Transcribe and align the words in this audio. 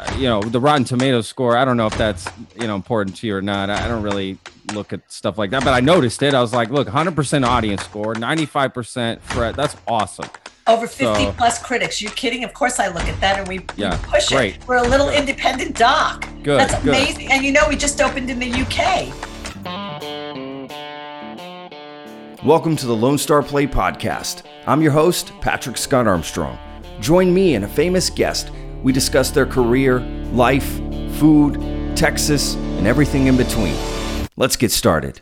uh, 0.00 0.16
you 0.16 0.24
know, 0.24 0.40
the 0.42 0.58
Rotten 0.60 0.84
Tomatoes 0.84 1.26
score. 1.28 1.56
I 1.56 1.64
don't 1.64 1.76
know 1.76 1.86
if 1.86 1.96
that's 1.98 2.26
you 2.58 2.66
know 2.66 2.74
important 2.76 3.16
to 3.18 3.26
you 3.26 3.36
or 3.36 3.42
not. 3.42 3.68
I 3.70 3.86
don't 3.86 4.02
really 4.02 4.38
look 4.72 4.92
at 4.92 5.00
stuff 5.12 5.36
like 5.36 5.50
that, 5.50 5.62
but 5.64 5.74
I 5.74 5.80
noticed 5.80 6.22
it. 6.22 6.32
I 6.32 6.40
was 6.40 6.52
like, 6.54 6.70
look, 6.70 6.88
100% 6.88 7.44
audience 7.46 7.82
score, 7.82 8.14
95% 8.14 9.20
Fred. 9.20 9.54
That's 9.56 9.76
awesome. 9.86 10.28
Over 10.66 10.86
50 10.86 11.04
So- 11.24 11.32
plus 11.36 11.60
critics. 11.62 12.00
You're 12.00 12.12
kidding? 12.12 12.44
Of 12.44 12.54
course 12.54 12.78
I 12.78 12.86
look 12.88 13.02
at 13.04 13.20
that 13.20 13.38
and 13.40 13.48
we, 13.48 13.60
Yeah, 13.76 14.00
we 14.00 14.08
push 14.08 14.28
great. 14.28 14.56
it. 14.56 14.66
We're 14.68 14.76
a 14.76 14.86
little 14.88 15.10
independent 15.10 15.76
doc. 15.76 16.26
Good, 16.44 16.60
That's 16.60 16.74
good. 16.84 16.88
amazing. 16.94 17.32
And 17.32 17.44
you 17.44 17.50
know, 17.52 17.66
we 17.68 17.74
just 17.76 18.00
opened 18.00 18.30
in 18.30 18.38
the 18.38 18.52
UK. 18.52 19.12
Welcome 22.44 22.76
to 22.76 22.86
the 22.86 22.94
Lone 22.96 23.18
Star 23.18 23.42
Plate 23.42 23.70
Podcast. 23.72 24.44
I'm 24.66 24.80
your 24.80 24.92
host, 24.92 25.32
Patrick 25.40 25.76
Scott 25.76 26.06
Armstrong. 26.06 26.56
Join 27.00 27.34
me 27.34 27.54
and 27.56 27.64
a 27.64 27.68
famous 27.68 28.08
guest. 28.08 28.50
We 28.82 28.92
discuss 28.94 29.30
their 29.30 29.44
career, 29.44 30.00
life, 30.32 30.78
food, 31.18 31.60
Texas, 31.96 32.54
and 32.54 32.86
everything 32.86 33.26
in 33.26 33.36
between. 33.36 33.76
Let's 34.36 34.56
get 34.56 34.70
started. 34.70 35.20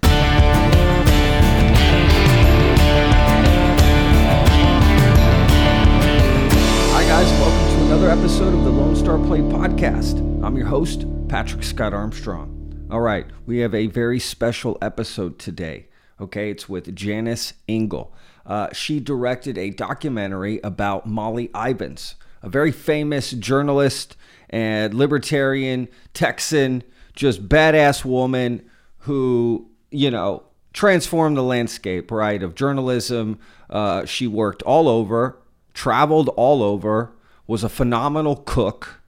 Hi, 6.92 7.02
guys. 7.02 7.27
Welcome 7.41 7.77
to 7.77 7.84
another 7.87 8.10
episode 8.10 8.55
of 8.55 8.62
the 8.65 8.70
Lone 8.70 8.95
Star 8.95 9.18
Plate 9.18 9.42
Podcast. 9.42 10.20
I'm 10.45 10.56
your 10.56 10.66
host, 10.66 11.04
Patrick 11.29 11.65
Scott 11.65 11.93
Armstrong. 11.93 12.87
All 12.93 13.01
right, 13.01 13.27
we 13.45 13.59
have 13.59 13.74
a 13.74 13.88
very 13.88 14.20
special 14.20 14.79
episode 14.80 15.40
today. 15.40 15.88
Okay, 16.20 16.51
it's 16.51 16.68
with 16.68 16.95
Janice 16.95 17.54
Engel. 17.66 18.15
Uh, 18.46 18.73
she 18.73 19.01
directed 19.01 19.59
a 19.59 19.70
documentary 19.70 20.60
about 20.62 21.06
Molly 21.06 21.51
Ivins, 21.54 22.15
a 22.42 22.48
very 22.48 22.73
famous 22.73 23.30
journalist 23.33 24.16
and 24.51 24.95
libertarian 24.95 25.88
Texan, 26.15 26.82
just 27.15 27.49
badass 27.49 28.04
woman 28.04 28.68
who, 28.99 29.68
you 29.90 30.10
know, 30.10 30.45
transformed 30.73 31.37
the 31.37 31.43
landscape, 31.43 32.10
right, 32.10 32.43
of 32.43 32.54
journalism. 32.54 33.38
Uh, 33.68 34.04
she 34.04 34.27
worked 34.27 34.62
all 34.62 34.88
over, 34.88 35.38
traveled 35.74 36.29
all 36.30 36.62
over, 36.62 37.12
was 37.46 37.65
a 37.65 37.68
phenomenal 37.68 38.37
cook. 38.37 39.01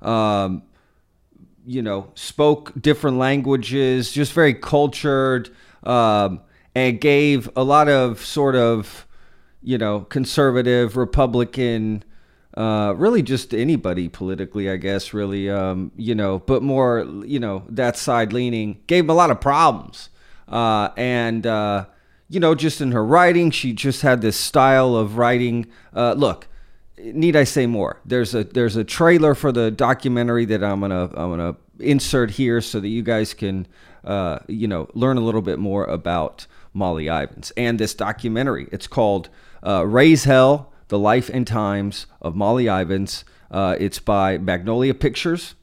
Um, 0.00 0.62
you 1.66 1.82
know, 1.82 2.10
spoke 2.14 2.72
different 2.80 3.18
languages, 3.18 4.10
just 4.10 4.32
very 4.32 4.54
cultured, 4.54 5.50
um, 5.82 6.40
and 6.74 6.98
gave 6.98 7.50
a 7.54 7.62
lot 7.62 7.90
of 7.90 8.24
sort 8.24 8.56
of, 8.56 9.06
you 9.62 9.76
know, 9.76 10.00
conservative, 10.00 10.96
Republican, 10.96 12.04
uh, 12.56 12.94
really 12.96 13.22
just 13.22 13.52
anybody 13.52 14.08
politically, 14.08 14.70
I 14.70 14.76
guess, 14.76 15.12
really, 15.12 15.50
um, 15.50 15.92
you 15.96 16.14
know, 16.14 16.38
but 16.40 16.62
more, 16.62 17.06
you 17.24 17.38
know, 17.38 17.64
that 17.68 17.96
side 17.96 18.32
leaning, 18.32 18.80
gave 18.86 19.04
him 19.04 19.10
a 19.10 19.14
lot 19.14 19.30
of 19.30 19.40
problems. 19.40 20.08
Uh, 20.48 20.88
and, 20.96 21.46
uh, 21.46 21.84
you 22.28 22.40
know, 22.40 22.54
just 22.54 22.80
in 22.80 22.92
her 22.92 23.04
writing, 23.04 23.50
she 23.50 23.72
just 23.72 24.02
had 24.02 24.22
this 24.22 24.36
style 24.36 24.96
of 24.96 25.18
writing. 25.18 25.66
Uh, 25.94 26.14
look, 26.14 26.48
need 26.98 27.36
I 27.36 27.44
say 27.44 27.66
more? 27.66 28.00
There's 28.04 28.34
a 28.34 28.44
there's 28.44 28.76
a 28.76 28.84
trailer 28.84 29.34
for 29.34 29.52
the 29.52 29.70
documentary 29.70 30.44
that 30.46 30.64
I'm 30.64 30.80
gonna 30.80 31.04
I'm 31.04 31.30
gonna 31.30 31.56
insert 31.78 32.32
here 32.32 32.60
so 32.60 32.80
that 32.80 32.88
you 32.88 33.02
guys 33.02 33.32
can 33.32 33.66
uh, 34.04 34.40
you 34.46 34.68
know 34.68 34.88
learn 34.94 35.16
a 35.16 35.22
little 35.22 35.40
bit 35.42 35.58
more 35.58 35.84
about 35.84 36.46
Molly 36.74 37.06
Ivins 37.06 37.50
and 37.56 37.78
this 37.78 37.94
documentary. 37.94 38.68
It's 38.72 38.86
called 38.86 39.30
Raise 39.62 40.24
Hell: 40.24 40.70
The 40.88 40.98
Life 40.98 41.28
and 41.28 41.46
Times 41.46 42.06
of 42.20 42.34
Molly 42.34 42.66
Ivins. 42.66 43.24
Uh, 43.50 43.76
it's 43.78 43.98
by 43.98 44.38
Magnolia 44.38 44.94
Pictures. 44.94 45.54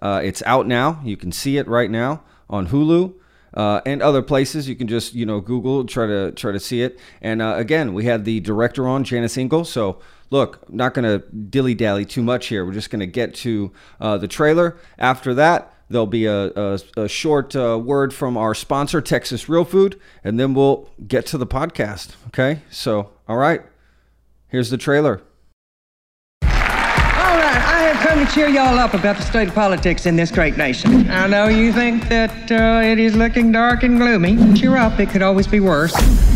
Uh, 0.00 0.20
it's 0.22 0.42
out 0.46 0.66
now. 0.66 1.00
You 1.04 1.16
can 1.16 1.32
see 1.32 1.56
it 1.56 1.66
right 1.66 1.90
now 1.90 2.22
on 2.48 2.68
Hulu 2.68 3.14
uh, 3.54 3.80
and 3.86 4.02
other 4.02 4.22
places. 4.22 4.68
You 4.68 4.76
can 4.76 4.88
just 4.88 5.14
you 5.14 5.24
know 5.26 5.40
Google 5.40 5.84
try 5.84 6.06
to 6.06 6.32
try 6.32 6.52
to 6.52 6.60
see 6.60 6.82
it. 6.82 6.98
And 7.22 7.40
uh, 7.40 7.54
again, 7.56 7.94
we 7.94 8.04
had 8.04 8.24
the 8.24 8.40
director 8.40 8.86
on 8.86 9.04
Janice 9.04 9.38
Engel. 9.38 9.64
So 9.64 10.00
look, 10.30 10.70
not 10.72 10.94
going 10.94 11.04
to 11.04 11.26
dilly 11.34 11.74
dally 11.74 12.04
too 12.04 12.22
much 12.22 12.46
here. 12.46 12.64
We're 12.64 12.72
just 12.72 12.90
going 12.90 13.00
to 13.00 13.06
get 13.06 13.34
to 13.36 13.72
uh, 14.00 14.18
the 14.18 14.28
trailer. 14.28 14.76
After 14.98 15.34
that. 15.34 15.70
There'll 15.90 16.06
be 16.06 16.24
a, 16.24 16.46
a, 16.56 16.80
a 16.96 17.08
short 17.08 17.54
uh, 17.54 17.78
word 17.78 18.14
from 18.14 18.38
our 18.38 18.54
sponsor, 18.54 19.02
Texas 19.02 19.50
Real 19.50 19.66
Food, 19.66 20.00
and 20.24 20.40
then 20.40 20.54
we'll 20.54 20.88
get 21.06 21.26
to 21.26 21.38
the 21.38 21.46
podcast. 21.46 22.16
Okay? 22.28 22.62
So, 22.70 23.10
all 23.28 23.36
right, 23.36 23.62
here's 24.54 24.70
the 24.70 24.76
trailer. 24.76 25.20
All 26.42 26.48
right, 26.48 27.56
I 27.56 27.90
have 27.90 28.06
come 28.06 28.24
to 28.24 28.32
cheer 28.32 28.48
y'all 28.48 28.78
up 28.78 28.94
about 28.94 29.16
the 29.16 29.22
state 29.22 29.48
of 29.48 29.54
politics 29.54 30.06
in 30.06 30.14
this 30.14 30.30
great 30.30 30.56
nation. 30.56 31.10
I 31.10 31.26
know 31.26 31.48
you 31.48 31.72
think 31.72 32.08
that 32.08 32.52
uh, 32.52 32.86
it 32.86 33.00
is 33.00 33.16
looking 33.16 33.50
dark 33.50 33.82
and 33.82 33.98
gloomy. 33.98 34.54
Cheer 34.54 34.76
up, 34.76 35.00
it 35.00 35.10
could 35.10 35.22
always 35.22 35.48
be 35.48 35.58
worse. 35.58 35.92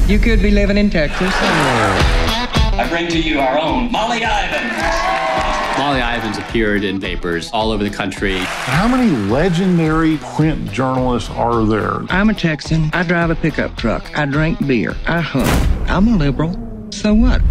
You 0.08 0.18
could 0.18 0.42
be 0.42 0.50
living 0.50 0.76
in 0.76 0.90
Texas. 0.90 1.30
I 1.32 2.88
bring 2.90 3.06
to 3.06 3.20
you 3.20 3.38
our 3.38 3.56
own 3.56 3.92
Molly 3.92 4.24
Ivins. 4.24 5.78
Molly 5.78 6.00
Ivins 6.00 6.38
appeared 6.38 6.82
in 6.82 7.00
papers 7.00 7.50
all 7.52 7.70
over 7.70 7.84
the 7.84 7.90
country. 7.90 8.38
How 8.38 8.88
many 8.88 9.12
legendary 9.30 10.16
print 10.34 10.72
journalists 10.72 11.30
are 11.30 11.64
there? 11.64 12.00
I'm 12.10 12.30
a 12.30 12.34
Texan. 12.34 12.90
I 12.92 13.04
drive 13.04 13.30
a 13.30 13.36
pickup 13.36 13.76
truck. 13.76 14.18
I 14.18 14.24
drink 14.24 14.66
beer. 14.66 14.96
I 15.06 15.20
hunt. 15.20 15.48
I'm 15.88 16.08
a 16.08 16.16
liberal. 16.16 16.56
So 16.90 17.14
what? 17.14 17.42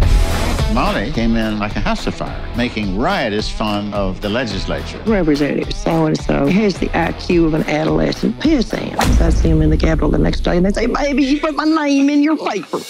Molly 0.74 1.10
came 1.12 1.34
in 1.34 1.58
like 1.58 1.74
a 1.76 1.80
house 1.80 2.06
of 2.06 2.14
fire, 2.14 2.48
making 2.56 2.98
riotous 2.98 3.48
fun 3.48 3.92
of 3.94 4.20
the 4.20 4.28
legislature. 4.28 4.98
Representative 5.06 5.72
so 5.72 6.06
and 6.06 6.18
so 6.18 6.46
has 6.46 6.78
the 6.78 6.88
IQ 6.88 7.46
of 7.46 7.54
an 7.54 7.62
adolescent 7.64 8.38
pissant. 8.38 8.98
I 9.20 9.30
see 9.30 9.48
him 9.48 9.62
in 9.62 9.70
the 9.70 9.76
Capitol 9.76 10.10
the 10.10 10.18
next 10.18 10.40
day 10.40 10.58
and 10.58 10.66
they 10.66 10.72
say, 10.72 10.86
Baby, 10.86 11.24
you 11.24 11.40
put 11.40 11.54
my 11.54 11.64
name 11.64 12.10
in 12.10 12.22
your 12.22 12.36
paper. 12.36 12.80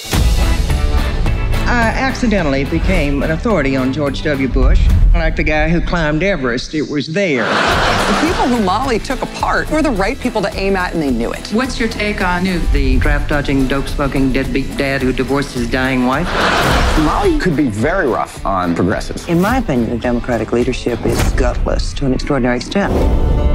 I 1.68 1.88
accidentally 1.90 2.64
became 2.64 3.22
an 3.22 3.30
authority 3.30 3.76
on 3.76 3.92
George 3.92 4.22
W. 4.22 4.48
Bush. 4.48 4.80
Like 5.12 5.36
the 5.36 5.42
guy 5.42 5.68
who 5.68 5.82
climbed 5.82 6.22
Everest, 6.22 6.72
it 6.72 6.88
was 6.88 7.08
there. 7.08 7.44
The 7.44 8.26
people 8.26 8.48
who 8.48 8.64
Molly 8.64 8.98
took 8.98 9.20
apart 9.20 9.70
were 9.70 9.82
the 9.82 9.90
right 9.90 10.18
people 10.18 10.40
to 10.40 10.54
aim 10.54 10.76
at, 10.76 10.94
and 10.94 11.02
they 11.02 11.10
knew 11.10 11.30
it. 11.30 11.46
What's 11.50 11.78
your 11.78 11.90
take 11.90 12.22
on 12.22 12.44
Newt, 12.44 12.62
the 12.72 12.98
draft 13.00 13.28
dodging, 13.28 13.68
dope 13.68 13.86
smoking, 13.86 14.32
deadbeat 14.32 14.78
dad 14.78 15.02
who 15.02 15.12
divorced 15.12 15.52
his 15.52 15.70
dying 15.70 16.06
wife? 16.06 16.26
Molly 17.00 17.38
could 17.38 17.54
be 17.54 17.68
very 17.68 18.08
rough 18.08 18.46
on 18.46 18.74
progressives. 18.74 19.28
In 19.28 19.38
my 19.38 19.58
opinion, 19.58 19.90
the 19.90 19.98
Democratic 19.98 20.52
leadership 20.52 21.04
is 21.04 21.32
gutless 21.32 21.92
to 21.92 22.06
an 22.06 22.14
extraordinary 22.14 22.56
extent. 22.56 23.47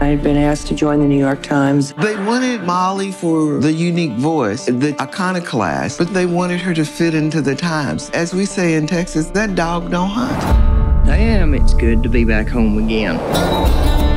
I 0.00 0.06
had 0.06 0.22
been 0.22 0.36
asked 0.36 0.68
to 0.68 0.76
join 0.76 1.00
the 1.00 1.06
New 1.06 1.18
York 1.18 1.42
Times. 1.42 1.92
They 1.94 2.14
wanted 2.14 2.62
Molly 2.62 3.10
for 3.10 3.58
the 3.58 3.72
unique 3.72 4.12
voice, 4.12 4.66
the 4.66 4.94
iconoclast, 5.00 5.98
but 5.98 6.14
they 6.14 6.24
wanted 6.24 6.60
her 6.60 6.72
to 6.74 6.84
fit 6.84 7.14
into 7.14 7.42
the 7.42 7.56
times. 7.56 8.08
As 8.10 8.32
we 8.32 8.46
say 8.46 8.74
in 8.74 8.86
Texas, 8.86 9.26
that 9.30 9.56
dog 9.56 9.90
don't 9.90 10.08
hunt. 10.08 10.40
Damn, 11.04 11.52
it's 11.52 11.74
good 11.74 12.04
to 12.04 12.08
be 12.08 12.24
back 12.24 12.46
home 12.46 12.78
again. 12.78 13.16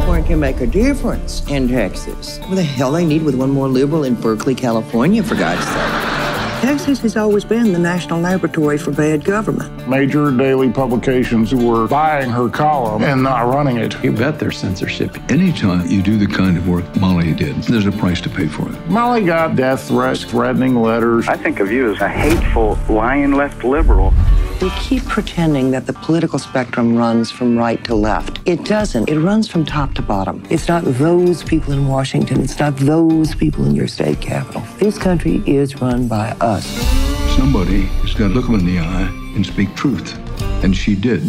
One 0.08 0.24
can 0.24 0.40
make 0.40 0.62
a 0.62 0.68
difference 0.68 1.44
in 1.50 1.68
Texas. 1.68 2.38
What 2.42 2.56
the 2.56 2.64
hell 2.64 2.92
they 2.92 3.04
need 3.04 3.24
with 3.24 3.34
one 3.34 3.50
more 3.50 3.68
liberal 3.68 4.04
in 4.04 4.14
Berkeley, 4.14 4.54
California, 4.54 5.24
for 5.24 5.34
God's 5.34 5.66
sake. 5.66 6.31
Texas 6.62 7.00
has 7.00 7.18
always 7.18 7.44
been 7.44 7.74
the 7.74 7.80
national 7.80 8.20
laboratory 8.20 8.78
for 8.78 8.92
bad 8.92 9.26
government. 9.26 9.88
Major 9.88 10.30
daily 10.30 10.72
publications 10.72 11.56
were 11.56 11.88
buying 11.88 12.30
her 12.30 12.50
column 12.50 13.04
and 13.04 13.24
not 13.24 13.52
running 13.52 13.78
it. 13.78 14.02
You 14.04 14.12
bet 14.12 14.38
there's 14.38 14.60
censorship. 14.60 15.18
Anytime 15.32 15.88
you 15.88 16.04
do 16.04 16.20
the 16.20 16.28
kind 16.28 16.58
of 16.58 16.68
work 16.68 16.86
Molly 16.98 17.34
did, 17.34 17.56
there's 17.64 17.88
a 17.88 17.92
price 17.92 18.22
to 18.22 18.30
pay 18.30 18.48
for 18.48 18.72
it. 18.72 18.88
Molly 18.88 19.26
got 19.26 19.56
death 19.56 19.88
threats, 19.88 20.24
threatening 20.24 20.76
letters. 20.76 21.28
I 21.28 21.36
think 21.36 21.62
of 21.62 21.72
you 21.72 21.96
as 21.96 22.00
a 22.00 22.08
hateful, 22.08 22.78
lying 22.88 23.32
left 23.32 23.64
liberal. 23.64 24.14
We 24.62 24.70
keep 24.80 25.04
pretending 25.06 25.72
that 25.72 25.88
the 25.88 25.94
political 25.94 26.38
spectrum 26.38 26.96
runs 26.96 27.32
from 27.32 27.58
right 27.58 27.84
to 27.86 27.96
left. 27.96 28.40
It 28.46 28.64
doesn't. 28.64 29.10
It 29.10 29.20
runs 29.20 29.48
from 29.48 29.66
top 29.66 29.96
to 29.96 30.04
bottom. 30.04 30.44
It's 30.52 30.68
not 30.68 30.84
those 30.84 31.44
people 31.44 31.74
in 31.74 31.88
Washington. 31.88 32.42
It's 32.44 32.60
not 32.60 32.78
those 32.78 33.34
people 33.34 33.66
in 33.66 33.74
your 33.74 33.88
state 33.88 34.22
capital. 34.22 34.62
This 34.78 35.00
country 35.00 35.42
is 35.48 35.82
run 35.82 36.08
by 36.08 36.34
us. 36.42 36.51
Somebody 36.60 37.84
has 37.84 38.14
got 38.14 38.28
to 38.28 38.34
look 38.34 38.46
them 38.46 38.56
in 38.56 38.66
the 38.66 38.80
eye 38.80 39.08
and 39.36 39.46
speak 39.46 39.76
truth. 39.76 40.18
And 40.64 40.76
she 40.76 40.96
did. 40.96 41.22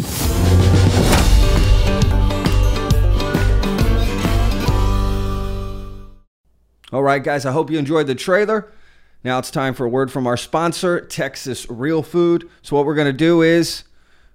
All 6.91 7.01
right, 7.01 7.23
guys, 7.23 7.45
I 7.45 7.51
hope 7.51 7.71
you 7.71 7.79
enjoyed 7.79 8.05
the 8.07 8.15
trailer. 8.15 8.71
Now 9.23 9.39
it's 9.39 9.49
time 9.49 9.73
for 9.73 9.85
a 9.85 9.89
word 9.89 10.11
from 10.11 10.27
our 10.27 10.37
sponsor, 10.37 11.01
Texas 11.01 11.67
Real 11.69 12.03
Food. 12.03 12.47
So, 12.61 12.75
what 12.75 12.85
we're 12.85 12.93
going 12.93 13.07
to 13.07 13.13
do 13.13 13.41
is 13.41 13.85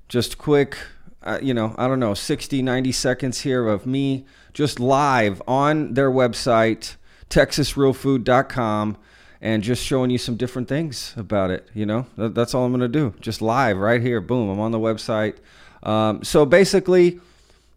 just 0.08 0.38
quick, 0.38 0.76
uh, 1.22 1.38
you 1.42 1.52
know, 1.54 1.74
I 1.78 1.86
don't 1.86 2.00
know, 2.00 2.14
60, 2.14 2.62
90 2.62 2.90
seconds 2.92 3.42
here 3.42 3.68
of 3.68 3.86
me 3.86 4.24
just 4.54 4.80
live 4.80 5.40
on 5.46 5.94
their 5.94 6.10
website, 6.10 6.96
texasrealfood.com, 7.30 8.96
and 9.40 9.62
just 9.62 9.84
showing 9.84 10.10
you 10.10 10.18
some 10.18 10.36
different 10.36 10.68
things 10.68 11.14
about 11.16 11.50
it. 11.50 11.68
You 11.74 11.86
know, 11.86 12.06
that's 12.16 12.54
all 12.54 12.64
I'm 12.64 12.72
going 12.72 12.80
to 12.80 12.88
do. 12.88 13.14
Just 13.20 13.40
live 13.40 13.76
right 13.76 14.00
here. 14.00 14.20
Boom, 14.20 14.50
I'm 14.50 14.60
on 14.60 14.72
the 14.72 14.78
website. 14.78 15.36
Um, 15.82 16.24
so, 16.24 16.44
basically, 16.44 17.20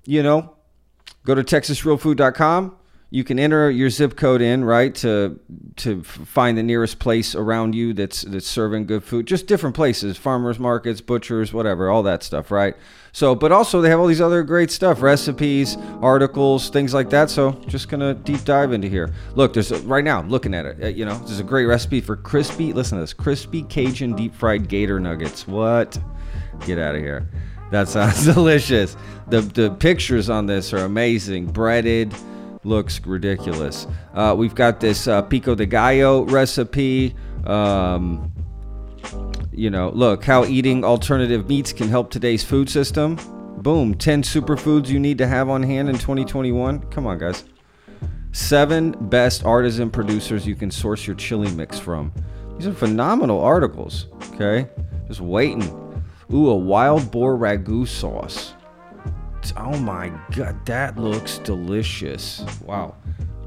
you 0.06 0.24
know, 0.24 0.56
go 1.26 1.36
to 1.36 1.44
texasrealfood.com. 1.44 2.78
You 3.14 3.26
can 3.26 3.38
enter 3.40 3.70
your 3.70 3.90
zip 3.90 4.16
code 4.16 4.42
in, 4.42 4.64
right, 4.64 4.96
to 4.96 5.38
to 5.78 6.02
find 6.02 6.58
the 6.58 6.64
nearest 6.64 6.98
place 6.98 7.36
around 7.36 7.76
you 7.76 7.94
that's 7.94 8.22
that's 8.22 8.48
serving 8.48 8.86
good 8.86 9.04
food. 9.04 9.28
Just 9.28 9.48
different 9.48 9.76
places, 9.76 10.18
farmers 10.18 10.58
markets, 10.58 11.02
butchers, 11.02 11.52
whatever, 11.52 11.90
all 11.90 12.04
that 12.04 12.24
stuff, 12.24 12.52
right? 12.52 12.76
So, 13.14 13.36
but 13.36 13.52
also 13.52 13.82
they 13.82 13.90
have 13.90 14.00
all 14.00 14.08
these 14.08 14.22
other 14.22 14.42
great 14.44 14.72
stuff, 14.72 15.02
recipes, 15.02 15.78
articles, 16.02 16.70
things 16.70 16.94
like 16.94 17.10
that. 17.10 17.30
So, 17.30 17.52
just 17.68 17.90
gonna 17.90 18.14
deep 18.14 18.44
dive 18.46 18.72
into 18.72 18.88
here. 18.88 19.14
Look, 19.36 19.54
there's 19.54 19.72
a, 19.72 19.80
right 19.82 20.04
now, 20.04 20.20
I'm 20.20 20.30
looking 20.30 20.54
at 20.54 20.66
it. 20.66 20.84
uh, 20.84 20.88
You 20.88 21.06
know, 21.06 21.18
there's 21.20 21.40
a 21.40 21.44
great 21.44 21.66
recipe 21.66 22.00
for 22.02 22.16
crispy. 22.16 22.72
Listen 22.74 22.98
to 22.98 23.04
this: 23.04 23.14
crispy 23.14 23.64
Cajun 23.64 24.16
deep 24.16 24.34
fried 24.34 24.68
gator 24.70 25.00
nuggets. 25.00 25.48
What? 25.48 25.98
Get 26.66 26.80
out 26.80 26.96
of 26.96 27.02
here. 27.02 27.28
That 27.72 27.88
sounds 27.90 28.24
delicious. 28.34 28.96
The 29.28 29.42
the 29.42 29.72
pictures 29.72 30.30
on 30.30 30.46
this 30.46 30.74
are 30.74 30.86
amazing. 30.86 31.48
Breaded, 31.48 32.14
looks 32.64 33.06
ridiculous. 33.06 33.88
Uh, 34.14 34.36
we've 34.38 34.56
got 34.56 34.80
this 34.80 35.08
uh, 35.08 35.22
pico 35.24 35.54
de 35.56 35.66
gallo 35.66 36.24
recipe. 36.24 37.16
Um, 37.46 38.31
you 39.62 39.70
know, 39.70 39.92
look 39.94 40.24
how 40.24 40.44
eating 40.44 40.84
alternative 40.84 41.48
meats 41.48 41.72
can 41.72 41.88
help 41.88 42.10
today's 42.10 42.44
food 42.44 42.68
system. 42.68 43.16
Boom, 43.60 43.94
10 43.94 44.24
superfoods 44.24 44.88
you 44.88 45.00
need 45.00 45.20
to 45.20 45.28
have 45.28 45.50
on 45.50 45.62
hand 45.62 45.88
in 45.88 46.00
2021. 46.00 46.80
Come 46.90 47.06
on, 47.06 47.20
guys. 47.20 47.44
Seven 48.32 48.96
best 49.10 49.46
artisan 49.46 49.92
producers 49.92 50.48
you 50.48 50.56
can 50.56 50.72
source 50.72 51.06
your 51.06 51.16
chili 51.16 51.52
mix 51.52 51.78
from. 51.78 52.12
These 52.58 52.66
are 52.66 52.74
phenomenal 52.74 53.40
articles. 53.40 54.08
Okay, 54.34 54.68
just 55.08 55.22
waiting. 55.22 55.62
Ooh, 56.34 56.50
a 56.50 56.56
wild 56.56 57.12
boar 57.12 57.38
ragu 57.38 57.88
sauce. 57.88 58.56
Oh 59.58 59.78
my 59.78 60.12
god, 60.36 60.66
that 60.66 60.98
looks 60.98 61.38
delicious. 61.38 62.44
Wow. 62.66 62.96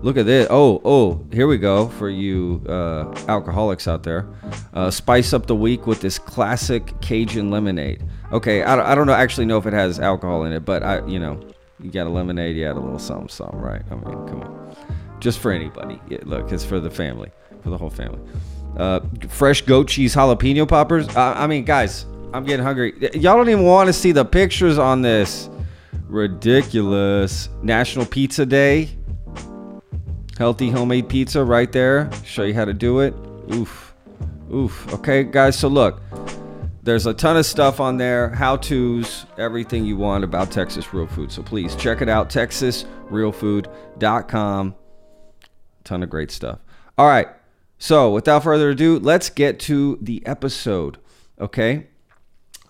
Look 0.04 0.18
at 0.18 0.26
this. 0.26 0.46
Oh, 0.50 0.82
oh, 0.84 1.24
here 1.32 1.46
we 1.46 1.56
go 1.56 1.88
for 1.88 2.10
you 2.10 2.62
uh, 2.68 3.10
alcoholics 3.26 3.88
out 3.88 4.02
there. 4.02 4.26
Uh, 4.74 4.90
spice 4.90 5.32
up 5.32 5.46
the 5.46 5.56
week 5.56 5.86
with 5.86 6.02
this 6.02 6.18
classic 6.18 6.92
Cajun 7.00 7.50
lemonade. 7.50 8.04
Okay, 8.30 8.62
I, 8.62 8.76
don't- 8.76 8.84
I 8.84 8.94
don't 8.94 9.06
know 9.06 9.14
actually 9.14 9.46
know 9.46 9.56
if 9.56 9.64
it 9.64 9.72
has 9.72 9.98
alcohol 9.98 10.44
in 10.44 10.52
it, 10.52 10.60
but 10.66 10.82
I, 10.82 11.06
you 11.06 11.18
know, 11.18 11.40
you 11.80 11.90
got 11.90 12.06
a 12.06 12.10
lemonade, 12.10 12.54
you 12.54 12.66
add 12.68 12.76
a 12.76 12.80
little 12.80 12.98
something, 12.98 13.30
something, 13.30 13.58
right? 13.58 13.80
I 13.90 13.94
mean, 13.94 14.28
come 14.28 14.42
on. 14.42 14.76
Just 15.20 15.38
for 15.38 15.50
anybody. 15.50 15.98
Yeah, 16.10 16.18
look, 16.24 16.52
it's 16.52 16.66
for 16.66 16.80
the 16.80 16.90
family, 16.90 17.30
for 17.62 17.70
the 17.70 17.78
whole 17.78 17.88
family. 17.88 18.20
Uh, 18.76 19.00
fresh 19.30 19.62
goat 19.62 19.88
cheese 19.88 20.14
jalapeno 20.14 20.68
poppers. 20.68 21.08
Uh, 21.16 21.32
I 21.34 21.46
mean, 21.46 21.64
guys, 21.64 22.04
I'm 22.34 22.44
getting 22.44 22.62
hungry. 22.62 22.92
Y'all 23.14 23.38
don't 23.38 23.48
even 23.48 23.64
want 23.64 23.86
to 23.86 23.94
see 23.94 24.12
the 24.12 24.26
pictures 24.26 24.76
on 24.76 25.00
this. 25.00 25.48
Ridiculous. 26.08 27.48
National 27.62 28.04
Pizza 28.04 28.44
Day. 28.44 28.90
Healthy 30.38 30.70
homemade 30.70 31.08
pizza 31.08 31.44
right 31.44 31.70
there. 31.70 32.10
Show 32.24 32.42
you 32.42 32.54
how 32.54 32.64
to 32.64 32.74
do 32.74 32.98
it. 33.00 33.14
Oof. 33.52 33.94
Oof. 34.52 34.92
Okay, 34.94 35.22
guys, 35.24 35.58
so 35.58 35.68
look. 35.68 36.00
There's 36.82 37.06
a 37.06 37.14
ton 37.14 37.36
of 37.38 37.46
stuff 37.46 37.80
on 37.80 37.96
there, 37.96 38.28
how 38.28 38.58
to's, 38.58 39.24
everything 39.38 39.86
you 39.86 39.96
want 39.96 40.22
about 40.22 40.50
Texas 40.50 40.92
Real 40.92 41.06
Food. 41.06 41.32
So 41.32 41.42
please 41.42 41.74
check 41.76 42.02
it 42.02 42.10
out, 42.10 42.28
texasrealfood.com. 42.28 44.74
Ton 45.84 46.02
of 46.02 46.10
great 46.10 46.30
stuff. 46.30 46.58
All 46.98 47.06
right. 47.06 47.28
So 47.78 48.10
without 48.10 48.42
further 48.42 48.68
ado, 48.70 48.98
let's 48.98 49.30
get 49.30 49.58
to 49.60 49.98
the 50.02 50.26
episode. 50.26 50.98
Okay. 51.40 51.86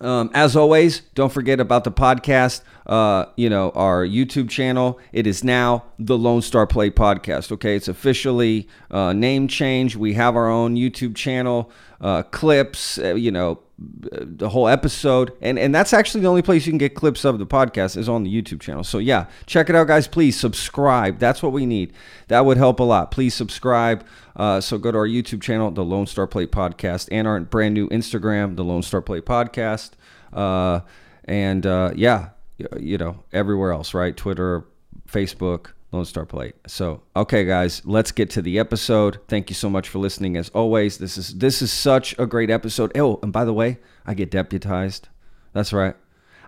Um, 0.01 0.29
as 0.33 0.55
always, 0.55 1.01
don't 1.15 1.31
forget 1.31 1.59
about 1.59 1.85
the 1.85 1.91
podcast. 1.91 2.61
Uh, 2.85 3.25
you 3.37 3.49
know, 3.49 3.71
our 3.71 4.05
YouTube 4.05 4.49
channel. 4.49 4.99
It 5.13 5.25
is 5.25 5.43
now 5.43 5.85
the 5.97 6.17
Lone 6.17 6.41
Star 6.41 6.67
Plate 6.67 6.95
Podcast. 6.95 7.51
Okay, 7.53 7.75
it's 7.75 7.87
officially 7.87 8.67
uh, 8.91 9.13
name 9.13 9.47
change. 9.47 9.95
We 9.95 10.13
have 10.13 10.35
our 10.35 10.49
own 10.49 10.75
YouTube 10.75 11.15
channel, 11.15 11.71
uh, 12.01 12.23
clips. 12.23 12.97
Uh, 12.97 13.15
you 13.15 13.31
know, 13.31 13.59
the 13.77 14.49
whole 14.49 14.67
episode, 14.69 15.33
and 15.41 15.59
and 15.59 15.75
that's 15.75 15.91
actually 15.91 16.21
the 16.21 16.27
only 16.27 16.41
place 16.41 16.65
you 16.65 16.71
can 16.71 16.77
get 16.77 16.95
clips 16.95 17.25
of 17.25 17.39
the 17.39 17.45
podcast 17.45 17.97
is 17.97 18.07
on 18.07 18.23
the 18.23 18.41
YouTube 18.41 18.61
channel. 18.61 18.83
So 18.83 18.99
yeah, 18.99 19.25
check 19.45 19.69
it 19.69 19.75
out, 19.75 19.87
guys. 19.87 20.07
Please 20.07 20.39
subscribe. 20.39 21.19
That's 21.19 21.43
what 21.43 21.51
we 21.51 21.65
need. 21.65 21.91
That 22.29 22.45
would 22.45 22.57
help 22.57 22.79
a 22.79 22.83
lot. 22.83 23.11
Please 23.11 23.33
subscribe. 23.33 24.05
Uh, 24.35 24.61
so 24.61 24.77
go 24.77 24.91
to 24.91 24.97
our 24.97 25.07
YouTube 25.07 25.41
channel, 25.41 25.71
the 25.71 25.83
Lone 25.83 26.07
Star 26.07 26.25
Plate 26.25 26.51
Podcast, 26.51 27.09
and 27.11 27.27
our 27.27 27.39
brand 27.41 27.73
new 27.73 27.89
Instagram, 27.89 28.55
the 28.55 28.63
Lone 28.63 28.81
Star 28.81 29.01
Plate 29.01 29.25
Podcast. 29.25 29.91
Uh, 30.31 30.79
and 31.25 31.65
uh, 31.65 31.91
yeah, 31.95 32.29
you 32.77 32.97
know, 32.97 33.23
everywhere 33.33 33.71
else, 33.71 33.93
right? 33.93 34.15
Twitter, 34.15 34.65
Facebook, 35.07 35.71
Lone 35.95 36.05
Star 36.05 36.25
Plate. 36.25 36.55
So, 36.67 37.01
okay, 37.15 37.45
guys, 37.45 37.81
let's 37.85 38.11
get 38.11 38.29
to 38.31 38.41
the 38.41 38.59
episode. 38.59 39.19
Thank 39.27 39.49
you 39.49 39.55
so 39.55 39.69
much 39.69 39.87
for 39.89 39.99
listening. 39.99 40.35
As 40.35 40.49
always, 40.49 40.97
this 40.97 41.17
is 41.17 41.35
this 41.35 41.61
is 41.61 41.71
such 41.71 42.17
a 42.19 42.25
great 42.25 42.49
episode. 42.49 42.95
Oh, 42.97 43.19
and 43.23 43.31
by 43.31 43.45
the 43.45 43.53
way, 43.53 43.79
I 44.05 44.13
get 44.13 44.29
deputized. 44.29 45.07
That's 45.53 45.71
right, 45.73 45.95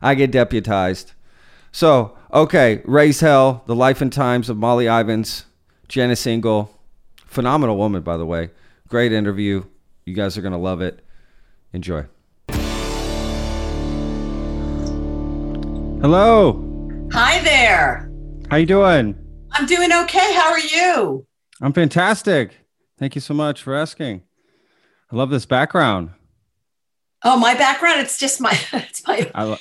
I 0.01 0.15
get 0.15 0.31
deputized. 0.31 1.13
So, 1.71 2.17
okay, 2.33 2.81
Raise 2.85 3.21
Hell, 3.21 3.63
The 3.67 3.75
Life 3.75 4.01
and 4.01 4.11
Times 4.11 4.49
of 4.49 4.57
Molly 4.57 4.87
Ivins, 4.87 5.45
Janice 5.87 6.27
Engel, 6.27 6.69
phenomenal 7.15 7.77
woman, 7.77 8.01
by 8.01 8.17
the 8.17 8.25
way. 8.25 8.49
Great 8.87 9.11
interview. 9.11 9.63
You 10.05 10.13
guys 10.13 10.37
are 10.37 10.41
gonna 10.41 10.57
love 10.57 10.81
it. 10.81 11.03
Enjoy. 11.73 12.05
Hello. 16.01 16.63
Hi 17.13 17.41
there. 17.43 18.11
How 18.49 18.57
you 18.57 18.65
doing? 18.65 19.26
I'm 19.51 19.65
doing 19.65 19.91
okay. 19.91 20.33
How 20.33 20.51
are 20.51 20.59
you? 20.59 21.25
I'm 21.61 21.73
fantastic. 21.73 22.57
Thank 22.99 23.15
you 23.15 23.21
so 23.21 23.33
much 23.33 23.61
for 23.63 23.75
asking. 23.75 24.21
I 25.11 25.15
love 25.15 25.29
this 25.29 25.45
background. 25.45 26.11
Oh, 27.23 27.37
my 27.39 27.53
background. 27.55 28.01
It's 28.01 28.17
just 28.17 28.39
my. 28.41 28.57
It's 28.73 29.05
my. 29.07 29.29
Lo- 29.35 29.57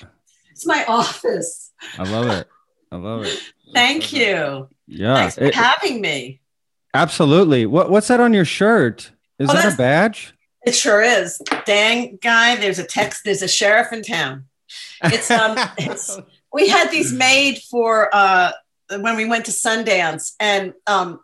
It's 0.50 0.66
my 0.66 0.84
office. 0.86 1.72
I 1.98 2.04
love 2.04 2.26
it. 2.28 2.48
I 2.92 2.96
love 2.96 3.24
it. 3.24 3.38
Thank 3.74 4.12
you. 4.12 4.68
Yeah. 4.86 5.16
Thanks 5.16 5.34
for 5.36 5.44
it- 5.44 5.54
having 5.54 6.00
me. 6.00 6.40
absolutely. 6.94 7.66
What 7.66 7.90
what's 7.90 8.08
that 8.08 8.20
on 8.20 8.32
your 8.32 8.44
shirt? 8.44 9.10
Is 9.38 9.50
Oh, 9.50 9.52
that 9.54 9.74
a 9.74 9.76
badge? 9.76 10.34
It 10.64 10.74
sure 10.74 11.02
is. 11.02 11.40
Dang 11.64 12.18
guy, 12.22 12.56
there's 12.56 12.78
a 12.78 12.84
text. 12.84 13.22
There's 13.24 13.42
a 13.42 13.48
sheriff 13.48 13.92
in 13.92 14.02
town. 14.02 14.44
It's 15.04 15.30
um. 15.30 15.56
it's, 15.78 16.18
we 16.52 16.68
had 16.68 16.90
these 16.90 17.12
made 17.12 17.58
for 17.70 18.08
uh 18.14 18.52
when 18.90 19.16
we 19.16 19.24
went 19.26 19.44
to 19.46 19.52
Sundance, 19.52 20.32
and 20.40 20.72
um. 20.86 21.20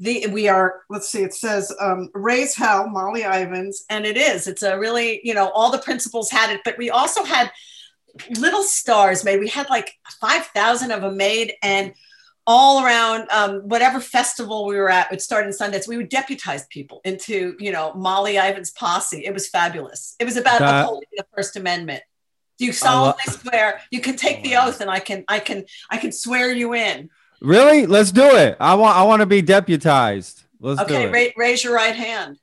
The, 0.00 0.26
we 0.26 0.48
are 0.48 0.80
let's 0.90 1.08
see 1.08 1.22
it 1.22 1.34
says 1.34 1.72
um, 1.80 2.10
raise 2.14 2.56
hell 2.56 2.88
molly 2.88 3.22
ivins 3.22 3.84
and 3.88 4.04
it 4.04 4.16
is. 4.16 4.48
It's 4.48 4.64
a 4.64 4.76
really 4.76 5.20
you 5.22 5.34
know 5.34 5.50
all 5.50 5.70
the 5.70 5.78
principals 5.78 6.32
had 6.32 6.50
it 6.50 6.62
but 6.64 6.76
we 6.76 6.90
also 6.90 7.22
had 7.22 7.52
little 8.38 8.64
stars 8.64 9.24
made. 9.24 9.38
We 9.38 9.46
had 9.46 9.70
like 9.70 9.92
5000 10.20 10.90
of 10.90 11.02
them 11.02 11.16
made 11.16 11.54
and 11.62 11.94
all 12.44 12.84
around 12.84 13.30
um, 13.30 13.60
whatever 13.68 14.00
festival 14.00 14.66
we 14.66 14.74
were 14.74 14.90
at 14.90 15.12
it 15.12 15.22
started 15.22 15.46
in 15.46 15.52
sundance 15.54 15.88
we 15.88 15.96
would 15.96 16.08
deputize 16.08 16.66
people 16.66 17.00
into 17.04 17.54
you 17.60 17.70
know 17.70 17.94
molly 17.94 18.36
ivins 18.36 18.72
posse. 18.72 19.24
It 19.24 19.32
was 19.32 19.48
fabulous. 19.48 20.16
It 20.18 20.24
was 20.24 20.36
about 20.36 20.58
That- 20.58 20.82
upholding 20.82 21.08
the 21.16 21.24
first 21.36 21.54
amendment 21.54 22.02
you 22.58 22.68
I 22.68 22.70
lo- 22.70 22.72
solemnly 22.72 23.22
swear 23.28 23.80
you 23.90 24.00
can 24.00 24.16
take 24.16 24.42
the 24.44 24.56
oath 24.56 24.80
and 24.80 24.90
i 24.90 25.00
can 25.00 25.24
i 25.28 25.38
can 25.38 25.64
i 25.90 25.96
can 25.98 26.12
swear 26.12 26.52
you 26.52 26.74
in 26.74 27.10
Really? 27.40 27.84
Let's 27.84 28.10
do 28.10 28.24
it. 28.36 28.56
I 28.58 28.74
want 28.74 28.96
I 28.96 29.02
want 29.02 29.20
to 29.20 29.26
be 29.26 29.42
deputized. 29.42 30.44
Let's 30.60 30.80
okay 30.80 31.02
do 31.02 31.08
it. 31.08 31.12
ra- 31.36 31.42
raise 31.44 31.62
your 31.62 31.74
right 31.74 31.94
hand 31.94 32.38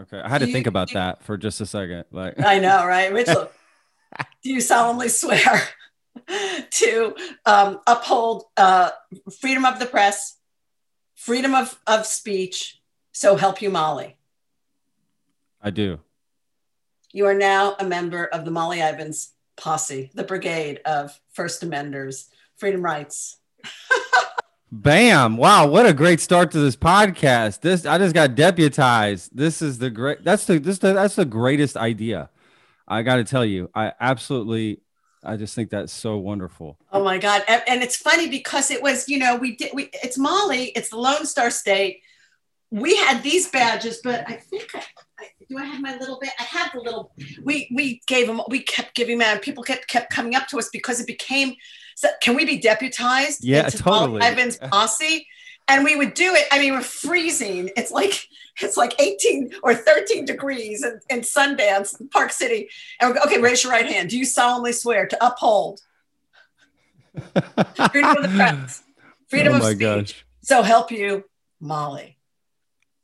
okay. 0.00 0.18
I 0.20 0.28
had 0.28 0.38
to 0.38 0.46
Do 0.46 0.52
think 0.52 0.66
you- 0.66 0.70
about 0.70 0.92
that 0.94 1.22
for 1.22 1.36
just 1.36 1.60
a 1.60 1.66
second. 1.66 2.04
Like 2.10 2.40
I 2.40 2.58
know, 2.58 2.84
right? 2.84 3.12
Mitchell, 3.18 3.50
do 4.42 4.50
you 4.50 4.60
solemnly 4.60 5.08
swear 5.10 5.62
to 6.70 7.14
um, 7.46 7.80
uphold 7.86 8.44
uh, 8.56 8.90
freedom 9.38 9.64
of 9.64 9.78
the 9.78 9.86
press, 9.86 10.36
freedom 11.14 11.54
of, 11.54 11.78
of 11.86 12.04
speech, 12.06 12.80
so 13.12 13.36
help 13.36 13.62
you, 13.62 13.70
Molly? 13.70 14.16
I 15.60 15.70
do. 15.70 16.00
You 17.12 17.26
are 17.26 17.34
now 17.34 17.76
a 17.78 17.84
member 17.84 18.24
of 18.24 18.44
the 18.44 18.50
Molly 18.50 18.78
Ivins 18.80 19.28
posse, 19.62 20.10
the 20.14 20.24
brigade 20.24 20.80
of 20.84 21.18
First 21.32 21.62
Amenders, 21.62 22.28
freedom 22.56 22.82
rights. 22.82 23.38
Bam! 24.72 25.36
Wow, 25.36 25.68
what 25.68 25.86
a 25.86 25.92
great 25.92 26.20
start 26.20 26.50
to 26.52 26.58
this 26.58 26.76
podcast. 26.76 27.60
This 27.60 27.86
I 27.86 27.98
just 27.98 28.14
got 28.14 28.34
deputized. 28.34 29.36
This 29.36 29.62
is 29.62 29.78
the 29.78 29.90
great. 29.90 30.24
That's 30.24 30.46
the 30.46 30.58
this 30.58 30.78
the, 30.78 30.94
that's 30.94 31.14
the 31.14 31.26
greatest 31.26 31.76
idea. 31.76 32.30
I 32.88 33.02
got 33.02 33.16
to 33.16 33.24
tell 33.24 33.44
you, 33.44 33.70
I 33.74 33.92
absolutely, 34.00 34.80
I 35.24 35.36
just 35.36 35.54
think 35.54 35.70
that's 35.70 35.92
so 35.92 36.18
wonderful. 36.18 36.78
Oh 36.92 37.02
my 37.02 37.18
God. 37.18 37.42
And, 37.48 37.62
and 37.66 37.82
it's 37.82 37.96
funny 37.96 38.28
because 38.28 38.70
it 38.70 38.82
was, 38.82 39.08
you 39.08 39.18
know, 39.18 39.36
we 39.36 39.56
did, 39.56 39.70
we, 39.72 39.88
it's 40.02 40.18
Molly, 40.18 40.66
it's 40.76 40.90
the 40.90 40.98
Lone 40.98 41.24
Star 41.24 41.50
State. 41.50 42.02
We 42.70 42.96
had 42.96 43.22
these 43.22 43.48
badges, 43.48 44.00
but 44.02 44.28
I 44.28 44.34
think, 44.34 44.74
I, 44.74 44.82
do 45.52 45.58
I 45.58 45.64
have 45.64 45.80
my 45.80 45.96
little 45.96 46.18
bit? 46.18 46.30
I 46.38 46.44
have 46.44 46.72
the 46.72 46.80
little. 46.80 47.12
We 47.42 47.70
we 47.74 48.00
gave 48.06 48.26
them. 48.26 48.40
We 48.48 48.60
kept 48.60 48.94
giving 48.94 49.18
them. 49.18 49.38
People 49.38 49.62
kept 49.62 49.86
kept 49.88 50.12
coming 50.12 50.34
up 50.34 50.48
to 50.48 50.58
us 50.58 50.68
because 50.72 51.00
it 51.00 51.06
became. 51.06 51.54
So 51.94 52.08
can 52.22 52.34
we 52.34 52.44
be 52.44 52.58
deputized? 52.58 53.44
Yeah, 53.44 53.68
totally. 53.68 54.20
Paul 54.20 54.22
Evans 54.22 54.58
posse, 54.70 55.26
and 55.68 55.84
we 55.84 55.94
would 55.94 56.14
do 56.14 56.34
it. 56.34 56.46
I 56.50 56.58
mean, 56.58 56.72
we're 56.72 56.80
freezing. 56.80 57.70
It's 57.76 57.90
like 57.90 58.26
it's 58.60 58.76
like 58.76 59.00
18 59.00 59.52
or 59.62 59.74
13 59.74 60.24
degrees 60.24 60.84
in, 60.84 61.00
in 61.10 61.20
Sundance, 61.20 62.10
Park 62.10 62.32
City. 62.32 62.68
And 63.00 63.14
go, 63.14 63.20
okay, 63.26 63.40
raise 63.40 63.62
your 63.62 63.72
right 63.72 63.86
hand. 63.86 64.10
Do 64.10 64.18
you 64.18 64.24
solemnly 64.24 64.72
swear 64.72 65.06
to 65.06 65.26
uphold 65.26 65.80
freedom 67.92 68.16
of 68.16 68.22
the 68.22 68.32
press, 68.34 68.82
freedom 69.28 69.52
oh 69.52 69.56
of 69.56 69.62
my 69.62 69.70
speech? 69.70 69.80
gosh. 69.80 70.24
So 70.42 70.62
help 70.62 70.90
you, 70.90 71.24
Molly. 71.60 72.16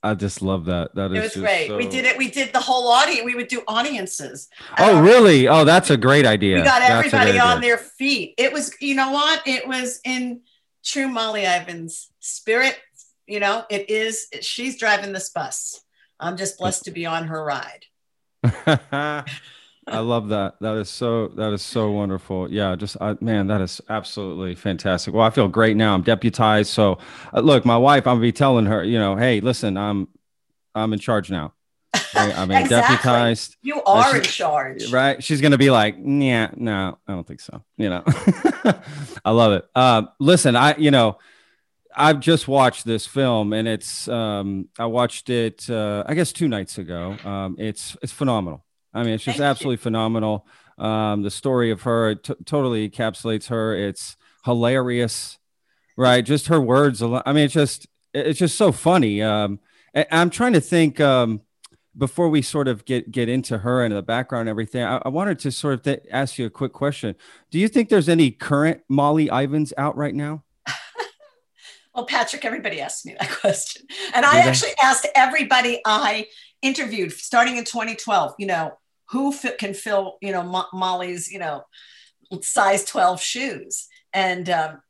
I 0.02 0.14
just 0.14 0.42
love 0.42 0.66
that. 0.66 0.94
That 0.94 1.10
is 1.12 1.16
It 1.18 1.20
was 1.20 1.32
just 1.32 1.44
great. 1.44 1.66
so- 1.68 1.76
We 1.76 1.88
did 1.88 2.04
it. 2.04 2.16
We 2.16 2.30
did 2.30 2.52
the 2.52 2.60
whole 2.60 2.86
audience. 2.88 3.24
We 3.24 3.34
would 3.34 3.48
do 3.48 3.62
audiences. 3.66 4.48
Oh, 4.78 5.00
really? 5.02 5.48
Oh, 5.48 5.64
that's 5.64 5.90
a 5.90 5.96
great 5.96 6.24
idea. 6.24 6.56
We 6.58 6.62
got 6.62 6.82
everybody 6.82 7.38
on 7.38 7.58
idea. 7.58 7.60
their 7.60 7.78
feet. 7.78 8.34
It 8.38 8.52
was, 8.52 8.72
you 8.80 8.94
know 8.94 9.10
what? 9.10 9.42
It 9.46 9.66
was 9.66 10.00
in 10.04 10.42
true 10.84 11.08
Molly 11.08 11.44
Ivins' 11.44 12.10
spirit. 12.20 12.78
You 13.26 13.40
know, 13.40 13.64
it 13.68 13.90
is. 13.90 14.28
She's 14.40 14.78
driving 14.78 15.12
this 15.12 15.30
bus. 15.30 15.80
I'm 16.20 16.36
just 16.36 16.58
blessed 16.58 16.84
to 16.84 16.90
be 16.92 17.04
on 17.04 17.26
her 17.26 17.44
ride. 17.44 17.84
I 19.90 19.98
love 20.00 20.28
that. 20.28 20.54
That 20.60 20.76
is 20.76 20.88
so. 20.90 21.28
That 21.28 21.52
is 21.52 21.62
so 21.62 21.90
wonderful. 21.90 22.50
Yeah, 22.50 22.76
just 22.76 22.96
I, 23.00 23.16
man, 23.20 23.46
that 23.48 23.60
is 23.60 23.80
absolutely 23.88 24.54
fantastic. 24.54 25.14
Well, 25.14 25.24
I 25.24 25.30
feel 25.30 25.48
great 25.48 25.76
now. 25.76 25.94
I'm 25.94 26.02
deputized. 26.02 26.70
So, 26.70 26.98
uh, 27.32 27.40
look, 27.40 27.64
my 27.64 27.76
wife, 27.76 28.06
I'm 28.06 28.16
gonna 28.16 28.20
be 28.22 28.32
telling 28.32 28.66
her, 28.66 28.84
you 28.84 28.98
know, 28.98 29.16
hey, 29.16 29.40
listen, 29.40 29.76
I'm, 29.76 30.08
I'm 30.74 30.92
in 30.92 30.98
charge 30.98 31.30
now. 31.30 31.54
Right? 31.94 32.02
I'm 32.38 32.50
Exactly. 32.50 32.96
deputized. 32.96 33.56
You 33.62 33.82
are 33.84 34.10
Uh, 34.14 34.16
in 34.16 34.22
charge. 34.22 34.92
Right? 34.92 35.22
She's 35.24 35.40
gonna 35.40 35.58
be 35.58 35.70
like, 35.70 35.96
yeah, 36.02 36.50
no, 36.56 36.98
I 37.06 37.12
don't 37.12 37.26
think 37.26 37.40
so. 37.40 37.62
You 37.76 37.90
know, 37.90 38.02
I 39.24 39.30
love 39.30 39.52
it. 39.52 39.64
Uh, 39.74 40.02
listen, 40.20 40.54
I, 40.56 40.76
you 40.76 40.90
know, 40.90 41.18
I've 41.96 42.20
just 42.20 42.46
watched 42.46 42.84
this 42.84 43.06
film, 43.06 43.52
and 43.52 43.66
it's, 43.66 44.06
um, 44.08 44.68
I 44.78 44.86
watched 44.86 45.30
it, 45.30 45.68
uh, 45.70 46.04
I 46.06 46.14
guess, 46.14 46.32
two 46.32 46.46
nights 46.46 46.78
ago. 46.78 47.16
Um, 47.24 47.56
it's, 47.58 47.96
it's 48.02 48.12
phenomenal. 48.12 48.64
I 48.98 49.04
mean, 49.04 49.14
it's 49.14 49.24
just 49.24 49.36
Thank 49.38 49.44
you. 49.46 49.50
absolutely 49.50 49.76
phenomenal. 49.78 50.46
Um, 50.76 51.22
the 51.22 51.30
story 51.30 51.70
of 51.70 51.82
her 51.82 52.14
t- 52.16 52.34
totally 52.44 52.88
encapsulates 52.88 53.48
her. 53.48 53.74
It's 53.74 54.16
hilarious, 54.44 55.38
right? 55.96 56.24
Just 56.24 56.48
her 56.48 56.60
words. 56.60 57.02
I 57.02 57.32
mean, 57.32 57.44
it's 57.44 57.54
just 57.54 57.86
it's 58.14 58.38
just 58.38 58.56
so 58.56 58.72
funny. 58.72 59.22
Um, 59.22 59.60
I- 59.94 60.06
I'm 60.10 60.30
trying 60.30 60.52
to 60.52 60.60
think 60.60 61.00
um, 61.00 61.40
before 61.96 62.28
we 62.28 62.42
sort 62.42 62.68
of 62.68 62.84
get 62.84 63.10
get 63.10 63.28
into 63.28 63.58
her 63.58 63.82
and 63.84 63.94
the 63.94 64.02
background 64.02 64.42
and 64.42 64.50
everything. 64.50 64.84
I, 64.84 65.00
I 65.04 65.08
wanted 65.08 65.38
to 65.40 65.50
sort 65.50 65.74
of 65.74 65.82
th- 65.82 66.02
ask 66.12 66.38
you 66.38 66.46
a 66.46 66.50
quick 66.50 66.72
question. 66.72 67.16
Do 67.50 67.58
you 67.58 67.66
think 67.68 67.88
there's 67.88 68.08
any 68.08 68.30
current 68.30 68.80
Molly 68.88 69.28
Ivins 69.30 69.72
out 69.78 69.96
right 69.96 70.14
now? 70.14 70.44
Well, 71.94 72.06
Patrick, 72.06 72.44
everybody 72.44 72.80
asked 72.80 73.06
me 73.06 73.16
that 73.18 73.28
question. 73.40 73.84
And 74.14 74.24
I 74.24 74.34
Did 74.36 74.44
they? 74.44 74.48
actually 74.50 74.70
asked 74.80 75.08
everybody 75.16 75.80
I 75.84 76.26
interviewed 76.62 77.10
starting 77.12 77.56
in 77.56 77.64
2012, 77.64 78.34
you 78.38 78.46
know, 78.46 78.78
who 79.10 79.32
fi- 79.32 79.56
can 79.58 79.74
fill, 79.74 80.18
you 80.20 80.32
know, 80.32 80.42
Mo- 80.42 80.68
Molly's, 80.72 81.30
you 81.30 81.38
know, 81.38 81.64
size 82.40 82.84
12 82.84 83.20
shoes. 83.20 83.88
And, 84.12 84.48
um, 84.50 84.82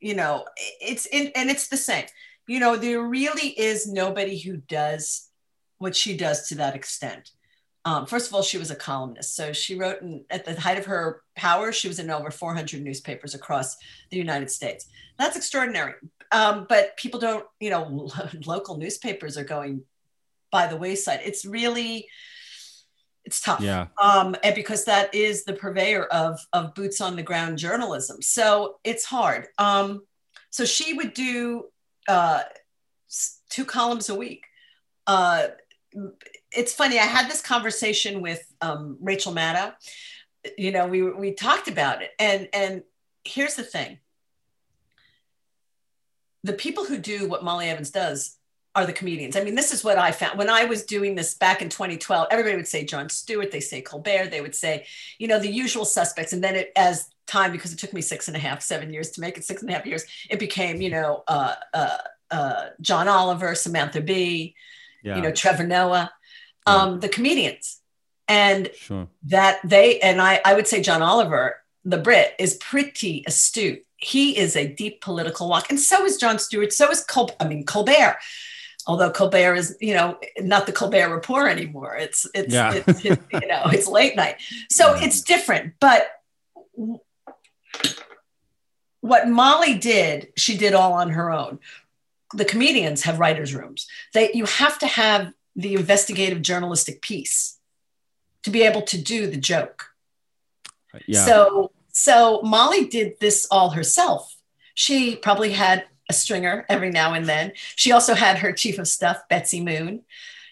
you 0.00 0.14
know, 0.14 0.44
it's, 0.80 1.06
in, 1.06 1.32
and 1.34 1.50
it's 1.50 1.68
the 1.68 1.76
same. 1.76 2.06
You 2.46 2.60
know, 2.60 2.76
there 2.76 3.02
really 3.02 3.48
is 3.48 3.86
nobody 3.86 4.38
who 4.38 4.56
does 4.56 5.28
what 5.78 5.96
she 5.96 6.16
does 6.16 6.48
to 6.48 6.54
that 6.56 6.74
extent. 6.74 7.30
Um, 7.84 8.06
first 8.06 8.28
of 8.28 8.34
all, 8.34 8.42
she 8.42 8.58
was 8.58 8.70
a 8.70 8.76
columnist. 8.76 9.36
So 9.36 9.52
she 9.52 9.76
wrote 9.76 10.02
in, 10.02 10.24
at 10.30 10.44
the 10.44 10.58
height 10.58 10.78
of 10.78 10.86
her 10.86 11.22
power, 11.36 11.70
she 11.70 11.86
was 11.86 11.98
in 11.98 12.10
over 12.10 12.30
400 12.30 12.82
newspapers 12.82 13.34
across 13.34 13.76
the 14.10 14.16
United 14.16 14.50
States. 14.50 14.88
That's 15.18 15.36
extraordinary. 15.36 15.94
Um, 16.32 16.66
but 16.68 16.96
people 16.96 17.20
don't, 17.20 17.46
you 17.60 17.70
know, 17.70 18.10
local 18.46 18.76
newspapers 18.76 19.38
are 19.38 19.44
going 19.44 19.82
by 20.50 20.66
the 20.66 20.76
wayside. 20.76 21.20
It's 21.24 21.44
really, 21.44 22.08
it's 23.26 23.40
tough. 23.40 23.60
Yeah. 23.60 23.88
Um, 24.00 24.36
and 24.44 24.54
because 24.54 24.84
that 24.84 25.12
is 25.12 25.44
the 25.44 25.52
purveyor 25.52 26.04
of, 26.04 26.38
of 26.52 26.74
boots 26.74 27.00
on 27.00 27.16
the 27.16 27.22
ground 27.22 27.58
journalism. 27.58 28.22
So 28.22 28.76
it's 28.84 29.04
hard. 29.04 29.48
Um, 29.58 30.04
so 30.50 30.64
she 30.64 30.94
would 30.94 31.12
do 31.12 31.64
uh, 32.08 32.42
two 33.50 33.64
columns 33.64 34.08
a 34.08 34.14
week. 34.14 34.46
Uh, 35.08 35.48
it's 36.52 36.72
funny. 36.72 36.98
I 36.98 37.04
had 37.04 37.28
this 37.28 37.42
conversation 37.42 38.22
with 38.22 38.42
um, 38.60 38.96
Rachel 39.00 39.34
Maddow. 39.34 39.74
You 40.56 40.70
know, 40.70 40.86
we 40.86 41.02
we 41.02 41.32
talked 41.32 41.66
about 41.66 42.02
it, 42.02 42.10
and 42.20 42.48
and 42.52 42.82
here's 43.24 43.56
the 43.56 43.64
thing: 43.64 43.98
the 46.44 46.52
people 46.52 46.84
who 46.84 46.98
do 46.98 47.28
what 47.28 47.42
Molly 47.42 47.68
Ivins 47.68 47.90
does 47.90 48.36
are 48.76 48.86
the 48.86 48.92
comedians. 48.92 49.34
I 49.36 49.42
mean, 49.42 49.54
this 49.56 49.72
is 49.72 49.82
what 49.82 49.96
I 49.98 50.12
found 50.12 50.38
when 50.38 50.50
I 50.50 50.66
was 50.66 50.84
doing 50.84 51.14
this 51.14 51.34
back 51.34 51.62
in 51.62 51.68
2012. 51.70 52.28
Everybody 52.30 52.56
would 52.56 52.68
say 52.68 52.84
Jon 52.84 53.08
Stewart, 53.08 53.50
they 53.50 53.58
say 53.60 53.80
Colbert, 53.80 54.28
they 54.30 54.42
would 54.42 54.54
say, 54.54 54.86
you 55.18 55.26
know, 55.26 55.38
the 55.40 55.50
usual 55.50 55.84
suspects. 55.86 56.32
And 56.34 56.44
then 56.44 56.54
it, 56.54 56.72
as 56.76 57.08
time, 57.26 57.52
because 57.52 57.72
it 57.72 57.78
took 57.78 57.92
me 57.94 58.02
six 58.02 58.28
and 58.28 58.36
a 58.36 58.40
half, 58.40 58.60
seven 58.62 58.92
years 58.92 59.10
to 59.12 59.20
make 59.22 59.38
it, 59.38 59.44
six 59.44 59.62
and 59.62 59.70
a 59.70 59.74
half 59.74 59.86
years, 59.86 60.04
it 60.30 60.38
became, 60.38 60.80
you 60.82 60.90
know, 60.90 61.24
uh, 61.26 61.54
uh, 61.74 61.96
uh, 62.30 62.64
John 62.82 63.08
Oliver, 63.08 63.54
Samantha 63.54 64.00
Bee, 64.02 64.54
Yeah. 65.02 65.16
you 65.16 65.22
know, 65.22 65.32
Trevor 65.32 65.66
Noah, 65.66 66.12
um, 66.66 67.00
the 67.00 67.08
comedians. 67.08 67.80
And 68.28 68.70
Sure. 68.76 69.08
that 69.24 69.60
they 69.64 70.00
and 70.00 70.20
I, 70.20 70.40
I 70.44 70.52
would 70.54 70.66
say 70.66 70.82
John 70.82 71.00
Oliver, 71.00 71.62
the 71.84 71.96
Brit, 71.98 72.34
is 72.38 72.54
pretty 72.56 73.24
astute. 73.26 73.86
He 73.96 74.36
is 74.36 74.54
a 74.56 74.66
deep 74.66 75.00
political 75.00 75.48
walk, 75.48 75.70
and 75.70 75.80
so 75.80 76.04
is 76.04 76.18
Jon 76.18 76.38
Stewart. 76.38 76.72
So 76.74 76.90
is 76.90 77.02
Col- 77.04 77.34
I 77.40 77.46
mean 77.48 77.64
Colbert. 77.64 78.16
Although 78.86 79.10
Colbert 79.10 79.56
is, 79.56 79.76
you 79.80 79.94
know, 79.94 80.18
not 80.38 80.66
the 80.66 80.72
Colbert 80.72 81.12
Report 81.12 81.50
anymore. 81.50 81.96
It's 81.96 82.26
it's, 82.34 82.54
Yeah. 82.54 82.72
it's 82.74 83.04
you 83.04 83.16
know 83.32 83.62
it's 83.66 83.88
late 83.88 84.16
night, 84.16 84.36
so 84.70 84.94
it's 84.94 85.20
different. 85.22 85.74
But 85.80 86.08
what 89.00 89.28
Molly 89.28 89.74
did, 89.78 90.28
she 90.36 90.56
did 90.56 90.74
all 90.74 90.92
on 90.92 91.10
her 91.10 91.30
own. 91.30 91.58
The 92.34 92.44
comedians 92.44 93.02
have 93.02 93.18
writers' 93.18 93.54
rooms. 93.54 93.86
They 94.14 94.32
you 94.32 94.46
have 94.46 94.78
to 94.80 94.86
have 94.86 95.32
the 95.54 95.74
investigative 95.74 96.42
journalistic 96.42 97.02
piece 97.02 97.58
to 98.42 98.50
be 98.50 98.62
able 98.62 98.82
to 98.82 99.00
do 99.00 99.26
the 99.26 99.36
joke. 99.36 99.86
Yeah. 101.06 101.24
So 101.24 101.72
so 101.92 102.40
Molly 102.42 102.86
did 102.86 103.18
this 103.20 103.46
all 103.50 103.70
herself. 103.70 104.36
She 104.74 105.16
probably 105.16 105.52
had 105.52 105.86
a 106.08 106.12
stringer 106.12 106.64
every 106.68 106.90
now 106.90 107.14
and 107.14 107.26
then. 107.26 107.52
She 107.74 107.92
also 107.92 108.14
had 108.14 108.38
her 108.38 108.52
chief 108.52 108.78
of 108.78 108.88
staff, 108.88 109.18
Betsy 109.28 109.60
Moon. 109.60 110.02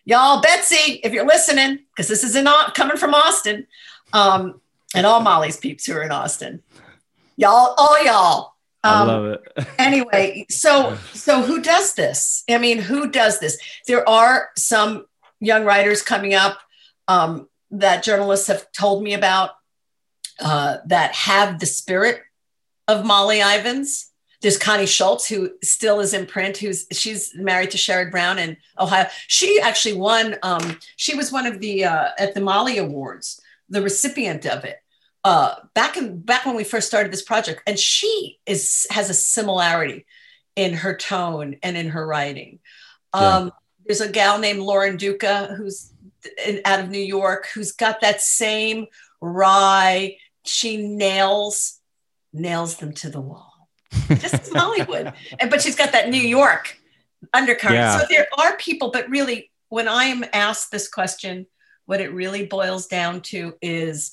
Y'all, 0.04 0.42
Betsy, 0.42 1.00
if 1.02 1.12
you're 1.12 1.26
listening, 1.26 1.78
because 1.90 2.08
this 2.08 2.24
is 2.24 2.36
in, 2.36 2.46
coming 2.74 2.96
from 2.96 3.14
Austin, 3.14 3.66
um, 4.12 4.60
and 4.94 5.06
all 5.06 5.20
Molly's 5.20 5.56
peeps 5.56 5.86
who 5.86 5.94
are 5.94 6.02
in 6.02 6.12
Austin, 6.12 6.62
y'all, 7.36 7.74
all 7.76 8.04
y'all. 8.04 8.54
I 8.82 9.00
Um, 9.00 9.08
love 9.08 9.24
it. 9.26 9.66
anyway, 9.78 10.46
so 10.50 10.98
so 11.14 11.42
who 11.42 11.62
does 11.62 11.94
this? 11.94 12.44
I 12.50 12.58
mean, 12.58 12.78
who 12.78 13.08
does 13.10 13.40
this? 13.40 13.58
There 13.86 14.06
are 14.08 14.50
some 14.56 15.06
young 15.40 15.64
writers 15.64 16.02
coming 16.02 16.34
up 16.34 16.58
um, 17.08 17.48
that 17.70 18.02
journalists 18.02 18.48
have 18.48 18.70
told 18.72 19.02
me 19.02 19.14
about 19.14 19.52
uh, 20.38 20.78
that 20.86 21.14
have 21.14 21.60
the 21.60 21.66
spirit 21.66 22.20
of 22.86 23.06
Molly 23.06 23.40
Ivins. 23.40 24.10
There's 24.44 24.58
Connie 24.58 24.86
Schultz, 24.86 25.26
who 25.26 25.50
still 25.62 25.98
is 25.98 26.14
in 26.14 26.26
print. 26.26 26.58
Who's 26.58 26.86
she's 26.92 27.34
married 27.34 27.72
to 27.72 27.78
Sherrod 27.78 28.12
Brown 28.12 28.38
in 28.38 28.56
Ohio. 28.78 29.06
She 29.26 29.60
actually 29.60 29.96
won. 29.96 30.36
Um, 30.44 30.78
she 30.96 31.16
was 31.16 31.32
one 31.32 31.46
of 31.46 31.58
the 31.58 31.84
uh, 31.84 32.08
at 32.18 32.34
the 32.34 32.40
Molly 32.40 32.78
Awards, 32.78 33.40
the 33.68 33.82
recipient 33.82 34.46
of 34.46 34.64
it 34.64 34.78
uh, 35.24 35.54
back 35.72 35.96
in 35.96 36.20
back 36.20 36.44
when 36.44 36.54
we 36.54 36.64
first 36.64 36.86
started 36.86 37.12
this 37.12 37.22
project, 37.22 37.62
and 37.66 37.78
she 37.78 38.38
is 38.46 38.86
has 38.90 39.08
a 39.08 39.14
similarity 39.14 40.04
in 40.54 40.74
her 40.74 40.94
tone 40.96 41.56
and 41.62 41.76
in 41.76 41.88
her 41.88 42.06
writing. 42.06 42.60
Yeah. 43.14 43.36
Um, 43.36 43.52
there's 43.86 44.02
a 44.02 44.10
gal 44.10 44.38
named 44.38 44.60
Lauren 44.60 44.96
Duca 44.96 45.54
who's 45.56 45.92
in, 46.46 46.60
out 46.64 46.80
of 46.80 46.90
New 46.90 46.98
York 46.98 47.48
who's 47.54 47.72
got 47.72 48.02
that 48.02 48.20
same 48.20 48.86
wry. 49.20 50.16
She 50.44 50.86
nails 50.86 51.80
nails 52.32 52.76
them 52.76 52.92
to 52.94 53.08
the 53.08 53.20
wall, 53.20 53.53
just 54.08 54.44
would. 54.88 55.12
And 55.40 55.50
but 55.50 55.62
she's 55.62 55.76
got 55.76 55.92
that 55.92 56.08
New 56.08 56.20
York 56.20 56.78
undercurrent. 57.32 57.76
Yeah. 57.76 57.98
So 57.98 58.06
there 58.08 58.26
are 58.38 58.56
people, 58.56 58.90
but 58.90 59.08
really, 59.08 59.50
when 59.68 59.88
I 59.88 60.04
am 60.04 60.24
asked 60.32 60.70
this 60.70 60.88
question, 60.88 61.46
what 61.86 62.00
it 62.00 62.12
really 62.12 62.46
boils 62.46 62.86
down 62.86 63.20
to 63.22 63.54
is 63.60 64.12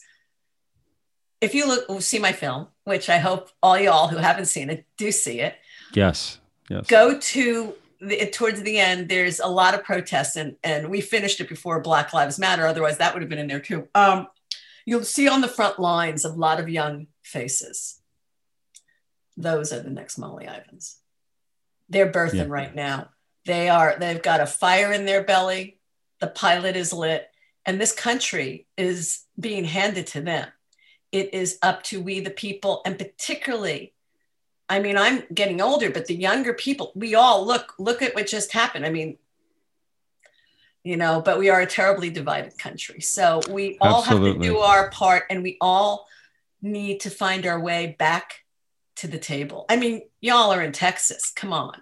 if 1.39 1.55
you 1.55 1.67
look 1.67 2.01
see 2.01 2.19
my 2.19 2.31
film, 2.31 2.67
which 2.83 3.09
I 3.09 3.17
hope 3.17 3.49
all 3.61 3.77
y'all 3.77 4.07
who 4.07 4.17
haven't 4.17 4.45
seen 4.45 4.69
it 4.69 4.85
do 4.97 5.11
see 5.11 5.39
it, 5.39 5.55
Yes. 5.93 6.39
Yes. 6.69 6.87
go 6.87 7.19
to 7.19 7.73
the, 7.99 8.25
towards 8.27 8.61
the 8.61 8.79
end, 8.79 9.09
there's 9.09 9.39
a 9.39 9.47
lot 9.47 9.73
of 9.73 9.83
protests, 9.83 10.35
and 10.35 10.55
and 10.63 10.89
we 10.89 11.01
finished 11.01 11.39
it 11.39 11.49
before 11.49 11.79
Black 11.81 12.13
Lives 12.13 12.39
Matter. 12.39 12.65
Otherwise, 12.65 12.97
that 12.97 13.13
would 13.13 13.21
have 13.21 13.29
been 13.29 13.39
in 13.39 13.47
there 13.47 13.59
too. 13.59 13.87
Um, 13.93 14.27
you'll 14.85 15.03
see 15.03 15.27
on 15.27 15.41
the 15.41 15.47
front 15.47 15.79
lines 15.79 16.25
a 16.25 16.29
lot 16.29 16.59
of 16.59 16.67
young 16.69 17.07
faces. 17.23 18.00
Those 19.41 19.73
are 19.73 19.79
the 19.79 19.89
next 19.89 20.17
Molly 20.17 20.45
Ivins. 20.45 20.97
They're 21.89 22.11
birthing 22.11 22.33
Yeah. 22.35 22.45
right 22.47 22.73
now. 22.73 23.09
They 23.45 23.69
are. 23.69 23.97
They've 23.99 24.21
got 24.21 24.39
a 24.39 24.45
fire 24.45 24.93
in 24.93 25.05
their 25.05 25.23
belly. 25.23 25.79
The 26.19 26.27
pilot 26.27 26.75
is 26.75 26.93
lit, 26.93 27.29
and 27.65 27.81
this 27.81 27.91
country 27.91 28.67
is 28.77 29.23
being 29.39 29.65
handed 29.65 30.07
to 30.07 30.21
them. 30.21 30.47
It 31.11 31.33
is 31.33 31.57
up 31.61 31.83
to 31.83 32.01
we, 32.01 32.19
the 32.19 32.29
people, 32.29 32.81
and 32.85 32.97
particularly 32.97 33.93
I 34.71 34.79
mean, 34.79 34.95
I'm 34.95 35.23
getting 35.33 35.59
older, 35.59 35.89
but 35.89 36.05
the 36.05 36.15
younger 36.15 36.53
people, 36.53 36.93
we 36.95 37.13
all 37.13 37.45
look 37.45 37.73
look 37.77 38.01
at 38.01 38.15
what 38.15 38.25
just 38.25 38.53
happened. 38.53 38.85
I 38.85 38.89
mean, 38.89 39.17
you 40.81 40.95
know, 40.95 41.21
but 41.21 41.37
we 41.37 41.49
are 41.49 41.59
a 41.59 41.65
terribly 41.65 42.09
divided 42.09 42.57
country. 42.57 43.01
So 43.01 43.41
we 43.49 43.77
all 43.81 44.01
have 44.01 44.17
to 44.19 44.39
do 44.39 44.59
our 44.59 44.89
part 44.89 45.23
and 45.29 45.43
we 45.43 45.57
all 45.59 46.07
need 46.61 47.01
to 47.01 47.09
find 47.09 47.45
our 47.45 47.59
way 47.59 47.97
back 47.99 48.40
to 49.01 49.07
the 49.07 49.17
table. 49.17 49.65
I 49.67 49.77
mean, 49.77 50.03
y'all 50.21 50.53
are 50.53 50.61
in 50.61 50.71
Texas. 50.71 51.31
Come 51.35 51.53
on. 51.53 51.81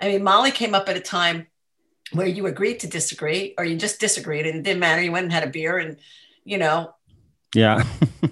I 0.00 0.08
mean, 0.08 0.22
Molly 0.22 0.52
came 0.52 0.74
up 0.74 0.88
at 0.88 0.96
a 0.96 1.00
time 1.00 1.48
where 2.12 2.26
you 2.26 2.46
agreed 2.46 2.80
to 2.80 2.86
disagree 2.86 3.54
or 3.58 3.64
you 3.64 3.76
just 3.76 3.98
disagreed 3.98 4.46
and 4.46 4.58
it 4.58 4.62
didn't 4.62 4.80
matter. 4.80 5.02
You 5.02 5.10
went 5.10 5.24
and 5.24 5.32
had 5.32 5.42
a 5.42 5.50
beer 5.50 5.78
and, 5.78 5.98
you 6.44 6.58
know, 6.58 6.94
Yeah. 7.52 7.82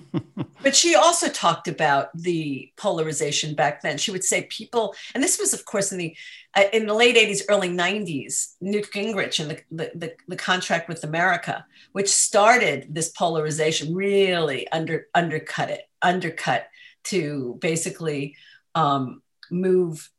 but 0.62 0.76
she 0.76 0.94
also 0.94 1.28
talked 1.28 1.66
about 1.66 2.16
the 2.16 2.70
polarization 2.76 3.56
back 3.56 3.82
then. 3.82 3.98
She 3.98 4.12
would 4.12 4.22
say 4.22 4.44
people, 4.44 4.94
and 5.12 5.22
this 5.22 5.40
was, 5.40 5.52
of 5.52 5.64
course, 5.64 5.90
in 5.90 5.98
the 5.98 6.16
uh, 6.56 6.64
in 6.72 6.86
the 6.86 6.94
late 6.94 7.16
'80s, 7.16 7.42
early 7.48 7.68
'90s. 7.68 8.54
Newt 8.60 8.90
Gingrich 8.92 9.40
and 9.40 9.50
the, 9.50 9.60
the 9.70 9.92
the 9.94 10.14
the 10.28 10.36
contract 10.36 10.88
with 10.88 11.04
America, 11.04 11.66
which 11.92 12.08
started 12.08 12.94
this 12.94 13.10
polarization, 13.10 13.94
really 13.94 14.68
under 14.70 15.06
undercut 15.14 15.70
it, 15.70 15.88
undercut 16.02 16.68
to 17.04 17.56
basically 17.60 18.36
um, 18.74 19.22
move 19.50 20.10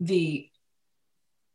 the 0.00 0.48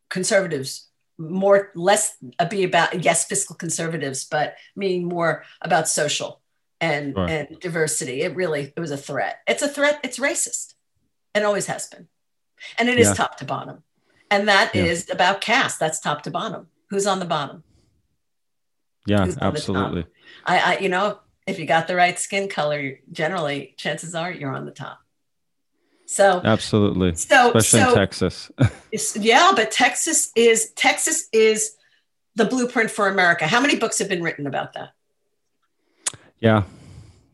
conservatives 0.09 0.88
more 1.17 1.69
less 1.75 2.15
uh, 2.39 2.48
be 2.48 2.63
about 2.63 3.03
yes 3.03 3.25
fiscal 3.25 3.55
conservatives 3.55 4.24
but 4.25 4.55
meaning 4.75 5.05
more 5.07 5.43
about 5.62 5.88
social 5.88 6.41
and 6.81 7.13
Sure. 7.13 7.27
and 7.27 7.59
diversity 7.59 8.21
it 8.21 8.36
really 8.36 8.74
it 8.75 8.79
was 8.79 8.91
a 8.91 8.98
threat 8.98 9.39
it's 9.45 9.62
a 9.62 9.67
threat 9.67 10.00
it's 10.03 10.17
racist 10.17 10.75
and 11.36 11.43
always 11.45 11.65
has 11.67 11.88
been 11.88 12.07
and 12.77 12.88
it 12.89 12.98
is 12.98 13.07
Yeah. 13.09 13.13
top 13.15 13.38
to 13.38 13.45
bottom 13.45 13.83
and 14.31 14.48
that 14.48 14.74
is 14.75 15.05
Yeah. 15.07 15.13
about 15.15 15.41
caste 15.41 15.77
that's 15.79 16.00
top 16.00 16.21
to 16.24 16.31
bottom 16.31 16.67
who's 16.89 17.05
on 17.05 17.19
the 17.19 17.25
bottom 17.25 17.63
Yeah, 19.05 19.25
Who's 19.25 19.38
on 19.38 19.53
the 19.53 19.59
top? 19.59 19.75
absolutely. 19.75 20.05
i 20.45 20.59
i 20.59 20.77
you 20.79 20.89
know 20.89 21.19
if 21.50 21.60
you 21.60 21.65
got 21.65 21.88
the 21.88 21.96
right 21.96 22.18
skin 22.20 22.48
color 22.48 23.00
generally 23.12 23.74
chances 23.77 24.15
are 24.15 24.32
you're 24.32 24.53
on 24.56 24.65
the 24.65 24.72
top 24.72 25.00
so 26.06 26.41
Absolutely. 26.44 27.13
So- 27.15 27.51
Especially 27.53 27.82
so- 27.82 27.89
in 27.89 27.96
Texas. 27.96 28.51
Yeah, 29.15 29.51
but 29.56 29.70
Texas 29.70 30.32
is 30.36 30.72
Texas 30.72 31.27
is 31.32 31.75
the 32.36 32.46
blueprint 32.46 32.89
for 32.89 33.08
America. 33.10 33.46
How 33.46 33.62
many 33.62 33.75
books 33.77 34.00
have 34.00 34.10
been 34.10 34.24
written 34.24 34.48
about 34.48 34.74
that? 34.74 34.89
yeah. 36.39 36.63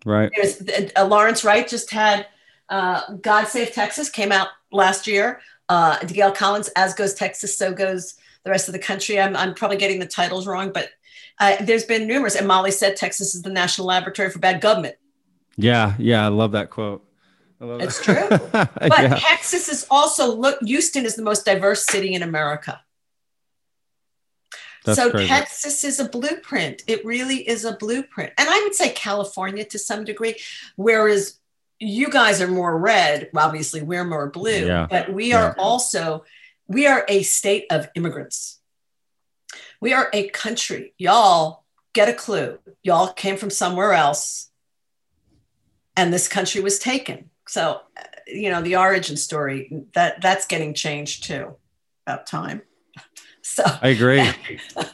Right. 0.06 0.30
There's 0.36 0.62
uh, 0.96 1.06
Lawrence 1.06 1.44
Wright 1.44 1.68
just 1.68 1.90
had 1.90 2.28
uh, 2.70 3.14
"God 3.22 3.46
Save 3.48 3.72
Texas" 3.72 4.10
came 4.10 4.32
out 4.32 4.50
last 4.72 5.08
year. 5.08 5.40
Uh, 5.70 5.98
Gail 6.00 6.32
Collins, 6.32 6.70
"As 6.76 6.94
Goes 6.94 7.14
Texas, 7.14 7.58
So 7.58 7.74
Goes 7.74 8.16
the 8.44 8.52
Rest 8.52 8.68
of 8.68 8.74
the 8.74 8.80
Country." 8.80 9.20
I'm, 9.20 9.36
I'm 9.36 9.54
probably 9.56 9.78
getting 9.78 10.00
the 10.00 10.06
titles 10.06 10.46
wrong, 10.46 10.72
but 10.74 10.90
uh, 11.40 11.58
there's 11.64 11.84
been 11.86 12.08
numerous. 12.08 12.36
And 12.36 12.48
Molly 12.48 12.72
said 12.72 12.96
Texas 12.96 13.36
is 13.36 13.42
the 13.42 13.50
national 13.50 13.88
laboratory 13.88 14.30
for 14.30 14.40
bad 14.40 14.62
government. 14.62 14.96
Yeah. 15.58 15.94
Yeah. 16.00 16.26
I 16.26 16.30
love 16.30 16.54
that 16.54 16.70
quote. 16.70 17.06
I 17.62 17.66
love 17.66 17.82
It's 17.82 18.06
that. 18.06 18.30
true. 18.30 18.50
But 18.90 19.02
yeah. 19.02 19.16
Texas 19.20 19.70
is 19.70 19.86
also 19.90 20.36
look. 20.36 20.58
Houston 20.62 21.06
is 21.06 21.16
the 21.16 21.24
most 21.24 21.46
diverse 21.46 21.86
city 21.86 22.14
in 22.14 22.22
America. 22.24 22.82
That's 24.84 25.00
so 25.00 25.10
crazy. 25.10 25.28
Texas 25.28 25.84
is 25.84 26.00
a 26.00 26.08
blueprint. 26.08 26.84
It 26.88 27.04
really 27.06 27.38
is 27.38 27.66
a 27.66 27.74
blueprint. 27.76 28.34
And 28.38 28.48
I 28.48 28.62
would 28.62 28.76
say 28.76 28.90
California 28.92 29.66
to 29.66 29.80
some 29.80 30.04
degree, 30.04 30.36
whereas 30.76 31.40
you 31.80 32.10
guys 32.10 32.40
are 32.40 32.48
more 32.48 32.78
red. 32.78 33.30
Obviously, 33.36 33.82
we're 33.82 34.04
more 34.06 34.30
blue, 34.30 34.68
Yeah. 34.68 34.88
but 34.90 35.12
we 35.12 35.34
are 35.34 35.56
Yeah. 35.58 35.64
also 35.64 36.24
we 36.68 36.88
are 36.88 37.06
a 37.08 37.22
state 37.24 37.66
of 37.70 37.88
immigrants. 37.96 38.55
We 39.86 39.94
are 39.94 40.10
a 40.14 40.30
country. 40.30 40.96
Y'all 40.98 41.64
get 41.94 42.10
a 42.10 42.14
clue. 42.14 42.58
Y'all 42.82 43.14
came 43.14 43.38
from 43.38 43.52
somewhere 43.52 43.94
else, 43.94 44.50
and 45.96 46.12
this 46.12 46.28
country 46.28 46.60
was 46.60 46.80
taken. 46.80 47.30
So, 47.48 47.82
uh, 47.96 48.02
you 48.26 48.50
know, 48.50 48.64
the 48.64 48.78
origin 48.78 49.16
story 49.16 49.84
that 49.94 50.24
that's 50.24 50.48
getting 50.48 50.74
changed 50.74 51.26
too. 51.26 51.56
About 52.08 52.26
time. 52.26 52.64
So 53.48 53.64
I 53.64 53.90
agree. 53.90 54.22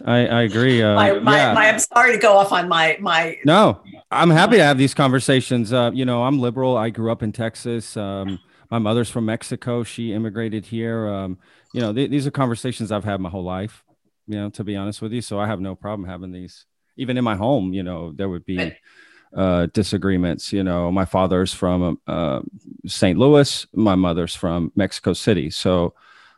I, 0.04 0.28
I 0.28 0.42
agree. 0.42 0.84
Uh, 0.84 0.94
my, 0.94 1.14
my, 1.20 1.38
yeah. 1.38 1.54
my, 1.54 1.70
I'm 1.70 1.80
sorry 1.80 2.12
to 2.12 2.18
go 2.18 2.36
off 2.36 2.52
on 2.52 2.68
my 2.68 2.98
my. 3.00 3.38
No, 3.46 3.82
I'm 4.12 4.30
happy 4.30 4.58
to 4.58 4.64
have 4.64 4.78
these 4.78 4.94
conversations. 4.94 5.72
Uh, 5.72 5.92
you 5.94 6.04
know, 6.04 6.24
I'm 6.24 6.38
liberal. 6.38 6.76
I 6.76 6.90
grew 6.90 7.14
up 7.14 7.24
in 7.24 7.32
Texas. 7.32 7.96
Um, 7.96 8.40
my 8.70 8.78
mother's 8.78 9.10
from 9.10 9.24
Mexico. 9.24 9.84
She 9.84 10.12
immigrated 10.12 10.66
here. 10.66 11.08
Um, 11.08 11.40
you 11.72 11.80
know, 11.80 11.94
th- 11.94 12.12
these 12.12 12.28
are 12.28 12.32
conversations 12.32 12.92
I've 12.92 13.06
had 13.06 13.22
my 13.22 13.30
whole 13.30 13.46
life. 13.46 13.86
You 14.32 14.38
know, 14.40 14.50
to 14.52 14.64
be 14.64 14.78
honest 14.78 15.02
with 15.02 15.12
you, 15.12 15.22
so 15.22 15.40
I 15.40 15.48
have 15.48 15.60
no 15.60 15.76
problem 15.76 16.08
having 16.08 16.32
these. 16.32 16.66
Even 16.96 17.18
in 17.18 17.24
my 17.24 17.36
home, 17.36 17.74
you 17.74 17.84
know, 17.84 18.14
there 18.14 18.30
would 18.30 18.46
be 18.46 18.74
uh, 19.36 19.68
disagreements. 19.74 20.54
You 20.54 20.64
know, 20.64 20.90
my 20.90 21.04
father's 21.04 21.54
from 21.54 22.00
uh, 22.08 22.40
St. 22.86 23.20
Louis. 23.20 23.68
My 23.74 23.96
mother's 23.96 24.34
from 24.34 24.72
Mexico 24.74 25.12
City. 25.12 25.50
So, 25.50 25.96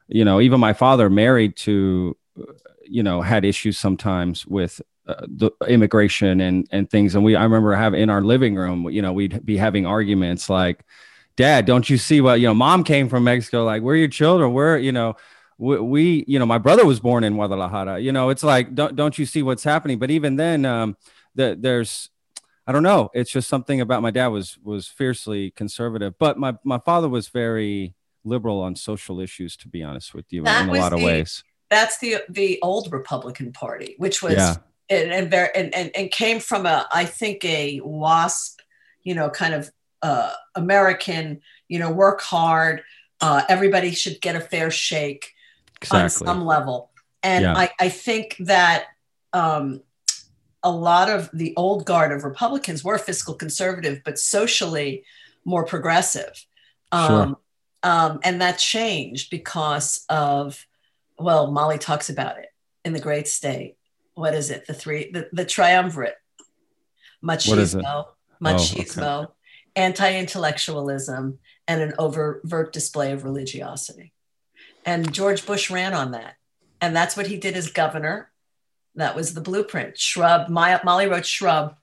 you 0.08 0.25
know, 0.25 0.41
even 0.41 0.60
my 0.60 0.73
father 0.73 1.08
married 1.08 1.56
to, 1.58 2.17
you 2.84 3.03
know, 3.03 3.21
had 3.21 3.45
issues 3.45 3.77
sometimes 3.77 4.47
with 4.47 4.82
uh, 5.08 5.25
the 5.27 5.51
immigration 5.67 6.41
and 6.41 6.67
and 6.71 6.89
things. 6.89 7.13
And 7.13 7.23
we, 7.23 7.36
I 7.36 7.43
remember 7.43 7.75
having 7.75 8.01
in 8.01 8.10
our 8.10 8.23
living 8.23 8.56
room, 8.56 8.89
you 8.89 9.03
know, 9.03 9.13
we'd 9.13 9.45
be 9.45 9.58
having 9.58 9.86
arguments 9.86 10.49
like, 10.49 10.84
"Dad, 11.36 11.67
don't 11.67 11.88
you 11.89 11.99
see 11.99 12.21
what 12.21 12.39
you 12.39 12.47
know? 12.47 12.56
Mom 12.56 12.84
came 12.84 13.08
from 13.08 13.23
Mexico. 13.25 13.65
Like, 13.65 13.84
we're 13.84 13.97
your 13.97 14.08
children. 14.08 14.51
We're 14.51 14.77
you 14.77 14.91
know." 14.91 15.15
We, 15.58 15.80
we, 15.80 16.26
you 16.28 16.39
know, 16.39 16.46
my 16.46 16.58
brother 16.58 16.86
was 16.86 17.00
born 17.00 17.24
in 17.24 17.34
Guadalajara. 17.36 18.00
You 18.00 18.12
know, 18.12 18.30
it's 18.30 18.44
like, 18.44 18.74
don't 18.74 18.96
don't 18.96 19.18
you 19.18 19.26
see 19.26 19.44
what's 19.44 19.63
happening? 19.63 20.00
But 20.00 20.12
even 20.12 20.36
then, 20.36 20.66
um, 20.66 20.98
the, 21.36 21.58
there's, 21.60 22.10
I 22.66 22.72
don't 22.72 22.84
know. 22.84 23.10
It's 23.13 23.32
just 23.32 23.50
something 23.50 23.82
about 23.82 24.02
my 24.02 24.12
dad 24.12 24.28
was 24.28 24.58
was 24.63 24.88
fiercely 24.88 25.52
conservative, 25.52 26.16
but 26.18 26.38
my 26.38 26.56
my 26.63 26.80
father 26.80 27.10
was 27.10 27.28
very 27.28 27.96
liberal 28.24 28.62
on 28.62 28.76
social 28.76 29.20
issues. 29.20 29.58
To 29.58 29.68
be 29.68 29.84
honest 29.84 30.13
with 30.13 30.32
you, 30.32 30.44
That 30.44 30.63
in 30.63 30.70
a 30.70 30.80
lot 30.80 30.94
of 30.94 31.02
ways. 31.02 31.44
That's 31.70 31.98
the 32.00 32.18
the 32.30 32.60
old 32.62 32.92
Republican 32.92 33.52
Party, 33.52 33.96
which 33.98 34.22
was 34.22 34.34
Yeah. 34.36 34.56
and 34.89 35.12
and, 35.12 35.32
very, 35.32 35.50
and 35.56 35.74
and 35.76 35.92
and 35.96 36.12
came 36.12 36.39
from 36.39 36.66
a 36.66 36.88
I 36.92 37.06
think 37.06 37.44
a 37.44 37.80
WASP, 37.84 38.62
you 39.04 39.16
know, 39.16 39.30
kind 39.30 39.54
of 39.54 39.72
uh, 40.02 40.34
American, 40.56 41.42
you 41.68 41.80
know, 41.80 41.92
work 41.92 42.22
hard. 42.22 42.84
Uh, 43.22 43.42
everybody 43.50 43.92
should 43.92 44.20
get 44.22 44.36
a 44.36 44.42
fair 44.42 44.70
shake 44.70 45.33
on 45.91 46.10
some 46.10 46.46
level, 46.46 46.91
and 47.22 47.43
Yeah. 47.43 47.56
I 47.56 47.72
I 47.80 47.89
think 47.89 48.36
that. 48.39 48.86
Um, 49.34 49.82
a 50.63 50.72
lot 50.72 51.10
of 51.10 51.30
the 51.34 51.54
old 51.58 51.86
guard 51.86 52.13
of 52.13 52.24
Republicans 52.24 52.84
were 52.84 52.98
fiscal 52.98 53.34
conservative, 53.34 54.02
but 54.06 54.17
socially 54.17 55.04
more 55.43 55.65
progressive. 55.65 56.46
Um, 56.91 57.36
um, 57.84 58.19
and 58.24 58.41
that 58.41 58.60
changed 58.60 59.30
because 59.30 60.06
of, 60.08 60.65
well, 61.19 61.52
Molly 61.52 61.78
talks 61.78 62.10
about 62.10 62.38
it 62.38 62.48
in 62.86 62.93
the 62.93 63.00
great 63.00 63.28
state. 63.28 63.76
What 64.13 64.34
is 64.34 64.50
it? 64.52 64.65
The 64.65 64.74
three, 64.74 65.12
the, 65.12 65.28
the 65.34 65.43
triumvirate 65.43 66.12
it? 66.13 66.46
machismo, 67.26 67.84
Oh, 67.86 68.13
machismo, 68.41 69.28
anti 69.76 70.15
intellectualism, 70.15 71.39
and 71.67 71.82
an 71.82 71.93
overt 71.98 72.72
display 72.72 73.12
of 73.12 73.24
religiosity. 73.24 74.13
And 74.86 75.13
George 75.13 75.46
Bush 75.46 75.69
ran 75.69 75.93
on 75.93 76.12
that. 76.12 76.36
And 76.82 76.96
that's 76.96 77.15
what 77.15 77.28
he 77.28 77.38
did 77.38 77.56
as 77.56 77.72
governor. 77.72 78.30
That 78.96 79.15
was 79.15 79.34
the 79.34 79.41
blueprint. 79.41 79.98
Shrub, 79.98 80.50
My, 80.50 80.80
Molly 80.84 81.08
wrote 81.08 81.26
Shrub 81.26 81.76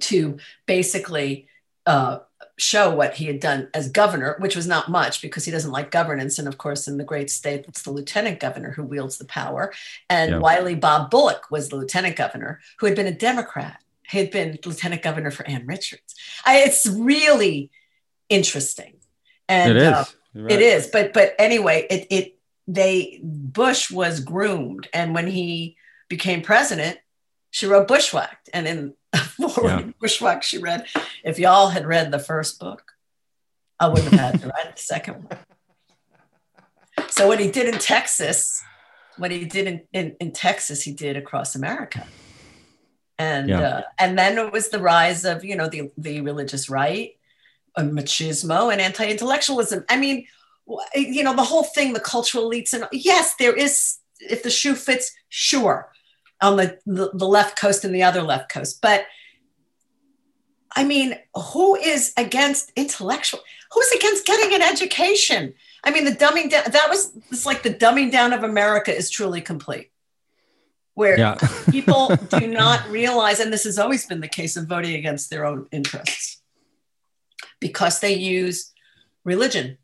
to 0.00 0.38
basically 0.66 1.48
uh, 1.86 2.20
show 2.56 2.94
what 2.94 3.14
he 3.14 3.26
had 3.26 3.40
done 3.40 3.68
as 3.74 3.90
governor, 3.90 4.36
which 4.38 4.56
was 4.56 4.66
not 4.66 4.90
much 4.90 5.20
because 5.22 5.44
he 5.44 5.50
doesn't 5.50 5.70
like 5.70 5.90
governance. 5.90 6.38
And 6.38 6.48
of 6.48 6.58
course, 6.58 6.88
in 6.88 6.96
the 6.96 7.04
great 7.04 7.30
state, 7.30 7.66
it's 7.68 7.82
the 7.82 7.90
lieutenant 7.92 8.40
governor 8.40 8.70
who 8.72 8.82
wields 8.82 9.18
the 9.18 9.26
power. 9.26 9.72
And 10.08 10.30
Yeah. 10.32 10.38
Wiley 10.38 10.74
Bob 10.74 11.10
Bullock 11.10 11.50
was 11.50 11.68
the 11.68 11.76
lieutenant 11.76 12.16
governor 12.16 12.60
who 12.78 12.86
had 12.86 12.96
been 12.96 13.06
a 13.06 13.12
Democrat. 13.12 13.82
He 14.08 14.18
had 14.18 14.30
been 14.30 14.58
lieutenant 14.64 15.02
governor 15.02 15.30
for 15.30 15.46
Ann 15.46 15.66
Richards. 15.66 16.14
I, 16.44 16.58
it's 16.58 16.86
really 16.86 17.70
interesting. 18.28 18.94
And 19.48 19.70
It 19.72 19.76
is. 19.76 19.92
uh, 19.92 20.04
Right. 20.34 20.52
is. 20.60 20.88
But 20.88 21.12
but 21.12 21.34
anyway, 21.38 21.86
it 21.88 22.06
it 22.10 22.38
they 22.66 23.20
Bush 23.22 23.90
was 23.90 24.20
groomed, 24.20 24.88
and 24.92 25.14
when 25.14 25.26
he 25.26 25.76
became 26.08 26.42
president, 26.42 26.98
she 27.50 27.66
wrote 27.66 27.88
Bushwhacked, 27.88 28.50
and 28.52 28.66
in 28.66 28.94
forward 29.16 29.64
yeah. 29.64 29.92
Bushwhacked, 30.00 30.44
she 30.44 30.58
read, 30.58 30.86
"If 31.24 31.38
y'all 31.38 31.68
had 31.68 31.86
read 31.86 32.10
the 32.10 32.18
first 32.18 32.58
book, 32.58 32.92
I 33.78 33.88
wouldn't 33.88 34.12
have 34.12 34.32
had 34.32 34.40
to 34.40 34.48
write 34.48 34.76
the 34.76 34.82
second 34.82 35.24
one." 35.24 35.38
So 37.10 37.28
what 37.28 37.38
he 37.38 37.50
did 37.50 37.72
in 37.72 37.78
Texas, 37.78 38.62
what 39.18 39.30
he 39.30 39.44
did 39.44 39.66
in, 39.66 39.82
in, 39.92 40.16
in 40.20 40.32
Texas, 40.32 40.82
he 40.82 40.92
did 40.92 41.16
across 41.16 41.54
America. 41.54 42.06
And 43.18 43.48
yeah. 43.48 43.60
uh, 43.60 43.82
and 43.98 44.18
then 44.18 44.38
it 44.38 44.52
was 44.52 44.70
the 44.70 44.80
rise 44.80 45.24
of 45.24 45.44
you 45.44 45.54
know 45.54 45.68
the 45.68 45.92
the 45.96 46.20
religious 46.22 46.68
right, 46.68 47.12
machismo, 47.82 48.72
and 48.72 48.80
anti-intellectualism. 48.80 49.84
I 49.88 49.96
mean, 49.96 50.26
you 50.94 51.22
know 51.22 51.34
the 51.34 51.42
whole 51.42 51.64
thing, 51.64 51.92
the 51.92 52.00
cultural 52.00 52.50
elites, 52.50 52.72
and 52.72 52.86
yes, 52.92 53.34
there 53.38 53.54
is 53.54 53.98
if 54.20 54.42
the 54.42 54.50
shoe 54.50 54.74
fits, 54.74 55.12
sure, 55.28 55.90
on 56.40 56.56
the, 56.56 56.78
the, 56.86 57.10
the 57.12 57.26
left 57.26 57.58
coast 57.58 57.84
and 57.84 57.94
the 57.94 58.02
other 58.02 58.22
left 58.22 58.50
coast, 58.50 58.80
but 58.80 59.06
I 60.76 60.84
mean, 60.84 61.16
who 61.52 61.76
is 61.76 62.12
against 62.16 62.72
intellectual? 62.74 63.40
Who's 63.72 63.90
against 63.92 64.26
getting 64.26 64.54
an 64.54 64.62
education? 64.62 65.54
I 65.84 65.90
mean, 65.90 66.04
the 66.04 66.12
dumbing 66.12 66.50
down, 66.50 66.64
that 66.70 66.88
was, 66.88 67.12
it's 67.30 67.46
like 67.46 67.62
the 67.62 67.72
dumbing 67.72 68.10
down 68.10 68.32
of 68.32 68.42
America 68.42 68.94
is 68.94 69.10
truly 69.10 69.40
complete. 69.40 69.90
Where 70.94 71.18
yeah. 71.18 71.36
people 71.70 72.16
do 72.28 72.46
not 72.46 72.88
realize, 72.88 73.40
and 73.40 73.52
this 73.52 73.64
has 73.64 73.78
always 73.78 74.06
been 74.06 74.20
the 74.20 74.28
case 74.28 74.56
of 74.56 74.66
voting 74.66 74.94
against 74.94 75.30
their 75.30 75.44
own 75.44 75.66
interests, 75.72 76.33
because 77.64 78.00
they 78.00 78.12
use 78.12 78.74
religion 79.24 79.78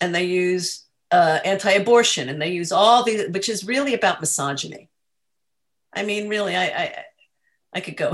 and 0.00 0.14
they 0.14 0.22
use 0.22 0.84
uh, 1.10 1.40
anti 1.44 1.72
abortion 1.72 2.28
and 2.28 2.40
they 2.40 2.52
use 2.52 2.70
all 2.70 3.02
the, 3.02 3.26
which 3.30 3.48
is 3.48 3.66
really 3.66 3.92
about 3.92 4.20
misogyny. 4.20 4.88
I 5.92 6.04
mean, 6.04 6.28
really, 6.28 6.54
I, 6.54 6.64
I 6.64 7.04
I 7.72 7.80
could 7.80 7.96
go. 7.96 8.12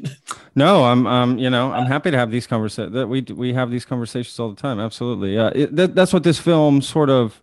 no, 0.54 0.84
I'm, 0.84 1.06
um, 1.06 1.38
you 1.38 1.48
know, 1.48 1.72
I'm 1.72 1.86
happy 1.86 2.10
to 2.10 2.18
have 2.18 2.30
these 2.30 2.46
conversations. 2.46 2.92
That 2.92 3.06
we 3.06 3.22
we 3.22 3.54
have 3.54 3.70
these 3.70 3.86
conversations 3.86 4.38
all 4.38 4.50
the 4.50 4.60
time. 4.60 4.78
Absolutely, 4.78 5.34
yeah. 5.34 5.50
It, 5.54 5.74
that, 5.76 5.94
that's 5.94 6.12
what 6.12 6.24
this 6.24 6.38
film 6.38 6.82
sort 6.82 7.08
of, 7.08 7.42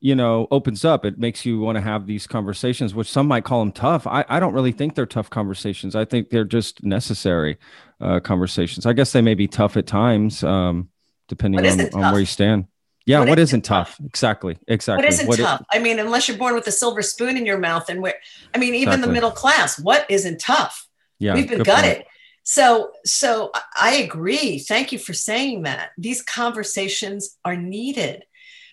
you 0.00 0.14
know, 0.14 0.48
opens 0.50 0.84
up. 0.84 1.06
It 1.06 1.18
makes 1.18 1.46
you 1.46 1.60
want 1.60 1.76
to 1.76 1.82
have 1.82 2.06
these 2.06 2.26
conversations, 2.26 2.94
which 2.94 3.10
some 3.10 3.26
might 3.26 3.44
call 3.44 3.60
them 3.60 3.72
tough. 3.72 4.06
I, 4.06 4.26
I 4.28 4.38
don't 4.38 4.52
really 4.52 4.72
think 4.72 4.96
they're 4.96 5.06
tough 5.06 5.30
conversations. 5.30 5.96
I 5.96 6.04
think 6.04 6.28
they're 6.28 6.44
just 6.44 6.84
necessary 6.84 7.56
uh, 8.02 8.20
conversations. 8.20 8.84
I 8.86 8.92
guess 8.92 9.12
they 9.12 9.22
may 9.22 9.34
be 9.34 9.46
tough 9.46 9.76
at 9.76 9.86
times, 9.86 10.42
um, 10.42 10.88
depending 11.28 11.64
on, 11.64 11.80
on 11.94 12.12
where 12.12 12.20
you 12.20 12.26
stand. 12.26 12.66
Yeah, 13.04 13.20
what, 13.20 13.30
what 13.30 13.38
isn't, 13.38 13.62
tough? 13.62 13.96
tough? 13.96 14.06
Exactly, 14.06 14.58
exactly. 14.68 15.04
What 15.04 15.12
isn't 15.12 15.26
what 15.26 15.38
tough? 15.38 15.60
Is, 15.60 15.66
I 15.72 15.78
mean, 15.78 15.98
unless 15.98 16.28
you're 16.28 16.38
born 16.38 16.54
with 16.54 16.66
a 16.66 16.72
silver 16.72 17.02
spoon 17.02 17.36
in 17.36 17.46
your 17.46 17.58
mouth, 17.58 17.88
and 17.88 18.00
where, 18.00 18.14
I 18.54 18.58
mean, 18.58 18.74
even 18.74 18.94
exactly. 18.94 19.06
the 19.06 19.12
middle 19.12 19.30
class, 19.30 19.78
what 19.78 20.06
isn't 20.08 20.40
tough? 20.40 20.86
Yeah, 21.18 21.34
we've 21.34 21.48
been 21.48 21.62
gutted. 21.62 21.96
Point. 21.96 22.06
So, 22.44 22.92
so 23.04 23.52
I 23.76 23.94
agree. 23.94 24.58
Thank 24.58 24.92
you 24.92 24.98
for 24.98 25.12
saying 25.12 25.62
that. 25.62 25.90
These 25.96 26.22
conversations 26.22 27.38
are 27.44 27.56
needed 27.56 28.24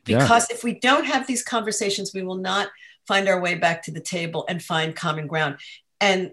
because 0.05 0.47
yeah. 0.49 0.55
if 0.55 0.63
we 0.63 0.79
don't 0.79 1.05
have 1.05 1.27
these 1.27 1.43
conversations, 1.43 2.11
we 2.13 2.23
will 2.23 2.37
not 2.37 2.69
find 3.07 3.27
our 3.27 3.39
way 3.39 3.55
back 3.55 3.83
to 3.83 3.91
the 3.91 3.99
table 3.99 4.45
and 4.49 4.61
find 4.61 4.95
common 4.95 5.27
ground. 5.27 5.57
And 6.01 6.31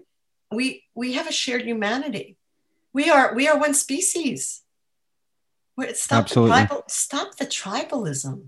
we 0.51 0.83
we 0.95 1.13
have 1.13 1.27
a 1.27 1.31
shared 1.31 1.63
humanity. 1.63 2.36
We 2.97 3.11
are 3.11 3.35
we 3.35 3.47
are 3.47 3.59
one 3.59 3.75
species 3.75 4.63
stop 5.93 6.23
absolutely. 6.23 6.61
The 6.61 6.67
tribal, 6.67 6.83
stop 6.87 7.35
the 7.35 7.45
tribalism. 7.45 8.47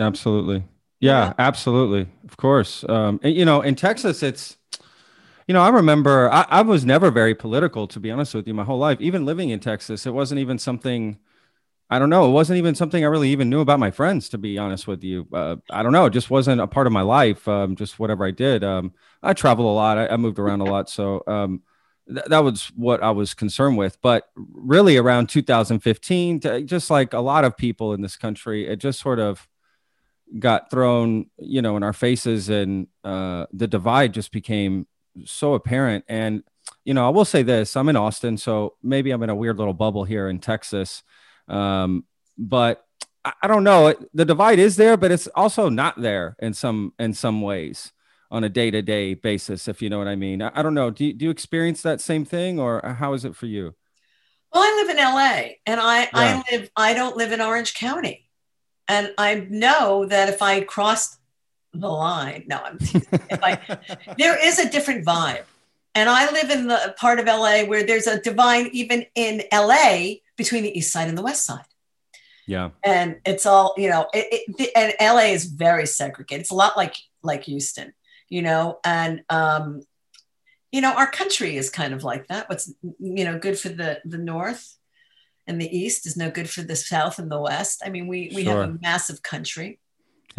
Absolutely. 0.00 0.64
Yeah, 0.98 1.26
yeah. 1.26 1.32
absolutely. 1.38 2.08
Of 2.24 2.36
course. 2.36 2.84
Um, 2.88 3.20
and, 3.22 3.34
you 3.34 3.44
know, 3.44 3.60
in 3.60 3.76
Texas, 3.76 4.22
it's, 4.24 4.56
you 5.46 5.54
know, 5.54 5.62
I 5.62 5.68
remember 5.68 6.28
I, 6.32 6.46
I, 6.48 6.62
was 6.62 6.84
never 6.84 7.12
very 7.12 7.36
political, 7.36 7.86
to 7.86 8.00
be 8.00 8.10
honest 8.10 8.34
with 8.34 8.48
you, 8.48 8.54
my 8.54 8.64
whole 8.64 8.78
life. 8.78 9.00
Even 9.00 9.24
living 9.24 9.50
in 9.50 9.60
Texas, 9.60 10.06
it 10.06 10.10
wasn't 10.10 10.40
even 10.40 10.58
something. 10.58 11.18
I 11.90 12.00
don't 12.00 12.10
know. 12.10 12.26
It 12.26 12.32
wasn't 12.32 12.56
even 12.56 12.74
something 12.74 13.04
I 13.04 13.08
really 13.08 13.28
even 13.28 13.48
knew 13.48 13.60
about 13.60 13.78
my 13.78 13.90
friends, 13.90 14.28
to 14.30 14.38
be 14.38 14.58
honest 14.58 14.88
with 14.88 15.04
you. 15.04 15.28
Uh, 15.32 15.56
I 15.70 15.84
don't 15.84 15.92
know. 15.92 16.06
It 16.06 16.12
just 16.12 16.30
wasn't 16.30 16.60
a 16.60 16.66
part 16.66 16.86
of 16.86 16.92
my 16.92 17.02
life. 17.02 17.46
Um, 17.46 17.76
just 17.76 18.00
whatever 18.00 18.24
I 18.24 18.30
did. 18.32 18.64
Um, 18.64 18.94
I 19.22 19.34
traveled 19.34 19.68
a 19.68 19.70
lot. 19.70 19.98
I, 19.98 20.08
I, 20.08 20.16
moved 20.16 20.38
around 20.38 20.62
a 20.62 20.64
lot. 20.64 20.88
So 20.88 21.22
um, 21.26 21.62
th- 22.08 22.26
that 22.26 22.40
was 22.40 22.66
what 22.76 23.02
I 23.02 23.10
was 23.10 23.34
concerned 23.34 23.76
with. 23.76 24.00
But 24.02 24.28
really, 24.36 24.96
around 24.96 25.28
2015, 25.28 26.40
to, 26.40 26.62
just 26.62 26.90
like 26.90 27.12
a 27.12 27.20
lot 27.20 27.44
of 27.44 27.56
people 27.56 27.92
in 27.94 28.00
this 28.00 28.16
country, 28.16 28.66
it 28.66 28.76
just 28.76 29.00
sort 29.00 29.18
of 29.18 29.48
got 30.38 30.70
thrown, 30.70 31.26
you 31.38 31.62
know, 31.62 31.76
in 31.76 31.82
our 31.82 31.92
faces, 31.92 32.48
and 32.48 32.86
uh, 33.04 33.46
the 33.52 33.66
divide 33.66 34.14
just 34.14 34.32
became 34.32 34.86
so 35.24 35.54
apparent. 35.54 36.04
And 36.08 36.42
you 36.84 36.94
know, 36.94 37.06
I 37.06 37.10
will 37.10 37.24
say 37.24 37.42
this: 37.42 37.76
I'm 37.76 37.88
in 37.88 37.96
Austin, 37.96 38.36
so 38.36 38.74
maybe 38.82 39.10
I'm 39.10 39.22
in 39.22 39.30
a 39.30 39.34
weird 39.34 39.58
little 39.58 39.74
bubble 39.74 40.04
here 40.04 40.28
in 40.28 40.38
Texas. 40.38 41.02
Um, 41.48 42.04
but 42.38 42.84
I, 43.24 43.32
I 43.42 43.46
don't 43.48 43.64
know. 43.64 43.94
The 44.14 44.24
divide 44.24 44.58
is 44.58 44.76
there, 44.76 44.96
but 44.96 45.10
it's 45.10 45.26
also 45.28 45.68
not 45.68 46.00
there 46.00 46.36
in 46.40 46.54
some 46.54 46.92
in 46.98 47.14
some 47.14 47.42
ways 47.42 47.92
on 48.32 48.44
a 48.44 48.48
day 48.48 48.70
to 48.70 48.80
day 48.80 49.12
basis, 49.12 49.68
if 49.68 49.82
you 49.82 49.90
know 49.90 49.98
what 49.98 50.08
I 50.08 50.16
mean. 50.16 50.40
I, 50.40 50.50
I 50.54 50.62
don't 50.62 50.72
know. 50.72 50.90
Do 50.90 51.04
you, 51.04 51.12
do 51.12 51.26
you 51.26 51.30
experience 51.30 51.82
that 51.82 52.00
same 52.00 52.24
thing 52.24 52.58
or 52.58 52.84
uh, 52.84 52.94
how 52.94 53.12
is 53.12 53.26
it 53.26 53.36
for 53.36 53.44
you? 53.46 53.74
Well, 54.52 54.62
I 54.62 54.82
live 54.82 54.90
in 54.90 54.96
LA 54.96 55.56
and 55.66 55.78
I, 55.78 56.00
yeah. 56.00 56.08
I 56.14 56.42
live, 56.50 56.70
I 56.74 56.94
don't 56.94 57.16
live 57.16 57.30
in 57.32 57.42
Orange 57.42 57.74
County. 57.74 58.28
And 58.88 59.12
I 59.18 59.46
know 59.50 60.06
that 60.06 60.30
if 60.30 60.40
I 60.40 60.62
crossed 60.62 61.18
the 61.74 61.88
line, 61.88 62.44
no, 62.46 62.56
I'm, 62.56 62.78
if 62.80 63.42
I, 63.42 63.78
there 64.18 64.44
is 64.44 64.58
a 64.58 64.68
different 64.68 65.04
vibe. 65.04 65.44
And 65.94 66.08
I 66.08 66.30
live 66.32 66.50
in 66.50 66.68
the 66.68 66.94
part 66.96 67.18
of 67.20 67.26
LA 67.26 67.64
where 67.64 67.84
there's 67.84 68.06
a 68.06 68.18
divide 68.18 68.68
even 68.68 69.04
in 69.14 69.42
LA 69.52 70.14
between 70.38 70.62
the 70.62 70.76
east 70.76 70.90
side 70.90 71.08
and 71.08 71.18
the 71.18 71.22
west 71.22 71.44
side. 71.44 71.64
Yeah. 72.46 72.70
And 72.82 73.20
it's 73.26 73.44
all, 73.44 73.74
you 73.76 73.90
know, 73.90 74.06
it, 74.14 74.42
it, 74.58 74.70
and 74.74 74.94
LA 74.98 75.32
is 75.32 75.44
very 75.44 75.86
segregated. 75.86 76.40
It's 76.40 76.50
a 76.50 76.54
lot 76.54 76.78
like 76.78 76.96
like 77.22 77.44
Houston 77.44 77.92
you 78.32 78.40
know, 78.40 78.78
and 78.82 79.22
um, 79.28 79.82
you 80.72 80.80
know, 80.80 80.94
our 80.94 81.10
country 81.10 81.58
is 81.58 81.68
kind 81.68 81.92
of 81.92 82.02
like 82.02 82.28
that. 82.28 82.48
What's 82.48 82.72
you 82.82 83.24
know 83.26 83.38
good 83.38 83.58
for 83.58 83.68
the 83.68 84.00
the 84.06 84.16
north 84.16 84.74
and 85.46 85.60
the 85.60 85.76
east 85.76 86.06
is 86.06 86.16
no 86.16 86.30
good 86.30 86.48
for 86.48 86.62
the 86.62 86.74
south 86.74 87.18
and 87.18 87.30
the 87.30 87.38
west. 87.38 87.82
I 87.84 87.90
mean, 87.90 88.06
we 88.06 88.32
we 88.34 88.44
sure. 88.44 88.62
have 88.62 88.70
a 88.70 88.78
massive 88.80 89.22
country. 89.22 89.78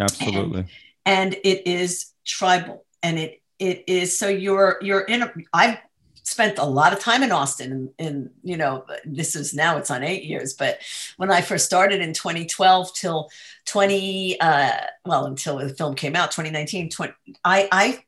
Absolutely. 0.00 0.66
And, 1.06 1.34
and 1.34 1.36
it 1.44 1.68
is 1.68 2.06
tribal, 2.26 2.84
and 3.00 3.16
it 3.16 3.40
it 3.60 3.84
is 3.86 4.18
so 4.18 4.26
you're 4.26 4.78
you're 4.82 5.02
in 5.02 5.22
a. 5.22 5.32
I've 5.52 5.78
spent 6.24 6.58
a 6.58 6.64
lot 6.64 6.92
of 6.92 6.98
time 6.98 7.22
in 7.22 7.30
Austin 7.30 7.90
and, 7.98 8.30
you 8.42 8.56
know, 8.56 8.84
this 9.04 9.36
is 9.36 9.54
now 9.54 9.76
it's 9.76 9.90
on 9.90 10.02
eight 10.02 10.24
years, 10.24 10.54
but 10.54 10.80
when 11.18 11.30
I 11.30 11.42
first 11.42 11.66
started 11.66 12.00
in 12.00 12.14
2012 12.14 12.94
till 12.94 13.30
20, 13.66 14.40
uh, 14.40 14.72
well, 15.04 15.26
until 15.26 15.58
the 15.58 15.68
film 15.68 15.94
came 15.94 16.16
out, 16.16 16.30
2019, 16.30 16.90
20, 16.90 17.12
I, 17.44 17.68
I 17.70 18.04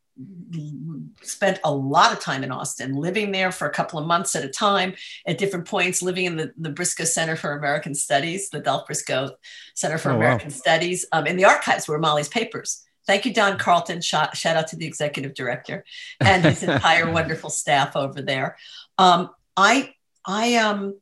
spent 1.23 1.61
a 1.63 1.73
lot 1.73 2.13
of 2.13 2.21
time 2.21 2.43
in 2.43 2.51
Austin, 2.51 2.95
living 2.95 3.33
there 3.33 3.53
for 3.53 3.69
a 3.69 3.73
couple 3.73 3.99
of 3.99 4.07
months 4.07 4.35
at 4.35 4.45
a 4.45 4.49
time 4.49 4.95
at 5.27 5.37
different 5.37 5.67
points, 5.67 6.01
living 6.01 6.25
in 6.25 6.37
the, 6.37 6.53
the 6.57 6.71
Briscoe 6.71 7.05
Center 7.05 7.37
for 7.37 7.53
American 7.53 7.95
Studies, 7.95 8.49
the 8.49 8.61
Dolph 8.61 8.87
Briscoe 8.87 9.33
Center 9.75 9.99
for 9.99 10.13
oh, 10.13 10.17
American 10.17 10.49
wow. 10.49 10.57
Studies, 10.57 11.05
um, 11.13 11.27
in 11.27 11.37
the 11.37 11.45
archives 11.45 11.87
were 11.87 11.99
Molly's 11.99 12.29
papers. 12.29 12.86
Thank 13.07 13.25
you, 13.25 13.33
Don 13.33 13.59
Carleton. 13.59 14.01
Shout, 14.01 14.37
shout 14.37 14.57
out 14.57 14.69
to 14.69 14.77
the 14.77 14.87
executive 14.87 15.35
director 15.35 15.85
and 16.21 16.45
his 16.45 16.63
entire 16.63 17.11
wonderful 17.11 17.51
staff 17.51 17.95
over 17.97 18.21
there. 18.21 18.57
Um, 18.99 19.31
I, 19.57 19.95
I, 20.25 20.57
um, 20.57 20.99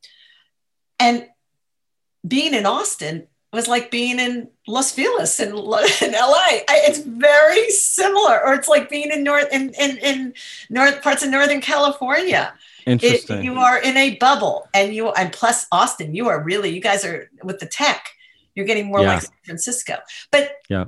and 1.00 1.26
being 2.26 2.54
in 2.54 2.66
Austin 2.66 3.26
was 3.52 3.68
like 3.68 3.90
being 3.90 4.18
in 4.18 4.48
Los 4.66 4.92
Feliz 4.92 5.40
in, 5.40 5.50
in 5.50 5.54
LA. 5.54 5.62
I, 5.62 6.64
it's 6.68 6.98
very 6.98 7.70
similar, 7.70 8.44
or 8.44 8.54
it's 8.54 8.68
like 8.68 8.90
being 8.90 9.10
in 9.10 9.22
North 9.22 9.48
in, 9.52 9.70
in, 9.74 9.98
in 9.98 10.34
North 10.68 11.02
parts 11.02 11.22
of 11.22 11.30
Northern 11.30 11.60
California. 11.60 12.52
Interesting. 12.86 13.38
It, 13.38 13.44
you 13.44 13.54
are 13.58 13.80
in 13.80 13.96
a 13.96 14.16
bubble, 14.16 14.68
and 14.74 14.94
you 14.94 15.10
and 15.10 15.32
plus 15.32 15.66
Austin, 15.72 16.14
you 16.14 16.28
are 16.28 16.42
really 16.42 16.70
you 16.74 16.80
guys 16.80 17.04
are 17.04 17.30
with 17.42 17.60
the 17.60 17.66
tech. 17.66 18.08
You're 18.54 18.66
getting 18.66 18.86
more 18.86 19.00
yeah. 19.00 19.14
like 19.14 19.22
San 19.22 19.32
Francisco, 19.44 19.98
but 20.30 20.56
yeah 20.68 20.86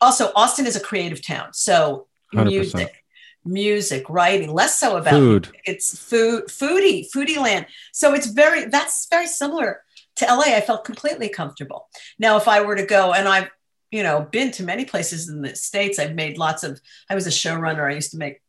also 0.00 0.32
Austin 0.34 0.66
is 0.66 0.76
a 0.76 0.80
creative 0.80 1.24
town, 1.24 1.52
so 1.52 2.06
100%. 2.34 2.46
music, 2.46 3.04
music, 3.44 4.08
writing, 4.08 4.52
less 4.52 4.78
so 4.78 4.96
about 4.96 5.12
food. 5.12 5.48
It's 5.64 5.98
food, 5.98 6.46
foodie, 6.46 7.06
foodie 7.10 7.36
land. 7.36 7.66
So 7.92 8.14
it's 8.14 8.26
very 8.26 8.66
that's 8.66 9.06
very 9.08 9.26
similar 9.26 9.82
to 10.16 10.26
LA. 10.26 10.56
I 10.56 10.60
felt 10.60 10.84
completely 10.84 11.28
comfortable. 11.28 11.88
Now, 12.18 12.36
if 12.36 12.48
I 12.48 12.62
were 12.62 12.76
to 12.76 12.86
go, 12.86 13.12
and 13.12 13.28
I've 13.28 13.50
you 13.90 14.02
know 14.02 14.28
been 14.30 14.50
to 14.52 14.62
many 14.62 14.84
places 14.84 15.28
in 15.28 15.42
the 15.42 15.54
states, 15.54 15.98
I've 15.98 16.14
made 16.14 16.38
lots 16.38 16.64
of. 16.64 16.80
I 17.08 17.14
was 17.14 17.26
a 17.26 17.30
showrunner. 17.30 17.90
I 17.90 17.94
used 17.94 18.12
to 18.12 18.18
make 18.18 18.40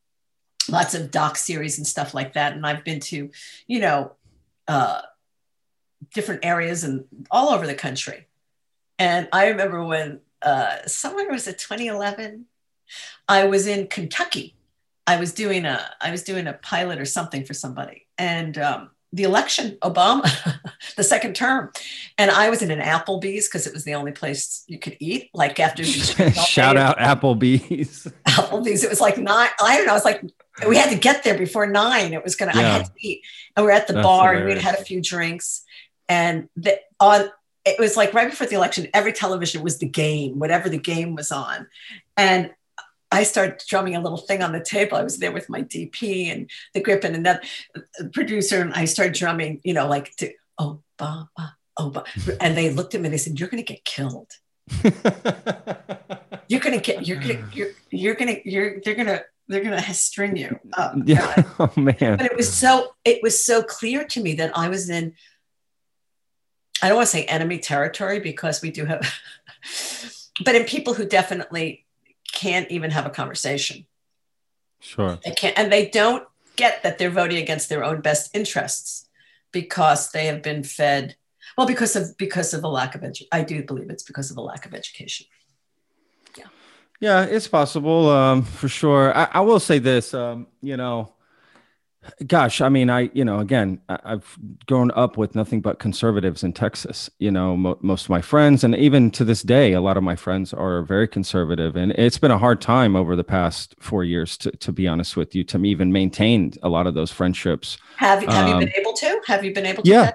lots 0.69 0.93
of 0.93 1.11
doc 1.11 1.37
series 1.37 1.77
and 1.77 1.87
stuff 1.87 2.13
like 2.13 2.33
that, 2.33 2.53
and 2.53 2.65
I've 2.65 2.83
been 2.83 2.99
to, 3.01 3.29
you 3.67 3.79
know. 3.79 4.13
Uh, 4.67 5.01
different 6.13 6.45
areas 6.45 6.83
and 6.83 7.05
all 7.29 7.49
over 7.49 7.67
the 7.67 7.75
country. 7.75 8.27
And 8.97 9.27
I 9.31 9.49
remember 9.49 9.83
when 9.83 10.21
uh, 10.41 10.85
somewhere 10.85 11.29
was 11.29 11.47
it 11.47 11.57
2011? 11.57 12.45
I 13.27 13.45
was 13.45 13.67
in 13.67 13.87
Kentucky. 13.87 14.55
I 15.05 15.17
was 15.17 15.33
doing 15.33 15.65
a 15.65 15.89
I 15.99 16.11
was 16.11 16.23
doing 16.23 16.47
a 16.47 16.53
pilot 16.53 16.99
or 16.99 17.05
something 17.05 17.43
for 17.43 17.53
somebody, 17.53 18.05
and 18.17 18.57
um, 18.57 18.91
the 19.11 19.23
election, 19.23 19.77
Obama, 19.81 20.23
the 20.95 21.03
second 21.03 21.35
term, 21.35 21.71
and 22.17 22.29
I 22.29 22.49
was 22.49 22.61
in 22.61 22.69
an 22.69 22.79
Applebee's 22.79 23.47
because 23.47 23.65
it 23.65 23.73
was 23.73 23.83
the 23.85 23.95
only 23.95 24.11
place 24.11 24.63
you 24.67 24.77
could 24.77 24.97
eat. 24.99 25.29
Like 25.33 25.59
after 25.59 25.83
shout 25.83 26.77
out 26.77 26.99
Applebee's. 26.99 28.07
Applebee's. 28.27 28.83
It 28.83 28.89
was 28.89 29.01
like 29.01 29.17
nine. 29.17 29.49
I 29.61 29.77
don't 29.77 29.87
know. 29.87 29.93
It 29.93 29.95
was 29.95 30.05
like 30.05 30.23
we 30.67 30.77
had 30.77 30.91
to 30.91 30.97
get 30.97 31.23
there 31.23 31.37
before 31.37 31.65
nine. 31.65 32.13
It 32.13 32.23
was 32.23 32.35
gonna. 32.35 32.51
Yeah. 32.53 32.59
I 32.59 32.63
had 32.63 32.85
to 32.85 32.91
eat, 32.99 33.21
and 33.55 33.65
we 33.65 33.71
are 33.71 33.75
at 33.75 33.87
the 33.87 33.93
That's 33.93 34.05
bar 34.05 34.33
hilarious. 34.33 34.41
and 34.41 34.57
we'd 34.57 34.63
had 34.63 34.79
a 34.79 34.83
few 34.83 35.01
drinks, 35.01 35.63
and 36.07 36.49
the, 36.55 36.79
on 36.99 37.31
it 37.69 37.79
was 37.79 37.95
like 37.97 38.13
right 38.13 38.29
before 38.29 38.47
the 38.47 38.55
election. 38.55 38.87
Every 38.93 39.13
television 39.13 39.61
was 39.61 39.79
the 39.79 39.87
game, 39.87 40.39
whatever 40.39 40.69
the 40.69 40.77
game 40.77 41.15
was 41.15 41.31
on, 41.31 41.67
and 42.17 42.51
I 43.11 43.23
started 43.23 43.61
drumming 43.67 43.95
a 43.95 44.01
little 44.01 44.17
thing 44.17 44.43
on 44.43 44.51
the 44.51 44.63
table. 44.63 44.97
I 44.97 45.03
was 45.03 45.17
there 45.17 45.31
with 45.31 45.49
my 45.49 45.63
DP 45.63 46.31
and 46.31 46.49
the 46.73 46.81
grip 46.81 47.03
and 47.03 47.15
another 47.15 47.41
uh, 47.75 47.81
producer, 48.13 48.61
and 48.61 48.73
I 48.73 48.85
started 48.85 49.15
drumming, 49.15 49.61
you 49.63 49.73
know, 49.73 49.87
like 49.87 50.15
to 50.17 50.31
oh 50.57 50.81
ba 50.97 51.29
ba 51.35 51.55
oh 51.77 51.89
ba, 51.89 52.03
and 52.39 52.55
they 52.55 52.69
looked 52.69 52.93
at 52.93 53.01
me 53.01 53.07
and 53.07 53.13
they 53.13 53.17
said, 53.17 53.39
"You're 53.39 53.49
going 53.49 53.63
to 53.63 53.73
get 53.73 53.83
killed. 53.83 54.31
you're 56.47 56.59
going 56.59 56.79
to 56.79 56.81
get 56.81 57.07
you're 57.07 57.19
going 57.19 57.37
to 57.37 57.43
you're 57.53 57.69
you're 57.89 58.15
going 58.15 58.35
to 58.35 58.49
you're 58.49 58.79
they're 58.81 58.95
going 58.95 59.07
to 59.07 59.23
they're 59.47 59.63
going 59.63 59.81
to 59.81 59.93
string 59.93 60.37
you 60.37 60.59
up." 60.73 60.93
Yeah, 61.05 61.43
oh 61.59 61.71
man. 61.75 61.95
But 62.17 62.25
it 62.25 62.35
was 62.35 62.53
so 62.53 62.95
it 63.05 63.23
was 63.23 63.43
so 63.43 63.63
clear 63.63 64.03
to 64.05 64.21
me 64.21 64.35
that 64.35 64.55
I 64.55 64.69
was 64.69 64.89
in. 64.89 65.13
I 66.81 66.87
don't 66.87 66.97
want 66.97 67.07
to 67.07 67.11
say 67.11 67.25
enemy 67.25 67.59
territory 67.59 68.19
because 68.19 68.61
we 68.61 68.71
do 68.71 68.85
have, 68.85 69.01
but 70.43 70.55
in 70.55 70.63
people 70.63 70.93
who 70.93 71.05
definitely 71.05 71.85
can't 72.31 72.69
even 72.71 72.91
have 72.91 73.05
a 73.05 73.09
conversation. 73.09 73.85
Sure. 74.79 75.19
They 75.23 75.31
can't, 75.31 75.57
and 75.57 75.71
they 75.71 75.89
don't 75.89 76.25
get 76.55 76.83
that 76.83 76.97
they're 76.97 77.09
voting 77.09 77.37
against 77.37 77.69
their 77.69 77.83
own 77.83 78.01
best 78.01 78.35
interests 78.35 79.07
because 79.51 80.11
they 80.11 80.27
have 80.27 80.41
been 80.41 80.63
fed. 80.63 81.15
Well, 81.57 81.67
because 81.67 81.95
of 81.95 82.17
because 82.17 82.53
of 82.53 82.61
the 82.61 82.69
lack 82.69 82.95
of 82.95 83.03
education. 83.03 83.27
I 83.31 83.43
do 83.43 83.63
believe 83.63 83.89
it's 83.89 84.03
because 84.03 84.29
of 84.29 84.35
the 84.35 84.41
lack 84.41 84.65
of 84.65 84.73
education. 84.73 85.25
Yeah. 86.37 86.45
Yeah, 86.99 87.23
it's 87.25 87.47
possible 87.47 88.09
um, 88.09 88.43
for 88.43 88.69
sure. 88.69 89.15
I, 89.17 89.27
I, 89.33 89.39
will 89.41 89.59
say 89.59 89.79
this. 89.79 90.13
Um, 90.13 90.47
you 90.61 90.77
know, 90.77 91.13
Gosh, 92.27 92.61
I 92.61 92.69
mean, 92.69 92.89
I, 92.89 93.09
you 93.13 93.25
know, 93.25 93.39
again, 93.39 93.81
I've 93.89 94.37
grown 94.65 94.91
up 94.91 95.17
with 95.17 95.35
nothing 95.35 95.61
but 95.61 95.79
conservatives 95.79 96.43
in 96.43 96.53
Texas. 96.53 97.09
You 97.19 97.31
know, 97.31 97.57
mo- 97.57 97.77
most 97.81 98.05
of 98.05 98.09
my 98.09 98.21
friends, 98.21 98.63
and 98.63 98.75
even 98.75 99.11
to 99.11 99.25
this 99.25 99.41
day, 99.41 99.73
a 99.73 99.81
lot 99.81 99.97
of 99.97 100.03
my 100.03 100.15
friends 100.15 100.53
are 100.53 100.81
very 100.83 101.07
conservative. 101.07 101.75
And 101.75 101.91
it's 101.93 102.17
been 102.17 102.31
a 102.31 102.37
hard 102.37 102.61
time 102.61 102.95
over 102.95 103.15
the 103.15 103.23
past 103.23 103.75
four 103.79 104.03
years, 104.03 104.37
to, 104.37 104.51
to 104.51 104.71
be 104.71 104.87
honest 104.87 105.17
with 105.17 105.35
you, 105.35 105.43
to 105.45 105.63
even 105.65 105.91
maintain 105.91 106.53
a 106.63 106.69
lot 106.69 106.87
of 106.87 106.93
those 106.93 107.11
friendships. 107.11 107.77
Have, 107.97 108.23
have 108.23 108.49
um, 108.49 108.61
you 108.61 108.67
been 108.67 108.75
able 108.75 108.93
to? 108.93 109.21
Have 109.27 109.43
you 109.43 109.53
been 109.53 109.65
able 109.65 109.83
to? 109.83 109.89
Yeah, 109.89 110.11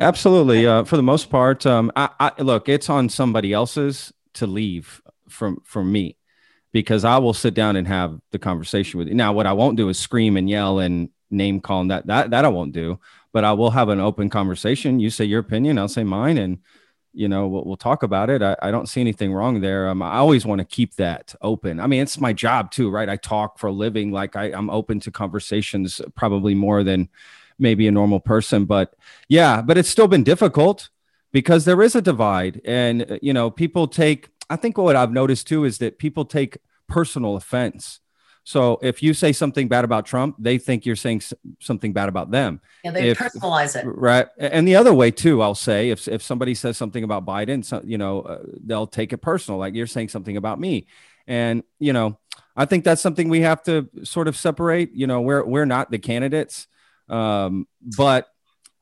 absolutely. 0.00 0.66
Uh, 0.66 0.84
for 0.84 0.96
the 0.96 1.02
most 1.02 1.30
part, 1.30 1.66
um, 1.66 1.90
I, 1.96 2.10
I, 2.20 2.42
look, 2.42 2.68
it's 2.68 2.90
on 2.90 3.08
somebody 3.08 3.52
else's 3.52 4.12
to 4.34 4.46
leave 4.46 5.02
from 5.28 5.60
from 5.64 5.90
me 5.90 6.16
because 6.72 7.04
I 7.04 7.18
will 7.18 7.34
sit 7.34 7.54
down 7.54 7.76
and 7.76 7.86
have 7.86 8.18
the 8.30 8.38
conversation 8.38 8.98
with 8.98 9.08
you. 9.08 9.14
Now, 9.14 9.32
what 9.32 9.46
I 9.46 9.52
won't 9.52 9.76
do 9.76 9.88
is 9.88 9.98
scream 9.98 10.36
and 10.36 10.48
yell 10.48 10.78
and 10.78 11.10
name 11.32 11.60
calling 11.60 11.88
that 11.88 12.06
that 12.06 12.30
that 12.30 12.44
I 12.44 12.48
won't 12.48 12.72
do, 12.72 12.98
but 13.32 13.44
I 13.44 13.52
will 13.52 13.70
have 13.70 13.88
an 13.88 14.00
open 14.00 14.30
conversation. 14.30 15.00
You 15.00 15.10
say 15.10 15.24
your 15.24 15.40
opinion, 15.40 15.78
I'll 15.78 15.88
say 15.88 16.04
mine, 16.04 16.38
and 16.38 16.58
you 17.12 17.28
know 17.28 17.48
we'll, 17.48 17.64
we'll 17.64 17.76
talk 17.76 18.02
about 18.02 18.30
it. 18.30 18.42
I, 18.42 18.56
I, 18.62 18.70
don't 18.70 18.88
see 18.88 19.00
anything 19.00 19.32
wrong 19.32 19.60
there. 19.60 19.88
Um, 19.88 20.02
I 20.02 20.16
always 20.16 20.46
want 20.46 20.60
to 20.60 20.64
keep 20.64 20.94
that 20.96 21.34
open. 21.42 21.80
I 21.80 21.86
mean, 21.86 22.02
it's 22.02 22.20
my 22.20 22.32
job 22.32 22.70
too, 22.70 22.90
right? 22.90 23.08
I 23.08 23.16
talk 23.16 23.58
for 23.58 23.68
a 23.68 23.72
living. 23.72 24.12
Like 24.12 24.36
I, 24.36 24.44
I'm 24.52 24.70
open 24.70 25.00
to 25.00 25.10
conversations, 25.10 26.00
probably 26.14 26.54
more 26.54 26.84
than 26.84 27.08
maybe 27.58 27.86
a 27.86 27.92
normal 27.92 28.20
person. 28.20 28.64
But 28.64 28.94
yeah, 29.28 29.62
but 29.62 29.78
it's 29.78 29.88
still 29.88 30.08
been 30.08 30.24
difficult 30.24 30.90
because 31.32 31.64
there 31.64 31.82
is 31.82 31.94
a 31.94 32.02
divide, 32.02 32.60
and 32.64 33.18
you 33.22 33.32
know 33.32 33.50
people 33.50 33.88
take. 33.88 34.28
I 34.50 34.56
think 34.56 34.76
what 34.76 34.96
I've 34.96 35.12
noticed 35.12 35.46
too 35.48 35.64
is 35.64 35.78
that 35.78 35.98
people 35.98 36.24
take 36.24 36.58
personal 36.86 37.36
offense 37.36 38.00
so 38.44 38.78
if 38.82 39.02
you 39.02 39.14
say 39.14 39.32
something 39.32 39.68
bad 39.68 39.84
about 39.84 40.04
Trump, 40.04 40.36
they 40.38 40.58
think 40.58 40.84
you're 40.84 40.96
saying 40.96 41.22
something 41.60 41.92
bad 41.92 42.08
about 42.08 42.30
them. 42.30 42.60
Yeah, 42.84 42.90
they 42.90 43.10
if, 43.10 43.18
personalize 43.18 43.76
it. 43.76 43.86
Right. 43.86 44.26
And 44.36 44.66
the 44.66 44.76
other 44.76 44.92
way 44.92 45.10
too, 45.12 45.42
I'll 45.42 45.54
say 45.54 45.90
if 45.90 46.08
if 46.08 46.22
somebody 46.22 46.54
says 46.54 46.76
something 46.76 47.04
about 47.04 47.24
Biden, 47.24 47.64
so, 47.64 47.80
you 47.84 47.98
know, 47.98 48.22
uh, 48.22 48.42
they'll 48.64 48.88
take 48.88 49.12
it 49.12 49.18
personal 49.18 49.60
like 49.60 49.74
you're 49.74 49.86
saying 49.86 50.08
something 50.08 50.36
about 50.36 50.58
me. 50.58 50.86
And, 51.28 51.62
you 51.78 51.92
know, 51.92 52.18
I 52.56 52.64
think 52.64 52.84
that's 52.84 53.00
something 53.00 53.28
we 53.28 53.42
have 53.42 53.62
to 53.64 53.88
sort 54.02 54.26
of 54.26 54.36
separate, 54.36 54.90
you 54.92 55.06
know, 55.06 55.20
we're 55.20 55.44
we're 55.44 55.64
not 55.64 55.90
the 55.90 55.98
candidates. 55.98 56.66
Um, 57.08 57.68
but 57.80 58.28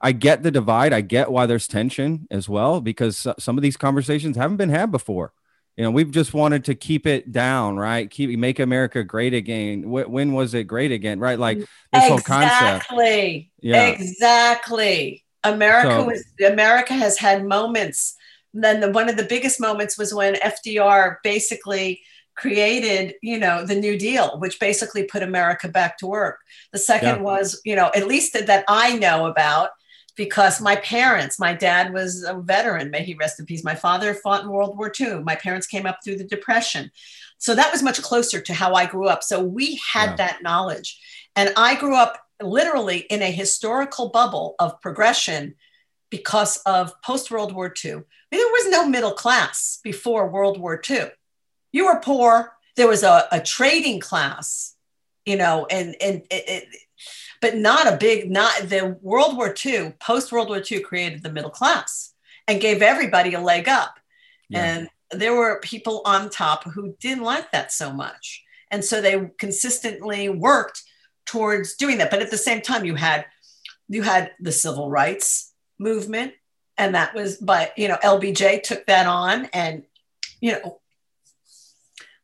I 0.01 0.13
get 0.13 0.43
the 0.43 0.51
divide. 0.51 0.95
I 0.95 1.03
get 1.03 1.31
why 1.31 1.45
there's 1.45 1.69
tension 1.69 2.27
as 2.31 2.49
well 2.49 2.81
because 2.81 3.27
some 3.39 3.59
of 3.59 3.63
these 3.63 3.77
conversations 3.77 4.39
haven't 4.39 4.57
been 4.57 4.71
had 4.71 4.91
before 4.91 5.35
you 5.81 5.87
know 5.87 5.91
we've 5.91 6.11
just 6.11 6.35
wanted 6.35 6.63
to 6.67 6.75
keep 6.75 7.07
it 7.07 7.33
down 7.33 7.79
right? 7.79 8.11
Keep 8.11 8.39
make 8.39 8.59
america 8.59 9.03
great 9.03 9.33
again. 9.33 9.89
When 9.89 10.35
was 10.35 10.53
it 10.53 10.65
great 10.65 10.93
again 10.93 11.19
right? 11.19 11.39
Like 11.39 11.57
mm, 11.57 11.61
this 11.61 12.05
exactly. 12.05 12.11
whole 12.11 12.19
concept. 12.21 12.85
exactly. 12.85 13.51
Yeah. 13.63 13.87
Exactly. 13.87 15.25
America 15.43 16.01
so, 16.01 16.05
was 16.05 16.25
america 16.47 16.93
has 16.93 17.17
had 17.17 17.47
moments. 17.47 18.15
Then 18.53 18.81
the, 18.81 18.91
one 18.91 19.09
of 19.09 19.17
the 19.17 19.25
biggest 19.25 19.59
moments 19.59 19.97
was 19.97 20.13
when 20.13 20.35
fdr 20.35 21.17
basically 21.25 22.03
created 22.35 23.15
you 23.23 23.39
know 23.39 23.65
the 23.65 23.75
new 23.75 23.99
deal 23.99 24.39
which 24.39 24.61
basically 24.61 25.05
put 25.05 25.23
america 25.23 25.67
back 25.67 25.97
to 25.97 26.07
work. 26.07 26.41
The 26.75 26.79
second 26.79 27.17
yeah. 27.17 27.23
was 27.23 27.59
you 27.65 27.75
know 27.75 27.91
at 27.95 28.07
least 28.07 28.35
that, 28.35 28.49
that 28.49 28.67
i 28.69 28.99
know 28.99 29.25
about 29.25 29.71
because 30.17 30.61
my 30.61 30.77
parents, 30.77 31.39
my 31.39 31.55
dad 31.55 31.93
was 31.93 32.23
a 32.23 32.35
veteran, 32.35 32.91
may 32.91 33.03
he 33.03 33.15
rest 33.15 33.41
in 33.41 33.47
peace. 33.47 33.65
My 33.65 33.75
father 33.75 34.15
fought 34.15 34.43
in 34.43 34.51
World 34.51 34.77
War 34.77 34.93
II. 34.99 35.21
My 35.23 35.35
parents 35.35 35.67
came 35.67 35.87
up 35.87 36.01
through 36.05 36.17
the 36.17 36.25
Depression. 36.25 36.91
So 37.39 37.55
that 37.55 37.73
was 37.73 37.83
much 37.83 38.03
closer 38.03 38.41
to 38.41 38.55
how 38.55 38.75
I 38.75 38.87
grew 38.87 39.09
up. 39.09 39.23
So 39.23 39.43
we 39.43 39.81
had 39.93 40.11
yeah. 40.11 40.17
that 40.17 40.43
knowledge. 40.43 41.01
And 41.37 41.53
I 41.57 41.75
grew 41.75 41.95
up 41.95 42.19
literally 42.43 42.99
in 42.99 43.23
a 43.23 43.31
historical 43.31 44.11
bubble 44.11 44.55
of 44.59 44.81
progression 44.81 45.55
because 46.11 46.59
of 46.67 47.01
post 47.03 47.31
World 47.31 47.55
War 47.55 47.73
II. 47.85 48.03
There 48.31 48.47
was 48.47 48.71
no 48.71 48.89
middle 48.89 49.13
class 49.13 49.81
before 49.83 50.29
World 50.29 50.61
War 50.61 50.81
II. 50.89 51.07
You 51.73 51.87
were 51.87 52.01
poor. 52.01 52.53
There 52.77 52.89
was 52.89 53.03
a, 53.03 53.27
a 53.31 53.41
trading 53.41 54.01
class, 54.01 54.75
you 55.25 55.37
know, 55.37 55.67
and, 55.71 55.97
and 56.01 56.23
it, 56.31 56.49
it, 56.49 56.69
but 57.41 57.57
not 57.57 57.87
a 57.87 57.97
big, 57.97 58.31
not 58.31 58.69
the 58.69 58.99
World 59.01 59.37
War 59.37 59.55
II, 59.65 59.95
post 59.99 60.31
World 60.31 60.49
War 60.49 60.63
II 60.69 60.81
created 60.81 61.23
the 61.23 61.33
middle 61.33 61.51
class 61.51 62.13
and 62.47 62.61
gave 62.61 62.83
everybody 62.83 63.35
a 63.35 63.41
leg 63.41 63.69
up. 63.69 63.99
Yeah. 64.49 64.65
And 64.65 64.89
there 65.11 65.35
were 65.35 65.61
people 65.61 66.03
on 66.05 66.31
top 66.31 66.65
who 66.65 66.97
didn't 67.01 67.25
like 67.25 67.51
that 67.53 67.73
so 67.73 67.93
much. 67.93 68.45
And 68.71 68.85
so 68.85 69.01
they 69.01 69.31
consistently 69.39 70.29
worked 70.29 70.83
towards 71.27 71.77
doing 71.77 71.99
that. 71.99 72.11
But 72.11 72.23
at 72.23 72.31
the 72.31 72.39
same 72.39 72.61
time, 72.61 72.85
you 72.85 72.95
had 72.95 73.27
you 73.89 74.03
had 74.03 74.33
the 74.39 74.53
civil 74.53 74.89
rights 74.89 75.53
movement, 75.79 76.35
and 76.79 76.95
that 76.95 77.15
was 77.15 77.37
but 77.37 77.77
you 77.77 77.89
know, 77.89 77.97
LBJ 78.03 78.63
took 78.63 78.87
that 78.87 79.07
on 79.07 79.47
and 79.53 79.85
you 80.41 80.53
know 80.53 80.81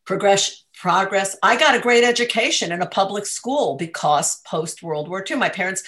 progression 0.05 0.57
progress. 0.77 1.37
I 1.43 1.57
got 1.57 1.75
a 1.75 1.81
great 1.81 2.05
education 2.05 2.71
in 2.71 2.83
a 2.83 2.87
public 2.87 3.27
school 3.27 3.75
because 3.77 4.41
post 4.43 4.83
World 4.83 5.09
War 5.09 5.25
II, 5.29 5.37
my 5.39 5.49
parents 5.49 5.83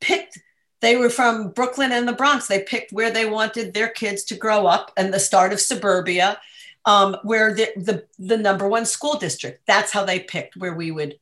picked, 0.00 0.38
they 0.80 0.96
were 0.96 1.10
from 1.10 1.50
Brooklyn 1.50 1.92
and 1.92 2.08
the 2.08 2.12
Bronx. 2.12 2.46
They 2.46 2.62
picked 2.62 2.92
where 2.92 3.10
they 3.10 3.26
wanted 3.26 3.74
their 3.74 3.88
kids 3.88 4.24
to 4.24 4.36
grow 4.36 4.66
up 4.66 4.92
and 4.96 5.12
the 5.12 5.20
start 5.20 5.52
of 5.52 5.60
suburbia, 5.60 6.40
um, 6.84 7.16
where 7.22 7.54
the, 7.54 7.68
the, 7.76 8.06
the 8.18 8.36
number 8.36 8.68
one 8.68 8.86
school 8.86 9.18
district. 9.18 9.62
That's 9.66 9.92
how 9.92 10.04
they 10.04 10.20
picked 10.20 10.56
where 10.56 10.74
we 10.74 10.90
would 10.90 11.18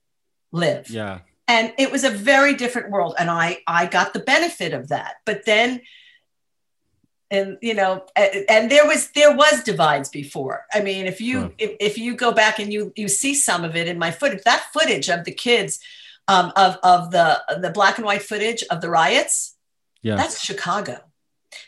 live. 0.52 0.88
Yeah. 0.88 1.20
And 1.48 1.72
it 1.78 1.90
was 1.90 2.04
a 2.04 2.10
very 2.10 2.54
different 2.54 2.90
world. 2.90 3.16
And 3.18 3.28
I, 3.28 3.58
I 3.66 3.86
got 3.86 4.12
the 4.12 4.20
benefit 4.20 4.72
of 4.72 4.88
that. 4.88 5.16
But 5.24 5.46
then 5.46 5.80
and 7.30 7.58
you 7.62 7.74
know 7.74 8.04
and 8.16 8.70
there 8.70 8.86
was 8.86 9.10
there 9.12 9.34
was 9.34 9.62
divides 9.62 10.08
before. 10.08 10.66
I 10.72 10.80
mean 10.80 11.06
if 11.06 11.20
you 11.20 11.40
sure. 11.40 11.52
if, 11.58 11.76
if 11.80 11.98
you 11.98 12.16
go 12.16 12.32
back 12.32 12.58
and 12.58 12.72
you 12.72 12.92
you 12.96 13.08
see 13.08 13.34
some 13.34 13.64
of 13.64 13.76
it 13.76 13.88
in 13.88 13.98
my 13.98 14.10
footage 14.10 14.42
that 14.44 14.66
footage 14.72 15.08
of 15.08 15.24
the 15.24 15.32
kids 15.32 15.80
um, 16.28 16.52
of 16.56 16.76
of 16.82 17.10
the 17.10 17.40
the 17.60 17.70
black 17.70 17.98
and 17.98 18.04
white 18.04 18.22
footage 18.22 18.64
of 18.70 18.80
the 18.80 18.90
riots 18.90 19.56
yeah. 20.02 20.16
that's 20.16 20.42
chicago. 20.42 20.98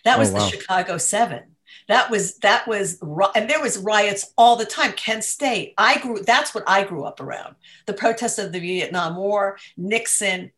That 0.04 0.18
was 0.18 0.30
oh, 0.30 0.34
wow. 0.34 0.38
the 0.40 0.50
chicago 0.50 0.98
seven. 0.98 1.42
That 1.88 2.10
was 2.10 2.38
that 2.38 2.66
was 2.66 3.00
and 3.34 3.48
there 3.48 3.60
was 3.60 3.78
riots 3.78 4.32
all 4.36 4.56
the 4.56 4.64
time. 4.64 4.92
Kent 4.92 5.24
state 5.24 5.74
i 5.78 5.98
grew 5.98 6.22
that's 6.22 6.54
what 6.54 6.64
i 6.66 6.84
grew 6.84 7.04
up 7.04 7.20
around. 7.20 7.54
The 7.86 7.94
protests 7.94 8.38
of 8.38 8.52
the 8.52 8.60
vietnam 8.60 9.16
war 9.16 9.58
nixon. 9.76 10.52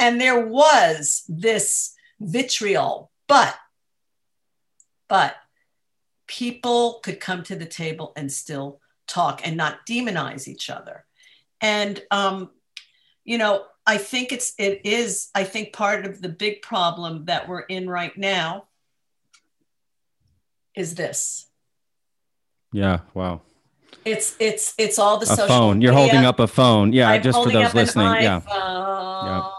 And 0.00 0.20
there 0.20 0.46
was 0.46 1.24
this 1.28 1.94
vitriol 2.20 3.10
but 3.28 3.56
but 5.08 5.34
people 6.26 7.00
could 7.02 7.20
come 7.20 7.42
to 7.44 7.56
the 7.56 7.66
table 7.66 8.12
and 8.16 8.30
still 8.30 8.80
talk 9.06 9.40
and 9.44 9.56
not 9.56 9.86
demonize 9.86 10.46
each 10.46 10.68
other. 10.70 11.04
And 11.60 12.00
um, 12.10 12.50
you 13.24 13.38
know, 13.38 13.64
I 13.86 13.98
think 13.98 14.32
it's 14.32 14.54
it 14.58 14.82
is 14.84 15.28
I 15.34 15.44
think 15.44 15.72
part 15.72 16.06
of 16.06 16.20
the 16.20 16.28
big 16.28 16.62
problem 16.62 17.24
that 17.24 17.48
we're 17.48 17.60
in 17.60 17.88
right 17.88 18.16
now 18.16 18.64
is 20.74 20.94
this. 20.94 21.46
Yeah. 22.72 23.00
Wow. 23.14 23.40
It's 24.04 24.36
it's 24.38 24.74
it's 24.78 24.98
all 24.98 25.18
the 25.18 25.24
A 25.24 25.26
social 25.26 25.48
phone. 25.48 25.80
You're 25.80 25.92
media. 25.92 26.08
holding 26.10 26.26
up 26.26 26.38
a 26.38 26.46
phone. 26.46 26.92
Yeah. 26.92 27.08
I'm 27.08 27.22
just 27.22 27.42
for 27.42 27.50
those 27.50 27.74
listening. 27.74 28.22
Yeah. 28.22 29.50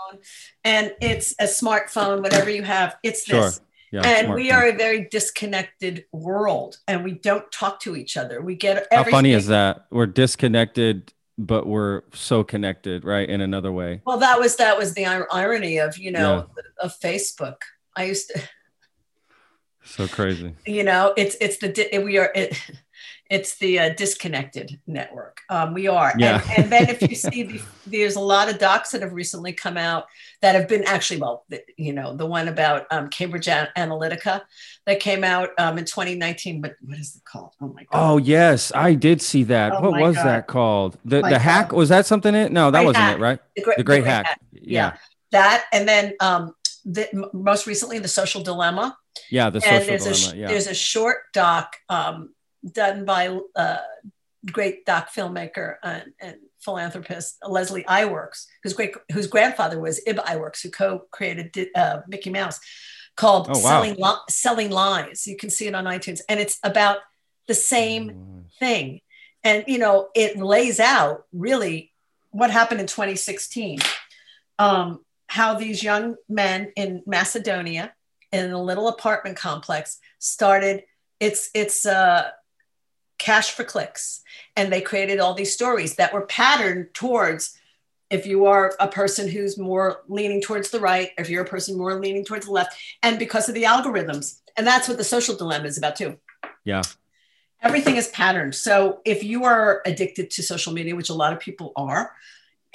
And 0.63 0.93
it's 1.01 1.33
a 1.39 1.45
smartphone, 1.45 2.21
whatever 2.21 2.49
you 2.49 2.63
have. 2.63 2.97
It's 3.03 3.25
Sure. 3.25 3.41
this. 3.41 3.61
Yeah, 3.91 4.01
and 4.01 4.33
we 4.33 4.51
are 4.51 4.67
a 4.67 4.71
very 4.71 5.07
disconnected 5.09 6.05
world, 6.11 6.77
and 6.87 7.03
we 7.03 7.13
don't 7.13 7.51
talk 7.51 7.79
to 7.81 7.95
each 7.95 8.17
other. 8.17 8.41
We 8.41 8.55
get 8.55 8.87
How 8.91 9.03
funny 9.03 9.33
is 9.33 9.47
that? 9.47 9.85
We're 9.89 10.05
disconnected, 10.05 11.11
but 11.39 11.65
we're 11.65 12.03
so 12.13 12.43
connected, 12.43 13.03
right? 13.03 13.27
In 13.27 13.41
another 13.41 13.71
way. 13.71 14.01
Well, 14.05 14.19
that 14.19 14.39
was 14.39 14.57
that 14.57 14.77
was 14.77 14.93
the 14.93 15.05
ir- 15.05 15.27
irony 15.31 15.77
of 15.77 15.97
you 15.97 16.11
know 16.11 16.47
of 16.79 16.99
Facebook. 16.99 17.57
I 17.95 18.05
used 18.05 18.29
to, 18.29 18.41
So 19.83 20.07
crazy. 20.07 20.53
you 20.67 20.83
know, 20.83 21.13
it's 21.17 21.35
it's 21.41 21.57
the 21.57 21.69
di- 21.69 21.97
we 21.97 22.19
are 22.19 22.31
it, 22.35 22.61
it's 23.29 23.57
the 23.59 23.77
uh, 23.79 23.89
disconnected 23.95 24.79
network. 24.87 25.41
Um, 25.49 25.73
we 25.75 25.87
are, 25.87 26.13
Yeah. 26.17 26.41
and, 26.49 26.63
and 26.63 26.71
then 26.71 26.89
if 26.89 27.01
you 27.01 27.15
see, 27.15 27.43
the, 27.43 27.61
there's 27.85 28.15
a 28.15 28.19
lot 28.19 28.49
of 28.49 28.57
docs 28.57 28.91
that 28.91 29.01
have 29.01 29.13
recently 29.13 29.53
come 29.53 29.77
out 29.77 30.05
that 30.41 30.55
have 30.55 30.67
been 30.67 30.83
actually 30.85 31.19
well, 31.21 31.45
the, 31.49 31.61
you 31.77 31.93
know, 31.93 32.15
the 32.15 32.25
one 32.25 32.47
about 32.47 32.87
um, 32.91 33.07
Cambridge 33.09 33.45
Analytica 33.45 34.41
that 34.85 34.99
came 34.99 35.23
out 35.23 35.49
um, 35.59 35.77
in 35.77 35.85
2019. 35.85 36.61
But 36.61 36.75
what 36.81 36.97
is 36.97 37.15
it 37.15 37.23
called? 37.23 37.53
Oh 37.61 37.67
my 37.67 37.83
god! 37.83 37.89
Oh 37.91 38.17
yes, 38.17 38.71
I 38.73 38.93
did 38.95 39.21
see 39.21 39.43
that. 39.43 39.73
Oh 39.73 39.81
what 39.91 40.01
was 40.01 40.15
God. 40.15 40.25
that 40.25 40.47
called? 40.47 40.97
The 41.05 41.21
My 41.21 41.29
the 41.29 41.39
hack 41.39 41.71
was 41.71 41.89
that 41.89 42.05
something? 42.05 42.33
It 42.33 42.51
no, 42.51 42.71
that 42.71 42.79
Great 42.79 42.85
wasn't 42.87 43.03
Hack. 43.05 43.17
it, 43.17 43.21
right? 43.21 43.39
The 43.55 43.61
Great- 43.61 43.75
great 43.75 43.77
The 43.77 43.83
Great 43.83 44.05
hack. 44.05 44.25
Hack. 44.25 44.41
Yeah. 44.53 44.97
that, 45.31 45.65
and 45.71 45.87
then 45.87 46.13
um, 46.19 46.55
the, 46.85 47.07
m- 47.13 47.25
most 47.33 47.67
recently, 47.67 47.99
the 47.99 48.07
Social 48.07 48.41
Dilemma. 48.41 48.97
Yeah, 49.29 49.49
the 49.51 49.57
and 49.57 49.63
social 49.63 49.85
there's 49.85 50.05
a 50.07 50.13
sh- 50.15 50.23
dilemma. 50.29 50.41
Yeah. 50.41 50.47
there's 50.47 50.67
a 50.67 50.73
short 50.73 51.17
doc 51.33 51.75
um, 51.89 52.29
done 52.63 53.05
by 53.05 53.39
uh, 53.55 53.77
great 54.51 54.85
doc 54.85 55.09
filmmaker 55.13 55.75
and, 55.83 56.13
and 56.19 56.35
philanthropist 56.59 57.37
Leslie 57.47 57.83
Iwerks, 57.83 58.45
whose 58.63 58.73
great 58.73 58.93
whose 59.11 59.27
grandfather 59.27 59.79
was 59.79 60.01
Ub 60.07 60.17
Iwerks, 60.17 60.61
who 60.61 60.69
co-created 60.69 61.69
uh, 61.75 62.01
Mickey 62.07 62.29
Mouse, 62.29 62.59
called 63.15 63.47
Oh, 63.49 63.53
wow. 63.59 63.81
"Selling 63.81 63.95
Li- 63.95 64.25
Selling 64.29 64.69
Lies." 64.71 65.27
You 65.27 65.37
can 65.37 65.49
see 65.49 65.67
it 65.67 65.75
on 65.75 65.85
iTunes, 65.85 66.21
and 66.27 66.39
it's 66.39 66.59
about 66.63 66.97
the 67.47 67.55
same 67.55 68.45
thing. 68.59 69.01
And 69.43 69.63
you 69.67 69.77
know, 69.77 70.09
it 70.15 70.37
lays 70.37 70.79
out 70.79 71.25
really 71.31 71.93
what 72.31 72.51
happened 72.51 72.81
in 72.81 72.87
2016. 72.87 73.79
Um, 74.57 75.05
how 75.27 75.53
these 75.53 75.81
young 75.83 76.15
men 76.27 76.71
in 76.75 77.03
Macedonia 77.05 77.93
in 78.31 78.51
a 78.51 78.61
little 78.61 78.87
apartment 78.89 79.37
complex 79.37 79.99
started 80.19 80.83
it's 81.19 81.49
it's 81.53 81.85
uh 81.85 82.29
cash 83.19 83.51
for 83.51 83.63
clicks. 83.63 84.23
And 84.55 84.73
they 84.73 84.81
created 84.81 85.19
all 85.19 85.33
these 85.33 85.53
stories 85.53 85.95
that 85.95 86.13
were 86.13 86.25
patterned 86.25 86.93
towards 86.93 87.57
if 88.09 88.25
you 88.25 88.45
are 88.45 88.73
a 88.79 88.87
person 88.87 89.27
who's 89.29 89.57
more 89.57 90.01
leaning 90.07 90.41
towards 90.41 90.71
the 90.71 90.79
right 90.79 91.11
if 91.17 91.29
you're 91.29 91.43
a 91.43 91.47
person 91.47 91.77
more 91.77 91.99
leaning 91.99 92.25
towards 92.25 92.47
the 92.47 92.51
left 92.51 92.75
and 93.03 93.19
because 93.19 93.47
of 93.47 93.55
the 93.55 93.63
algorithms. 93.63 94.39
And 94.57 94.65
that's 94.65 94.87
what 94.87 94.97
the 94.97 95.03
social 95.03 95.35
dilemma 95.35 95.67
is 95.67 95.77
about 95.77 95.95
too. 95.95 96.17
Yeah. 96.65 96.81
everything 97.61 97.97
is 97.97 98.07
patterned. 98.07 98.55
So 98.55 99.01
if 99.05 99.23
you 99.23 99.43
are 99.43 99.81
addicted 99.85 100.31
to 100.31 100.43
social 100.43 100.73
media 100.73 100.95
which 100.95 101.09
a 101.09 101.13
lot 101.13 101.33
of 101.33 101.39
people 101.39 101.71
are 101.75 102.13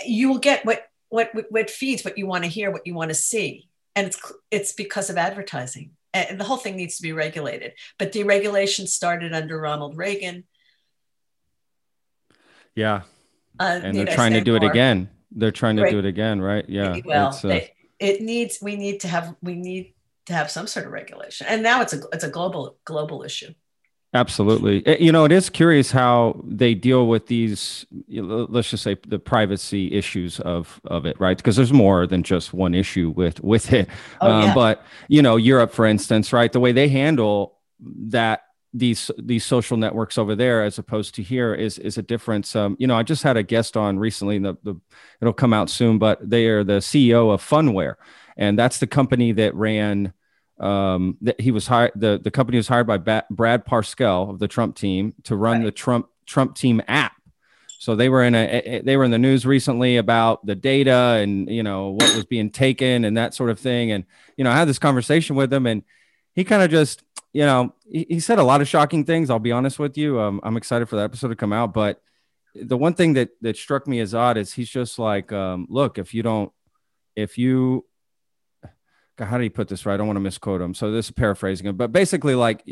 you 0.04 0.28
will 0.28 0.38
get 0.38 0.64
what 0.64 0.88
what 1.08 1.30
what 1.50 1.70
feeds 1.70 2.04
what 2.04 2.18
you 2.18 2.26
want 2.26 2.44
to 2.44 2.50
hear 2.50 2.70
what 2.70 2.86
you 2.86 2.94
want 2.94 3.10
to 3.10 3.14
see. 3.14 3.68
And 3.96 4.06
it's 4.06 4.32
it's 4.50 4.72
because 4.72 5.10
of 5.10 5.16
advertising 5.16 5.90
and 6.14 6.40
the 6.40 6.44
whole 6.44 6.56
thing 6.56 6.76
needs 6.76 6.96
to 6.96 7.02
be 7.02 7.12
regulated 7.12 7.72
but 7.98 8.12
deregulation 8.12 8.86
started 8.88 9.34
under 9.34 9.60
ronald 9.60 9.96
reagan 9.96 10.44
Yeah. 12.74 13.02
uh, 13.60 13.80
And 13.82 13.96
they're 13.96 14.04
know, 14.06 14.14
trying 14.14 14.32
to 14.32 14.40
do 14.40 14.56
it 14.56 14.64
again. 14.64 15.08
They're 15.30 15.52
trying 15.52 15.76
to 15.76 15.82
Right. 15.82 15.92
do 15.92 15.98
it 16.00 16.04
again, 16.06 16.40
right? 16.40 16.64
Yeah. 16.68 16.96
well 17.04 17.28
It's, 17.28 17.44
uh, 17.44 17.48
they, 17.48 17.74
it 18.00 18.20
needs 18.20 18.58
we 18.60 18.74
need 18.76 19.00
to 19.00 19.08
have 19.08 19.34
we 19.42 19.54
need 19.54 19.94
to 20.26 20.32
have 20.32 20.50
some 20.50 20.66
sort 20.66 20.86
of 20.86 20.92
regulation 20.92 21.46
and 21.48 21.62
now 21.62 21.82
it's 21.82 21.92
a 21.92 22.00
it's 22.12 22.24
a 22.24 22.30
global 22.30 22.76
global 22.84 23.22
issue 23.22 23.52
Absolutely. 24.14 24.86
Eh, 24.86 24.96
You 25.00 25.10
know, 25.12 25.24
it 25.24 25.32
is 25.32 25.50
curious 25.50 25.90
how 25.90 26.40
they 26.46 26.74
deal 26.74 27.08
with 27.08 27.26
these, 27.26 27.84
let's 28.08 28.70
just 28.70 28.84
say 28.84 28.96
the 29.06 29.18
privacy 29.18 29.92
issues 29.92 30.38
of, 30.40 30.80
of 30.84 31.04
it, 31.04 31.18
right? 31.18 31.36
Because 31.36 31.56
there's 31.56 31.72
more 31.72 32.06
than 32.06 32.22
just 32.22 32.54
one 32.54 32.74
issue 32.74 33.10
with, 33.10 33.42
with 33.42 33.72
it. 33.72 33.88
Oh, 34.20 34.30
Um, 34.30 34.42
yeah. 34.42 34.54
But, 34.54 34.84
you 35.08 35.20
know, 35.20 35.36
Europe, 35.36 35.72
for 35.72 35.84
instance, 35.84 36.32
right? 36.32 36.52
The 36.52 36.60
way 36.60 36.70
they 36.72 36.88
handle 36.88 37.58
that, 37.80 38.42
these, 38.72 39.10
these 39.18 39.44
social 39.44 39.76
networks 39.76 40.16
over 40.18 40.34
there, 40.34 40.62
as 40.64 40.78
opposed 40.78 41.14
to 41.16 41.22
here 41.22 41.54
is, 41.54 41.78
is 41.78 41.96
a 41.98 42.02
difference. 42.02 42.54
Um, 42.56 42.76
you 42.78 42.86
know, 42.86 42.96
I 42.96 43.02
just 43.04 43.22
had 43.22 43.36
a 43.36 43.42
guest 43.42 43.76
on 43.76 43.98
recently, 43.98 44.38
the, 44.38 44.56
the, 44.64 44.74
it'll 45.20 45.32
come 45.32 45.52
out 45.52 45.70
soon, 45.70 45.98
but 45.98 46.28
they 46.28 46.46
are 46.46 46.64
the 46.64 46.78
CEO 46.80 47.32
of 47.32 47.42
Phunware. 47.42 47.94
And 48.36 48.58
that's 48.58 48.78
the 48.78 48.86
company 48.88 49.30
that 49.32 49.54
ran, 49.54 50.12
um, 50.60 51.16
that 51.22 51.40
he 51.40 51.50
was 51.50 51.66
hired. 51.66 51.92
The 51.94 52.20
the 52.22 52.30
company 52.30 52.56
was 52.56 52.68
hired 52.68 52.86
by 52.86 52.98
ba- 52.98 53.26
Brad 53.30 53.64
Parscale 53.66 54.30
of 54.30 54.38
the 54.38 54.48
Trump 54.48 54.76
team 54.76 55.14
to 55.24 55.36
run 55.36 55.62
the 55.62 55.72
Trump 55.72 56.08
Trump 56.26 56.54
team 56.56 56.82
app. 56.86 57.12
So 57.78 57.96
they 57.96 58.08
were 58.08 58.22
in 58.22 58.34
a 58.34 58.62
a- 58.64 58.80
they 58.82 58.96
were 58.96 59.04
in 59.04 59.10
the 59.10 59.18
news 59.18 59.44
recently 59.44 59.96
about 59.96 60.46
the 60.46 60.54
data 60.54 61.20
and 61.22 61.48
you 61.50 61.62
know 61.62 61.90
what 61.90 62.14
was 62.14 62.24
being 62.24 62.50
taken 62.50 63.04
and 63.04 63.16
that 63.16 63.34
sort 63.34 63.50
of 63.50 63.58
thing. 63.58 63.90
And 63.90 64.04
you 64.36 64.44
know 64.44 64.50
I 64.50 64.56
had 64.56 64.68
this 64.68 64.78
conversation 64.78 65.36
with 65.36 65.52
him 65.52 65.66
and 65.66 65.82
he 66.34 66.44
kind 66.44 66.62
of 66.62 66.70
just 66.70 67.02
you 67.32 67.44
know 67.44 67.74
he, 67.90 68.06
he 68.08 68.20
said 68.20 68.38
a 68.38 68.44
lot 68.44 68.60
of 68.60 68.68
shocking 68.68 69.04
things. 69.04 69.30
I'll 69.30 69.38
be 69.38 69.52
honest 69.52 69.78
with 69.78 69.98
you. 69.98 70.20
Um, 70.20 70.40
I'm 70.44 70.56
excited 70.56 70.88
for 70.88 70.96
that 70.96 71.04
episode 71.04 71.28
to 71.28 71.36
come 71.36 71.52
out, 71.52 71.74
but 71.74 72.00
the 72.54 72.76
one 72.76 72.94
thing 72.94 73.14
that 73.14 73.30
that 73.40 73.56
struck 73.56 73.86
me 73.86 73.98
as 74.00 74.14
odd 74.14 74.36
is 74.36 74.52
he's 74.52 74.70
just 74.70 74.98
like, 74.98 75.32
um, 75.32 75.66
look, 75.68 75.98
if 75.98 76.14
you 76.14 76.22
don't, 76.22 76.52
if 77.16 77.36
you 77.38 77.84
God, 79.16 79.26
how 79.26 79.38
do 79.38 79.44
you 79.44 79.50
put 79.50 79.68
this 79.68 79.86
right? 79.86 79.94
I 79.94 79.96
don't 79.96 80.08
want 80.08 80.16
to 80.16 80.20
misquote 80.20 80.60
him. 80.60 80.74
So 80.74 80.90
this 80.90 81.06
is 81.06 81.10
paraphrasing 81.12 81.66
him, 81.66 81.76
but 81.76 81.92
basically, 81.92 82.34
like, 82.34 82.64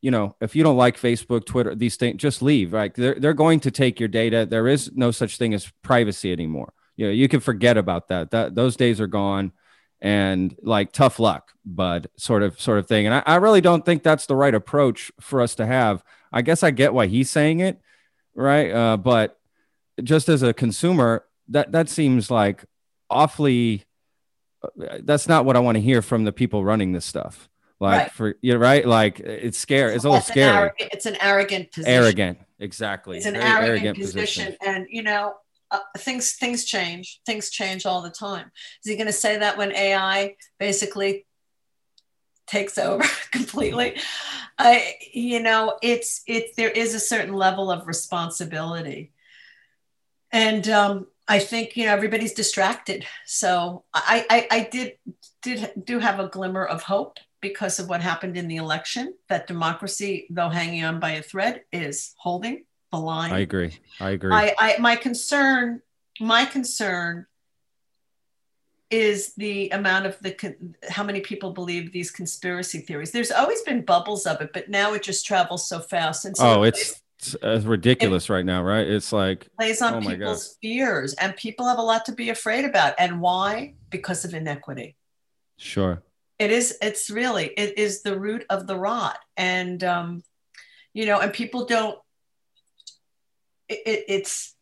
you 0.00 0.10
know, 0.10 0.34
if 0.40 0.56
you 0.56 0.64
don't 0.64 0.76
like 0.76 1.00
Facebook, 1.00 1.46
Twitter, 1.46 1.74
these 1.74 1.96
things, 1.96 2.20
just 2.20 2.42
leave. 2.42 2.72
Right? 2.72 2.92
They're 2.92 3.14
they're 3.14 3.32
going 3.32 3.60
to 3.60 3.70
take 3.70 4.00
your 4.00 4.08
data. 4.08 4.46
There 4.48 4.66
is 4.66 4.90
no 4.94 5.10
such 5.10 5.36
thing 5.38 5.54
as 5.54 5.70
privacy 5.82 6.32
anymore. 6.32 6.72
You 6.96 7.06
know, 7.06 7.12
you 7.12 7.28
can 7.28 7.40
forget 7.40 7.76
about 7.76 8.08
that. 8.08 8.32
That 8.32 8.54
those 8.54 8.76
days 8.76 9.00
are 9.00 9.06
gone, 9.06 9.52
and 10.00 10.56
like 10.62 10.92
tough 10.92 11.18
luck, 11.20 11.52
bud, 11.64 12.08
sort 12.16 12.42
of 12.42 12.60
sort 12.60 12.78
of 12.78 12.88
thing. 12.88 13.06
And 13.06 13.14
I, 13.14 13.22
I 13.24 13.36
really 13.36 13.60
don't 13.60 13.84
think 13.84 14.02
that's 14.02 14.26
the 14.26 14.36
right 14.36 14.54
approach 14.54 15.12
for 15.20 15.40
us 15.40 15.54
to 15.56 15.66
have. 15.66 16.02
I 16.32 16.42
guess 16.42 16.64
I 16.64 16.72
get 16.72 16.92
why 16.92 17.06
he's 17.06 17.30
saying 17.30 17.60
it, 17.60 17.80
right? 18.34 18.70
Uh, 18.70 18.96
but 18.96 19.38
just 20.02 20.28
as 20.28 20.42
a 20.42 20.52
consumer, 20.52 21.24
that 21.48 21.70
that 21.70 21.88
seems 21.88 22.30
like 22.30 22.64
awfully 23.08 23.84
that's 25.02 25.28
not 25.28 25.44
what 25.44 25.56
I 25.56 25.60
want 25.60 25.76
to 25.76 25.80
hear 25.80 26.02
from 26.02 26.24
the 26.24 26.32
people 26.32 26.64
running 26.64 26.92
this 26.92 27.04
stuff. 27.04 27.48
Like 27.80 27.98
Right. 28.02 28.10
for 28.12 28.34
you 28.40 28.52
know, 28.54 28.58
right? 28.60 28.86
Like 28.86 29.20
it's 29.20 29.58
scary. 29.58 29.94
It's 29.94 30.04
a 30.04 30.08
little 30.08 30.18
That's 30.20 30.28
an 30.30 30.34
scary. 30.34 30.56
arrogant- 30.56 30.90
it's 30.92 31.06
an 31.06 31.16
arrogant 31.20 31.72
position 31.72 31.92
Arrogant. 31.92 32.38
Exactly. 32.60 33.16
it's 33.18 33.26
an 33.26 33.34
Very 33.34 33.68
arrogant, 33.68 33.98
position. 33.98 34.56
and 34.64 34.86
you 34.88 35.02
know 35.02 35.34
uh, 35.70 35.78
things 35.98 36.34
things 36.34 36.64
change 36.64 37.20
things 37.26 37.50
change 37.50 37.84
all 37.84 38.00
the 38.00 38.10
time 38.10 38.50
is 38.84 38.90
he 38.90 38.94
going 38.96 39.06
to 39.08 39.12
say 39.12 39.38
that 39.38 39.58
when 39.58 39.72
ai 39.72 40.36
basically 40.58 41.26
takes 42.46 42.78
over 42.78 43.02
completely 43.32 43.98
i 44.58 44.94
you 45.12 45.40
know 45.40 45.76
it's 45.82 46.22
it 46.28 46.54
there 46.56 46.70
is 46.70 46.94
a 46.94 47.00
certain 47.00 47.34
level 47.34 47.70
of 47.72 47.86
responsibility 47.88 49.10
and 50.30 50.68
um 50.68 51.06
i 51.28 51.38
think 51.38 51.76
you 51.76 51.86
know 51.86 51.92
everybody's 51.92 52.32
distracted 52.32 53.06
so 53.24 53.84
i 53.94 54.24
i, 54.30 54.46
I 54.50 54.68
did 54.70 54.92
did 55.42 55.72
do 55.84 55.98
have 55.98 56.20
a 56.20 56.28
glimmer 56.28 56.64
of 56.64 56.82
hope 56.82 57.18
because 57.40 57.78
of 57.78 57.88
what 57.88 58.00
happened 58.00 58.36
in 58.36 58.48
the 58.48 58.56
election 58.56 59.14
that 59.28 59.46
democracy 59.46 60.26
though 60.30 60.48
hanging 60.48 60.82
on 60.84 60.98
by 60.98 61.12
a 61.12 61.22
thread 61.22 61.62
is 61.72 62.14
holding 62.16 62.64
the 62.90 62.98
line 62.98 63.32
I 63.32 63.40
agree. 63.40 63.78
I 64.00 64.10
agree. 64.10 64.32
I, 64.32 64.54
I 64.58 64.76
my 64.78 64.96
concern 64.96 65.82
my 66.20 66.44
concern 66.44 67.26
is 68.90 69.34
the 69.34 69.70
amount 69.70 70.06
of 70.06 70.18
the 70.20 70.56
how 70.88 71.02
many 71.02 71.20
people 71.20 71.52
believe 71.52 71.92
these 71.92 72.10
conspiracy 72.10 72.78
theories 72.78 73.10
there's 73.10 73.32
always 73.32 73.62
been 73.62 73.84
bubbles 73.84 74.26
of 74.26 74.40
it 74.40 74.50
but 74.52 74.68
now 74.68 74.92
it 74.92 75.02
just 75.02 75.26
travels 75.26 75.68
so 75.68 75.80
fast 75.80 76.24
and 76.24 76.36
so 76.36 76.60
oh, 76.60 76.62
it 76.62 77.00
it's, 77.26 77.36
it's 77.42 77.64
ridiculous 77.64 78.28
right 78.30 78.44
now, 78.44 78.62
right? 78.62 78.86
It's 78.86 79.12
like 79.12 79.48
plays 79.56 79.82
on 79.82 79.94
oh 79.94 80.00
people's 80.00 80.56
fears 80.60 81.14
and 81.14 81.36
people 81.36 81.66
have 81.66 81.78
a 81.78 81.82
lot 81.82 82.04
to 82.06 82.12
be 82.12 82.30
afraid 82.30 82.64
about 82.64 82.94
and 82.98 83.20
why 83.20 83.74
because 83.90 84.24
of 84.24 84.34
inequity 84.34 84.96
Sure. 85.56 86.02
it 86.38 86.50
is 86.50 86.76
it's 86.82 87.10
really 87.10 87.46
it 87.46 87.78
is 87.78 88.02
the 88.02 88.18
root 88.18 88.44
of 88.50 88.66
the 88.66 88.76
rot 88.76 89.18
and 89.36 89.84
um 89.84 90.22
you 90.94 91.06
know, 91.06 91.20
and 91.20 91.32
people 91.32 91.66
don't. 91.66 91.98
It, 93.68 93.82
it, 93.84 94.04
it's, 94.08 94.54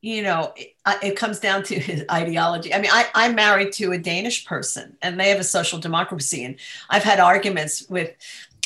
you 0.00 0.22
know, 0.22 0.52
it, 0.56 0.74
it 1.02 1.16
comes 1.16 1.38
down 1.38 1.62
to 1.64 1.78
his 1.78 2.04
ideology. 2.10 2.74
I 2.74 2.80
mean, 2.80 2.90
I, 2.92 3.06
I'm 3.14 3.34
married 3.34 3.72
to 3.74 3.92
a 3.92 3.98
Danish 3.98 4.44
person, 4.44 4.96
and 5.00 5.18
they 5.18 5.30
have 5.30 5.38
a 5.38 5.44
social 5.44 5.78
democracy, 5.78 6.44
and 6.44 6.56
I've 6.90 7.04
had 7.04 7.20
arguments 7.20 7.88
with 7.88 8.10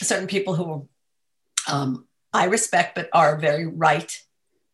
certain 0.01 0.27
people 0.27 0.55
who 0.55 0.89
um, 1.71 2.07
I 2.37 2.45
respect, 2.45 2.95
but 2.95 3.09
are 3.13 3.39
very 3.39 3.67
right, 3.67 4.13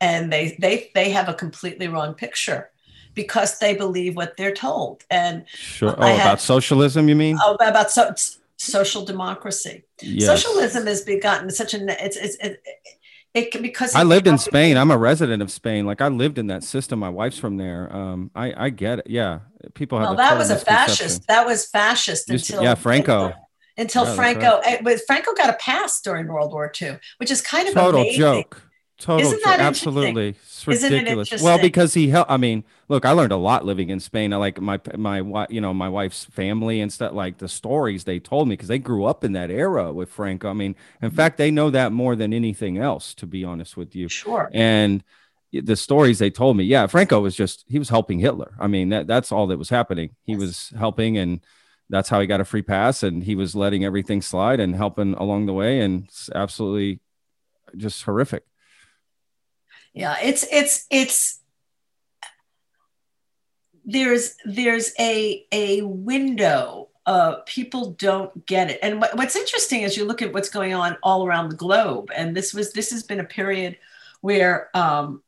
and 0.00 0.32
they 0.32 0.56
they 0.58 0.90
they 0.94 1.10
have 1.10 1.28
a 1.28 1.34
completely 1.34 1.88
wrong 1.88 2.14
picture 2.14 2.70
because 3.14 3.58
they 3.58 3.74
believe 3.74 4.16
what 4.16 4.36
they're 4.36 4.54
told. 4.54 5.04
And 5.10 5.44
sure. 5.48 5.94
Oh, 5.96 6.06
had, 6.06 6.20
about 6.20 6.40
socialism, 6.40 7.08
you 7.08 7.16
mean? 7.16 7.38
Oh, 7.40 7.54
about 7.54 7.90
so, 7.90 8.14
social 8.56 9.04
democracy. 9.04 9.84
Yes. 10.00 10.26
Socialism 10.26 10.86
has 10.86 11.02
begotten 11.02 11.50
such 11.50 11.74
a 11.74 12.04
it's 12.04 12.16
it's 12.16 12.36
it, 12.36 12.62
it 13.34 13.62
because 13.62 13.94
I 13.94 14.02
lived 14.02 14.26
in 14.26 14.38
Spain. 14.38 14.76
I'm 14.76 14.90
a 14.90 14.98
resident 14.98 15.42
of 15.42 15.50
Spain. 15.50 15.86
Like 15.86 16.00
I 16.00 16.08
lived 16.08 16.38
in 16.38 16.48
that 16.48 16.64
system. 16.64 16.98
My 16.98 17.10
wife's 17.10 17.38
from 17.38 17.56
there. 17.56 17.94
Um, 17.94 18.30
I 18.34 18.66
I 18.66 18.70
get 18.70 19.00
it. 19.00 19.06
Yeah, 19.08 19.40
people 19.74 19.98
have. 19.98 20.08
Well, 20.08 20.16
that 20.16 20.38
was 20.38 20.50
a 20.50 20.56
fascist. 20.56 21.26
That 21.28 21.46
was 21.46 21.66
fascist 21.66 22.30
until 22.30 22.62
yeah, 22.62 22.74
Franco. 22.74 23.34
Until 23.78 24.04
yeah, 24.04 24.14
Franco, 24.14 24.60
right. 24.60 24.86
it, 24.86 25.00
Franco 25.06 25.32
got 25.34 25.48
a 25.48 25.54
pass 25.54 26.00
during 26.00 26.26
World 26.26 26.52
War 26.52 26.70
II, 26.80 26.98
which 27.16 27.30
is 27.30 27.40
kind 27.40 27.68
of 27.68 27.74
total 27.74 28.02
amazing. 28.02 28.18
joke. 28.18 28.62
Total 28.98 29.26
Isn't 29.26 29.42
that 29.44 29.58
absolutely 29.58 30.36
it's 30.64 30.64
ridiculous. 30.64 31.32
It 31.32 31.40
well, 31.40 31.58
because 31.58 31.92
he 31.92 32.08
helped. 32.08 32.30
I 32.30 32.36
mean, 32.36 32.62
look, 32.88 33.04
I 33.04 33.10
learned 33.10 33.32
a 33.32 33.36
lot 33.36 33.64
living 33.64 33.90
in 33.90 33.98
Spain. 33.98 34.32
I 34.32 34.36
like 34.36 34.60
my 34.60 34.78
my 34.96 35.46
you 35.50 35.60
know 35.60 35.74
my 35.74 35.88
wife's 35.88 36.26
family 36.26 36.80
and 36.80 36.92
stuff. 36.92 37.12
Like 37.12 37.38
the 37.38 37.48
stories 37.48 38.04
they 38.04 38.20
told 38.20 38.46
me 38.46 38.52
because 38.52 38.68
they 38.68 38.78
grew 38.78 39.04
up 39.04 39.24
in 39.24 39.32
that 39.32 39.50
era 39.50 39.92
with 39.92 40.08
Franco. 40.08 40.48
I 40.48 40.52
mean, 40.52 40.76
in 41.00 41.08
mm-hmm. 41.08 41.16
fact, 41.16 41.36
they 41.36 41.50
know 41.50 41.70
that 41.70 41.90
more 41.90 42.14
than 42.14 42.32
anything 42.32 42.78
else. 42.78 43.12
To 43.14 43.26
be 43.26 43.42
honest 43.42 43.76
with 43.76 43.96
you, 43.96 44.08
sure. 44.08 44.48
And 44.52 45.02
the 45.52 45.76
stories 45.76 46.20
they 46.20 46.30
told 46.30 46.56
me, 46.56 46.64
yeah, 46.64 46.86
Franco 46.86 47.20
was 47.20 47.34
just 47.34 47.64
he 47.66 47.80
was 47.80 47.88
helping 47.88 48.20
Hitler. 48.20 48.54
I 48.60 48.68
mean, 48.68 48.90
that 48.90 49.08
that's 49.08 49.32
all 49.32 49.48
that 49.48 49.58
was 49.58 49.68
happening. 49.68 50.10
He 50.22 50.32
yes. 50.32 50.40
was 50.40 50.72
helping 50.78 51.18
and 51.18 51.40
that's 51.92 52.08
how 52.08 52.18
he 52.20 52.26
got 52.26 52.40
a 52.40 52.44
free 52.44 52.62
pass 52.62 53.02
and 53.02 53.22
he 53.22 53.34
was 53.34 53.54
letting 53.54 53.84
everything 53.84 54.22
slide 54.22 54.58
and 54.58 54.74
helping 54.74 55.12
along 55.14 55.44
the 55.44 55.52
way 55.52 55.80
and 55.80 56.04
it's 56.04 56.30
absolutely 56.34 57.00
just 57.76 58.02
horrific. 58.02 58.44
Yeah 59.92 60.16
it's 60.22 60.44
it's 60.50 60.86
it's 60.90 61.40
there's 63.84 64.36
there's 64.46 64.92
a 64.98 65.46
a 65.52 65.82
window 65.82 66.88
uh, 67.04 67.36
people 67.46 67.90
don't 67.92 68.46
get 68.46 68.70
it. 68.70 68.78
And 68.80 69.00
what, 69.00 69.16
what's 69.16 69.34
interesting 69.34 69.82
is 69.82 69.96
you 69.96 70.04
look 70.04 70.22
at 70.22 70.32
what's 70.32 70.48
going 70.48 70.72
on 70.72 70.96
all 71.02 71.26
around 71.26 71.48
the 71.48 71.56
globe 71.56 72.10
and 72.14 72.36
this 72.36 72.54
was 72.54 72.72
this 72.72 72.90
has 72.90 73.02
been 73.02 73.20
a 73.20 73.24
period 73.24 73.76
where 74.20 74.74
um, 74.74 75.22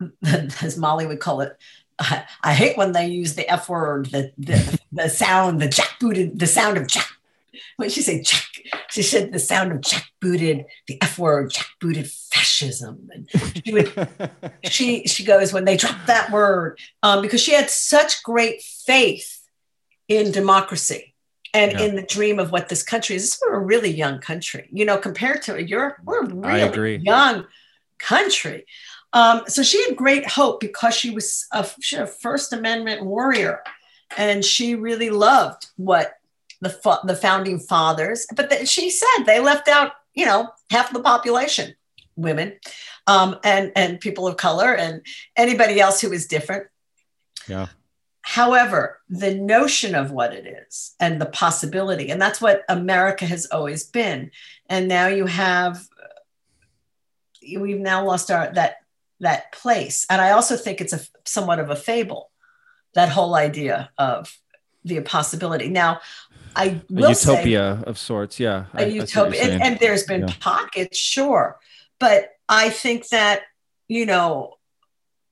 as 0.24 0.78
molly 0.78 1.06
would 1.06 1.20
call 1.20 1.40
it 1.40 1.56
I, 2.00 2.24
I 2.42 2.54
hate 2.54 2.76
when 2.76 2.92
they 2.92 3.06
use 3.06 3.34
the 3.34 3.48
f 3.48 3.68
word 3.68 4.06
the 4.06 4.32
the, 4.38 4.80
the 4.92 5.08
sound 5.08 5.60
the 5.60 5.68
jackbooted 5.68 6.38
the 6.38 6.46
sound 6.46 6.78
of 6.78 6.86
jack 6.86 7.10
When 7.76 7.90
she 7.90 8.02
said 8.02 8.24
Jack. 8.24 8.44
She 8.90 9.02
said 9.02 9.32
the 9.32 9.38
sound 9.38 9.72
of 9.72 9.80
jackbooted, 9.80 10.64
the 10.86 11.00
F 11.02 11.18
word, 11.18 11.52
jackbooted 11.52 12.10
fascism. 12.32 13.08
And 13.12 13.28
she 13.64 13.72
would, 13.72 14.08
she 14.64 15.06
she 15.06 15.24
goes 15.24 15.52
when 15.52 15.64
they 15.64 15.76
dropped 15.76 16.06
that 16.06 16.30
word 16.30 16.78
um, 17.02 17.22
because 17.22 17.40
she 17.40 17.52
had 17.52 17.70
such 17.70 18.22
great 18.22 18.62
faith 18.62 19.40
in 20.08 20.32
democracy 20.32 21.14
and 21.54 21.72
yeah. 21.72 21.80
in 21.80 21.96
the 21.96 22.02
dream 22.02 22.38
of 22.38 22.52
what 22.52 22.68
this 22.68 22.82
country 22.82 23.16
is. 23.16 23.22
This 23.22 23.34
is 23.34 23.42
a 23.50 23.58
really 23.58 23.90
young 23.90 24.20
country, 24.20 24.68
you 24.72 24.84
know, 24.84 24.98
compared 24.98 25.42
to 25.42 25.62
Europe. 25.62 25.96
We're 26.04 26.24
a 26.24 26.26
really 26.26 26.96
young 26.96 27.46
country. 27.98 28.66
Um, 29.12 29.42
so 29.48 29.62
she 29.62 29.84
had 29.84 29.96
great 29.96 30.26
hope 30.26 30.60
because 30.60 30.94
she 30.94 31.10
was 31.10 31.46
a, 31.52 31.66
she 31.80 31.96
a 31.96 32.06
First 32.06 32.52
Amendment 32.52 33.04
warrior, 33.04 33.62
and 34.16 34.44
she 34.44 34.74
really 34.74 35.10
loved 35.10 35.66
what 35.76 36.14
the 36.60 37.00
the 37.04 37.16
founding 37.16 37.58
fathers, 37.58 38.26
but 38.34 38.50
the, 38.50 38.66
she 38.66 38.90
said 38.90 39.24
they 39.24 39.40
left 39.40 39.68
out 39.68 39.92
you 40.14 40.26
know 40.26 40.48
half 40.70 40.92
the 40.92 41.00
population, 41.00 41.74
women, 42.16 42.58
um, 43.06 43.36
and 43.44 43.72
and 43.74 44.00
people 44.00 44.26
of 44.26 44.36
color 44.36 44.74
and 44.74 45.02
anybody 45.36 45.80
else 45.80 46.00
who 46.00 46.12
is 46.12 46.26
different. 46.26 46.66
Yeah. 47.48 47.68
However, 48.22 49.00
the 49.08 49.34
notion 49.34 49.94
of 49.94 50.12
what 50.12 50.32
it 50.34 50.46
is 50.46 50.94
and 51.00 51.20
the 51.20 51.26
possibility, 51.26 52.10
and 52.10 52.20
that's 52.20 52.40
what 52.40 52.62
America 52.68 53.24
has 53.24 53.46
always 53.46 53.84
been. 53.84 54.30
And 54.68 54.86
now 54.86 55.08
you 55.08 55.26
have, 55.26 55.88
we've 57.42 57.80
now 57.80 58.04
lost 58.04 58.30
our 58.30 58.52
that 58.52 58.79
that 59.20 59.52
place. 59.52 60.06
And 60.10 60.20
I 60.20 60.32
also 60.32 60.56
think 60.56 60.80
it's 60.80 60.92
a 60.92 61.00
somewhat 61.24 61.60
of 61.60 61.70
a 61.70 61.76
fable, 61.76 62.30
that 62.94 63.10
whole 63.10 63.34
idea 63.34 63.90
of 63.98 64.36
the 64.84 65.00
possibility. 65.00 65.68
Now, 65.68 66.00
I 66.56 66.80
will 66.88 67.06
a 67.06 67.08
utopia 67.10 67.78
say, 67.78 67.90
of 67.90 67.98
sorts. 67.98 68.40
Yeah. 68.40 68.64
A 68.74 68.82
I, 68.82 68.86
utopia. 68.86 69.42
And, 69.42 69.62
and, 69.62 69.78
there's 69.78 70.04
been 70.04 70.26
yeah. 70.26 70.34
pockets, 70.40 70.98
sure. 70.98 71.58
But 71.98 72.30
I 72.48 72.70
think 72.70 73.08
that, 73.08 73.42
you 73.88 74.06
know, 74.06 74.54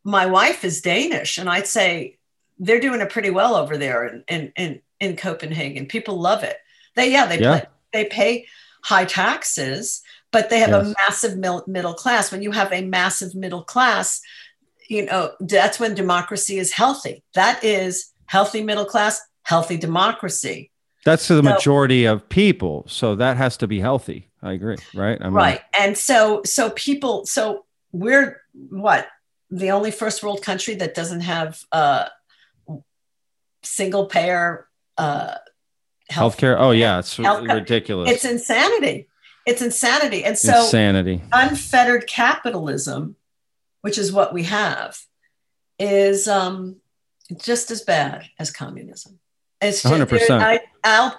my 0.05 0.27
wife 0.27 0.65
is 0.65 0.81
Danish, 0.81 1.39
and 1.39 1.49
I'd 1.49 1.67
say 1.67 2.19
they're 2.59 2.81
doing 2.81 3.01
it 3.01 3.11
pretty 3.11 3.31
well 3.31 3.57
over 3.57 3.77
there 3.77 4.07
in, 4.07 4.25
in, 4.29 4.53
in, 4.57 4.81
in 5.01 5.17
Copenhagen. 5.17 5.87
People 5.87 6.21
love 6.21 6.45
it. 6.45 6.57
They, 6.95 7.11
yeah, 7.11 7.27
they, 7.27 7.41
yeah. 7.41 7.61
Play, 7.61 7.69
they 7.93 8.05
pay 8.05 8.47
high 8.83 9.05
taxes, 9.05 10.03
but 10.31 10.51
they 10.51 10.61
have 10.61 10.71
yes. 10.71 10.87
a 10.87 10.95
massive 11.07 11.67
middle 11.69 11.95
class. 11.95 12.31
When 12.31 12.43
you 12.43 12.51
have 12.53 12.73
a 12.73 12.83
massive 12.83 13.35
middle 13.35 13.63
class, 13.63 14.21
you 14.89 15.05
know, 15.05 15.33
that's 15.41 15.79
when 15.79 15.95
democracy 15.95 16.59
is 16.59 16.73
healthy. 16.73 17.23
That 17.35 17.63
is 17.65 18.13
healthy 18.27 18.63
middle 18.63 18.85
class, 18.85 19.21
healthy 19.43 19.77
democracy. 19.77 20.71
That's 21.05 21.29
the 21.29 21.37
so, 21.37 21.43
majority 21.43 22.05
of 22.05 22.29
people. 22.29 22.85
So 22.89 23.15
that 23.17 23.37
has 23.37 23.57
to 23.59 23.67
be 23.67 23.81
healthy. 23.81 24.29
I 24.43 24.53
agree. 24.53 24.77
Right. 24.95 25.19
I 25.21 25.25
mean, 25.25 25.35
right. 25.35 25.61
And 25.79 25.97
so, 25.97 26.43
so 26.45 26.71
people, 26.71 27.25
so 27.27 27.65
we're 27.93 28.43
what? 28.53 29.09
The 29.51 29.71
only 29.71 29.91
first 29.91 30.23
world 30.23 30.43
country 30.43 30.75
that 30.77 30.95
doesn't 30.95 31.23
have 31.23 31.63
a 31.73 32.11
single 33.63 34.07
payer 34.07 34.69
uh, 34.99 35.37
health 36.11 36.37
healthcare. 36.37 36.57
Oh, 36.59 36.73
yeah. 36.73 36.99
It's 36.99 37.19
ridiculous. 37.19 38.11
It's 38.11 38.25
insanity. 38.25 39.09
It's 39.49 39.63
insanity. 39.63 40.25
And 40.25 40.37
so, 40.37 40.65
insanity. 40.65 41.23
Unfettered 41.33 42.07
capitalism, 42.07 43.17
which 43.81 43.97
is 43.97 44.13
what 44.13 44.35
we 44.35 44.43
have, 44.43 44.99
is 45.79 46.29
um, 46.29 46.77
just 47.43 47.71
as 47.71 47.81
bad 47.81 48.27
as 48.39 48.51
communism. 48.51 49.19
It's 49.63 49.83
just 49.83 49.95
100%. 49.95 50.61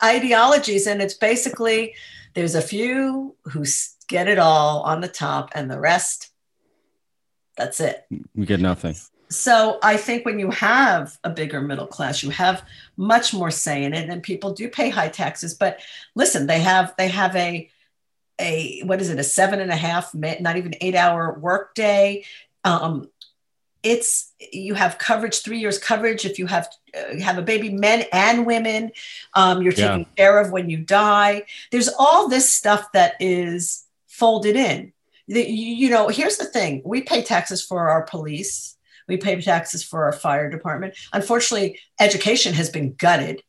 ideologies, 0.03 0.86
and 0.86 1.01
it's 1.01 1.15
basically 1.15 1.95
there's 2.36 2.53
a 2.53 2.61
few 2.61 3.36
who 3.45 3.65
get 4.07 4.27
it 4.27 4.38
all 4.38 4.82
on 4.84 5.01
the 5.01 5.07
top, 5.07 5.49
and 5.55 5.69
the 5.69 5.80
rest, 5.80 6.30
that's 7.57 7.80
it. 7.80 8.05
We 8.36 8.45
get 8.45 8.59
nothing. 8.59 8.95
So 9.32 9.80
I 9.82 9.97
think 9.97 10.25
when 10.25 10.38
you 10.38 10.51
have 10.51 11.17
a 11.23 11.32
bigger 11.32 11.61
middle 11.61 11.88
class, 11.88 12.21
you 12.21 12.30
have 12.30 12.63
much 12.95 13.34
more 13.34 13.49
say 13.49 13.84
in 13.84 13.93
it, 13.93 14.07
and 14.07 14.21
people 14.21 14.53
do 14.53 14.69
pay 14.69 14.89
high 14.89 15.09
taxes. 15.09 15.55
But 15.55 15.80
listen, 16.13 16.45
they 16.45 16.59
have 16.59 16.93
they 16.97 17.07
have 17.07 17.36
a 17.36 17.69
a 18.40 18.82
what 18.84 19.02
is 19.02 19.10
it 19.10 19.20
a 19.20 19.24
seven 19.24 19.60
and 19.60 19.72
a 19.72 19.76
half 19.76 20.14
not 20.14 20.58
even 20.58 20.74
eight 20.82 20.96
hour 20.96 21.38
workday. 21.40 22.24
Um, 22.64 23.10
it's 23.82 24.34
you 24.52 24.74
have 24.74 24.98
coverage 24.98 25.42
three 25.42 25.60
years 25.60 25.78
coverage. 25.78 26.26
If 26.26 26.40
you 26.40 26.48
have 26.48 26.68
uh, 26.98 27.20
have 27.20 27.38
a 27.38 27.44
baby 27.44 27.70
men 27.70 28.06
and 28.12 28.46
women 28.46 28.92
um, 29.36 29.62
you're 29.62 29.72
taking 29.72 30.00
yeah. 30.00 30.16
care 30.18 30.40
of 30.40 30.52
when 30.52 30.70
you 30.70 30.78
die. 30.78 31.44
There's 31.72 31.90
all 31.98 32.28
this 32.28 32.50
stuff 32.50 32.92
that 32.94 33.14
is 33.20 33.86
folded 34.08 34.56
in. 34.56 34.94
The, 35.28 35.44
you 35.44 35.90
know 35.90 36.08
here's 36.08 36.38
the 36.38 36.46
thing. 36.46 36.82
We 36.84 37.02
pay 37.02 37.22
taxes 37.22 37.64
for 37.64 37.90
our 37.90 38.04
police. 38.04 38.76
We 39.08 39.18
pay 39.18 39.40
taxes 39.42 39.84
for 39.84 40.06
our 40.06 40.14
fire 40.14 40.50
department. 40.50 40.96
Unfortunately 41.14 41.80
education 42.00 42.54
has 42.54 42.70
been 42.70 42.94
gutted. 42.94 43.44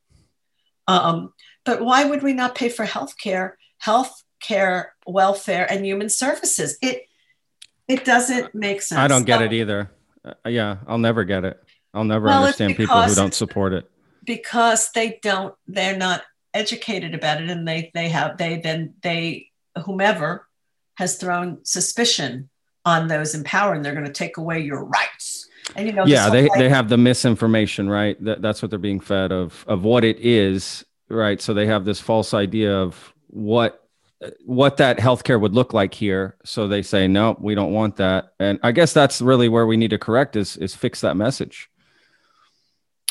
Um, 0.86 1.32
but 1.64 1.82
why 1.82 2.04
would 2.04 2.22
we 2.22 2.32
not 2.32 2.54
pay 2.54 2.68
for 2.68 2.84
health 2.84 3.16
care 3.18 3.58
health 3.78 4.22
care 4.40 4.94
welfare 5.06 5.70
and 5.70 5.84
human 5.84 6.08
services 6.08 6.78
it 6.82 7.06
it 7.88 8.04
doesn't 8.04 8.54
make 8.54 8.82
sense 8.82 8.98
i 8.98 9.08
don't 9.08 9.24
get 9.24 9.38
so, 9.38 9.44
it 9.44 9.52
either 9.52 9.90
uh, 10.24 10.34
yeah, 10.46 10.78
I'll 10.86 10.98
never 10.98 11.24
get 11.24 11.44
it. 11.44 11.62
I'll 11.94 12.04
never 12.04 12.26
well, 12.26 12.44
understand 12.44 12.76
people 12.76 13.00
who 13.02 13.14
don't 13.14 13.34
support 13.34 13.72
it 13.72 13.90
because 14.24 14.90
they 14.92 15.18
don't. 15.22 15.54
They're 15.66 15.96
not 15.96 16.22
educated 16.54 17.14
about 17.14 17.42
it, 17.42 17.50
and 17.50 17.66
they 17.66 17.90
they 17.94 18.08
have 18.08 18.36
they 18.36 18.58
then 18.58 18.94
they 19.02 19.50
whomever 19.84 20.46
has 20.96 21.16
thrown 21.16 21.64
suspicion 21.64 22.48
on 22.84 23.08
those 23.08 23.34
in 23.34 23.44
power, 23.44 23.74
and 23.74 23.84
they're 23.84 23.94
going 23.94 24.06
to 24.06 24.12
take 24.12 24.36
away 24.36 24.60
your 24.60 24.84
rights. 24.84 25.48
And 25.74 25.86
you 25.86 25.92
know, 25.92 26.04
yeah, 26.04 26.28
they 26.28 26.48
they 26.56 26.68
have 26.68 26.88
the 26.88 26.98
misinformation, 26.98 27.88
right? 27.88 28.22
That 28.22 28.42
that's 28.42 28.62
what 28.62 28.70
they're 28.70 28.78
being 28.78 29.00
fed 29.00 29.32
of 29.32 29.64
of 29.66 29.84
what 29.84 30.04
it 30.04 30.18
is, 30.20 30.84
right? 31.08 31.40
So 31.40 31.54
they 31.54 31.66
have 31.66 31.84
this 31.84 31.98
false 31.98 32.34
idea 32.34 32.76
of 32.76 33.14
what 33.28 33.79
what 34.44 34.76
that 34.76 34.98
healthcare 34.98 35.40
would 35.40 35.54
look 35.54 35.72
like 35.72 35.94
here. 35.94 36.36
So 36.44 36.68
they 36.68 36.82
say, 36.82 37.08
no, 37.08 37.36
we 37.40 37.54
don't 37.54 37.72
want 37.72 37.96
that. 37.96 38.32
And 38.38 38.58
I 38.62 38.72
guess 38.72 38.92
that's 38.92 39.20
really 39.22 39.48
where 39.48 39.66
we 39.66 39.76
need 39.76 39.90
to 39.90 39.98
correct 39.98 40.36
is 40.36 40.56
is 40.58 40.74
fix 40.74 41.00
that 41.00 41.16
message. 41.16 41.70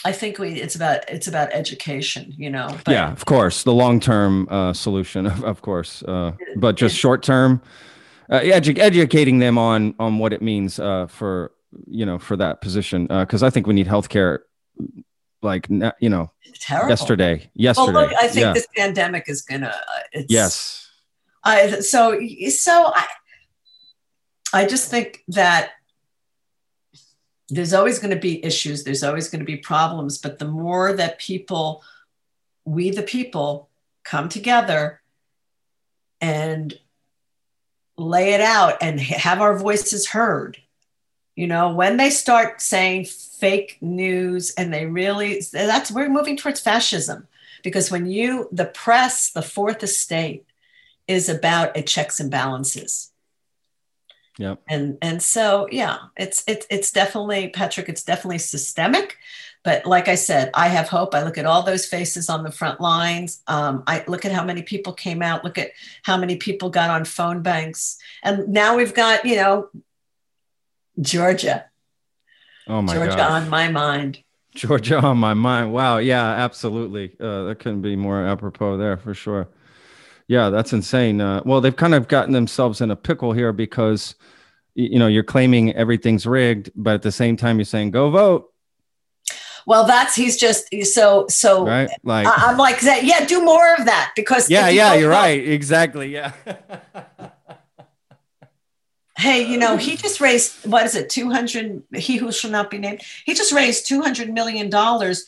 I 0.05 0.13
think 0.13 0.39
we 0.39 0.53
it's 0.61 0.75
about 0.75 1.09
it's 1.09 1.27
about 1.27 1.49
education, 1.51 2.33
you 2.37 2.49
know. 2.49 2.67
but- 2.85 2.91
yeah, 2.93 3.11
of 3.11 3.25
course, 3.25 3.63
the 3.63 3.73
long 3.73 3.99
term 3.99 4.47
uh, 4.49 4.71
solution, 4.73 5.25
of, 5.33 5.43
of 5.43 5.61
course, 5.61 6.03
uh, 6.03 6.31
but 6.57 6.75
just 6.77 6.95
short 6.95 7.21
term, 7.23 7.61
uh, 8.29 8.39
edu- 8.39 8.77
educating 8.79 9.39
them 9.39 9.57
on 9.57 9.93
on 9.99 10.19
what 10.19 10.31
it 10.31 10.41
means 10.41 10.79
uh, 10.79 11.07
for 11.07 11.51
you 11.87 12.05
know 12.05 12.17
for 12.17 12.37
that 12.37 12.61
position 12.61 13.07
because 13.07 13.43
I 13.43 13.49
think 13.49 13.67
we 13.67 13.73
need 13.73 13.87
healthcare 13.87 14.39
like 15.41 15.67
you 15.99 16.09
know 16.09 16.31
Terrible. 16.61 16.89
yesterday. 16.89 17.49
Yesterday, 17.53 17.91
Well, 17.93 18.03
look, 18.07 18.13
I 18.21 18.27
think 18.27 18.45
yeah. 18.45 18.53
this 18.53 18.67
pandemic 18.77 19.25
is 19.27 19.41
gonna. 19.41 19.67
uh, 19.67 19.99
It's, 20.13 20.31
yes, 20.31 20.78
I 21.43 21.79
so 21.79 22.19
so 22.49 22.91
I 22.93 23.05
I 24.53 24.65
just 24.65 24.89
think 24.89 25.23
that 25.29 25.71
there's 27.49 27.73
always 27.73 27.99
going 27.99 28.13
to 28.13 28.19
be 28.19 28.43
issues. 28.45 28.83
There's 28.83 29.03
always 29.03 29.29
going 29.29 29.39
to 29.39 29.45
be 29.45 29.57
problems. 29.57 30.17
But 30.17 30.39
the 30.39 30.45
more 30.45 30.93
that 30.93 31.19
people, 31.19 31.83
we 32.65 32.91
the 32.91 33.03
people, 33.03 33.69
come 34.03 34.29
together 34.29 35.01
and 36.21 36.73
lay 37.97 38.33
it 38.33 38.41
out 38.41 38.77
and 38.81 38.99
have 38.99 39.41
our 39.41 39.57
voices 39.57 40.07
heard. 40.07 40.57
You 41.35 41.47
know, 41.47 41.73
when 41.73 41.97
they 41.97 42.09
start 42.09 42.61
saying 42.61 43.05
fake 43.05 43.77
news 43.81 44.53
and 44.55 44.73
they 44.73 44.85
really, 44.85 45.41
that's, 45.51 45.91
we're 45.91 46.09
moving 46.09 46.37
towards 46.37 46.59
fascism. 46.59 47.27
Because 47.63 47.91
when 47.91 48.05
you, 48.05 48.47
the 48.51 48.65
press, 48.65 49.31
the 49.31 49.41
fourth 49.41 49.83
estate 49.83 50.45
is 51.09 51.27
about 51.27 51.75
a 51.75 51.81
checks 51.81 52.21
and 52.21 52.31
balances. 52.31 53.11
Yeah. 54.37 54.55
And, 54.69 54.97
and 55.01 55.21
so, 55.21 55.67
yeah, 55.69 55.97
it's, 56.15 56.43
it's, 56.47 56.65
it's 56.69 56.91
definitely, 56.91 57.49
Patrick, 57.49 57.89
it's 57.89 58.03
definitely 58.05 58.37
systemic. 58.37 59.17
But 59.63 59.85
like 59.85 60.07
I 60.07 60.15
said, 60.15 60.51
I 60.53 60.69
have 60.69 60.87
hope. 60.87 61.13
I 61.13 61.23
look 61.23 61.37
at 61.37 61.45
all 61.45 61.63
those 61.63 61.85
faces 61.85 62.29
on 62.29 62.43
the 62.43 62.51
front 62.51 62.79
lines. 62.79 63.41
Um, 63.47 63.83
I 63.87 64.05
look 64.07 64.23
at 64.23 64.31
how 64.31 64.45
many 64.45 64.61
people 64.61 64.93
came 64.93 65.21
out. 65.21 65.43
Look 65.43 65.57
at 65.57 65.71
how 66.03 66.15
many 66.15 66.37
people 66.37 66.69
got 66.69 66.89
on 66.89 67.03
phone 67.03 67.41
banks. 67.41 67.97
And 68.23 68.47
now 68.47 68.77
we've 68.77 68.93
got, 68.93 69.25
you 69.25 69.35
know, 69.35 69.69
Georgia. 71.01 71.65
Oh 72.67 72.81
my 72.81 72.93
Georgia 72.93 73.17
god, 73.17 73.31
on 73.31 73.49
my 73.49 73.67
mind. 73.67 74.23
Georgia 74.55 74.99
on 74.99 75.17
my 75.17 75.33
mind. 75.33 75.73
Wow, 75.73 75.97
yeah, 75.97 76.23
absolutely. 76.23 77.17
Uh, 77.19 77.45
that 77.45 77.59
couldn't 77.59 77.81
be 77.81 77.97
more 77.97 78.25
apropos 78.25 78.77
there 78.77 78.95
for 78.95 79.13
sure. 79.13 79.49
Yeah, 80.29 80.51
that's 80.51 80.73
insane. 80.73 81.19
Uh, 81.19 81.41
well, 81.43 81.59
they've 81.59 81.75
kind 81.75 81.95
of 81.95 82.07
gotten 82.07 82.33
themselves 82.33 82.81
in 82.81 82.91
a 82.91 82.95
pickle 82.95 83.33
here 83.33 83.51
because 83.51 84.13
you 84.75 84.99
know 84.99 85.07
you're 85.07 85.23
claiming 85.23 85.73
everything's 85.75 86.25
rigged, 86.27 86.69
but 86.75 86.93
at 86.93 87.01
the 87.01 87.11
same 87.11 87.35
time 87.35 87.57
you're 87.57 87.65
saying 87.65 87.89
go 87.91 88.11
vote, 88.11 88.53
Well, 89.65 89.85
that's 89.87 90.15
he's 90.15 90.37
just 90.37 90.67
so 90.83 91.25
so. 91.29 91.65
right? 91.65 91.89
Like, 92.03 92.27
I, 92.27 92.51
am 92.51 92.57
like, 92.59 92.79
that. 92.81 93.03
yeah, 93.05 93.25
do 93.25 93.43
more 93.43 93.73
of 93.79 93.85
that 93.85 94.11
because 94.15 94.51
yeah, 94.51 94.69
you 94.69 94.77
yeah, 94.77 94.93
you're 94.93 95.09
vote- 95.09 95.17
right. 95.17 95.47
Exactly. 95.49 96.13
Yeah. 96.13 96.31
Hey, 99.17 99.45
you 99.51 99.57
know, 99.57 99.75
he 99.75 99.97
just 99.97 100.21
raised 100.21 100.65
what 100.65 100.85
is 100.85 100.95
it, 100.95 101.09
two 101.09 101.29
hundred? 101.29 101.83
He 101.93 102.17
who 102.17 102.31
shall 102.31 102.51
not 102.51 102.69
be 102.69 102.77
named. 102.77 103.01
He 103.25 103.33
just 103.33 103.51
raised 103.51 103.85
two 103.87 104.01
hundred 104.01 104.29
million 104.31 104.69
dollars. 104.69 105.25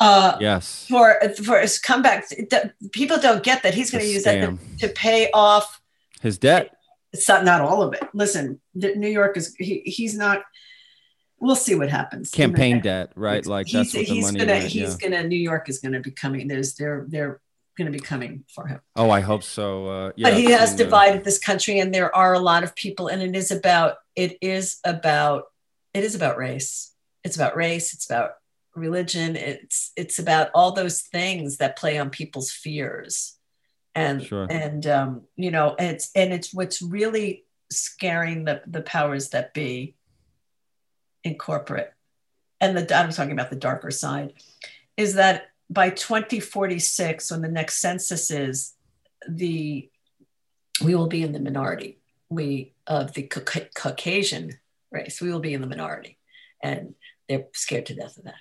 Uh, 0.00 0.36
yes. 0.40 0.86
for 0.88 1.20
for 1.44 1.60
his 1.60 1.78
comeback. 1.78 2.28
The- 2.30 2.72
People 2.92 3.18
don't 3.18 3.42
get 3.42 3.62
that 3.62 3.74
he's 3.74 3.90
going 3.90 4.02
to 4.02 4.10
use 4.10 4.24
that 4.24 4.36
scam. 4.42 4.58
to, 4.78 4.88
to 4.88 4.94
pay 4.94 5.30
off. 5.32 5.80
His 6.22 6.38
debt. 6.38 6.74
It's 7.12 7.28
not, 7.28 7.44
not 7.44 7.60
all 7.60 7.82
of 7.82 7.92
it. 7.92 8.02
Listen, 8.14 8.60
the- 8.74 8.94
New 8.94 9.08
York 9.10 9.36
is 9.36 9.54
he, 9.58 9.80
he's 9.84 10.16
not. 10.16 10.42
We'll 11.38 11.56
see 11.56 11.74
what 11.74 11.88
happens. 11.88 12.30
Campaign 12.30 12.80
debt, 12.80 13.12
right? 13.14 13.44
Like 13.46 13.66
He's, 13.66 13.92
that's 13.92 13.94
what 13.94 14.06
the 14.06 14.14
he's 14.14 14.24
money. 14.26 14.38
gonna 14.40 14.52
went, 14.52 14.64
he's 14.64 14.96
yeah. 15.02 15.08
gonna 15.08 15.22
New 15.28 15.36
York 15.38 15.68
is 15.70 15.78
gonna 15.78 16.00
be 16.00 16.10
coming. 16.10 16.48
There's 16.48 16.74
they're 16.74 17.06
they're 17.08 17.40
gonna 17.78 17.90
be 17.90 17.98
coming 18.00 18.44
for 18.54 18.66
him. 18.66 18.80
Oh, 18.94 19.08
I 19.10 19.20
hope 19.20 19.42
so. 19.42 19.86
Uh, 19.86 20.12
yeah, 20.16 20.28
but 20.28 20.38
he 20.38 20.50
has 20.50 20.70
seen, 20.70 20.80
uh, 20.80 20.84
divided 20.84 21.24
this 21.24 21.38
country, 21.38 21.78
and 21.78 21.94
there 21.94 22.14
are 22.14 22.34
a 22.34 22.38
lot 22.38 22.62
of 22.62 22.74
people, 22.74 23.08
and 23.08 23.22
it 23.22 23.34
is 23.34 23.50
about 23.50 23.96
it 24.14 24.36
is 24.42 24.80
about 24.84 25.44
it 25.94 26.04
is 26.04 26.14
about 26.14 26.36
race. 26.36 26.92
It's 27.24 27.36
about 27.36 27.56
race. 27.56 27.94
It's 27.94 28.04
about 28.04 28.32
religion. 28.74 29.36
It's 29.36 29.92
it's 29.96 30.18
about 30.18 30.50
all 30.54 30.72
those 30.72 31.02
things 31.02 31.58
that 31.58 31.76
play 31.76 31.98
on 31.98 32.10
people's 32.10 32.50
fears, 32.50 33.36
and 33.94 34.22
Sure. 34.24 34.46
and 34.50 34.86
um, 34.86 35.22
you 35.36 35.50
know, 35.50 35.74
it's 35.78 36.10
and 36.14 36.32
it's 36.32 36.52
what's 36.54 36.80
really 36.82 37.44
scaring 37.70 38.44
the 38.44 38.62
the 38.66 38.82
powers 38.82 39.30
that 39.30 39.54
be 39.54 39.94
in 41.24 41.36
corporate, 41.36 41.92
and 42.60 42.76
the 42.76 42.96
I'm 42.96 43.10
talking 43.12 43.32
about 43.32 43.50
the 43.50 43.56
darker 43.56 43.90
side, 43.90 44.34
is 44.96 45.14
that 45.14 45.48
by 45.68 45.90
2046, 45.90 47.30
when 47.30 47.42
the 47.42 47.48
next 47.48 47.76
census 47.80 48.30
is, 48.30 48.74
the 49.28 49.88
we 50.82 50.94
will 50.94 51.06
be 51.08 51.22
in 51.22 51.32
the 51.32 51.40
minority. 51.40 51.98
We 52.28 52.74
of 52.86 53.12
the 53.12 53.24
Cauca- 53.24 53.74
Caucasian 53.74 54.52
race, 54.90 55.20
we 55.20 55.30
will 55.30 55.40
be 55.40 55.52
in 55.54 55.60
the 55.60 55.66
minority, 55.66 56.16
and 56.62 56.94
they're 57.28 57.46
scared 57.54 57.86
to 57.86 57.94
death 57.94 58.16
of 58.16 58.24
that. 58.24 58.34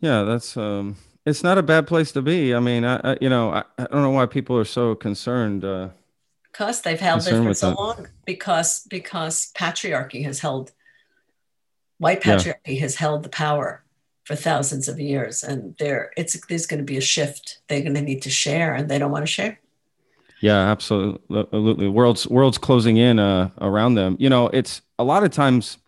Yeah, 0.00 0.22
that's 0.24 0.56
um 0.56 0.96
it's 1.24 1.42
not 1.42 1.58
a 1.58 1.62
bad 1.62 1.86
place 1.86 2.12
to 2.12 2.22
be. 2.22 2.54
I 2.54 2.60
mean, 2.60 2.84
I, 2.84 3.00
I 3.12 3.16
you 3.20 3.28
know, 3.28 3.50
I, 3.50 3.64
I 3.78 3.86
don't 3.90 4.02
know 4.02 4.10
why 4.10 4.26
people 4.26 4.56
are 4.56 4.64
so 4.64 4.94
concerned. 4.94 5.64
Uh 5.64 5.88
Because 6.52 6.82
they've 6.82 7.00
held 7.00 7.26
it 7.26 7.42
for 7.42 7.54
so 7.54 7.70
that. 7.70 7.78
long. 7.78 8.08
Because 8.24 8.84
because 8.88 9.52
patriarchy 9.54 10.24
has 10.24 10.40
held 10.40 10.72
white 11.98 12.22
Yeah. 12.24 12.36
patriarchy 12.36 12.78
has 12.80 12.96
held 12.96 13.22
the 13.22 13.28
power 13.28 13.82
for 14.24 14.36
thousands 14.36 14.88
of 14.88 14.98
years, 14.98 15.42
and 15.44 15.74
there 15.78 16.10
it's 16.16 16.36
there's 16.48 16.66
going 16.66 16.80
to 16.80 16.92
be 16.92 16.98
a 16.98 17.00
shift. 17.00 17.60
They're 17.68 17.82
going 17.82 17.94
to 17.94 18.02
need 18.02 18.22
to 18.22 18.30
share, 18.30 18.74
and 18.74 18.88
they 18.88 18.98
don't 18.98 19.12
want 19.12 19.22
to 19.26 19.32
share. 19.32 19.58
yeah, 20.40 20.70
absolutely. 20.70 21.20
Absolutely. 21.38 21.88
World's 21.88 22.26
world's 22.28 22.58
closing 22.58 22.96
in 22.98 23.18
uh 23.18 23.50
around 23.60 23.94
them. 23.94 24.16
You 24.18 24.28
know, 24.28 24.48
it's 24.48 24.82
a 24.98 25.04
lot 25.04 25.24
of 25.24 25.30
times 25.30 25.78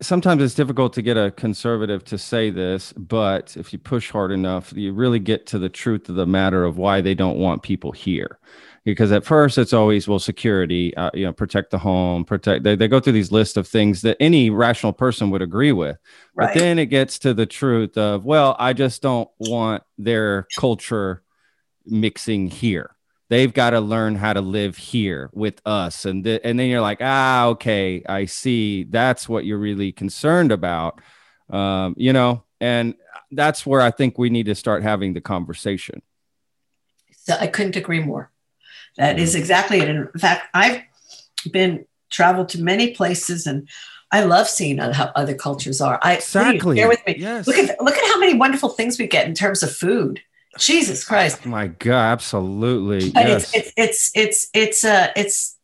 sometimes 0.00 0.42
it's 0.42 0.54
difficult 0.54 0.92
to 0.94 1.02
get 1.02 1.16
a 1.16 1.30
conservative 1.30 2.04
to 2.04 2.18
say 2.18 2.50
this, 2.50 2.92
but 2.94 3.56
if 3.56 3.72
you 3.72 3.78
push 3.78 4.10
hard 4.10 4.32
enough, 4.32 4.72
you 4.74 4.92
really 4.92 5.18
get 5.18 5.46
to 5.46 5.58
the 5.58 5.68
truth 5.68 6.08
of 6.08 6.14
the 6.14 6.26
matter 6.26 6.64
of 6.64 6.78
why 6.78 7.00
they 7.00 7.14
don't 7.14 7.38
want 7.38 7.62
people 7.62 7.92
here. 7.92 8.38
Because 8.82 9.12
at 9.12 9.26
first 9.26 9.58
it's 9.58 9.74
always 9.74 10.08
well 10.08 10.18
security, 10.18 10.96
uh, 10.96 11.10
you 11.12 11.26
know, 11.26 11.34
protect 11.34 11.70
the 11.70 11.78
home, 11.78 12.24
protect. 12.24 12.64
They, 12.64 12.76
they 12.76 12.88
go 12.88 12.98
through 12.98 13.12
these 13.12 13.30
lists 13.30 13.58
of 13.58 13.68
things 13.68 14.00
that 14.02 14.16
any 14.20 14.48
rational 14.48 14.94
person 14.94 15.28
would 15.30 15.42
agree 15.42 15.72
with, 15.72 15.98
but 16.34 16.54
then 16.54 16.78
it 16.78 16.86
gets 16.86 17.18
to 17.20 17.34
the 17.34 17.44
truth 17.44 17.98
of 17.98 18.24
well, 18.24 18.56
I 18.58 18.72
just 18.72 19.02
don't 19.02 19.28
want 19.38 19.82
their 19.98 20.46
culture 20.58 21.22
mixing 21.84 22.48
here. 22.48 22.96
They've 23.30 23.54
got 23.54 23.70
to 23.70 23.80
learn 23.80 24.16
how 24.16 24.32
to 24.32 24.40
live 24.40 24.76
here 24.76 25.30
with 25.32 25.62
us, 25.64 26.04
and 26.04 26.24
th- 26.24 26.42
and 26.44 26.58
then 26.58 26.68
you're 26.68 26.80
like, 26.80 26.98
ah, 27.00 27.46
okay, 27.46 28.02
I 28.06 28.26
see. 28.26 28.84
That's 28.84 29.28
what 29.28 29.44
you're 29.46 29.56
really 29.56 29.92
concerned 29.92 30.50
about, 30.52 31.00
um, 31.48 31.94
you 31.96 32.12
know. 32.12 32.42
And 32.60 32.94
that's 33.30 33.64
where 33.64 33.80
I 33.80 33.92
think 33.92 34.18
we 34.18 34.30
need 34.30 34.46
to 34.46 34.54
start 34.54 34.82
having 34.82 35.14
the 35.14 35.20
conversation. 35.20 36.02
So 37.22 37.36
I 37.38 37.46
couldn't 37.46 37.76
agree 37.76 38.00
more. 38.00 38.30
That 38.96 39.18
is 39.18 39.34
exactly 39.34 39.78
it. 39.78 39.88
In 39.88 40.08
fact, 40.18 40.48
I've 40.52 40.82
been 41.52 41.86
traveled 42.10 42.48
to 42.50 42.60
many 42.60 42.92
places 42.92 43.46
and 43.46 43.68
I 44.10 44.24
love 44.24 44.48
seeing 44.48 44.78
how 44.78 45.12
other 45.14 45.34
cultures 45.34 45.80
are. 45.80 46.00
I 46.02 46.16
please, 46.16 46.24
Exactly. 46.24 46.76
bear 46.76 46.88
with 46.88 47.06
me. 47.06 47.14
Yes. 47.18 47.46
Look 47.46 47.56
at 47.56 47.80
look 47.80 47.94
at 47.94 48.08
how 48.12 48.18
many 48.18 48.34
wonderful 48.34 48.70
things 48.70 48.98
we 48.98 49.06
get 49.06 49.26
in 49.28 49.34
terms 49.34 49.62
of 49.62 49.74
food. 49.74 50.20
Jesus 50.58 51.04
Christ. 51.04 51.46
My 51.46 51.68
God, 51.68 52.12
absolutely. 52.12 53.10
But 53.10 53.26
yes. 53.28 53.54
it's 53.54 53.72
it's 53.76 53.76
it's 53.76 54.10
it's 54.14 54.50
it's 54.54 54.84
uh 54.84 55.12
it's 55.16 55.56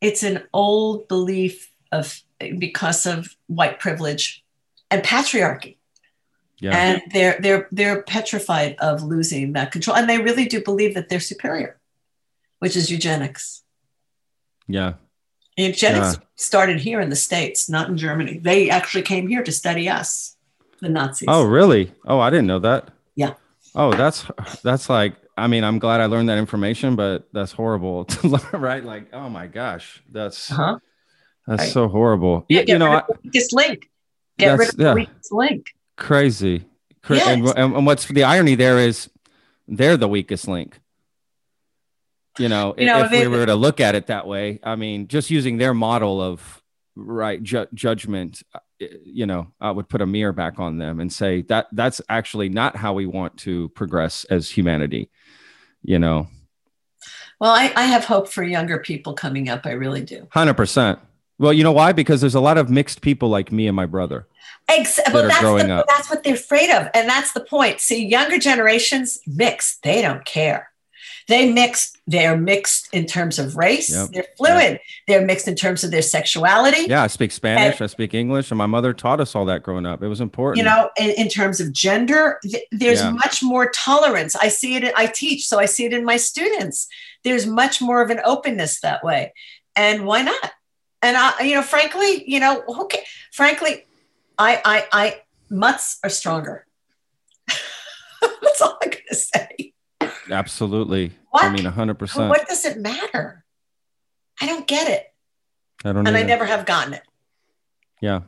it's 0.00 0.22
an 0.22 0.42
old 0.52 1.08
belief 1.08 1.70
of 1.92 2.20
because 2.58 3.06
of 3.06 3.36
white 3.46 3.78
privilege 3.78 4.42
and 4.90 5.02
patriarchy. 5.02 5.76
yeah. 6.58 6.70
And 6.76 7.02
they're 7.12 7.38
they're 7.40 7.68
they're 7.70 8.02
petrified 8.02 8.76
of 8.80 9.02
losing 9.02 9.52
that 9.52 9.70
control. 9.72 9.96
And 9.96 10.08
they 10.08 10.18
really 10.18 10.46
do 10.46 10.62
believe 10.62 10.94
that 10.94 11.08
they're 11.08 11.20
superior, 11.20 11.78
which 12.60 12.76
is 12.76 12.90
eugenics. 12.90 13.62
yeah. 14.66 14.94
Eugenics 15.58 16.14
Yeah. 16.14 16.22
started 16.36 16.80
here 16.80 16.98
in 16.98 17.10
the 17.10 17.16
States, 17.16 17.68
not 17.68 17.90
in 17.90 17.98
Germany. 17.98 18.38
They 18.38 18.70
actually 18.70 19.02
came 19.02 19.28
here 19.28 19.42
to 19.42 19.52
study 19.52 19.86
us, 19.86 20.34
the 20.80 20.88
Nazis. 20.88 21.28
Oh, 21.28 21.44
really? 21.44 21.92
Oh, 22.06 22.18
I 22.20 22.30
didn't 22.30 22.46
know 22.46 22.58
that. 22.60 22.88
Oh, 23.74 23.92
that's 23.94 24.26
that's 24.62 24.88
like. 24.90 25.16
I 25.36 25.46
mean, 25.46 25.64
I'm 25.64 25.78
glad 25.78 26.02
I 26.02 26.06
learned 26.06 26.28
that 26.28 26.36
information, 26.36 26.94
but 26.94 27.26
that's 27.32 27.52
horrible 27.52 28.04
to 28.12 28.28
learn, 28.28 28.60
right? 28.60 28.84
Like, 28.84 29.14
oh 29.14 29.30
my 29.30 29.46
gosh, 29.46 30.02
that's 30.10 30.50
Uh-huh. 30.52 30.78
that's 31.46 31.62
Right. 31.62 31.72
so 31.72 31.88
horrible. 31.88 32.44
Yeah, 32.50 32.64
you, 32.66 32.78
know, 32.78 32.90
rid 32.92 32.98
of 33.00 33.06
the 33.08 33.18
weakest 33.24 33.52
link. 33.54 33.88
Get 34.38 34.58
rid 34.58 34.68
of 34.68 34.76
the 34.76 34.84
yeah. 34.84 34.94
weakest 34.94 35.32
link. 35.32 35.66
crazy. 35.96 36.64
Cra- 37.02 37.18
and, 37.20 37.44
Yes. 37.44 37.54
and 37.56 37.74
and 37.74 37.86
what's 37.86 38.06
the 38.06 38.24
irony 38.24 38.54
there 38.56 38.78
is 38.78 39.08
they're 39.66 39.96
the 39.96 40.06
weakest 40.08 40.46
link. 40.48 40.78
you 42.38 42.48
know, 42.48 42.74
You 42.78 42.86
know, 42.86 43.04
if 43.04 43.10
they- 43.10 43.26
we 43.26 43.36
were 43.36 43.46
to 43.46 43.54
look 43.54 43.80
at 43.80 43.94
it 43.94 44.06
that 44.08 44.26
way, 44.26 44.58
I 44.62 44.76
mean, 44.76 45.08
just 45.08 45.30
using 45.30 45.56
their 45.58 45.74
model 45.74 46.20
of 46.20 46.62
right 46.94 47.42
ju- 47.42 47.66
judgment, 47.74 48.42
you 49.04 49.26
know, 49.26 49.48
I 49.60 49.70
would 49.70 49.88
put 49.88 50.00
a 50.00 50.06
mirror 50.06 50.32
back 50.32 50.58
on 50.58 50.78
them 50.78 51.00
and 51.00 51.12
say 51.12 51.42
that 51.42 51.66
that's 51.72 52.00
actually 52.08 52.48
not 52.48 52.76
how 52.76 52.94
we 52.94 53.06
want 53.06 53.36
to 53.38 53.68
progress 53.70 54.24
as 54.24 54.50
humanity. 54.50 55.10
You 55.82 55.98
know, 55.98 56.28
Well, 57.40 57.50
I, 57.50 57.72
I 57.74 57.84
have 57.84 58.04
hope 58.04 58.28
for 58.28 58.42
younger 58.44 58.78
people 58.78 59.14
coming 59.14 59.48
up. 59.48 59.66
I 59.66 59.72
really 59.72 60.02
do. 60.02 60.28
hundred 60.30 60.54
percent. 60.54 60.98
Well, 61.38 61.52
you 61.52 61.64
know 61.64 61.72
why? 61.72 61.92
Because 61.92 62.20
there's 62.20 62.36
a 62.36 62.40
lot 62.40 62.56
of 62.58 62.70
mixed 62.70 63.00
people 63.00 63.28
like 63.28 63.50
me 63.50 63.66
and 63.66 63.74
my 63.74 63.86
brother. 63.86 64.26
Ex- 64.68 64.96
that 64.96 65.12
well, 65.12 65.24
are 65.24 65.28
that's, 65.28 65.40
growing 65.40 65.66
the, 65.68 65.74
up. 65.74 65.86
that's 65.88 66.08
what 66.08 66.22
they're 66.22 66.34
afraid 66.34 66.70
of. 66.70 66.88
And 66.94 67.08
that's 67.08 67.32
the 67.32 67.40
point. 67.40 67.80
See, 67.80 68.06
younger 68.06 68.38
generations 68.38 69.18
mix. 69.26 69.78
They 69.82 70.02
don't 70.02 70.24
care. 70.24 70.71
They 71.28 71.52
mix. 71.52 71.92
They're 72.06 72.36
mixed 72.36 72.92
in 72.92 73.06
terms 73.06 73.38
of 73.38 73.56
race. 73.56 73.90
Yep. 73.90 74.08
They're 74.12 74.26
fluid. 74.36 74.80
They're 75.06 75.24
mixed 75.24 75.46
in 75.48 75.54
terms 75.54 75.84
of 75.84 75.90
their 75.90 76.02
sexuality. 76.02 76.86
Yeah, 76.88 77.02
I 77.02 77.06
speak 77.06 77.32
Spanish, 77.32 77.80
I 77.80 77.86
speak 77.86 78.12
English, 78.14 78.50
and 78.50 78.58
my 78.58 78.66
mother 78.66 78.92
taught 78.92 79.20
us 79.20 79.34
all 79.34 79.44
that 79.46 79.62
growing 79.62 79.86
up. 79.86 80.02
It 80.02 80.08
was 80.08 80.20
important. 80.20 80.58
You 80.58 80.64
know, 80.64 80.90
in, 80.98 81.10
in 81.10 81.28
terms 81.28 81.60
of 81.60 81.72
gender, 81.72 82.38
th- 82.42 82.64
there's 82.72 83.00
Yeah. 83.00 83.10
much 83.12 83.42
more 83.42 83.70
tolerance. 83.70 84.34
I 84.34 84.48
see 84.48 84.76
it. 84.76 84.92
I 84.96 85.06
teach, 85.06 85.46
so 85.46 85.58
I 85.58 85.66
see 85.66 85.84
it 85.84 85.92
in 85.92 86.04
my 86.04 86.16
students. 86.16 86.88
There's 87.22 87.46
much 87.46 87.80
more 87.80 88.02
of 88.02 88.10
an 88.10 88.20
openness 88.24 88.80
that 88.80 89.04
way, 89.04 89.32
and 89.76 90.04
why 90.06 90.22
not? 90.22 90.50
And 91.02 91.16
I, 91.16 91.40
you 91.42 91.54
know, 91.54 91.62
frankly, 91.62 92.24
you 92.30 92.38
know, 92.40 92.62
okay, 92.82 93.04
frankly, 93.32 93.84
I, 94.38 94.60
I, 94.64 94.86
I, 94.92 95.20
mutts 95.50 95.98
are 96.04 96.10
stronger. 96.10 96.66
That's 98.20 98.60
all 98.62 98.78
I'm 98.82 98.90
gonna 98.90 99.00
say. 99.14 99.71
Absolutely. 100.32 101.12
What? 101.30 101.44
I 101.44 101.50
mean, 101.50 101.64
hundred 101.64 101.98
percent. 101.98 102.28
What 102.28 102.48
does 102.48 102.64
it 102.64 102.78
matter? 102.78 103.44
I 104.40 104.46
don't 104.46 104.66
get 104.66 104.88
it, 104.88 105.06
I 105.84 105.92
don't. 105.92 106.06
and 106.06 106.16
I 106.16 106.22
never 106.22 106.44
have 106.44 106.66
gotten 106.66 106.94
it. 106.94 107.02
Yeah. 108.00 108.22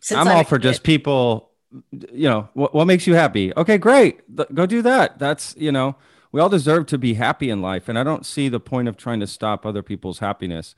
Since 0.00 0.20
I'm 0.20 0.28
all 0.28 0.44
for 0.44 0.58
just 0.58 0.84
people, 0.84 1.50
you 1.90 2.28
know, 2.28 2.48
what, 2.54 2.72
what 2.74 2.84
makes 2.84 3.06
you 3.06 3.14
happy? 3.14 3.52
Okay, 3.56 3.76
great. 3.76 4.20
Go 4.54 4.66
do 4.66 4.82
that. 4.82 5.18
That's, 5.18 5.56
you 5.58 5.72
know, 5.72 5.96
we 6.30 6.40
all 6.40 6.48
deserve 6.48 6.86
to 6.86 6.98
be 6.98 7.14
happy 7.14 7.50
in 7.50 7.60
life. 7.60 7.88
And 7.88 7.98
I 7.98 8.04
don't 8.04 8.24
see 8.24 8.48
the 8.48 8.60
point 8.60 8.86
of 8.86 8.96
trying 8.96 9.18
to 9.20 9.26
stop 9.26 9.66
other 9.66 9.82
people's 9.82 10.20
happiness. 10.20 10.76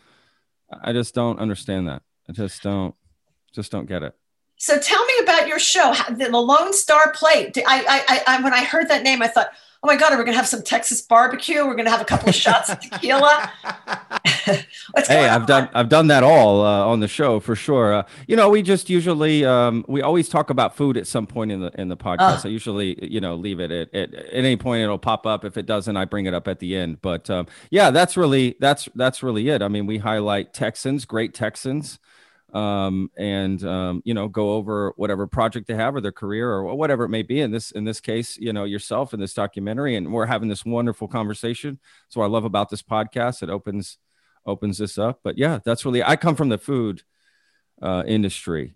I 0.82 0.92
just 0.94 1.14
don't 1.14 1.38
understand 1.38 1.88
that. 1.88 2.02
I 2.28 2.32
just 2.32 2.62
don't, 2.62 2.94
just 3.52 3.70
don't 3.70 3.86
get 3.86 4.02
it. 4.02 4.14
So 4.58 4.78
tell 4.78 5.04
me 5.04 5.14
about 5.22 5.48
your 5.48 5.58
show, 5.58 5.94
the 6.10 6.30
Lone 6.30 6.72
Star 6.72 7.12
Plate. 7.12 7.56
I, 7.66 8.04
I, 8.08 8.22
I, 8.36 8.42
when 8.42 8.52
I 8.52 8.64
heard 8.64 8.88
that 8.88 9.02
name, 9.02 9.22
I 9.22 9.28
thought, 9.28 9.48
oh 9.82 9.86
my 9.86 9.96
god, 9.96 10.12
are 10.12 10.18
we 10.18 10.24
gonna 10.24 10.36
have 10.36 10.48
some 10.48 10.62
Texas 10.62 11.00
barbecue? 11.00 11.64
We're 11.64 11.76
gonna 11.76 11.90
have 11.90 12.00
a 12.00 12.04
couple 12.04 12.28
of 12.28 12.34
shots 12.34 12.68
of 12.68 12.80
tequila. 12.80 13.52
Hey, 15.06 15.28
I've 15.28 15.46
done 15.46 15.68
I've 15.74 15.88
done 15.88 16.08
that 16.08 16.22
all 16.22 16.64
uh, 16.64 16.86
on 16.86 17.00
the 17.00 17.08
show 17.08 17.40
for 17.40 17.54
sure. 17.54 17.92
Uh, 17.94 18.02
you 18.26 18.36
know, 18.36 18.48
we 18.48 18.62
just 18.62 18.90
usually 18.90 19.44
um, 19.44 19.84
we 19.86 20.02
always 20.02 20.28
talk 20.28 20.50
about 20.50 20.76
food 20.76 20.96
at 20.96 21.06
some 21.06 21.26
point 21.26 21.52
in 21.52 21.60
the 21.60 21.70
in 21.80 21.88
the 21.88 21.96
podcast. 21.96 22.18
Ah. 22.18 22.42
I 22.44 22.48
usually 22.48 22.98
you 23.04 23.20
know 23.20 23.34
leave 23.34 23.60
it 23.60 23.70
at, 23.70 23.94
at 23.94 24.14
at 24.14 24.26
any 24.32 24.56
point 24.56 24.82
it'll 24.82 24.98
pop 24.98 25.26
up. 25.26 25.44
If 25.44 25.56
it 25.56 25.66
doesn't, 25.66 25.96
I 25.96 26.04
bring 26.04 26.26
it 26.26 26.34
up 26.34 26.48
at 26.48 26.58
the 26.58 26.76
end. 26.76 27.00
But 27.02 27.28
um, 27.30 27.46
yeah, 27.70 27.90
that's 27.90 28.16
really 28.16 28.56
that's 28.60 28.88
that's 28.94 29.22
really 29.22 29.48
it. 29.48 29.62
I 29.62 29.68
mean, 29.68 29.86
we 29.86 29.98
highlight 29.98 30.52
Texans, 30.52 31.04
great 31.04 31.34
Texans, 31.34 31.98
um, 32.52 33.10
and 33.16 33.62
um, 33.64 34.02
you 34.04 34.14
know 34.14 34.28
go 34.28 34.52
over 34.52 34.92
whatever 34.96 35.26
project 35.26 35.66
they 35.68 35.74
have 35.74 35.94
or 35.94 36.00
their 36.00 36.12
career 36.12 36.50
or 36.50 36.74
whatever 36.74 37.04
it 37.04 37.08
may 37.10 37.22
be. 37.22 37.40
In 37.40 37.50
this 37.50 37.70
in 37.70 37.84
this 37.84 38.00
case, 38.00 38.36
you 38.38 38.52
know 38.52 38.64
yourself 38.64 39.12
in 39.14 39.20
this 39.20 39.34
documentary, 39.34 39.96
and 39.96 40.12
we're 40.12 40.26
having 40.26 40.48
this 40.48 40.64
wonderful 40.64 41.08
conversation. 41.08 41.78
So 42.08 42.20
I 42.22 42.26
love 42.26 42.44
about 42.44 42.70
this 42.70 42.82
podcast. 42.82 43.42
It 43.42 43.50
opens 43.50 43.98
opens 44.46 44.78
this 44.78 44.96
up. 44.98 45.20
But 45.22 45.36
yeah, 45.36 45.58
that's 45.64 45.84
really 45.84 46.02
I 46.02 46.16
come 46.16 46.34
from 46.36 46.48
the 46.48 46.58
food 46.58 47.02
uh, 47.82 48.02
industry. 48.06 48.74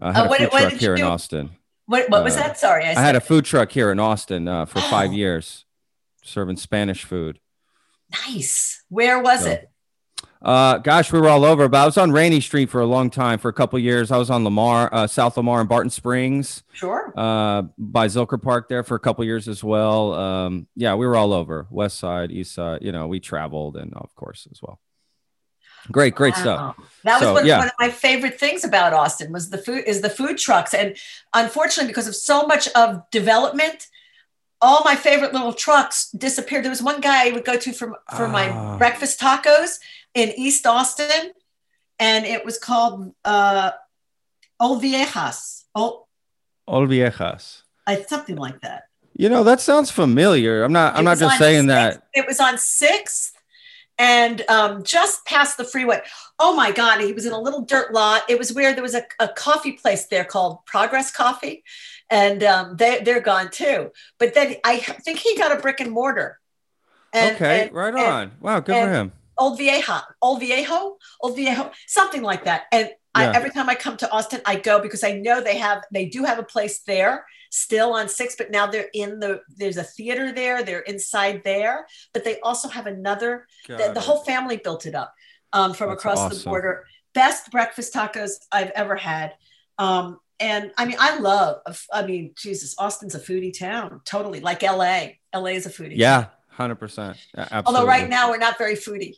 I 0.00 0.12
had 0.12 0.22
Uh, 0.22 0.24
a 0.24 0.28
what- 0.28 0.38
food 0.40 0.48
what 0.52 0.60
truck 0.70 0.72
here 0.80 0.94
in? 0.94 1.02
Austin. 1.02 1.50
What, 1.86 2.08
what 2.08 2.22
was 2.24 2.36
Uh, 2.36 2.40
that? 2.40 2.58
Sorry, 2.58 2.84
I, 2.84 2.90
I 2.92 3.00
had 3.02 3.16
a 3.16 3.20
food 3.20 3.44
truck 3.44 3.72
here 3.72 3.90
in 3.90 3.98
Austin 3.98 4.46
uh, 4.48 4.64
for 4.64 4.80
five 4.80 5.12
years, 5.12 5.64
serving 6.22 6.56
Spanish 6.56 7.04
food. 7.04 7.40
nice. 8.26 8.84
Where 8.88 9.20
was 9.20 9.42
So- 9.44 9.50
it? 9.50 9.70
Uh, 10.42 10.78
gosh, 10.78 11.12
we 11.12 11.20
were 11.20 11.28
all 11.28 11.44
over. 11.44 11.68
But 11.68 11.82
I 11.82 11.84
was 11.86 11.98
on 11.98 12.12
Rainy 12.12 12.40
Street 12.40 12.70
for 12.70 12.80
a 12.80 12.86
long 12.86 13.10
time, 13.10 13.38
for 13.38 13.48
a 13.48 13.52
couple 13.52 13.78
years. 13.78 14.10
I 14.10 14.16
was 14.16 14.30
on 14.30 14.42
Lamar, 14.44 14.88
uh, 14.92 15.06
South 15.06 15.36
Lamar, 15.36 15.60
and 15.60 15.68
Barton 15.68 15.90
Springs. 15.90 16.62
Sure. 16.72 17.12
Uh, 17.16 17.62
by 17.76 18.06
Zilker 18.06 18.40
Park 18.40 18.68
there 18.68 18.82
for 18.82 18.94
a 18.94 19.00
couple 19.00 19.24
years 19.24 19.48
as 19.48 19.62
well. 19.62 20.14
Um, 20.14 20.66
yeah, 20.76 20.94
we 20.94 21.06
were 21.06 21.16
all 21.16 21.32
over, 21.34 21.66
West 21.70 21.98
Side, 21.98 22.30
East 22.30 22.54
Side. 22.54 22.82
You 22.82 22.92
know, 22.92 23.06
we 23.06 23.20
traveled, 23.20 23.76
and 23.76 23.92
of 23.94 24.14
course 24.14 24.48
as 24.50 24.62
well. 24.62 24.80
Great, 25.90 26.14
great 26.14 26.34
Wow. 26.36 26.40
stuff. 26.40 26.76
That 27.04 27.12
was 27.14 27.22
So, 27.22 27.32
one, 27.34 27.46
yeah. 27.46 27.58
one 27.58 27.68
of 27.68 27.74
my 27.78 27.90
favorite 27.90 28.38
things 28.38 28.64
about 28.64 28.92
Austin 28.92 29.32
was 29.32 29.50
the 29.50 29.58
food 29.58 29.84
is 29.86 30.02
the 30.02 30.10
food 30.10 30.36
trucks. 30.38 30.74
And 30.74 30.96
unfortunately, 31.34 31.88
because 31.90 32.06
of 32.06 32.14
so 32.14 32.46
much 32.46 32.68
of 32.68 33.02
development, 33.10 33.88
all 34.62 34.82
my 34.84 34.94
favorite 34.96 35.32
little 35.32 35.52
trucks 35.52 36.10
disappeared. 36.10 36.64
There 36.64 36.70
was 36.70 36.82
one 36.82 37.00
guy 37.00 37.28
I 37.28 37.32
would 37.32 37.44
go 37.44 37.56
to 37.56 37.72
for, 37.72 37.88
for 38.16 38.26
Ah. 38.26 38.28
my 38.28 38.76
breakfast 38.78 39.18
tacos 39.20 39.78
in 40.14 40.32
East 40.36 40.66
Austin, 40.66 41.32
and 41.98 42.26
it 42.26 42.44
was 42.44 42.58
called 42.58 43.14
uh, 43.24 43.70
Old 44.58 44.82
Viejas. 44.82 45.64
Oh, 45.74 46.06
Ol 46.68 46.86
Viejas. 46.86 47.62
I, 47.86 48.02
something 48.02 48.36
like 48.36 48.60
that. 48.60 48.84
You 49.16 49.28
know, 49.28 49.42
that 49.44 49.60
sounds 49.60 49.90
familiar. 49.90 50.62
I'm 50.62 50.72
not. 50.72 50.96
I'm 50.96 51.04
not 51.04 51.18
just 51.18 51.38
saying 51.38 51.68
Sixth- 51.68 52.00
that. 52.00 52.02
It 52.14 52.26
was 52.26 52.40
on 52.40 52.56
Sixth 52.58 53.32
and 53.98 54.42
um, 54.48 54.82
just 54.82 55.26
past 55.26 55.56
the 55.58 55.64
freeway. 55.64 56.00
Oh 56.38 56.54
my 56.54 56.70
God, 56.72 57.00
he 57.00 57.12
was 57.12 57.26
in 57.26 57.32
a 57.32 57.40
little 57.40 57.60
dirt 57.62 57.92
lot. 57.92 58.22
It 58.30 58.38
was 58.38 58.52
where 58.52 58.72
there 58.72 58.82
was 58.82 58.94
a, 58.94 59.02
a 59.18 59.28
coffee 59.28 59.72
place 59.72 60.06
there 60.06 60.24
called 60.24 60.64
Progress 60.64 61.10
Coffee, 61.10 61.64
and 62.10 62.42
um, 62.42 62.76
they, 62.76 63.00
they're 63.00 63.20
gone 63.20 63.50
too. 63.50 63.90
But 64.18 64.34
then 64.34 64.56
I 64.64 64.78
think 64.78 65.18
he 65.18 65.36
got 65.36 65.56
a 65.56 65.60
brick 65.60 65.80
and 65.80 65.90
mortar. 65.90 66.38
And- 67.12 67.36
okay, 67.36 67.62
and- 67.62 67.72
right 67.72 67.94
and- 67.94 68.02
on. 68.02 68.32
Wow, 68.40 68.60
good 68.60 68.74
for 68.84 68.92
him. 68.92 69.12
Old 69.38 69.56
Vieja, 69.56 70.04
Old 70.20 70.40
Viejo, 70.40 70.98
Old 71.22 71.34
Viejo, 71.34 71.70
something 71.86 72.20
like 72.20 72.44
that. 72.44 72.64
And 72.72 72.90
I, 73.14 73.26
every 73.34 73.50
time 73.50 73.70
I 73.70 73.74
come 73.74 73.96
to 73.96 74.10
Austin, 74.12 74.42
I 74.44 74.56
go 74.56 74.80
because 74.80 75.02
I 75.02 75.12
know 75.12 75.40
they 75.40 75.56
have, 75.56 75.82
they 75.90 76.04
do 76.06 76.24
have 76.24 76.38
a 76.38 76.42
place 76.42 76.80
there 76.80 77.24
still 77.50 77.94
on 77.94 78.06
six, 78.06 78.36
but 78.36 78.50
now 78.50 78.66
they're 78.66 78.90
in 78.92 79.18
the, 79.18 79.40
there's 79.56 79.78
a 79.78 79.82
theater 79.82 80.30
there, 80.30 80.62
they're 80.62 80.80
inside 80.80 81.42
there, 81.42 81.86
but 82.12 82.22
they 82.22 82.38
also 82.40 82.68
have 82.68 82.86
another, 82.86 83.46
the, 83.78 83.92
the 83.94 84.00
whole 84.00 84.22
family 84.24 84.58
built 84.58 84.84
it 84.86 84.94
up 84.94 85.12
um, 85.54 85.72
from 85.72 85.88
That's 85.88 86.00
across 86.04 86.18
the 86.28 86.44
border. 86.50 86.84
Best 87.14 87.50
breakfast 87.50 87.94
tacos 87.94 88.32
I've 88.52 88.70
ever 88.70 88.94
had. 88.94 89.34
Um, 89.78 90.18
and 90.40 90.72
I 90.78 90.86
mean, 90.86 90.96
I 90.98 91.18
love, 91.18 91.60
I 91.92 92.04
mean, 92.04 92.32
Jesus, 92.36 92.74
Austin's 92.78 93.14
a 93.14 93.20
foodie 93.20 93.56
town, 93.56 94.00
totally 94.04 94.40
like 94.40 94.62
LA. 94.62 95.08
LA 95.34 95.50
is 95.50 95.66
a 95.66 95.70
foodie. 95.70 95.96
Yeah, 95.96 96.26
hundred 96.48 96.76
percent. 96.76 97.16
Absolutely. 97.36 97.66
Although 97.66 97.86
right 97.86 98.08
now 98.08 98.30
we're 98.30 98.38
not 98.38 98.58
very 98.58 98.74
foodie. 98.74 99.14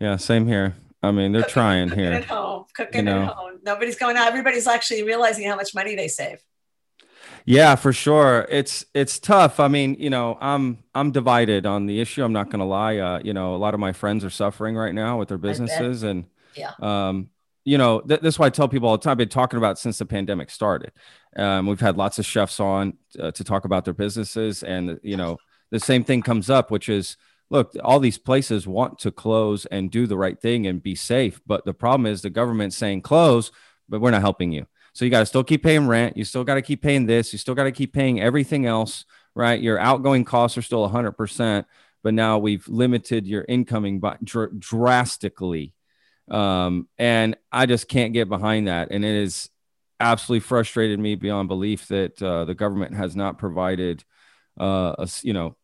Yeah, 0.00 0.16
same 0.16 0.46
here. 0.46 0.74
I 1.02 1.10
mean, 1.10 1.32
they're 1.32 1.42
trying 1.42 1.90
cooking 1.90 2.04
here. 2.04 2.12
at 2.14 2.24
home, 2.24 2.64
cooking 2.74 3.06
you 3.06 3.12
at 3.12 3.28
home. 3.28 3.60
Nobody's 3.62 3.96
going 3.96 4.16
out. 4.16 4.26
Everybody's 4.26 4.66
actually 4.66 5.02
realizing 5.04 5.46
how 5.46 5.54
much 5.54 5.74
money 5.74 5.94
they 5.94 6.08
save. 6.08 6.38
Yeah, 7.44 7.74
for 7.76 7.92
sure. 7.92 8.46
It's 8.50 8.86
it's 8.94 9.18
tough. 9.18 9.60
I 9.60 9.68
mean, 9.68 9.96
you 9.98 10.08
know, 10.08 10.38
I'm 10.40 10.78
I'm 10.94 11.12
divided 11.12 11.66
on 11.66 11.84
the 11.86 12.00
issue. 12.00 12.24
I'm 12.24 12.32
not 12.32 12.46
going 12.48 12.60
to 12.60 12.64
lie. 12.64 12.96
Uh, 12.96 13.20
you 13.22 13.34
know, 13.34 13.54
a 13.54 13.58
lot 13.58 13.74
of 13.74 13.80
my 13.80 13.92
friends 13.92 14.24
are 14.24 14.30
suffering 14.30 14.76
right 14.76 14.94
now 14.94 15.18
with 15.18 15.28
their 15.28 15.38
businesses, 15.38 16.02
and 16.02 16.24
Yeah. 16.56 16.72
um, 16.80 17.28
you 17.64 17.78
know, 17.78 18.00
th- 18.00 18.20
that's 18.20 18.38
why 18.38 18.46
I 18.46 18.50
tell 18.50 18.68
people 18.68 18.88
all 18.88 18.98
the 18.98 19.02
time. 19.02 19.12
I've 19.12 19.18
been 19.18 19.28
talking 19.28 19.56
about 19.56 19.78
since 19.78 19.98
the 19.98 20.06
pandemic 20.06 20.50
started. 20.50 20.92
Um, 21.36 21.66
we've 21.66 21.80
had 21.80 21.96
lots 21.96 22.18
of 22.18 22.26
chefs 22.26 22.60
on 22.60 22.98
uh, 23.18 23.30
to 23.32 23.44
talk 23.44 23.64
about 23.64 23.84
their 23.84 23.94
businesses, 23.94 24.62
and 24.62 25.00
you 25.02 25.16
know, 25.16 25.38
the 25.70 25.80
same 25.80 26.04
thing 26.04 26.22
comes 26.22 26.50
up, 26.50 26.70
which 26.70 26.88
is, 26.88 27.16
look, 27.50 27.74
all 27.82 28.00
these 28.00 28.18
places 28.18 28.66
want 28.66 28.98
to 29.00 29.10
close 29.10 29.66
and 29.66 29.90
do 29.90 30.06
the 30.06 30.16
right 30.16 30.40
thing 30.40 30.66
and 30.66 30.82
be 30.82 30.94
safe, 30.94 31.40
but 31.46 31.64
the 31.64 31.74
problem 31.74 32.06
is 32.06 32.22
the 32.22 32.30
government's 32.30 32.76
saying 32.76 33.02
close, 33.02 33.50
but 33.88 34.00
we're 34.00 34.10
not 34.10 34.20
helping 34.20 34.52
you. 34.52 34.66
So 34.92 35.04
you 35.04 35.10
got 35.10 35.20
to 35.20 35.26
still 35.26 35.42
keep 35.42 35.64
paying 35.64 35.88
rent. 35.88 36.16
You 36.16 36.24
still 36.24 36.44
got 36.44 36.54
to 36.54 36.62
keep 36.62 36.80
paying 36.80 37.06
this. 37.06 37.32
You 37.32 37.38
still 37.38 37.56
got 37.56 37.64
to 37.64 37.72
keep 37.72 37.92
paying 37.92 38.20
everything 38.20 38.66
else, 38.66 39.04
right? 39.34 39.60
Your 39.60 39.78
outgoing 39.78 40.24
costs 40.24 40.56
are 40.56 40.62
still 40.62 40.88
100%, 40.88 41.64
but 42.04 42.14
now 42.14 42.38
we've 42.38 42.66
limited 42.68 43.26
your 43.26 43.44
incoming 43.48 43.98
by 43.98 44.16
dr- 44.22 44.58
drastically. 44.60 45.74
Um, 46.30 46.88
and 46.98 47.36
I 47.52 47.66
just 47.66 47.88
can't 47.88 48.12
get 48.12 48.28
behind 48.28 48.68
that. 48.68 48.90
And 48.90 49.04
it 49.04 49.20
has 49.20 49.50
absolutely 50.00 50.40
frustrated 50.40 50.98
me 50.98 51.14
beyond 51.14 51.48
belief 51.48 51.88
that 51.88 52.20
uh, 52.22 52.44
the 52.44 52.54
government 52.54 52.94
has 52.94 53.14
not 53.14 53.38
provided, 53.38 54.04
uh, 54.58 54.94
a, 54.98 55.08
you 55.22 55.32
know, 55.32 55.56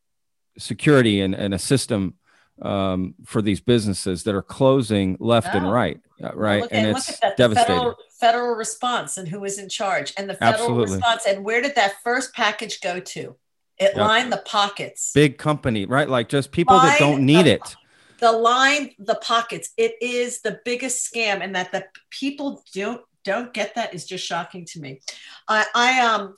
security 0.58 1.20
and, 1.20 1.34
and 1.34 1.54
a 1.54 1.58
system 1.58 2.14
um, 2.62 3.14
for 3.24 3.40
these 3.40 3.60
businesses 3.60 4.24
that 4.24 4.34
are 4.34 4.42
closing 4.42 5.16
left 5.18 5.54
and 5.54 5.64
No. 5.64 5.72
right, 5.72 5.98
uh, 6.22 6.32
right? 6.34 6.60
Look 6.62 6.72
and 6.72 6.86
at, 6.88 6.96
it's 6.96 7.20
that. 7.20 7.36
Devastating. 7.38 7.76
federal, 7.76 7.96
federal 8.20 8.54
response 8.54 9.16
and 9.16 9.26
who 9.26 9.42
is 9.44 9.58
in 9.58 9.68
charge 9.70 10.12
and 10.18 10.28
the 10.28 10.34
federal 10.34 10.64
Absolutely. 10.64 10.96
response 10.96 11.24
and 11.26 11.42
where 11.42 11.62
did 11.62 11.74
that 11.76 11.94
first 12.04 12.34
package 12.34 12.80
go 12.82 13.00
to? 13.00 13.36
It 13.78 13.92
Yep. 13.94 13.96
lined 13.96 14.30
the 14.32 14.42
pockets. 14.44 15.12
Big 15.14 15.38
company, 15.38 15.86
right? 15.86 16.06
Like 16.06 16.28
just 16.28 16.52
people 16.52 16.78
that 16.80 16.98
don't 16.98 17.24
need 17.24 17.46
the- 17.46 17.52
it. 17.52 17.76
The 18.20 18.32
line 18.32 18.90
the 18.98 19.16
pockets. 19.16 19.70
It 19.76 19.94
is 20.00 20.42
the 20.42 20.60
biggest 20.64 21.12
scam, 21.12 21.42
and 21.42 21.54
that 21.54 21.72
the 21.72 21.84
people 22.10 22.62
don't 22.74 23.02
don't 23.24 23.52
get 23.52 23.74
that 23.74 23.94
is 23.94 24.06
just 24.06 24.24
shocking 24.26 24.64
to 24.66 24.80
me. 24.80 25.00
I, 25.48 25.66
I 25.74 26.00
um, 26.06 26.34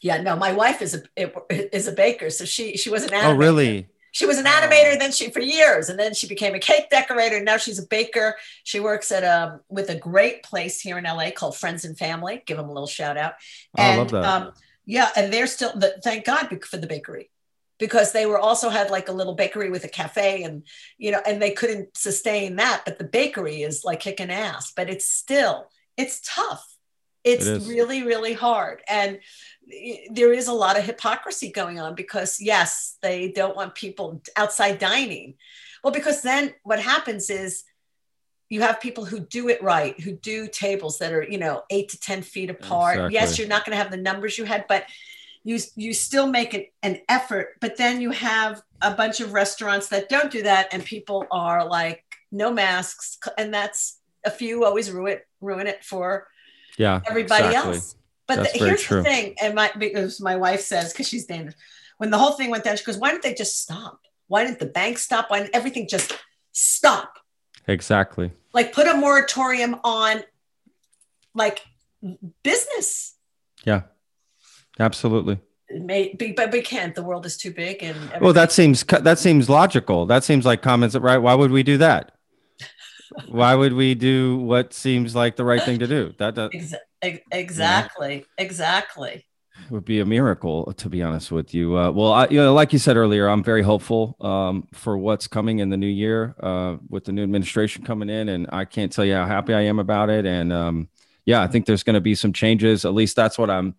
yeah, 0.00 0.20
no, 0.20 0.36
my 0.36 0.52
wife 0.52 0.82
is 0.82 0.94
a 0.94 1.74
is 1.76 1.86
a 1.88 1.92
baker, 1.92 2.30
so 2.30 2.44
she 2.44 2.76
she 2.76 2.90
was 2.90 3.04
an 3.04 3.10
Oh, 3.14 3.16
animator. 3.34 3.38
really? 3.38 3.88
She 4.12 4.24
was 4.24 4.38
an 4.38 4.46
animator, 4.46 4.98
then 4.98 5.12
she 5.12 5.30
for 5.30 5.40
years, 5.40 5.90
and 5.90 5.98
then 5.98 6.14
she 6.14 6.26
became 6.26 6.54
a 6.54 6.58
cake 6.58 6.88
decorator. 6.88 7.38
Now 7.42 7.58
she's 7.58 7.78
a 7.78 7.86
baker. 7.86 8.36
She 8.64 8.80
works 8.80 9.12
at 9.12 9.24
um 9.24 9.60
with 9.68 9.90
a 9.90 9.94
great 9.96 10.42
place 10.42 10.80
here 10.80 10.96
in 10.98 11.04
LA 11.04 11.30
called 11.32 11.56
Friends 11.56 11.84
and 11.84 11.98
Family. 11.98 12.42
Give 12.46 12.56
them 12.56 12.68
a 12.68 12.72
little 12.72 12.86
shout 12.86 13.16
out. 13.18 13.34
Oh, 13.76 13.82
I 13.82 13.96
love 13.96 14.10
that. 14.12 14.24
um, 14.24 14.52
yeah, 14.86 15.10
and 15.16 15.32
they're 15.32 15.46
still. 15.46 15.72
The, 15.74 16.00
thank 16.02 16.24
God 16.24 16.48
for 16.64 16.78
the 16.78 16.86
bakery, 16.86 17.28
because 17.78 18.12
they 18.12 18.26
were 18.26 18.38
also 18.38 18.68
had 18.68 18.90
like 18.90 19.08
a 19.08 19.12
little 19.12 19.34
bakery 19.34 19.70
with 19.70 19.84
a 19.84 19.88
cafe, 19.88 20.42
and 20.42 20.66
you 20.98 21.12
know, 21.12 21.20
and 21.26 21.40
they 21.40 21.50
couldn't 21.50 21.96
sustain 21.96 22.56
that. 22.56 22.82
But 22.84 22.98
the 22.98 23.04
bakery 23.04 23.62
is 23.62 23.84
like 23.84 24.00
kicking 24.00 24.30
ass. 24.30 24.72
But 24.74 24.88
it's 24.88 25.08
still 25.08 25.70
it's 25.96 26.20
tough. 26.24 26.64
It's 27.24 27.46
It 27.46 27.62
really 27.68 28.02
really 28.02 28.34
hard, 28.34 28.82
and 28.88 29.18
there 30.10 30.32
is 30.32 30.48
a 30.48 30.52
lot 30.52 30.78
of 30.78 30.84
hypocrisy 30.84 31.50
going 31.50 31.80
on 31.80 31.94
because 31.94 32.40
yes, 32.40 32.96
they 33.02 33.32
don't 33.32 33.56
want 33.56 33.74
people 33.74 34.22
outside 34.36 34.78
dining. 34.78 35.34
Well, 35.82 35.92
because 35.92 36.22
then 36.22 36.54
what 36.62 36.80
happens 36.80 37.30
is 37.30 37.64
you 38.48 38.60
have 38.62 38.80
people 38.80 39.04
who 39.04 39.18
do 39.20 39.48
it 39.48 39.62
right, 39.62 39.98
who 40.00 40.12
do 40.12 40.46
tables 40.46 40.98
that 40.98 41.12
are, 41.12 41.22
you 41.22 41.38
know, 41.38 41.62
eight 41.70 41.88
to 41.90 41.98
10 41.98 42.22
feet 42.22 42.50
apart. 42.50 43.12
Yes, 43.12 43.38
you're 43.38 43.48
not 43.48 43.64
going 43.64 43.76
to 43.76 43.82
have 43.82 43.90
the 43.90 43.96
numbers 43.96 44.38
you 44.38 44.44
had, 44.44 44.66
but 44.68 44.84
you, 45.46 45.60
you 45.76 45.94
still 45.94 46.26
make 46.26 46.54
an, 46.54 46.64
an 46.82 47.00
effort. 47.08 47.50
But 47.60 47.76
then 47.76 48.00
you 48.00 48.10
have 48.10 48.62
a 48.82 48.90
bunch 48.90 49.20
of 49.20 49.32
restaurants 49.32 49.86
that 49.90 50.08
don't 50.08 50.30
do 50.30 50.42
that, 50.42 50.66
and 50.72 50.84
people 50.84 51.24
are 51.30 51.64
like, 51.64 52.02
no 52.32 52.52
masks. 52.52 53.16
And 53.38 53.54
that's 53.54 54.00
a 54.24 54.30
few 54.30 54.64
always 54.64 54.90
ruin, 54.90 55.20
ruin 55.40 55.68
it 55.68 55.84
for 55.84 56.26
Yeah. 56.78 57.00
everybody 57.06 57.44
exactly. 57.44 57.74
else. 57.76 57.94
But 58.26 58.52
the, 58.52 58.58
here's 58.58 58.82
true. 58.82 58.96
the 58.98 59.04
thing, 59.04 59.36
and 59.40 59.54
my 59.54 59.70
because 59.78 60.20
my 60.20 60.34
wife 60.34 60.62
says 60.62 60.92
because 60.92 61.06
she's 61.08 61.26
Danish, 61.26 61.54
when 61.98 62.10
the 62.10 62.18
whole 62.18 62.32
thing 62.32 62.50
went 62.50 62.64
down, 62.64 62.76
she 62.76 62.82
goes, 62.82 62.98
"Why 62.98 63.12
didn't 63.12 63.22
they 63.22 63.34
just 63.34 63.62
stop? 63.62 64.00
Why 64.26 64.44
didn't 64.44 64.58
the 64.58 64.66
bank 64.66 64.98
stop? 64.98 65.30
Why 65.30 65.38
didn't 65.38 65.54
everything 65.54 65.86
just 65.86 66.12
stop? 66.50 67.20
Exactly. 67.68 68.32
Like 68.52 68.72
put 68.72 68.88
a 68.88 68.94
moratorium 68.94 69.76
on 69.84 70.24
like 71.34 71.64
business." 72.42 73.14
Yeah. 73.62 73.82
Absolutely. 74.78 75.40
May 75.70 76.14
be, 76.14 76.32
but 76.32 76.52
we 76.52 76.62
can't. 76.62 76.94
The 76.94 77.02
world 77.02 77.26
is 77.26 77.36
too 77.36 77.52
big, 77.52 77.82
and 77.82 77.96
Well, 78.20 78.32
that 78.32 78.52
seems 78.52 78.84
that 78.84 79.18
seems 79.18 79.48
logical. 79.48 80.06
That 80.06 80.22
seems 80.22 80.44
like 80.46 80.62
comments 80.62 80.94
right. 80.94 81.18
Why 81.18 81.34
would 81.34 81.50
we 81.50 81.62
do 81.64 81.76
that? 81.78 82.12
Why 83.28 83.54
would 83.54 83.72
we 83.72 83.94
do 83.94 84.36
what 84.38 84.72
seems 84.72 85.14
like 85.16 85.36
the 85.36 85.44
right 85.44 85.62
thing 85.62 85.80
to 85.80 85.86
do? 85.86 86.14
That, 86.18 86.36
that 86.36 86.52
Exa- 86.52 86.74
ex- 87.02 87.20
exactly, 87.32 88.24
exactly. 88.38 89.26
would 89.70 89.84
be 89.84 89.98
a 90.00 90.06
miracle, 90.06 90.72
to 90.74 90.88
be 90.88 91.02
honest 91.02 91.32
with 91.32 91.52
you. 91.52 91.76
Uh, 91.76 91.90
well, 91.90 92.12
I, 92.12 92.28
you 92.28 92.36
know, 92.38 92.54
like 92.54 92.72
you 92.72 92.78
said 92.78 92.96
earlier, 92.96 93.28
I'm 93.28 93.42
very 93.42 93.62
hopeful 93.62 94.16
um, 94.20 94.68
for 94.72 94.96
what's 94.96 95.26
coming 95.26 95.58
in 95.58 95.70
the 95.70 95.76
new 95.76 95.86
year 95.88 96.36
uh, 96.40 96.76
with 96.88 97.04
the 97.04 97.12
new 97.12 97.24
administration 97.24 97.84
coming 97.84 98.08
in, 98.08 98.28
and 98.28 98.46
I 98.52 98.64
can't 98.64 98.92
tell 98.92 99.04
you 99.04 99.14
how 99.14 99.26
happy 99.26 99.52
I 99.52 99.62
am 99.62 99.78
about 99.80 100.10
it. 100.10 100.26
And 100.26 100.52
um, 100.52 100.88
yeah, 101.24 101.42
I 101.42 101.48
think 101.48 101.66
there's 101.66 101.82
going 101.82 101.94
to 101.94 102.00
be 102.00 102.14
some 102.14 102.32
changes. 102.32 102.84
At 102.84 102.94
least 102.94 103.16
that's 103.16 103.36
what 103.36 103.50
I'm 103.50 103.74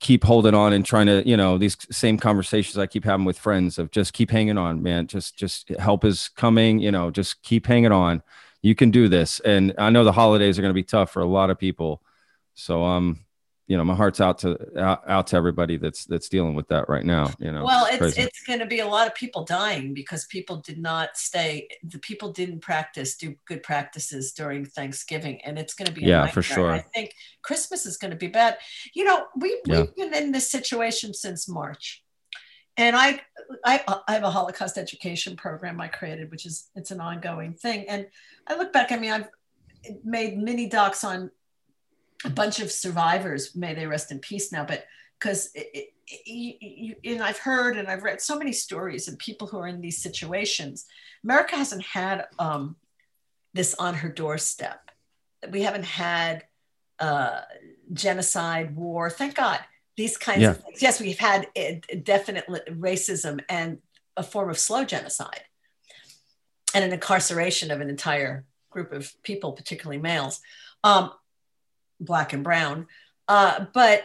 keep 0.00 0.24
holding 0.24 0.54
on 0.54 0.72
and 0.72 0.84
trying 0.84 1.06
to, 1.06 1.26
you 1.26 1.36
know, 1.36 1.58
these 1.58 1.76
same 1.90 2.18
conversations 2.18 2.78
I 2.78 2.86
keep 2.86 3.04
having 3.04 3.24
with 3.24 3.38
friends 3.38 3.78
of 3.78 3.90
just 3.90 4.12
keep 4.12 4.30
hanging 4.30 4.58
on, 4.58 4.82
man. 4.82 5.06
Just, 5.06 5.36
just 5.36 5.68
help 5.78 6.04
is 6.04 6.28
coming. 6.28 6.78
You 6.78 6.90
know, 6.90 7.10
just 7.10 7.42
keep 7.42 7.66
hanging 7.66 7.92
on. 7.92 8.22
You 8.62 8.74
can 8.74 8.90
do 8.90 9.08
this. 9.08 9.40
And 9.40 9.74
I 9.78 9.90
know 9.90 10.04
the 10.04 10.12
holidays 10.12 10.58
are 10.58 10.62
going 10.62 10.70
to 10.70 10.74
be 10.74 10.82
tough 10.82 11.10
for 11.10 11.20
a 11.20 11.26
lot 11.26 11.50
of 11.50 11.58
people. 11.58 12.02
So, 12.54 12.84
um, 12.84 13.25
you 13.68 13.76
know, 13.76 13.84
my 13.84 13.94
heart's 13.94 14.20
out 14.20 14.38
to 14.38 14.56
out, 14.78 15.02
out 15.08 15.26
to 15.28 15.36
everybody 15.36 15.76
that's 15.76 16.04
that's 16.04 16.28
dealing 16.28 16.54
with 16.54 16.68
that 16.68 16.88
right 16.88 17.04
now. 17.04 17.32
You 17.40 17.50
know, 17.50 17.64
well, 17.64 17.86
it's 17.86 17.98
crazy. 17.98 18.22
it's 18.22 18.42
going 18.44 18.60
to 18.60 18.66
be 18.66 18.78
a 18.78 18.86
lot 18.86 19.08
of 19.08 19.14
people 19.14 19.44
dying 19.44 19.92
because 19.92 20.24
people 20.26 20.58
did 20.58 20.78
not 20.78 21.16
stay. 21.16 21.68
The 21.82 21.98
people 21.98 22.30
didn't 22.30 22.60
practice 22.60 23.16
do 23.16 23.34
good 23.44 23.64
practices 23.64 24.32
during 24.32 24.66
Thanksgiving, 24.66 25.40
and 25.44 25.58
it's 25.58 25.74
going 25.74 25.86
to 25.86 25.92
be 25.92 26.02
Yeah, 26.02 26.26
for 26.28 26.42
sure. 26.42 26.70
I 26.70 26.78
think 26.78 27.12
Christmas 27.42 27.86
is 27.86 27.96
going 27.96 28.12
to 28.12 28.16
be 28.16 28.28
bad. 28.28 28.58
You 28.94 29.04
know, 29.04 29.26
we 29.36 29.60
Yeah. 29.66 29.80
we've 29.80 29.96
been 29.96 30.14
in 30.14 30.32
this 30.32 30.48
situation 30.48 31.12
since 31.12 31.48
March, 31.48 32.04
and 32.76 32.94
I 32.94 33.20
I 33.64 33.82
I 34.06 34.12
have 34.12 34.22
a 34.22 34.30
Holocaust 34.30 34.78
education 34.78 35.34
program 35.34 35.80
I 35.80 35.88
created, 35.88 36.30
which 36.30 36.46
is 36.46 36.70
it's 36.76 36.92
an 36.92 37.00
ongoing 37.00 37.54
thing, 37.54 37.88
and 37.88 38.06
I 38.46 38.56
look 38.56 38.72
back. 38.72 38.92
I 38.92 38.96
mean, 38.96 39.10
I've 39.10 39.28
made 40.04 40.38
mini 40.38 40.68
docs 40.68 41.02
on 41.02 41.32
a 42.24 42.30
bunch 42.30 42.60
of 42.60 42.70
survivors 42.70 43.54
may 43.54 43.74
they 43.74 43.86
rest 43.86 44.10
in 44.10 44.18
peace 44.18 44.52
now 44.52 44.64
but 44.64 44.84
because 45.18 45.50
and 47.06 47.22
i've 47.22 47.38
heard 47.38 47.76
and 47.76 47.88
i've 47.88 48.02
read 48.02 48.20
so 48.20 48.38
many 48.38 48.52
stories 48.52 49.08
of 49.08 49.18
people 49.18 49.46
who 49.46 49.58
are 49.58 49.66
in 49.66 49.80
these 49.80 50.02
situations. 50.02 50.86
America 51.24 51.56
hasn't 51.56 51.82
had 51.82 52.26
um, 52.38 52.76
this 53.52 53.74
on 53.74 53.94
her 53.94 54.08
doorstep. 54.08 54.90
We 55.50 55.62
haven't 55.62 55.84
had 55.84 56.44
uh, 57.00 57.40
genocide 57.92 58.76
war. 58.76 59.10
Thank 59.10 59.34
god 59.34 59.60
these 59.96 60.16
kinds 60.16 60.42
Yeah. 60.42 60.50
of 60.50 60.62
things. 60.62 60.82
Yes 60.82 61.00
we've 61.00 61.18
had 61.18 61.48
uh, 61.56 61.96
definite 62.02 62.46
racism 62.78 63.40
and 63.48 63.78
a 64.16 64.22
form 64.22 64.48
of 64.50 64.58
slow 64.58 64.84
genocide 64.84 65.42
and 66.74 66.84
an 66.84 66.92
incarceration 66.92 67.70
of 67.70 67.80
an 67.80 67.88
entire 67.90 68.44
group 68.70 68.92
of 68.92 69.10
people 69.22 69.52
particularly 69.52 70.00
males. 70.00 70.40
Um, 70.84 71.10
black 72.00 72.32
and 72.32 72.44
brown. 72.44 72.86
Uh, 73.28 73.66
but 73.72 74.04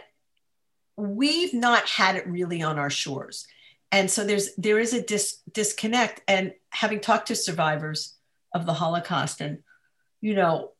we've 0.96 1.54
not 1.54 1.88
had 1.88 2.16
it 2.16 2.26
really 2.26 2.62
on 2.62 2.78
our 2.78 2.90
shores. 2.90 3.46
And 3.90 4.10
so 4.10 4.24
there's 4.24 4.54
there 4.56 4.78
is 4.78 4.94
a 4.94 5.02
dis- 5.02 5.40
disconnect. 5.52 6.22
And 6.26 6.54
having 6.70 7.00
talked 7.00 7.28
to 7.28 7.34
survivors 7.34 8.14
of 8.54 8.66
the 8.66 8.72
Holocaust, 8.72 9.40
and 9.40 9.58
you 10.20 10.34
know, 10.34 10.72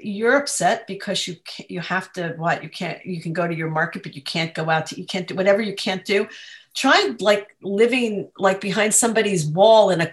you're 0.00 0.36
upset 0.36 0.86
because 0.86 1.28
you 1.28 1.36
can't, 1.44 1.70
you 1.70 1.80
have 1.80 2.12
to 2.14 2.34
what 2.36 2.62
you 2.62 2.68
can't 2.68 3.04
you 3.06 3.20
can 3.20 3.32
go 3.32 3.46
to 3.46 3.54
your 3.54 3.70
market, 3.70 4.02
but 4.02 4.16
you 4.16 4.22
can't 4.22 4.54
go 4.54 4.68
out 4.68 4.86
to 4.86 5.00
you 5.00 5.06
can't 5.06 5.28
do 5.28 5.34
whatever 5.34 5.62
you 5.62 5.74
can't 5.74 6.04
do. 6.04 6.28
Try 6.74 7.14
like 7.20 7.56
living 7.62 8.30
like 8.36 8.60
behind 8.60 8.94
somebody's 8.94 9.46
wall 9.46 9.90
in 9.90 10.00
a 10.00 10.12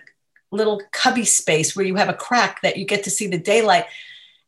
little 0.52 0.82
cubby 0.92 1.26
space 1.26 1.76
where 1.76 1.86
you 1.86 1.96
have 1.96 2.10
a 2.10 2.14
crack 2.14 2.62
that 2.62 2.78
you 2.78 2.86
get 2.86 3.04
to 3.04 3.10
see 3.10 3.28
the 3.28 3.38
daylight, 3.38 3.86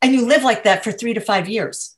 and 0.05 0.13
you 0.13 0.23
live 0.27 0.43
like 0.43 0.65
that 0.65 0.83
for 0.83 0.91
three 0.91 1.15
to 1.15 1.19
five 1.19 1.49
years 1.49 1.97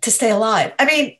to 0.00 0.10
stay 0.10 0.30
alive. 0.30 0.72
I 0.80 0.84
mean, 0.84 1.16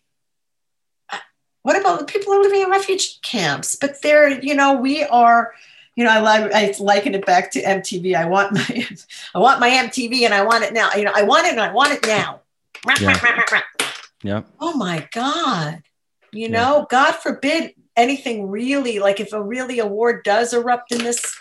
what 1.63 1.81
about 1.81 2.01
the 2.01 2.05
people 2.05 2.33
who 2.33 2.41
are 2.41 2.43
living 2.43 2.63
in 2.63 2.71
refugee 2.71 3.19
camps? 3.23 3.77
But 3.77 4.03
they're, 4.03 4.29
you 4.43 4.57
know, 4.57 4.75
we 4.75 5.05
are, 5.05 5.53
you 5.95 6.03
know, 6.03 6.11
I, 6.11 6.21
li- 6.47 6.51
I 6.53 6.75
liken 6.81 7.15
it 7.15 7.25
back 7.25 7.53
to 7.53 7.63
MTV. 7.63 8.17
I 8.17 8.25
want 8.25 8.55
my, 8.55 8.89
I 9.37 9.39
want 9.39 9.61
my 9.61 9.71
MTV, 9.71 10.23
and 10.23 10.35
I 10.35 10.45
want 10.45 10.65
it 10.65 10.73
now. 10.73 10.91
You 10.97 11.05
know, 11.05 11.13
I 11.15 11.23
want 11.23 11.47
it, 11.47 11.53
and 11.53 11.61
I 11.61 11.73
want 11.73 11.93
it 11.93 12.05
now. 12.05 12.41
Yeah. 13.01 13.15
yeah. 14.25 14.43
Oh 14.59 14.77
my 14.77 15.09
God! 15.13 15.83
You 16.33 16.49
know, 16.49 16.87
God 16.91 17.13
forbid 17.13 17.73
anything 17.97 18.49
really 18.51 18.99
like 18.99 19.21
if 19.21 19.33
a 19.33 19.41
really 19.43 19.79
a 19.79 19.87
war 19.87 20.21
does 20.23 20.53
erupt 20.53 20.91
in 20.91 20.99
this. 20.99 21.39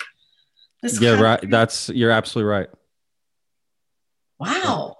This 0.82 1.02
Yeah, 1.02 1.12
country, 1.12 1.24
right. 1.26 1.50
That's 1.50 1.90
you're 1.90 2.12
absolutely 2.12 2.52
right. 2.52 2.68
Wow. 4.40 4.98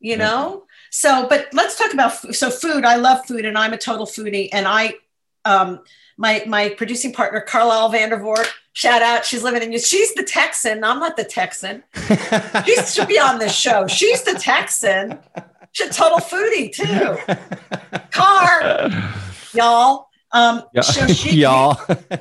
You 0.00 0.16
know? 0.16 0.64
So 0.90 1.26
but 1.28 1.48
let's 1.52 1.78
talk 1.78 1.92
about 1.94 2.12
so 2.34 2.50
food 2.50 2.84
i 2.84 2.96
love 2.96 3.24
food 3.26 3.44
and 3.46 3.56
i'm 3.56 3.72
a 3.72 3.78
total 3.78 4.04
foodie 4.06 4.48
and 4.52 4.66
i 4.68 4.94
um 5.44 5.80
my 6.18 6.42
my 6.46 6.68
producing 6.70 7.12
partner 7.12 7.40
carlisle 7.40 7.90
vandervoort 7.90 8.46
shout 8.74 9.00
out 9.00 9.24
she's 9.24 9.42
living 9.42 9.62
in 9.72 9.78
she's 9.78 10.12
the 10.14 10.22
texan 10.22 10.84
i'm 10.84 10.98
not 11.00 11.16
the 11.16 11.24
texan. 11.24 11.82
She 12.66 12.76
should 12.84 13.08
be 13.08 13.18
on 13.18 13.38
this 13.38 13.54
show. 13.54 13.86
She's 13.86 14.22
the 14.22 14.34
texan. 14.34 15.18
She's 15.72 15.88
a 15.88 15.92
total 15.92 16.18
foodie 16.18 16.70
too. 16.72 17.16
Car 18.10 18.90
y'all. 19.54 20.08
Um 20.32 20.62
Yeah. 20.74 20.80
so 20.82 21.06
she, 21.20 21.36
Y'all. 21.36 21.78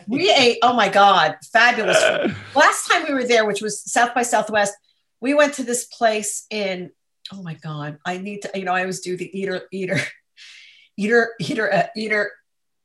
we 0.07 0.31
ate 0.31 0.57
oh 0.61 0.73
my 0.73 0.89
god 0.89 1.35
fabulous 1.51 2.01
food. 2.01 2.35
last 2.55 2.87
time 2.89 3.03
we 3.07 3.13
were 3.13 3.23
there 3.25 3.45
which 3.45 3.61
was 3.61 3.81
south 3.81 4.13
by 4.13 4.21
southwest 4.23 4.73
we 5.21 5.33
went 5.33 5.53
to 5.53 5.63
this 5.63 5.85
place 5.85 6.45
in 6.49 6.91
oh 7.31 7.41
my 7.41 7.53
god 7.55 7.97
i 8.05 8.17
need 8.17 8.41
to 8.41 8.51
you 8.55 8.65
know 8.65 8.73
i 8.73 8.81
always 8.81 8.99
do 8.99 9.15
the 9.15 9.39
eater 9.39 9.61
eater 9.71 9.99
eater 10.97 11.29
eater 11.39 11.73
uh, 11.73 11.87
eater 11.95 12.31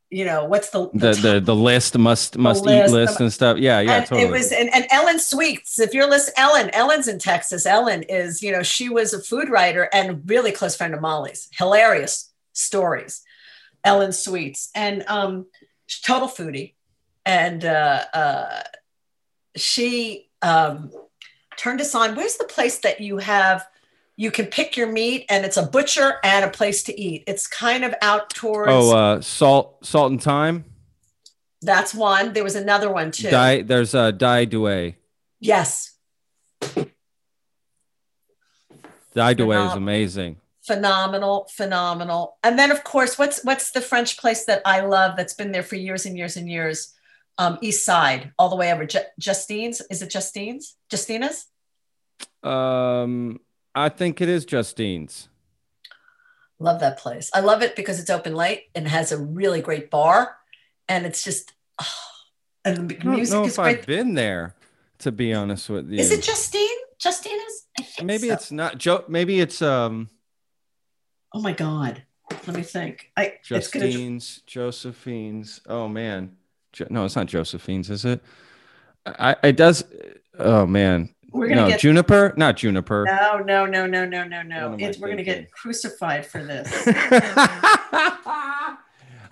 you 0.09 0.23
know 0.23 0.45
what's 0.45 0.69
the, 0.69 0.89
the 0.93 1.13
the 1.15 1.39
the 1.41 1.55
list 1.55 1.97
must 1.97 2.37
must 2.37 2.63
list, 2.63 2.89
eat 2.89 2.93
list 2.93 3.17
the- 3.17 3.23
and 3.25 3.33
stuff. 3.33 3.57
Yeah, 3.57 3.81
yeah, 3.81 4.05
totally. 4.05 4.21
it 4.21 4.31
was 4.31 4.53
and, 4.53 4.73
and 4.73 4.87
ellen 4.89 5.19
sweets 5.19 5.81
if 5.81 5.93
you're 5.93 6.09
listening 6.09 6.35
ellen 6.37 6.69
ellen's 6.69 7.09
in 7.09 7.19
texas. 7.19 7.65
Ellen 7.65 8.03
is 8.03 8.41
you 8.41 8.53
know 8.53 8.63
she 8.63 8.87
was 8.87 9.13
a 9.13 9.21
food 9.21 9.49
writer 9.49 9.89
and 9.91 10.21
really 10.29 10.53
close 10.53 10.77
friend 10.77 10.93
of 10.93 11.01
molly's. 11.01 11.49
Hilarious 11.51 12.31
stories. 12.53 13.21
Ellen 13.83 14.11
Sweets, 14.11 14.69
and 14.75 15.03
um, 15.07 15.45
total 16.03 16.27
foodie, 16.27 16.73
and 17.25 17.63
uh, 17.63 18.03
uh, 18.13 18.63
she 19.55 20.29
um, 20.41 20.91
turned 21.57 21.81
us 21.81 21.93
on. 21.95 22.15
Where's 22.15 22.37
the 22.37 22.45
place 22.45 22.79
that 22.79 23.01
you 23.01 23.17
have? 23.17 23.67
You 24.15 24.31
can 24.31 24.47
pick 24.47 24.75
your 24.75 24.87
meat, 24.91 25.25
and 25.29 25.45
it's 25.45 25.57
a 25.57 25.63
butcher 25.63 26.15
and 26.23 26.43
a 26.43 26.49
place 26.49 26.81
to 26.83 26.99
eat. 26.99 27.23
It's 27.27 27.45
kind 27.45 27.83
of 27.85 27.93
out 28.01 28.29
towards. 28.31 28.71
Oh, 28.71 28.95
uh, 28.97 29.21
salt, 29.21 29.85
salt 29.85 30.11
and 30.11 30.21
time. 30.21 30.65
that's 31.61 31.93
one. 31.93 32.33
There 32.33 32.43
was 32.43 32.55
another 32.55 32.91
one 32.91 33.11
too. 33.11 33.29
Die. 33.29 33.61
There's 33.61 33.93
a 33.93 33.99
uh, 33.99 34.11
Dai 34.11 34.45
Due. 34.45 34.93
yes, 35.39 35.93
Dai 39.15 39.33
Due 39.33 39.51
is 39.51 39.73
amazing. 39.73 40.37
phenomenal, 40.61 41.47
phenomenal. 41.55 42.37
And 42.43 42.57
then, 42.59 42.71
of 42.71 42.83
course, 42.83 43.17
what's 43.17 43.43
what's 43.43 43.71
the 43.71 43.81
French 43.81 44.17
place 44.17 44.45
that 44.45 44.61
I 44.65 44.81
love 44.81 45.15
that's 45.15 45.33
been 45.33 45.51
there 45.51 45.63
for 45.63 45.75
years 45.75 46.05
and 46.05 46.17
years 46.17 46.37
and 46.37 46.49
years? 46.49 46.93
Um, 47.37 47.57
East 47.61 47.85
Side, 47.85 48.31
all 48.39 48.49
the 48.49 48.55
way 48.55 48.71
over. 48.73 48.85
Ju- 48.85 48.99
Justine's. 49.19 49.81
Is 49.91 50.01
it 50.01 50.09
Justine's? 50.09 50.75
Justina's? 50.89 51.45
Um, 52.43 53.39
I 53.75 53.89
think 53.89 54.21
it 54.21 54.29
is 54.29 54.45
Justine's. 54.45 55.29
Love 56.59 56.79
that 56.79 56.97
place. 56.97 57.29
I 57.33 57.41
love 57.41 57.61
it 57.61 57.75
because 57.75 57.99
it's 57.99 58.09
open 58.09 58.33
late 58.33 58.63
and 58.73 58.87
has 58.87 59.11
a 59.11 59.17
really 59.17 59.61
great 59.61 59.91
bar, 59.91 60.35
and 60.89 61.05
it's 61.05 61.23
just. 61.23 61.53
oh, 61.79 61.85
and 62.65 62.89
the 62.89 62.95
I 62.95 62.99
don't 63.03 63.15
music 63.15 63.33
know 63.35 63.45
is 63.45 63.53
if 63.53 63.59
I've 63.59 63.85
been 63.85 64.13
there. 64.15 64.55
To 65.01 65.11
be 65.11 65.31
honest 65.31 65.69
with 65.69 65.91
you, 65.91 65.99
Is 65.99 66.11
it 66.11 66.23
Justine? 66.23 66.67
Justina's? 66.97 67.67
Maybe 68.01 68.29
so. 68.29 68.33
it's 68.33 68.51
not 68.51 68.79
Joe. 68.79 69.03
Maybe 69.07 69.39
it's 69.39 69.61
um 69.61 70.09
Oh 71.35 71.39
my 71.39 71.53
God. 71.53 72.01
Let 72.47 72.55
me 72.55 72.63
think. 72.63 73.11
I 73.15 73.33
it's 73.47 73.67
gonna 73.67 73.85
Justine's, 73.85 74.41
Josephine's. 74.47 75.61
Oh 75.67 75.87
man, 75.87 76.35
no, 76.89 77.05
it's 77.05 77.15
not 77.15 77.25
Josephine's, 77.27 77.89
is 77.89 78.05
it? 78.05 78.21
I 79.05 79.35
it 79.43 79.55
does. 79.57 79.83
Oh 80.37 80.65
man, 80.65 81.13
We're 81.31 81.47
gonna 81.49 81.61
no 81.61 81.67
get- 81.69 81.79
Juniper, 81.79 82.33
not 82.37 82.57
Juniper. 82.57 83.05
No, 83.05 83.37
no, 83.39 83.65
no, 83.65 83.85
no, 83.87 84.05
no, 84.05 84.23
no, 84.25 84.41
no. 84.41 84.69
What 84.69 84.79
am 84.79 84.85
I 84.85 84.87
It's, 84.89 84.97
we're 84.99 85.09
gonna 85.09 85.23
get 85.23 85.51
crucified 85.51 86.25
for 86.25 86.43
this. 86.43 86.69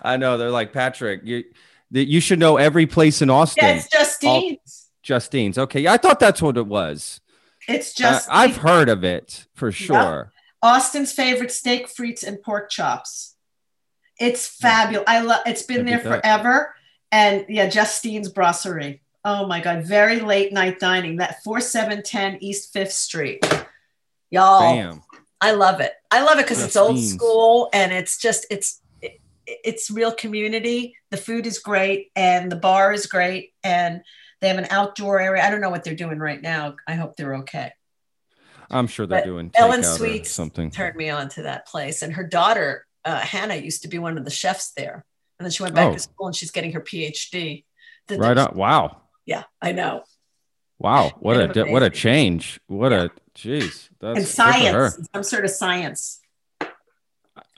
I 0.02 0.16
know 0.18 0.36
they're 0.38 0.50
like 0.50 0.72
Patrick. 0.72 1.20
You 1.24 1.44
that 1.92 2.08
you 2.08 2.20
should 2.20 2.38
know 2.38 2.56
every 2.56 2.86
place 2.86 3.22
in 3.22 3.30
Austin. 3.30 3.64
yeah, 3.64 3.74
it's 3.76 3.88
Justine's. 3.88 4.90
Justine's. 5.02 5.58
Okay, 5.58 5.86
I 5.86 5.96
thought 5.98 6.18
that's 6.20 6.42
what 6.42 6.56
it 6.56 6.66
was. 6.66 7.20
It's 7.68 7.92
Uh, 8.00 8.02
just 8.04 8.28
I've 8.30 8.56
heard 8.56 8.88
of 8.88 9.04
it 9.04 9.46
for 9.54 9.72
sure. 9.72 10.32
Austin's 10.62 11.12
favorite 11.12 11.52
steak 11.52 11.86
frites 11.88 12.26
and 12.26 12.40
pork 12.42 12.70
chops. 12.70 13.36
It's 14.18 14.48
fabulous. 14.48 15.04
I 15.06 15.20
love. 15.20 15.42
It's 15.46 15.62
been 15.62 15.84
there 15.86 15.98
forever. 16.00 16.74
And 17.12 17.46
yeah, 17.48 17.68
Justine's 17.68 18.28
Brasserie. 18.28 19.02
Oh 19.24 19.46
my 19.46 19.60
God, 19.60 19.84
very 19.84 20.20
late 20.20 20.52
night 20.52 20.78
dining. 20.78 21.16
That 21.16 21.42
four 21.42 21.60
seven 21.60 22.02
ten 22.02 22.38
East 22.40 22.72
Fifth 22.72 22.92
Street. 22.92 23.44
Y'all, 24.30 24.60
Bam. 24.60 25.02
I 25.40 25.52
love 25.52 25.80
it. 25.80 25.92
I 26.10 26.22
love 26.22 26.38
it 26.38 26.44
because 26.44 26.62
it's 26.62 26.76
old 26.76 26.98
school 26.98 27.68
and 27.72 27.92
it's 27.92 28.18
just 28.18 28.46
it's 28.50 28.80
it, 29.00 29.20
it's 29.46 29.90
real 29.90 30.12
community. 30.12 30.96
The 31.10 31.16
food 31.16 31.46
is 31.46 31.58
great 31.58 32.10
and 32.16 32.50
the 32.50 32.56
bar 32.56 32.92
is 32.92 33.06
great 33.06 33.52
and 33.62 34.02
they 34.40 34.48
have 34.48 34.58
an 34.58 34.66
outdoor 34.70 35.20
area. 35.20 35.44
I 35.44 35.50
don't 35.50 35.60
know 35.60 35.70
what 35.70 35.84
they're 35.84 35.94
doing 35.94 36.18
right 36.18 36.40
now. 36.40 36.76
I 36.86 36.94
hope 36.94 37.16
they're 37.16 37.36
okay. 37.36 37.72
I'm 38.70 38.86
sure 38.86 39.06
they're 39.06 39.20
But 39.20 39.26
doing 39.26 39.50
Ellen 39.54 39.82
Sweet 39.82 40.26
something. 40.26 40.70
turned 40.70 40.96
me 40.96 41.10
on 41.10 41.28
to 41.30 41.42
that 41.42 41.66
place. 41.66 42.02
And 42.02 42.14
her 42.14 42.24
daughter, 42.24 42.86
uh, 43.04 43.20
Hannah, 43.20 43.56
used 43.56 43.82
to 43.82 43.88
be 43.88 43.98
one 43.98 44.18
of 44.18 44.24
the 44.24 44.30
chefs 44.30 44.72
there. 44.72 45.04
And 45.38 45.44
then 45.46 45.50
she 45.50 45.62
went 45.62 45.74
back 45.74 45.88
Oh. 45.88 45.92
to 45.94 45.98
school 45.98 46.26
and 46.26 46.36
she's 46.36 46.50
getting 46.50 46.72
her 46.72 46.80
PhD. 46.80 47.64
The- 48.08 48.18
Right 48.18 48.36
on. 48.38 48.56
Wow. 48.56 49.02
Yeah, 49.26 49.44
I 49.60 49.72
know. 49.72 50.04
Wow. 50.78 51.12
What 51.18 51.36
a 51.36 51.40
Kind 51.46 51.56
of 51.56 51.66
di- 51.66 51.72
what 51.72 51.82
a 51.82 51.90
change. 51.90 52.60
What 52.68 52.92
a 52.92 53.10
jeez. 53.34 53.88
That's 54.00 54.16
and 54.16 54.16
good 54.16 54.26
for 54.28 54.42
her. 54.42 54.90
science, 54.90 55.08
some 55.14 55.22
sort 55.22 55.44
of 55.44 55.50
science. 55.50 56.20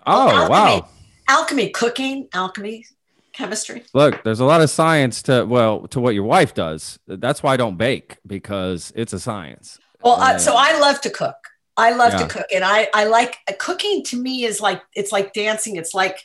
Oh, 0.06 0.30
alchemy. 0.30 0.48
wow. 0.50 0.88
Alchemy, 1.28 1.70
cooking, 1.70 2.28
alchemy, 2.32 2.86
chemistry. 3.32 3.84
Look, 3.92 4.24
there's 4.24 4.40
a 4.40 4.44
lot 4.46 4.60
of 4.62 4.70
science 4.70 5.22
to 5.24 5.44
well 5.44 5.86
to 5.88 6.00
what 6.00 6.14
your 6.14 6.24
wife 6.24 6.54
does. 6.54 6.98
That's 7.06 7.42
why 7.42 7.52
I 7.52 7.56
don't 7.58 7.76
bake 7.76 8.16
because 8.26 8.92
it's 8.96 9.12
a 9.12 9.20
science. 9.20 9.78
Well, 10.02 10.14
uh, 10.14 10.30
Yeah. 10.32 10.36
so 10.38 10.54
I 10.56 10.78
love 10.78 11.00
to 11.02 11.10
cook. 11.10 11.36
I 11.78 11.92
love 11.92 12.12
Yeah. 12.12 12.18
to 12.18 12.26
cook, 12.28 12.46
and 12.54 12.64
I 12.64 12.88
I 12.92 13.04
like 13.04 13.38
uh, 13.48 13.52
cooking. 13.58 14.02
To 14.10 14.16
me, 14.20 14.44
is 14.44 14.60
like 14.60 14.82
it's 14.94 15.12
like 15.12 15.32
dancing. 15.32 15.76
It's 15.76 15.94
like 15.94 16.18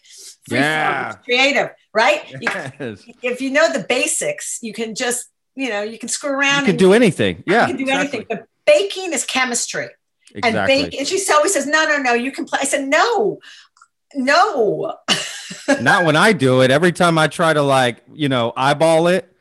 form, 0.49 0.59
Yeah. 0.61 1.09
it's 1.13 1.23
creative, 1.23 1.69
right? 1.93 2.21
You- 2.31 2.39
Yes. 2.41 3.03
if 3.21 3.39
you 3.41 3.49
know 3.51 3.71
the 3.71 3.85
basics, 3.87 4.57
you 4.61 4.73
can 4.73 4.95
just 4.95 5.27
you 5.55 5.69
know 5.69 5.81
you 5.83 5.97
can 5.99 6.09
screw 6.09 6.31
around. 6.31 6.61
You 6.61 6.65
can 6.65 6.69
and 6.71 6.79
do 6.79 6.93
anything. 6.93 7.43
Yeah. 7.47 7.61
you 7.67 7.75
can 7.75 7.77
do 7.77 7.83
exactly. 7.83 8.19
anything. 8.19 8.25
But 8.29 8.45
baking 8.65 9.13
is 9.13 9.23
chemistry, 9.25 9.87
and 10.35 10.43
Exactly. 10.45 10.83
bake. 10.83 10.99
And 10.99 11.07
she 11.07 11.17
always 11.31 11.53
says, 11.53 11.67
"No, 11.67 11.85
no, 11.85 11.97
no, 11.97 12.13
you 12.13 12.31
can 12.31 12.45
play." 12.45 12.59
I 12.61 12.65
said, 12.65 12.87
"No, 12.87 13.39
no." 14.15 14.95
Not 15.81 16.05
when 16.05 16.15
I 16.15 16.33
do 16.33 16.61
it. 16.61 16.71
Every 16.71 16.91
time 16.91 17.17
I 17.17 17.27
try 17.27 17.53
to 17.53 17.61
like, 17.61 17.97
you 18.13 18.27
know, 18.27 18.53
eyeball 18.57 19.07
it, 19.07 19.32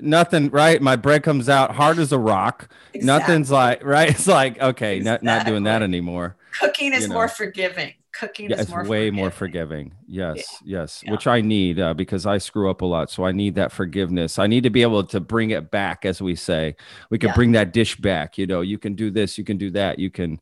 nothing, 0.00 0.50
right? 0.50 0.80
My 0.80 0.96
bread 0.96 1.22
comes 1.22 1.48
out 1.48 1.74
hard 1.74 1.98
as 1.98 2.12
a 2.12 2.18
rock. 2.18 2.68
Nothing's 2.94 3.50
like, 3.50 3.84
right? 3.84 4.10
It's 4.10 4.26
like, 4.26 4.60
okay, 4.60 5.00
not, 5.00 5.22
not 5.22 5.46
doing 5.46 5.64
that 5.64 5.82
anymore. 5.82 6.36
Cooking 6.58 6.92
is 6.92 7.02
You 7.02 7.08
know. 7.08 7.14
more 7.14 7.28
forgiving. 7.28 7.94
Cooking 8.12 8.50
Yeah, 8.50 8.60
is 8.60 8.68
more 8.68 8.80
way 8.80 8.86
forgiving. 9.08 9.14
more 9.14 9.30
forgiving. 9.30 9.94
Yes, 10.06 10.56
yes, 10.64 11.02
which 11.06 11.26
I 11.28 11.40
need 11.40 11.78
uh, 11.78 11.94
because 11.94 12.26
I 12.26 12.38
screw 12.38 12.68
up 12.68 12.82
a 12.82 12.84
lot. 12.86 13.08
So 13.10 13.24
I 13.24 13.30
need 13.32 13.54
that 13.54 13.70
forgiveness. 13.70 14.38
I 14.38 14.48
need 14.48 14.64
to 14.64 14.70
be 14.70 14.82
able 14.82 15.04
to 15.04 15.20
bring 15.20 15.50
it 15.50 15.70
back, 15.70 16.04
as 16.04 16.20
we 16.20 16.34
say. 16.34 16.74
We 17.10 17.18
can 17.18 17.28
Yeah. 17.28 17.34
bring 17.34 17.52
that 17.52 17.72
dish 17.72 17.96
back. 17.96 18.36
You 18.36 18.46
know, 18.46 18.62
you 18.62 18.78
can 18.78 18.94
do 18.94 19.10
this, 19.12 19.38
you 19.38 19.44
can 19.44 19.58
do 19.58 19.70
that, 19.70 19.98
you 20.00 20.10
can 20.10 20.40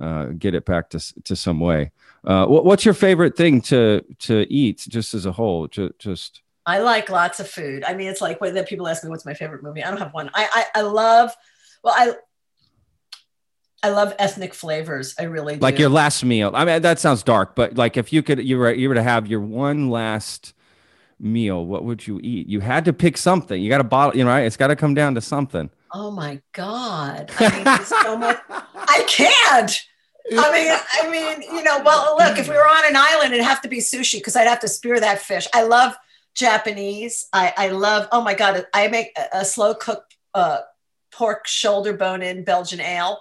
uh, 0.00 0.26
get 0.38 0.54
it 0.54 0.64
back 0.64 0.88
to 0.90 1.22
to 1.24 1.34
some 1.34 1.58
way. 1.58 1.90
Uh, 2.24 2.46
what, 2.46 2.64
what's 2.64 2.84
your 2.84 2.94
favorite 2.94 3.36
thing 3.36 3.60
to 3.62 4.04
to 4.20 4.46
eat, 4.52 4.86
just 4.88 5.12
as 5.12 5.26
a 5.26 5.32
whole? 5.32 5.66
Just, 5.66 5.98
just 5.98 6.42
I 6.70 6.78
like 6.78 7.10
lots 7.10 7.40
of 7.40 7.48
food. 7.48 7.84
I 7.84 7.94
mean, 7.94 8.08
it's 8.08 8.20
like 8.20 8.40
when 8.40 8.62
people 8.64 8.88
ask 8.88 9.02
me 9.02 9.10
what's 9.10 9.26
my 9.26 9.34
favorite 9.34 9.62
movie. 9.62 9.82
I 9.82 9.90
don't 9.90 9.98
have 9.98 10.14
one. 10.14 10.30
I 10.34 10.66
I, 10.74 10.80
I 10.80 10.82
love. 10.82 11.34
Well, 11.82 11.94
I 11.96 12.14
I 13.82 13.90
love 13.90 14.14
ethnic 14.18 14.54
flavors. 14.54 15.14
I 15.18 15.24
really 15.24 15.54
do. 15.54 15.60
like 15.60 15.78
your 15.78 15.88
last 15.88 16.24
meal. 16.24 16.52
I 16.54 16.64
mean, 16.64 16.82
that 16.82 16.98
sounds 16.98 17.22
dark, 17.22 17.54
but 17.54 17.76
like 17.76 17.96
if 17.96 18.12
you 18.12 18.22
could, 18.22 18.44
you 18.44 18.58
were 18.58 18.72
you 18.72 18.88
were 18.88 18.94
to 18.94 19.02
have 19.02 19.26
your 19.26 19.40
one 19.40 19.90
last 19.90 20.54
meal, 21.18 21.64
what 21.64 21.84
would 21.84 22.06
you 22.06 22.20
eat? 22.22 22.48
You 22.48 22.60
had 22.60 22.84
to 22.86 22.92
pick 22.92 23.16
something. 23.16 23.60
You 23.60 23.68
got 23.68 23.78
to 23.78 23.84
bottle, 23.84 24.16
you 24.16 24.24
know, 24.24 24.30
right? 24.30 24.44
It's 24.44 24.56
got 24.56 24.68
to 24.68 24.76
come 24.76 24.94
down 24.94 25.14
to 25.14 25.20
something. 25.20 25.70
Oh 25.92 26.10
my 26.10 26.40
god! 26.52 27.30
I 27.38 27.64
mean, 27.64 27.84
so 27.84 28.16
much. 28.16 28.38
I 28.48 29.04
can't. 29.08 29.80
I 30.32 30.52
mean, 30.52 30.78
I 30.92 31.10
mean, 31.10 31.42
you 31.42 31.62
know. 31.62 31.82
Well, 31.84 32.16
look, 32.18 32.38
if 32.38 32.48
we 32.48 32.54
were 32.54 32.66
on 32.66 32.86
an 32.86 32.96
island, 32.96 33.32
it'd 33.32 33.44
have 33.44 33.60
to 33.62 33.68
be 33.68 33.78
sushi 33.78 34.18
because 34.18 34.36
I'd 34.36 34.46
have 34.46 34.60
to 34.60 34.68
spear 34.68 35.00
that 35.00 35.20
fish. 35.20 35.48
I 35.52 35.62
love 35.62 35.96
Japanese. 36.34 37.26
I 37.32 37.52
I 37.56 37.68
love. 37.68 38.08
Oh 38.12 38.22
my 38.22 38.34
god! 38.34 38.66
I 38.72 38.88
make 38.88 39.16
a, 39.18 39.38
a 39.40 39.44
slow 39.44 39.74
cooked 39.74 40.16
uh, 40.34 40.60
pork 41.12 41.46
shoulder 41.46 41.92
bone 41.92 42.22
in 42.22 42.44
Belgian 42.44 42.80
ale. 42.80 43.20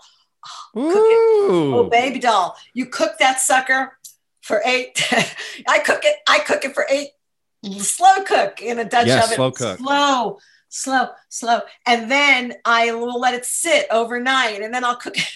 Oh, 0.75 1.87
baby 1.91 2.19
doll, 2.19 2.55
you 2.73 2.85
cook 2.85 3.13
that 3.19 3.39
sucker 3.39 3.97
for 4.41 4.61
eight. 4.65 5.03
I 5.67 5.79
cook 5.79 6.01
it. 6.03 6.15
I 6.27 6.39
cook 6.39 6.63
it 6.65 6.73
for 6.73 6.85
eight. 6.89 7.09
Slow 7.79 8.23
cook 8.25 8.61
in 8.61 8.79
a 8.79 8.85
Dutch 8.85 9.07
Yeah, 9.07 9.23
oven. 9.23 9.35
slow 9.35 9.51
cook. 9.51 9.77
Slow, 9.79 10.39
slow, 10.69 11.07
slow, 11.27 11.59
and 11.85 12.09
then 12.09 12.53
I 12.63 12.93
will 12.93 13.19
let 13.19 13.33
it 13.33 13.45
sit 13.45 13.85
overnight, 13.91 14.61
and 14.61 14.73
then 14.73 14.85
I'll 14.85 14.95
cook 14.95 15.17
it, 15.17 15.27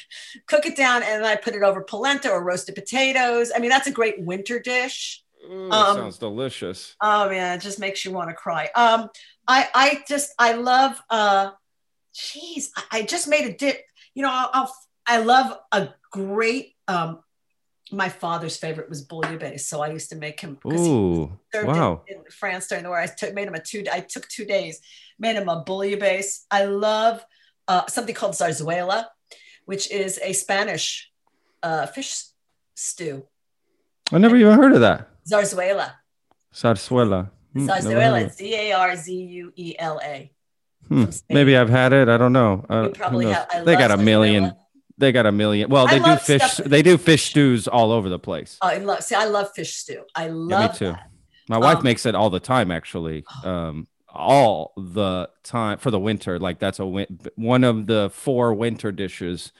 cook 0.48 0.66
it 0.66 0.78
down, 0.78 1.04
and 1.04 1.24
then 1.24 1.26
I 1.26 1.36
put 1.36 1.54
it 1.56 1.64
over 1.64 1.82
polenta 1.82 2.30
or 2.32 2.42
roasted 2.44 2.76
potatoes. 2.76 3.52
I 3.54 3.60
mean, 3.60 3.70
that's 3.70 3.88
a 3.88 3.92
great 3.92 4.22
winter 4.22 4.60
dish. 4.60 5.23
Ooh, 5.44 5.72
Um, 5.72 5.98
sounds 5.98 6.18
delicious. 6.18 6.96
Oh 7.02 7.30
man, 7.30 7.58
it 7.58 7.62
just 7.62 7.80
makes 7.80 8.06
you 8.06 8.12
want 8.12 8.30
to 8.30 8.36
cry. 8.36 8.70
Um, 8.76 9.10
I 9.48 9.68
I 9.74 10.04
just 10.08 10.34
I 10.40 10.54
love 10.54 11.02
uh, 11.10 11.52
jeez, 12.14 12.68
I, 12.76 13.00
I 13.00 13.02
just 13.04 13.28
made 13.28 13.46
a 13.46 13.54
dip. 13.54 13.82
You 14.14 14.24
know, 14.24 14.30
I'll, 14.32 14.50
I'll 14.54 14.76
I 15.06 15.18
love 15.20 15.58
a 15.72 15.90
great 16.12 16.76
um. 16.88 17.20
My 17.92 18.10
father's 18.10 18.58
favorite 18.58 18.90
was 18.90 19.06
bouillabaisse, 19.06 19.62
so 19.62 19.82
I 19.82 19.92
used 19.92 20.10
to 20.10 20.16
make 20.16 20.40
him. 20.40 20.58
Ooh, 20.66 21.38
wow. 21.54 22.02
in, 22.08 22.18
in 22.18 22.24
France 22.32 22.68
during 22.68 22.84
the 22.84 22.90
war. 22.90 22.98
I 22.98 23.06
took 23.06 23.36
made 23.36 23.48
him 23.48 23.54
a 23.54 23.60
two. 23.62 23.84
I 23.92 24.00
took 24.00 24.28
two 24.30 24.46
days, 24.46 24.80
made 25.20 25.36
him 25.36 25.50
a 25.50 25.64
bouillabaisse. 25.64 26.46
I 26.50 26.66
love 26.66 27.24
uh, 27.68 27.86
something 27.88 28.16
called 28.16 28.34
zarzuela, 28.34 29.08
which 29.66 29.92
is 29.92 30.20
a 30.24 30.34
Spanish 30.34 31.12
uh, 31.62 31.86
fish 31.86 32.24
stew. 32.74 33.28
I 34.12 34.18
never 34.18 34.38
even 34.38 34.58
heard 34.58 34.74
of 34.74 34.82
that. 34.82 35.10
Zarzuela. 35.30 35.92
Zarzuela. 36.54 37.30
Hmm, 37.54 37.70
Zarzuela. 37.70 38.32
Z 38.32 38.54
A 38.56 38.74
R 38.74 38.96
Z 38.96 39.14
U 39.14 39.54
E 39.56 39.76
L 39.80 40.00
A. 40.04 40.32
Hmm, 40.88 41.06
Maybe 41.30 41.56
I've 41.56 41.70
had 41.70 41.94
it. 41.94 42.10
I 42.10 42.18
don't 42.18 42.34
know. 42.34 42.66
Uh, 42.70 42.90
probably 42.90 43.28
have- 43.28 43.48
I 43.54 43.62
they 43.62 43.76
got 43.76 43.92
a 43.92 43.98
million. 43.98 44.46
zarzuela. 44.46 44.58
They 44.98 45.12
got 45.12 45.26
a 45.26 45.32
million. 45.32 45.70
Well, 45.70 45.88
I 45.88 45.98
they 45.98 46.04
do 46.06 46.16
fish. 46.18 46.42
stuff- 46.44 46.66
They 46.68 46.82
do 46.82 46.98
fish 46.98 47.30
stews 47.30 47.68
all 47.68 47.92
over 47.92 48.10
the 48.10 48.20
place. 48.20 48.58
I 48.62 48.78
love. 48.78 49.02
See, 49.04 49.16
I 49.16 49.26
love 49.26 49.50
fish 49.56 49.76
stew. 49.76 50.04
I 50.16 50.26
Yeah, 50.28 50.32
love. 50.34 50.72
me 50.74 50.78
too. 50.78 50.86
that. 50.92 51.10
My 51.50 51.58
wife 51.58 51.78
Um, 51.78 51.84
makes 51.84 52.06
it 52.06 52.16
all 52.16 52.30
the 52.30 52.40
time, 52.40 52.70
actually. 52.72 53.26
Um, 53.44 53.88
all 54.14 54.74
the 54.78 55.30
time 55.44 55.80
for 55.80 55.90
the 55.90 56.00
winter. 56.00 56.38
Like 56.38 56.60
that's 56.60 56.80
a 56.80 56.86
win- 56.86 57.20
one 57.36 57.64
of 57.64 57.88
the 57.88 58.12
four 58.14 58.54
winter 58.54 58.92
dishes 58.92 59.52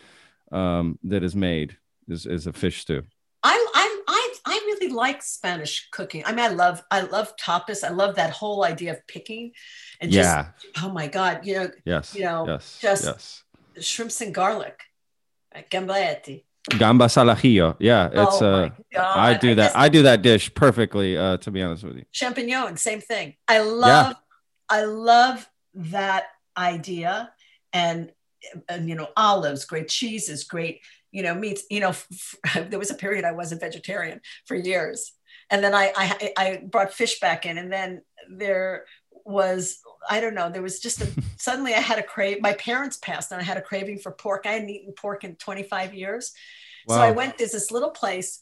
um, 0.52 1.00
that 1.04 1.24
is 1.24 1.36
made 1.36 1.78
is, 2.08 2.26
is 2.28 2.46
a 2.46 2.54
fish 2.54 2.82
stew. 2.82 3.02
I, 3.42 3.66
I, 3.74 4.02
I, 4.08 4.34
I 4.46 4.54
really 4.68 4.83
like 4.94 5.22
Spanish 5.24 5.90
cooking. 5.92 6.24
I 6.26 6.32
mean, 6.32 6.46
I 6.46 6.50
love, 6.50 6.84
I 6.92 7.02
love 7.02 7.36
tapas. 7.38 7.84
I 7.84 7.90
love 7.90 8.16
that 8.16 8.32
whole 8.32 8.64
idea 8.64 8.92
of 8.94 9.06
picking, 9.08 9.52
and 10.00 10.12
just, 10.12 10.28
Yeah. 10.30 10.48
oh 10.84 10.90
my 10.90 11.08
god, 11.08 11.46
you 11.46 11.56
know, 11.56 11.72
Yes. 11.86 12.16
you 12.16 12.24
know, 12.24 12.46
yes. 12.48 12.78
just 12.82 13.04
yes. 13.06 13.44
shrimps 13.80 14.22
and 14.22 14.34
garlic, 14.34 14.80
gambaetti. 15.72 16.44
Gambas 16.72 17.18
al. 17.18 17.28
Yeah, 17.80 18.08
it's 18.08 18.42
Oh 18.42 18.46
uh, 18.54 18.70
I 18.96 19.34
do 19.34 19.52
I 19.52 19.54
that. 19.56 19.76
I 19.76 19.90
do 19.90 20.04
that 20.04 20.22
dish 20.22 20.54
perfectly. 20.54 21.18
Uh, 21.18 21.36
to 21.38 21.52
be 21.52 21.62
honest 21.62 21.84
with 21.84 21.98
you. 21.98 22.06
champignon 22.14 22.78
same 22.80 23.02
thing 23.02 23.36
i 23.50 23.60
love 23.60 24.16
i 24.70 24.86
love 24.86 25.50
that 25.74 26.24
idea 26.56 27.32
and, 27.74 28.12
and 28.70 28.88
you 28.88 28.96
know 28.96 29.10
olives 29.18 29.66
great 29.66 29.90
cheeses 29.90 30.46
great 30.46 30.80
you 31.14 31.24
know 31.24 31.34
meats 31.34 31.64
you 31.70 31.80
know 31.80 31.90
f- 31.90 32.08
f- 32.46 32.68
there 32.70 32.80
was 32.80 32.92
a 32.92 32.96
period 32.96 33.24
i 33.24 33.32
wasn't 33.32 33.62
vegetarian 33.62 34.20
for 34.46 34.56
years 34.56 35.14
and 35.50 35.64
then 35.64 35.74
I, 35.74 35.94
I 35.96 36.34
i 36.38 36.64
brought 36.70 36.94
fish 36.94 37.20
back 37.20 37.46
in 37.46 37.58
and 37.58 37.72
then 37.72 38.02
there 38.30 38.86
was 39.26 39.80
i 40.10 40.20
don't 40.20 40.36
know 40.36 40.50
there 40.50 40.62
was 40.62 40.80
just 40.80 41.02
a 41.02 41.08
suddenly 41.38 41.74
i 41.74 41.80
had 41.80 42.00
a 42.00 42.04
crave 42.04 42.42
my 42.42 42.54
parents 42.54 42.98
passed 42.98 43.32
and 43.32 43.40
i 43.40 43.44
had 43.44 43.58
a 43.58 43.62
craving 43.62 44.00
for 44.00 44.12
pork 44.12 44.44
i 44.46 44.54
hadn't 44.54 44.70
eaten 44.70 44.94
pork 44.94 45.24
in 45.24 45.36
25 45.36 45.94
years 45.94 46.34
so 46.90 46.96
i 46.96 47.12
went 47.12 47.38
there's 47.38 47.54
this 47.54 47.72
little 47.72 47.92
place 47.92 48.42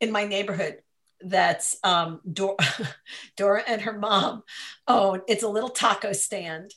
in 0.00 0.12
my 0.12 0.24
neighborhood 0.26 0.78
that's 1.22 1.78
um 1.84 2.20
Dora, 2.30 2.56
Dora 3.36 3.62
and 3.66 3.82
her 3.82 3.92
mom 3.92 4.42
own. 4.88 5.22
It's 5.28 5.42
a 5.42 5.48
little 5.48 5.68
taco 5.68 6.12
stand. 6.12 6.74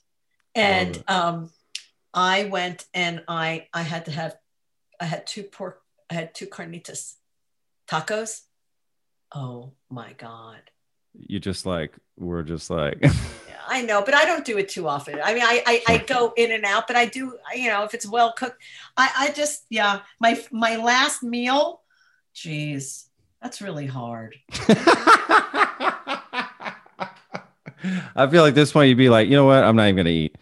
And 0.55 1.01
um 1.07 1.49
I 2.13 2.45
went 2.45 2.85
and 2.93 3.23
I 3.27 3.67
I 3.73 3.81
had 3.81 4.05
to 4.05 4.11
have 4.11 4.35
I 5.03 5.05
had 5.05 5.27
two 5.27 5.43
pork 5.43 5.81
I 6.09 6.13
had 6.13 6.33
two 6.33 6.47
carnitas 6.47 7.15
tacos. 7.89 8.43
Oh 9.35 9.73
my 9.89 10.13
god. 10.13 10.61
You 11.13 11.41
just 11.41 11.65
like 11.65 11.93
we're 12.17 12.43
just 12.43 12.69
like 12.69 13.03
I 13.67 13.81
know, 13.81 14.01
but 14.01 14.13
I 14.13 14.23
don't 14.23 14.45
do 14.45 14.57
it 14.57 14.69
too 14.69 14.87
often. 14.87 15.19
I 15.21 15.33
mean, 15.33 15.43
I 15.43 15.61
I, 15.65 15.83
I 15.89 15.97
go 15.97 16.33
in 16.37 16.53
and 16.53 16.63
out, 16.63 16.87
but 16.87 16.95
I 16.95 17.05
do. 17.05 17.37
You 17.53 17.67
know, 17.67 17.83
if 17.83 17.93
it's 17.93 18.07
well 18.07 18.31
cooked, 18.31 18.61
I 18.95 19.09
I 19.17 19.31
just 19.31 19.65
yeah. 19.69 19.99
My 20.21 20.41
my 20.51 20.77
last 20.77 21.21
meal, 21.21 21.81
geez, 22.33 23.09
that's 23.41 23.61
really 23.61 23.87
hard. 23.87 24.37
I 28.15 28.27
feel 28.31 28.43
like 28.43 28.53
this 28.53 28.71
point 28.71 28.87
you'd 28.87 28.97
be 28.97 29.09
like, 29.09 29.27
you 29.27 29.35
know 29.35 29.45
what? 29.45 29.65
I'm 29.65 29.75
not 29.75 29.83
even 29.83 29.97
gonna 29.97 30.09
eat. 30.11 30.37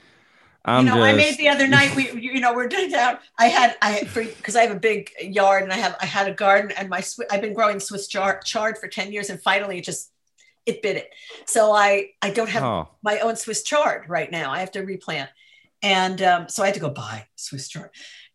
I'm 0.63 0.85
you 0.85 0.91
know, 0.91 0.97
just 0.97 1.07
I 1.07 1.13
made 1.13 1.37
the 1.37 1.49
other 1.49 1.67
night. 1.67 1.95
We, 1.95 2.11
you 2.21 2.39
know, 2.39 2.53
we're 2.53 2.67
doing 2.67 2.91
down. 2.91 3.17
I 3.37 3.47
had, 3.47 3.75
I 3.81 3.91
had, 3.91 4.13
because 4.13 4.55
I 4.55 4.61
have 4.61 4.75
a 4.75 4.79
big 4.79 5.11
yard 5.21 5.63
and 5.63 5.73
I 5.73 5.77
have, 5.77 5.97
I 5.99 6.05
had 6.05 6.27
a 6.27 6.33
garden 6.33 6.71
and 6.77 6.89
my, 6.89 7.03
I've 7.31 7.41
been 7.41 7.53
growing 7.53 7.79
Swiss 7.79 8.07
chard, 8.07 8.43
chard 8.45 8.77
for 8.77 8.87
ten 8.87 9.11
years, 9.11 9.29
and 9.29 9.41
finally 9.41 9.79
it 9.79 9.83
just, 9.85 10.11
it 10.65 10.81
bit 10.83 10.97
it. 10.97 11.09
So 11.47 11.71
I, 11.71 12.11
I 12.21 12.29
don't 12.29 12.49
have 12.49 12.63
Oh. 12.63 12.89
my 13.01 13.19
own 13.19 13.35
Swiss 13.35 13.63
chard 13.63 14.07
right 14.07 14.31
now. 14.31 14.51
I 14.51 14.59
have 14.59 14.71
to 14.73 14.81
replant, 14.81 15.29
and 15.81 16.21
um, 16.21 16.49
so 16.49 16.61
I 16.61 16.67
had 16.67 16.75
to 16.75 16.81
go 16.81 16.89
buy 16.91 17.25
Swiss 17.35 17.67
chard. 17.67 17.89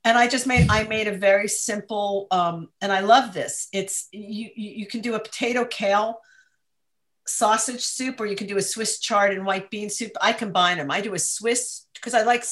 And 0.05 0.17
I 0.19 0.29
just 0.29 0.47
made, 0.47 0.69
I 0.71 0.85
made 0.85 1.09
a 1.09 1.17
very 1.17 1.49
simple, 1.49 2.29
um, 2.31 2.69
and 2.81 2.93
I 2.93 3.01
love 3.01 3.33
this. 3.35 3.69
It's 3.73 4.09
you, 4.13 4.51
you 4.55 4.87
can 4.87 5.01
do 5.01 5.15
a 5.15 5.21
potato 5.21 5.65
kale 5.65 6.21
sausage 7.27 7.81
soup 7.83 8.21
or 8.21 8.27
you 8.27 8.37
can 8.37 8.47
do 8.47 8.57
a 8.57 8.63
Swiss 8.63 9.01
chard 9.01 9.33
and 9.33 9.45
white 9.45 9.69
bean 9.69 9.91
soup. 9.91 10.13
I 10.21 10.33
combine 10.33 10.79
them. 10.79 10.93
I 10.93 11.01
do 11.01 11.15
a 11.15 11.19
Swiss 11.19 11.86
because 12.07 12.21
I 12.21 12.25
like 12.25 12.45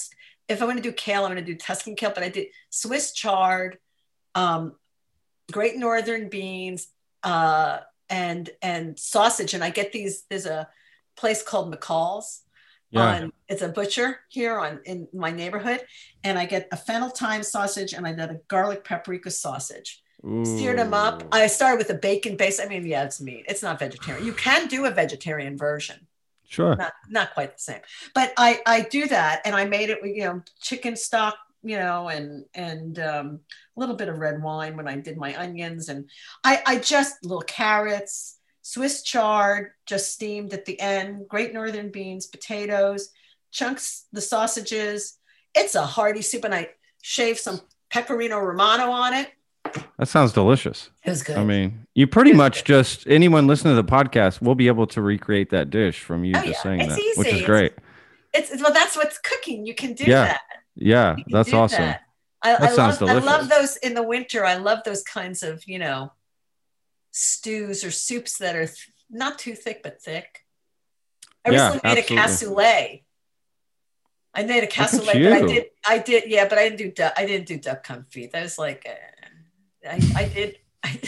if 0.49 0.61
I'm 0.61 0.67
going 0.67 0.77
to 0.77 0.83
do 0.83 0.91
kale, 0.91 1.25
I'm 1.25 1.33
going 1.33 1.45
to 1.45 1.53
do 1.53 1.57
Tuscan 1.57 1.95
kale, 1.95 2.11
but 2.13 2.25
I 2.25 2.29
did 2.29 2.49
Swiss 2.71 3.13
chard, 3.13 3.79
um, 4.35 4.75
Great 5.53 5.77
Northern 5.77 6.29
beans, 6.29 6.89
uh, 7.23 7.79
and 8.11 8.51
and 8.61 8.99
sausage. 8.99 9.55
And 9.55 9.63
I 9.63 9.71
get 9.71 9.93
these. 9.93 10.25
There's 10.29 10.47
a 10.47 10.69
place 11.17 11.45
called 11.45 11.73
McCall's. 11.73 12.43
Yeah. 12.91 13.23
On, 13.23 13.33
it's 13.49 13.63
a 13.63 13.69
butcher 13.69 14.21
here 14.29 14.59
on 14.59 14.81
in 14.85 15.07
my 15.13 15.31
neighborhood, 15.31 15.85
and 16.25 16.37
I 16.37 16.47
get 16.47 16.69
a 16.73 16.77
fennel 16.77 17.11
thyme 17.11 17.45
sausage 17.45 17.93
and 17.93 18.07
I 18.07 18.13
get 18.13 18.31
a 18.31 18.41
garlic 18.49 18.85
paprika 18.85 19.31
sausage 19.31 20.03
seared 20.45 20.79
them 20.79 20.95
up. 20.95 21.23
I 21.33 21.47
started 21.49 21.77
with 21.77 21.91
a 21.91 21.99
bacon 21.99 22.37
base. 22.37 22.59
I 22.59 22.67
mean, 22.67 22.87
yeah, 22.87 23.05
it's 23.05 23.21
meat. 23.21 23.45
It's 23.47 23.63
not 23.63 23.79
vegetarian. 23.79 24.25
You 24.25 24.33
can 24.33 24.69
do 24.69 24.87
a 24.87 24.91
vegetarian 24.91 25.59
version. 25.59 26.07
Sure. 26.55 26.77
Not 26.77 26.93
not 27.09 27.35
quite 27.35 27.57
the 27.57 27.63
same. 27.63 27.81
But 28.15 28.33
I 28.37 28.61
I 28.65 28.83
do 28.83 29.07
that 29.09 29.43
and 29.45 29.55
I 29.57 29.65
made 29.65 29.91
it 29.91 29.99
with, 30.01 30.15
you 30.15 30.23
know, 30.25 30.43
chicken 30.61 30.95
stock, 30.97 31.37
you 31.63 31.77
know, 31.77 32.09
and 32.09 32.45
and 32.55 32.99
um, 33.01 33.41
a 33.77 33.81
little 33.81 33.97
bit 33.97 34.09
of 34.09 34.19
red 34.19 34.41
wine 34.41 34.77
when 34.77 34.87
I 34.87 34.97
did 34.97 35.17
my 35.17 35.37
onions 35.37 35.89
and 35.89 36.09
I 36.45 36.63
I 36.65 36.79
just 36.79 37.25
little 37.25 37.43
carrots, 37.43 38.39
Swiss 38.63 39.03
chard, 39.03 39.73
just 39.85 40.13
steamed 40.13 40.53
at 40.53 40.65
the 40.65 40.79
end, 40.81 41.27
great 41.29 41.53
northern 41.53 41.91
beans, 41.91 42.29
potatoes, 42.29 43.11
chunks 43.51 44.07
the 44.13 44.21
sausages. 44.21 45.19
It's 45.57 45.75
a 45.75 45.83
hearty 45.83 46.23
soup 46.23 46.45
and 46.45 46.55
I 46.55 46.71
shave 47.03 47.39
some 47.39 47.61
pecorino 47.91 48.39
romano 48.39 48.91
on 48.91 49.13
it. 49.13 49.29
That 49.99 50.07
sounds 50.07 50.33
delicious. 50.33 50.91
It 51.05 51.11
was 51.11 51.23
good. 51.23 51.37
I 51.37 51.45
mean, 51.45 51.87
you 51.95 52.07
pretty 52.09 52.33
much 52.33 52.65
just 52.65 53.07
anyone 53.07 53.47
listening 53.47 53.77
to 53.77 53.83
the 53.83 53.89
podcast 53.89 54.43
will 54.43 54.57
be 54.57 54.67
able 54.67 54.87
to 54.89 55.01
recreate 55.01 55.51
that 55.51 55.71
dish 55.71 56.01
from 56.01 56.25
you 56.25 56.33
just 56.35 56.63
saying 56.63 56.81
Oh, 56.83 56.85
It's 56.87 56.97
that, 56.97 57.15
which 57.17 57.29
is 57.29 57.35
It's- 57.35 57.47
great. 57.47 57.73
It's 58.33 58.51
well, 58.61 58.73
that's 58.73 58.97
what's 58.97 59.19
cooking. 59.19 59.65
You 59.65 59.75
can 59.77 59.93
do 59.95 60.05
Yeah. 60.05 60.25
that. 60.25 60.41
Yeah, 60.75 61.17
that's 61.29 61.53
awesome. 61.53 61.83
that. 61.83 62.01
I, 62.43 62.53
That 62.53 62.63
I 62.63 62.75
sounds 62.75 63.01
love 63.01 63.11
I 63.11 63.25
love 63.25 63.49
those 63.49 63.77
in 63.77 63.95
the 63.95 64.03
winter. 64.03 64.45
I 64.45 64.57
love 64.57 64.81
those 64.85 65.05
kinds 65.05 65.45
of, 65.45 65.63
you 65.69 65.79
know, 65.79 66.13
stews 67.13 67.85
or 67.85 67.91
soups 67.93 68.39
that 68.39 68.57
are 68.57 68.67
th- 68.67 68.91
not 69.09 69.39
too 69.39 69.55
thick 69.55 69.83
but 69.85 70.03
thick. 70.03 70.45
I 71.45 71.51
Yeah, 71.51 71.73
recently 71.75 71.95
made 71.95 72.19
absolutely. 72.19 72.65
a 72.65 72.67
cassoulet. 72.67 73.03
I 74.37 74.43
made 74.43 74.65
a 74.65 74.67
cassoulet, 74.67 75.23
but 75.23 75.33
I 75.33 75.47
did 75.47 75.65
I 75.87 75.99
did 75.99 76.25
yeah, 76.27 76.49
but 76.49 76.59
I 76.59 76.65
didn't 76.65 76.79
do 76.79 76.91
duck, 76.91 77.13
I 77.17 77.25
didn't 77.27 77.47
do 77.47 77.57
duck 77.59 77.87
confit. 77.87 78.33
That 78.33 78.43
was 78.43 78.59
like 78.59 78.85
uh, 78.89 78.93
I, 79.89 80.01
I 80.17 80.25
did 80.29 80.59
I, 80.83 81.01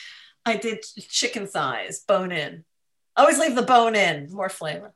I 0.46 0.56
did 0.56 0.82
chicken 0.82 1.46
thighs, 1.46 2.00
bone 2.00 2.32
in. 2.32 2.64
Always 3.16 3.38
leave 3.38 3.54
the 3.54 3.62
bone 3.62 3.94
in, 3.94 4.30
more 4.32 4.48
flavor. 4.48 4.92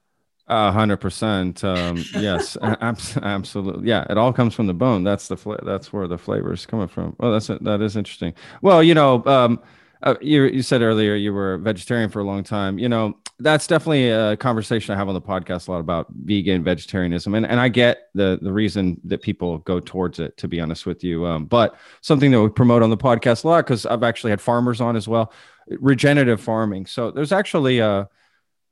A 0.49 0.73
hundred 0.73 0.97
percent. 0.97 1.63
Um, 1.63 1.97
yes, 2.15 2.57
absolutely. 2.63 3.89
Yeah, 3.89 4.07
it 4.09 4.17
all 4.17 4.33
comes 4.33 4.55
from 4.55 4.67
the 4.67 4.75
bone. 4.75 5.05
That's 5.05 5.29
the 5.29 5.37
fla- 5.37 5.63
that's 5.63 5.93
where 5.93 6.07
the 6.07 6.19
flavor 6.19 6.53
is 6.53 6.65
coming 6.65 6.89
from. 6.89 7.15
Well, 7.19 7.33
that's 7.33 7.49
that 7.49 7.83
is 7.83 7.97
interesting. 7.97 8.35
Well, 8.63 8.83
you 8.83 8.95
know, 8.95 9.25
um, 9.27 9.61
uh, 10.03 10.15
you 10.21 10.45
you 10.45 10.63
said 10.63 10.83
earlier 10.83 11.15
you 11.15 11.33
were 11.33 11.55
a 11.55 11.59
vegetarian 11.59 12.11
for 12.11 12.21
a 12.21 12.25
long 12.25 12.45
time. 12.45 12.79
You 12.79 12.89
know, 12.89 13.17
that's 13.41 13.67
definitely 13.67 14.11
a 14.11 14.37
conversation 14.37 14.95
I 14.95 14.97
have 14.99 15.09
on 15.09 15.15
the 15.15 15.21
podcast 15.21 15.69
a 15.69 15.73
lot 15.73 15.81
about 15.81 16.07
vegan 16.11 16.63
vegetarianism, 16.63 17.35
and 17.35 17.47
and 17.47 17.61
I 17.61 17.69
get 17.69 18.09
the 18.15 18.39
the 18.41 18.53
reason 18.53 19.01
that 19.05 19.23
people 19.23 19.59
go 19.59 19.81
towards 19.81 20.19
it. 20.19 20.37
To 20.39 20.49
be 20.49 20.61
honest 20.61 20.87
with 20.87 21.03
you, 21.05 21.27
um, 21.27 21.47
but 21.47 21.77
something 22.01 22.31
that 22.31 22.41
we 22.41 22.49
promote 22.49 22.83
on 22.83 22.91
the 22.91 22.97
podcast 22.97 23.45
a 23.45 23.49
lot 23.49 23.67
because 23.67 23.87
I've 23.87 24.03
actually 24.03 24.31
had 24.31 24.41
farmers 24.41 24.81
on 24.81 24.97
as 24.97 25.09
well, 25.09 25.33
regenerative 25.69 26.41
farming. 26.41 26.87
So 26.87 27.11
there's 27.11 27.33
actually 27.33 27.81
a 27.81 28.09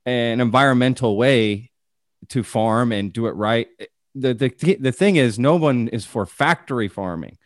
an 0.05 0.39
environmental 0.39 1.17
way 1.17 1.71
to 2.29 2.41
farm 2.43 2.91
and 2.91 3.11
do 3.11 3.27
it 3.27 3.31
right. 3.31 3.67
The, 4.15 4.33
the 4.33 4.77
the 4.79 4.91
thing 4.91 5.17
is, 5.17 5.37
no 5.37 5.55
one 5.57 5.89
is 5.89 6.05
for 6.05 6.25
factory 6.25 6.87
farming, 6.87 7.37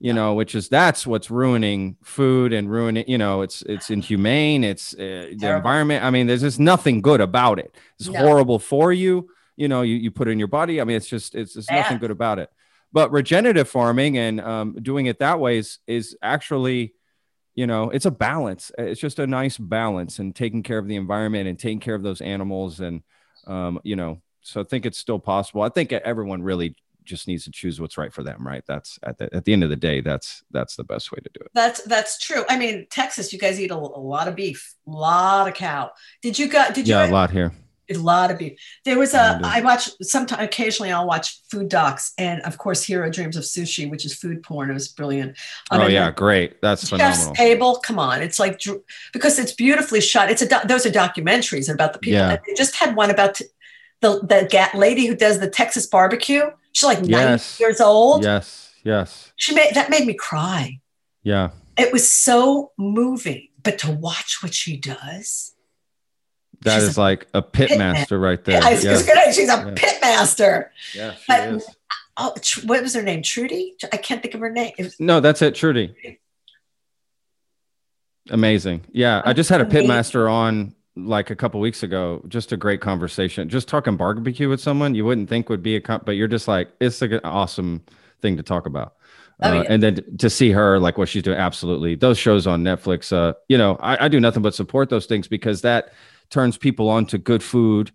you 0.00 0.12
know, 0.14 0.34
which 0.34 0.54
is 0.54 0.68
that's 0.68 1.06
what's 1.06 1.30
ruining 1.30 1.96
food 2.02 2.52
and 2.52 2.70
ruining. 2.70 3.04
You 3.06 3.18
know, 3.18 3.42
it's 3.42 3.62
it's 3.62 3.90
inhumane. 3.90 4.64
It's 4.64 4.94
uh, 4.94 5.28
the 5.36 5.54
environment. 5.56 6.04
I 6.04 6.10
mean, 6.10 6.26
there's 6.26 6.40
just 6.40 6.58
nothing 6.58 7.02
good 7.02 7.20
about 7.20 7.58
it. 7.58 7.76
It's 7.98 8.08
No. 8.08 8.18
horrible 8.18 8.58
for 8.58 8.92
you. 8.92 9.28
You 9.56 9.68
know, 9.68 9.82
you, 9.82 9.96
you 9.96 10.10
put 10.10 10.26
it 10.26 10.30
in 10.30 10.38
your 10.38 10.48
body. 10.48 10.80
I 10.80 10.84
mean, 10.84 10.96
it's 10.96 11.06
just 11.06 11.34
it's 11.34 11.54
there's 11.54 11.70
nothing 11.70 11.98
good 11.98 12.10
about 12.10 12.38
it. 12.38 12.48
But 12.92 13.12
regenerative 13.12 13.68
farming 13.68 14.16
and 14.18 14.40
um, 14.40 14.74
doing 14.82 15.06
it 15.06 15.18
that 15.18 15.38
way 15.38 15.58
is 15.58 15.78
is 15.86 16.16
actually 16.22 16.94
you 17.54 17.66
know 17.66 17.90
it's 17.90 18.06
a 18.06 18.10
balance 18.10 18.70
it's 18.78 19.00
just 19.00 19.18
a 19.18 19.26
nice 19.26 19.58
balance 19.58 20.18
and 20.20 20.34
taking 20.34 20.62
care 20.62 20.78
of 20.78 20.86
the 20.86 20.94
environment 20.96 21.48
and 21.48 21.58
taking 21.58 21.80
care 21.80 21.96
of 21.96 22.02
those 22.02 22.20
animals 22.20 22.78
and 22.80 23.02
um, 23.48 23.80
you 23.82 23.96
know 23.96 24.22
so 24.40 24.60
i 24.60 24.64
think 24.64 24.86
it's 24.86 24.98
still 24.98 25.18
possible 25.18 25.60
i 25.62 25.68
think 25.68 25.92
everyone 25.92 26.42
really 26.44 26.76
just 27.04 27.26
needs 27.26 27.44
to 27.44 27.50
choose 27.50 27.80
what's 27.80 27.98
right 27.98 28.12
for 28.12 28.22
them 28.22 28.46
right 28.46 28.64
that's 28.66 28.98
at 29.02 29.18
the, 29.18 29.34
at 29.34 29.44
the 29.44 29.52
end 29.52 29.64
of 29.64 29.70
the 29.70 29.76
day 29.76 30.00
that's 30.00 30.42
that's 30.50 30.76
the 30.76 30.84
best 30.84 31.12
way 31.12 31.18
to 31.22 31.30
do 31.32 31.40
it 31.40 31.50
That's 31.54 31.82
that's 31.84 32.18
true. 32.18 32.44
I 32.48 32.58
mean, 32.58 32.86
Texas, 32.90 33.32
you 33.32 33.38
guys 33.38 33.60
eat 33.60 33.70
a, 33.70 33.74
a 33.74 33.76
lot 33.76 34.28
of 34.28 34.36
beef, 34.36 34.74
a 34.86 34.90
lot 34.90 35.48
of 35.48 35.54
cow. 35.54 35.90
Did 36.22 36.38
you 36.38 36.48
got? 36.48 36.74
Did 36.74 36.86
you? 36.86 36.94
yeah 36.94 37.10
a 37.10 37.12
lot 37.12 37.30
here 37.30 37.52
A 37.90 37.94
lot 37.94 38.30
of 38.30 38.38
beef. 38.38 38.58
There 38.84 38.98
was 38.98 39.14
a. 39.14 39.40
I 39.42 39.60
watch 39.62 39.90
sometimes. 40.02 40.42
Occasionally, 40.42 40.92
I'll 40.92 41.06
watch 41.06 41.40
food 41.50 41.68
docs, 41.68 42.12
and 42.18 42.40
of 42.42 42.56
course, 42.56 42.86
Jiro 42.86 43.10
Dreams 43.10 43.36
of 43.36 43.42
Sushi, 43.42 43.90
which 43.90 44.04
is 44.04 44.14
food 44.14 44.42
porn. 44.42 44.70
It 44.70 44.74
was 44.74 44.88
brilliant. 44.88 45.36
Oh 45.70 45.86
yeah, 45.88 46.10
great. 46.12 46.60
That's 46.62 46.82
Chef's 46.88 47.24
phenomenal. 47.24 47.34
Table. 47.34 47.80
Come 47.82 47.98
on, 47.98 48.22
it's 48.22 48.38
like 48.38 48.60
because 49.12 49.38
it's 49.38 49.52
beautifully 49.52 50.00
shot. 50.00 50.30
It's 50.30 50.42
a 50.42 50.46
those 50.66 50.86
are 50.86 50.90
documentaries 50.90 51.72
about 51.72 51.92
the 51.92 51.98
people. 51.98 52.20
Yeah. 52.20 52.38
They 52.46 52.54
just 52.54 52.76
had 52.76 52.94
one 52.94 53.10
about 53.10 53.34
t- 53.34 53.46
the 54.00 54.20
the 54.20 54.70
lady 54.74 55.06
who 55.06 55.16
does 55.16 55.40
the 55.40 55.50
Texas 55.50 55.86
barbecue. 55.86 56.44
She's 56.72 56.84
like 56.84 56.98
Yes. 57.02 57.58
90 57.60 57.62
years 57.64 57.80
old. 57.80 58.24
Yes. 58.24 58.72
Yes. 58.84 59.32
She 59.36 59.54
made 59.54 59.74
that 59.74 59.90
made 59.90 60.06
me 60.06 60.14
cry. 60.14 60.80
Yeah. 61.22 61.50
It 61.76 61.92
was 61.92 62.10
so 62.10 62.72
moving. 62.78 63.48
But 63.62 63.78
to 63.80 63.90
watch 63.90 64.38
what 64.42 64.54
she 64.54 64.76
does, 64.78 65.52
That 66.62 66.82
is 66.82 66.96
like 66.96 67.26
a 67.34 67.42
pit 67.42 67.68
pit 67.68 67.78
master 67.78 68.18
right 68.18 68.42
there. 68.44 68.60
I 68.64 68.78
just 68.80 69.06
gonna, 69.06 69.32
she's 69.32 69.48
a 69.48 69.52
Yeah. 69.52 69.72
pit 69.76 69.98
master. 70.00 70.72
Yeah, 70.94 71.14
she 71.14 71.24
But- 71.28 71.48
is. 71.54 71.66
Oh, 72.16 72.34
Tr- 72.42 72.66
what 72.66 72.82
was 72.82 72.94
her 72.94 73.02
name? 73.02 73.22
Trudy? 73.22 73.76
I 73.92 73.96
can't 73.96 74.20
think 74.20 74.34
of 74.34 74.40
her 74.40 74.50
name. 74.50 74.72
Was- 74.78 74.98
No, 75.00 75.20
that's 75.20 75.40
it, 75.42 75.54
Trudy. 75.54 75.94
Amazing. 78.30 78.82
Yeah, 78.92 79.22
I 79.24 79.32
just 79.32 79.48
had 79.48 79.60
a 79.60 79.64
pit 79.64 79.86
master 79.86 80.28
on 80.28 80.74
like 81.06 81.30
a 81.30 81.36
couple 81.36 81.60
weeks 81.60 81.82
ago. 81.82 82.22
Just 82.28 82.52
a 82.52 82.56
great 82.56 82.80
conversation. 82.80 83.48
Just 83.48 83.68
talking 83.68 83.96
barbecue 83.96 84.48
with 84.48 84.60
someone 84.60 84.94
you 84.94 85.04
wouldn't 85.04 85.28
think 85.28 85.48
would 85.48 85.62
be 85.62 85.76
a, 85.76 85.80
com- 85.80 86.02
but 86.04 86.12
you're 86.12 86.28
just 86.28 86.48
like 86.48 86.70
it's 86.80 87.00
like 87.00 87.12
an 87.12 87.20
awesome 87.24 87.82
thing 88.22 88.36
to 88.36 88.42
talk 88.42 88.66
about. 88.66 88.94
Oh, 89.42 89.50
Uh, 89.50 89.54
yeah. 89.62 89.62
And 89.68 89.82
then 89.82 90.16
to 90.18 90.28
see 90.30 90.50
her 90.52 90.78
like 90.78 90.98
what 90.98 91.08
she's 91.08 91.22
doing, 91.22 91.38
absolutely. 91.38 91.94
Those 91.94 92.18
shows 92.18 92.46
on 92.46 92.62
Netflix, 92.62 93.12
uh, 93.12 93.34
you 93.48 93.56
know, 93.58 93.76
I, 93.80 94.04
I 94.04 94.08
do 94.08 94.20
nothing 94.20 94.42
but 94.42 94.54
support 94.54 94.90
those 94.90 95.06
things 95.06 95.28
because 95.28 95.62
that 95.62 95.92
turns 96.30 96.58
people 96.58 96.88
on 96.88 97.06
to 97.06 97.18
good 97.18 97.42
food 97.42 97.90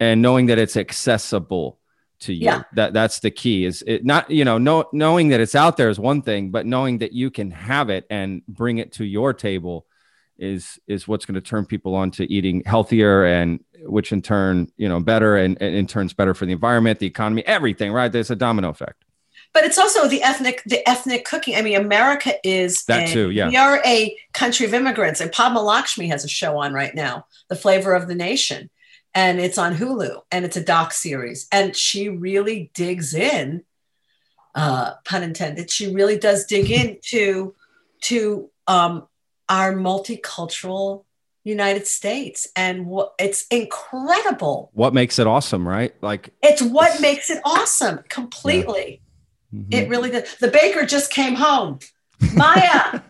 and 0.00 0.20
knowing 0.22 0.46
that 0.46 0.58
it's 0.58 0.76
accessible 0.76 1.78
to 2.20 2.32
you 2.32 2.46
Yeah. 2.46 2.62
that 2.74 2.92
that's 2.92 3.20
the 3.20 3.30
key 3.30 3.64
is 3.64 3.82
it 3.86 4.04
not 4.04 4.30
you 4.30 4.44
know 4.44 4.56
know, 4.56 4.88
knowing 4.92 5.28
that 5.30 5.40
it's 5.40 5.54
out 5.56 5.76
there 5.76 5.88
is 5.90 5.98
one 5.98 6.22
thing 6.22 6.50
but 6.52 6.64
knowing 6.64 6.98
that 6.98 7.12
you 7.12 7.30
can 7.30 7.50
have 7.50 7.90
it 7.90 8.06
and 8.08 8.42
bring 8.46 8.78
it 8.78 8.92
to 8.92 9.04
your 9.04 9.34
table 9.34 9.86
is 10.38 10.78
is 10.86 11.06
what's 11.06 11.24
going 11.24 11.34
to 11.34 11.40
turn 11.40 11.64
people 11.64 11.94
on 11.94 12.10
to 12.10 12.30
eating 12.32 12.62
healthier 12.66 13.24
and 13.24 13.62
which 13.82 14.12
in 14.12 14.20
turn 14.20 14.70
you 14.76 14.88
know 14.88 15.00
better 15.00 15.36
and, 15.36 15.60
and 15.60 15.74
in 15.74 15.86
turns 15.86 16.12
better 16.12 16.34
for 16.34 16.46
the 16.46 16.52
environment 16.52 16.98
the 16.98 17.06
economy 17.06 17.44
everything 17.46 17.92
right 17.92 18.12
there's 18.12 18.30
a 18.30 18.36
domino 18.36 18.68
effect 18.68 19.04
but 19.54 19.62
it's 19.64 19.78
also 19.78 20.08
the 20.08 20.20
ethnic, 20.22 20.62
the 20.66 20.86
ethnic 20.86 21.24
cooking. 21.24 21.54
I 21.54 21.62
mean, 21.62 21.76
America 21.76 22.34
is 22.42 22.84
That 22.86 23.08
a- 23.08 23.12
too, 23.12 23.30
yeah. 23.30 23.48
We 23.48 23.56
are 23.56 23.80
a 23.86 24.18
country 24.32 24.66
of 24.66 24.74
immigrants, 24.74 25.20
and 25.20 25.30
Padma 25.30 25.62
Lakshmi 25.62 26.08
has 26.08 26.24
a 26.24 26.28
show 26.28 26.58
on 26.58 26.72
right 26.72 26.94
now, 26.94 27.26
"The 27.48 27.56
Flavor 27.56 27.94
of 27.94 28.08
the 28.08 28.16
Nation," 28.16 28.68
and 29.14 29.40
it's 29.40 29.56
on 29.56 29.76
Hulu, 29.76 30.22
and 30.32 30.44
it's 30.44 30.56
a 30.56 30.64
doc 30.64 30.92
series, 30.92 31.46
and 31.52 31.74
she 31.76 32.08
really 32.08 32.72
digs 32.74 33.14
in. 33.14 33.62
Uh, 34.56 34.94
pun 35.04 35.22
intended. 35.22 35.70
She 35.70 35.92
really 35.92 36.18
does 36.18 36.46
dig 36.46 36.70
into 36.70 37.54
to 38.02 38.50
um, 38.66 39.06
our 39.48 39.72
multicultural 39.74 41.04
United 41.44 41.86
States, 41.86 42.46
and 42.56 42.86
what 42.86 43.12
it's 43.18 43.46
incredible. 43.48 44.70
what 44.72 44.94
makes 44.94 45.18
it 45.18 45.26
awesome 45.26 45.68
right 45.68 45.94
like 46.02 46.30
It's 46.42 46.62
what 46.62 47.00
makes 47.02 47.28
it 47.28 47.40
awesome 47.44 48.00
completely. 48.08 49.02
mhm. 49.54 49.66
It 49.72 49.88
really 49.90 50.10
did. 50.10 50.26
The 50.40 50.48
baker 50.48 50.86
just 50.86 51.10
came 51.10 51.34
home. 51.34 51.80
Maya, 52.34 53.00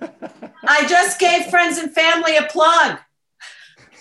I 0.67 0.87
just 0.89 1.21
gave 1.21 1.47
friends 1.47 1.79
and 1.79 1.93
family 1.95 2.37
a 2.37 2.43
plug. 2.45 2.99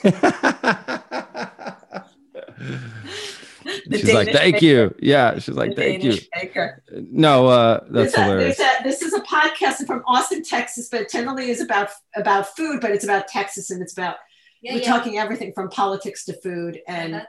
The 3.87 3.97
she's 3.97 4.13
like 4.13 4.31
thank 4.31 4.55
baker. 4.55 4.65
you 4.65 4.95
yeah 4.99 5.39
she's 5.39 5.55
like 5.55 5.71
The 5.75 5.81
thank 5.81 6.03
you 6.03 6.17
baker. 6.33 6.83
no 6.91 7.47
uh 7.47 7.79
that's 7.89 8.13
There's 8.13 8.15
hilarious 8.15 8.57
there's 8.57 8.79
a- 8.79 8.83
this 8.83 9.01
is 9.01 9.13
a 9.13 9.21
podcast 9.21 9.85
from 9.87 10.03
Austin, 10.07 10.43
Texas, 10.43 10.89
but 10.89 11.01
it 11.01 11.09
generally 11.11 11.49
is 11.49 11.61
about 11.61 11.89
about 12.15 12.55
food, 12.55 12.81
but 12.81 12.91
it's 12.91 13.03
about 13.03 13.27
Texas 13.27 13.69
and 13.71 13.81
it's 13.81 13.93
about 13.93 14.17
Yeah, 14.61 14.73
we're 14.75 14.81
yeah. 14.81 14.87
talking 14.93 15.17
everything 15.17 15.51
from 15.53 15.69
politics 15.69 16.25
to 16.25 16.33
food. 16.41 16.73
And 16.87 17.15
Uh-huh. 17.15 17.25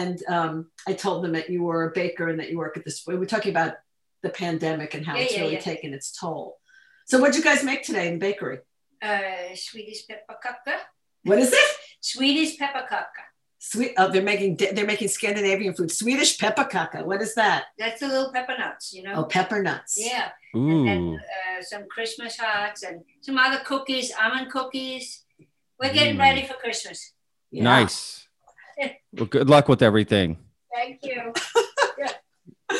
and 0.00 0.16
um, 0.36 0.54
I 0.86 0.92
told 0.92 1.24
them 1.24 1.32
that 1.32 1.50
you 1.50 1.60
were 1.68 1.82
a 1.88 1.92
baker 1.92 2.28
and 2.28 2.38
that 2.40 2.48
you 2.50 2.58
work 2.58 2.76
at 2.76 2.84
this. 2.84 3.02
We 3.06 3.16
were 3.16 3.26
talking 3.34 3.50
about 3.56 3.72
the 4.22 4.30
pandemic 4.30 4.94
and 4.94 5.04
how 5.06 5.14
Yeah, 5.16 5.22
it's 5.24 5.34
yeah, 5.34 5.40
really 5.42 5.54
yeah. 5.54 5.60
taken 5.72 5.92
its 5.98 6.08
toll. 6.18 6.58
So 7.06 7.18
what'd 7.18 7.36
you 7.36 7.42
guys 7.50 7.64
make 7.64 7.82
today 7.82 8.06
in 8.08 8.14
the 8.14 8.24
bakery? 8.28 8.58
Uh, 9.02 9.54
Swedish 9.56 10.00
pepparkaka. 10.08 10.76
What 11.24 11.38
is 11.44 11.52
it? 11.52 11.68
Swedish 12.00 12.56
pepparkaka. 12.58 13.24
Sweet. 13.64 13.94
Oh, 13.96 14.10
they're 14.10 14.22
making 14.22 14.56
they're 14.74 14.84
making 14.84 15.06
Scandinavian 15.06 15.72
food. 15.72 15.92
Swedish 15.92 16.36
pepparkaka. 16.36 17.04
What 17.06 17.22
is 17.22 17.32
that? 17.36 17.66
That's 17.78 18.00
the 18.00 18.08
little 18.08 18.32
pepper 18.32 18.56
nuts, 18.58 18.92
you 18.92 19.04
know. 19.04 19.14
Oh, 19.18 19.24
pepper 19.24 19.62
nuts. 19.62 19.94
Yeah. 19.96 20.30
Ooh. 20.56 20.84
And 20.88 21.14
uh, 21.20 21.62
some 21.62 21.84
Christmas 21.88 22.36
hearts 22.36 22.82
and 22.82 23.02
some 23.20 23.38
other 23.38 23.62
cookies, 23.64 24.12
almond 24.20 24.50
cookies. 24.50 25.22
We're 25.78 25.92
getting 25.92 26.16
Mm. 26.16 26.20
ready 26.26 26.42
for 26.46 26.54
Christmas. 26.54 27.12
nice 27.52 28.26
well 29.12 29.26
good 29.26 29.48
luck 29.48 29.68
with 29.68 29.82
everything 29.82 30.38
Thank 30.74 30.98
you. 31.04 31.32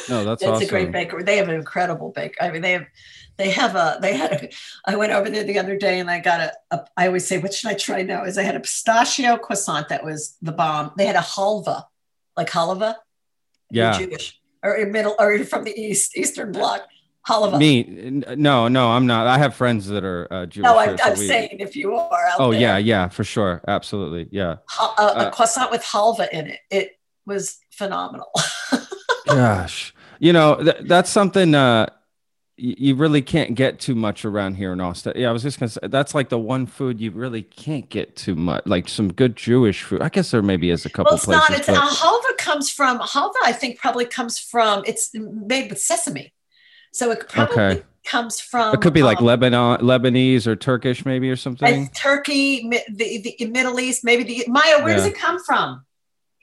no 0.09 0.25
that's, 0.25 0.43
That's 0.43 0.45
awesome 0.45 0.63
a 0.63 0.67
great 0.69 0.93
bakery. 0.93 1.23
They 1.23 1.37
have 1.37 1.49
an 1.49 1.55
incredible 1.55 2.11
bake. 2.11 2.37
I 2.41 2.51
mean, 2.51 2.63
they 2.63 2.73
have, 2.73 2.87
they 3.37 3.51
have 3.51 3.75
a, 3.77 3.99
they 4.01 4.17
had 4.17 4.33
a, 4.33 4.51
I 4.85 4.97
went 4.97 5.13
over 5.13 5.29
there 5.31 5.45
the 5.45 5.59
other 5.59 5.77
day 5.77 6.01
and 6.01 6.11
I 6.11 6.21
got 6.21 6.41
a, 6.41 6.53
a 6.71 6.87
I 6.97 7.07
always 7.07 7.27
say, 7.27 7.39
what 7.39 7.55
should 7.55 7.71
I 7.71 7.75
try 7.75 8.03
now? 8.03 8.25
Is 8.25 8.39
I 8.39 8.43
had 8.43 8.57
a 8.57 8.61
pistachio 8.61 9.37
croissant 9.37 9.89
that 9.89 10.05
was 10.05 10.37
the 10.43 10.53
bomb. 10.53 10.93
They 10.97 11.07
had 11.07 11.17
a 11.17 11.21
halva, 11.21 11.85
like 12.37 12.51
halva. 12.51 12.97
Yeah 13.71 13.99
Jewish 13.99 14.39
or 14.63 14.77
in 14.77 14.93
middle 14.93 15.15
or 15.19 15.39
from 15.45 15.65
the 15.65 15.79
East, 15.79 16.17
Eastern 16.17 16.53
Bloc. 16.53 16.83
Halva. 17.29 17.57
Me, 17.57 17.85
no, 18.37 18.67
no, 18.67 18.91
I'm 18.91 19.07
not. 19.07 19.29
I 19.29 19.39
have 19.39 19.55
friends 19.55 19.87
that 19.87 20.03
are 20.03 20.27
uh, 20.33 20.47
Jewish. 20.47 20.65
No, 20.65 20.77
I'm, 20.77 20.99
here, 20.99 20.99
so 20.99 21.15
saying 21.15 21.61
if 21.61 21.77
you 21.77 21.95
are 21.95 22.29
Oh 22.37 22.51
there, 22.51 22.61
yeah, 22.61 22.79
yeah, 22.79 23.09
for 23.09 23.23
sure, 23.23 23.63
absolutely, 23.69 24.27
yeah. 24.33 24.57
ha- 24.67 24.95
a, 24.99 25.03
a 25.03 25.27
Uh, 25.27 25.31
croissant 25.31 25.71
with 25.71 25.83
halva 25.83 26.29
in 26.33 26.49
it. 26.49 26.59
It 26.69 26.99
was 27.25 27.59
phenomenal. 27.71 28.27
Gosh, 29.37 29.95
you 30.19 30.33
know 30.33 30.57
th- 30.63 30.77
that's 30.83 31.11
something 31.11 31.55
uh, 31.55 31.87
y- 32.59 32.75
you 32.79 32.95
really 32.95 33.23
can't 33.23 33.55
get 33.55 33.81
too 33.81 33.95
much 33.95 34.25
around 34.25 34.55
here 34.55 34.73
in 34.73 34.81
Austin. 34.81 35.13
Yeah, 35.17 35.29
I 35.29 35.33
was 35.33 35.43
just 35.43 35.59
gonna 35.59 35.71
say 35.71 35.81
that's 35.85 36.15
like 36.15 36.29
the 36.29 36.39
one 36.39 36.67
food 36.67 37.01
you 37.01 37.11
really 37.11 37.43
can't 37.43 37.89
get 37.89 38.17
too 38.17 38.35
much, 38.35 38.63
like 38.67 38.89
some 38.89 39.13
good 39.13 39.37
Jewish 39.37 39.83
food. 39.83 40.03
I 40.03 40.09
guess 40.09 40.31
there 40.31 40.43
maybe 40.43 40.71
is 40.71 40.85
a 40.87 40.91
couple 40.91 41.11
well, 41.11 41.17
it's 41.17 41.25
places. 41.25 41.49
not. 41.51 41.59
It's 41.59 41.67
but- 41.67 41.77
uh, 41.77 41.89
halva 41.89 42.37
comes 42.39 42.71
from 42.71 42.99
halva. 43.01 43.35
I 43.45 43.53
think 43.53 43.79
probably 43.79 44.05
comes 44.07 44.39
from. 44.39 44.83
It's 44.87 45.11
made 45.15 45.71
with 45.71 45.81
sesame, 45.81 46.33
so 46.93 47.11
it 47.11 47.29
probably 47.29 47.57
Okay. 47.57 47.83
comes 48.05 48.41
from. 48.41 48.75
it 48.75 48.81
could 48.81 48.93
be 48.95 49.03
like 49.03 49.19
um, 49.19 49.25
Lebanon, 49.27 49.79
Lebanese 49.81 50.47
or 50.47 50.57
Turkish, 50.57 51.05
maybe 51.05 51.31
or 51.31 51.37
something. 51.37 51.85
it's 51.85 51.99
Turkey, 52.01 52.65
mi- 52.67 52.85
the, 52.89 53.35
the 53.39 53.47
Middle 53.47 53.79
East, 53.81 54.05
maybe 54.05 54.25
the 54.25 54.45
Maya. 54.49 54.83
Where 54.83 54.95
does 54.97 55.07
it 55.07 55.17
come 55.17 55.39
from? 55.45 55.85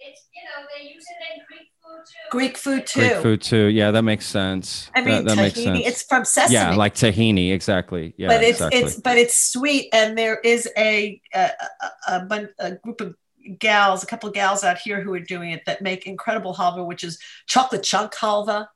It's, 0.01 0.21
you 0.33 0.41
know, 0.45 0.65
they 0.77 0.93
use 0.93 1.03
it 1.03 1.39
in 1.39 1.45
Greek 2.31 2.57
food 2.57 2.85
too. 2.85 2.99
Greek 2.99 3.09
food 3.09 3.09
too. 3.09 3.09
Greek 3.09 3.21
food 3.21 3.41
too. 3.41 3.65
Yeah, 3.65 3.91
that 3.91 4.03
makes 4.03 4.25
sense. 4.25 4.89
I 4.95 5.01
mean, 5.01 5.25
that, 5.25 5.35
that 5.35 5.37
makes 5.37 5.59
tahini. 5.59 5.63
sense. 5.63 5.87
It's 5.87 6.03
from 6.03 6.25
sesame. 6.25 6.53
yeah, 6.53 6.75
like 6.75 6.95
tahini, 6.95 7.53
exactly. 7.53 8.13
Yeah, 8.17 8.27
but 8.27 8.43
it's 8.43 8.61
exactly. 8.61 8.79
it's 8.79 8.95
but 8.95 9.17
it's 9.17 9.51
sweet, 9.51 9.89
and 9.93 10.17
there 10.17 10.39
is 10.39 10.69
a 10.77 11.21
a, 11.33 11.51
a, 12.07 12.11
a, 12.11 12.47
a 12.59 12.71
group 12.75 13.01
of 13.01 13.15
gals, 13.57 14.03
a 14.03 14.05
couple 14.05 14.29
of 14.29 14.35
gals 14.35 14.63
out 14.63 14.77
here 14.77 15.01
who 15.01 15.13
are 15.13 15.19
doing 15.19 15.51
it 15.51 15.63
that 15.65 15.81
make 15.81 16.05
incredible 16.05 16.53
halva, 16.53 16.85
which 16.85 17.03
is 17.03 17.19
chocolate 17.47 17.83
chunk 17.83 18.13
halva. 18.13 18.67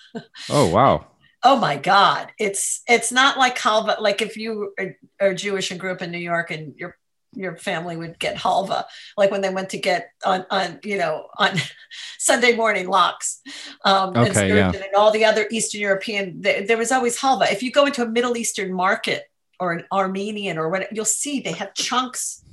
oh 0.50 0.68
wow. 0.70 1.06
Oh 1.44 1.56
my 1.56 1.76
God! 1.76 2.32
It's 2.38 2.82
it's 2.88 3.10
not 3.10 3.36
like 3.36 3.58
halva. 3.58 4.00
Like 4.00 4.22
if 4.22 4.36
you 4.36 4.72
are, 4.78 4.96
are 5.20 5.34
Jewish 5.34 5.70
and 5.70 5.80
grew 5.80 5.90
up 5.90 6.02
in 6.02 6.12
New 6.12 6.18
York, 6.18 6.50
and 6.50 6.74
your 6.76 6.96
your 7.34 7.56
family 7.56 7.96
would 7.96 8.18
get 8.18 8.36
halva, 8.36 8.84
like 9.16 9.30
when 9.30 9.40
they 9.40 9.50
went 9.52 9.70
to 9.70 9.78
get 9.78 10.10
on 10.24 10.44
on 10.50 10.80
you 10.84 10.98
know 10.98 11.28
on 11.38 11.56
Sunday 12.18 12.54
morning 12.56 12.88
lox, 12.88 13.40
um, 13.84 14.14
and, 14.16 14.28
Okay, 14.28 14.48
yeah. 14.48 14.70
And 14.72 14.94
all 14.96 15.10
the 15.10 15.24
other 15.24 15.46
Eastern 15.50 15.80
European. 15.80 16.40
There, 16.40 16.66
there 16.66 16.78
was 16.78 16.92
always 16.92 17.18
halva. 17.18 17.50
If 17.52 17.62
you 17.62 17.72
go 17.72 17.86
into 17.86 18.02
a 18.02 18.06
Middle 18.06 18.36
Eastern 18.36 18.72
market 18.72 19.24
or 19.58 19.72
an 19.72 19.84
Armenian 19.92 20.58
or 20.58 20.68
what, 20.68 20.94
you'll 20.94 21.04
see 21.04 21.40
they 21.40 21.52
have 21.52 21.74
chunks 21.74 22.44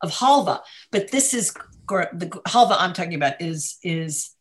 of 0.00 0.10
halva. 0.10 0.60
But 0.90 1.10
this 1.10 1.34
is 1.34 1.52
the 1.88 2.40
halva 2.46 2.76
I'm 2.78 2.92
talking 2.92 3.14
about 3.14 3.40
is 3.40 3.78
is 3.82 4.34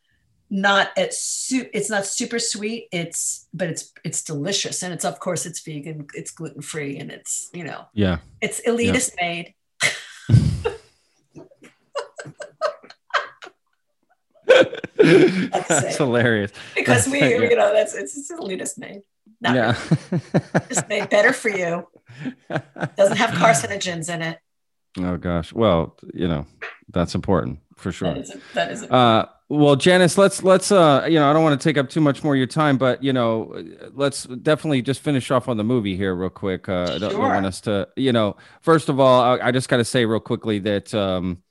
not 0.52 0.90
as 0.98 1.22
su- 1.22 1.70
it's 1.74 1.90
not 1.92 2.06
super 2.08 2.40
sweet 2.40 2.88
it's 2.92 3.48
but 3.54 3.70
it's 3.70 3.94
it's 4.04 4.24
delicious 4.24 4.82
and 4.82 4.92
it's 4.92 5.06
of 5.06 5.20
course 5.20 5.46
it's 5.46 5.60
vegan 5.62 6.08
it's 6.16 6.32
gluten 6.32 6.62
free 6.62 6.98
and 6.98 7.12
it's 7.12 7.50
you 7.54 7.64
know 7.64 7.86
Yeah. 7.94 8.18
it's 8.42 8.60
elitist 8.68 9.12
made 9.22 9.54
That's 14.98 15.98
hilarious. 15.98 16.52
because 16.76 17.08
we 17.08 17.20
Yeah. 17.20 17.28
you 17.28 17.56
know 17.56 17.74
that's 17.74 17.94
it's, 17.94 18.18
it's 18.18 18.32
elitist 18.32 18.78
made 18.78 19.02
not 19.42 19.56
yeah. 19.56 19.78
just 20.70 20.90
made 20.90 21.10
better 21.10 21.32
for 21.34 21.50
you 21.50 21.88
doesn't 22.98 23.18
have 23.18 23.30
carcinogens 23.32 24.14
in 24.14 24.22
it 24.22 24.40
oh 24.98 25.18
gosh. 25.18 25.54
Well, 25.54 25.98
you 26.14 26.28
know, 26.28 26.46
that's 26.90 27.16
important 27.16 27.60
for 27.76 27.92
sure. 27.92 28.14
That 28.14 28.22
is 28.22 28.32
a, 28.32 28.40
that 28.54 28.72
is 28.72 28.84
Uh, 28.84 29.26
well, 29.50 29.76
Janice, 29.76 30.18
let's 30.18 30.44
let's 30.44 30.72
uh, 30.72 31.06
you 31.10 31.20
know, 31.20 31.30
I 31.30 31.34
don't 31.34 31.44
want 31.44 31.60
to 31.60 31.64
take 31.64 31.78
up 31.78 31.90
too 31.90 32.02
much 32.02 32.24
more 32.24 32.34
of 32.34 32.38
your 32.38 32.48
time, 32.48 32.78
but 32.78 33.04
you 33.04 33.14
know, 33.14 33.64
let's 33.94 34.24
definitely 34.26 34.82
just 34.82 35.02
finish 35.02 35.32
off 35.32 35.48
on 35.48 35.58
the 35.58 35.64
movie 35.64 35.96
here 35.96 36.14
real 36.14 36.30
quick. 36.30 36.70
Uh, 36.70 36.84
I 36.84 36.98
don't, 36.98 37.12
don't 37.12 37.20
want 37.20 37.46
us 37.46 37.62
to, 37.62 37.88
you 37.96 38.12
know, 38.12 38.38
first 38.62 38.90
of 38.90 39.00
all, 39.00 39.22
I, 39.22 39.48
I 39.48 39.52
just 39.52 39.70
got 39.70 39.78
to 39.78 39.86
say 39.86 40.06
real 40.06 40.20
quickly 40.20 40.60
that 40.60 40.94
um, 40.94 41.42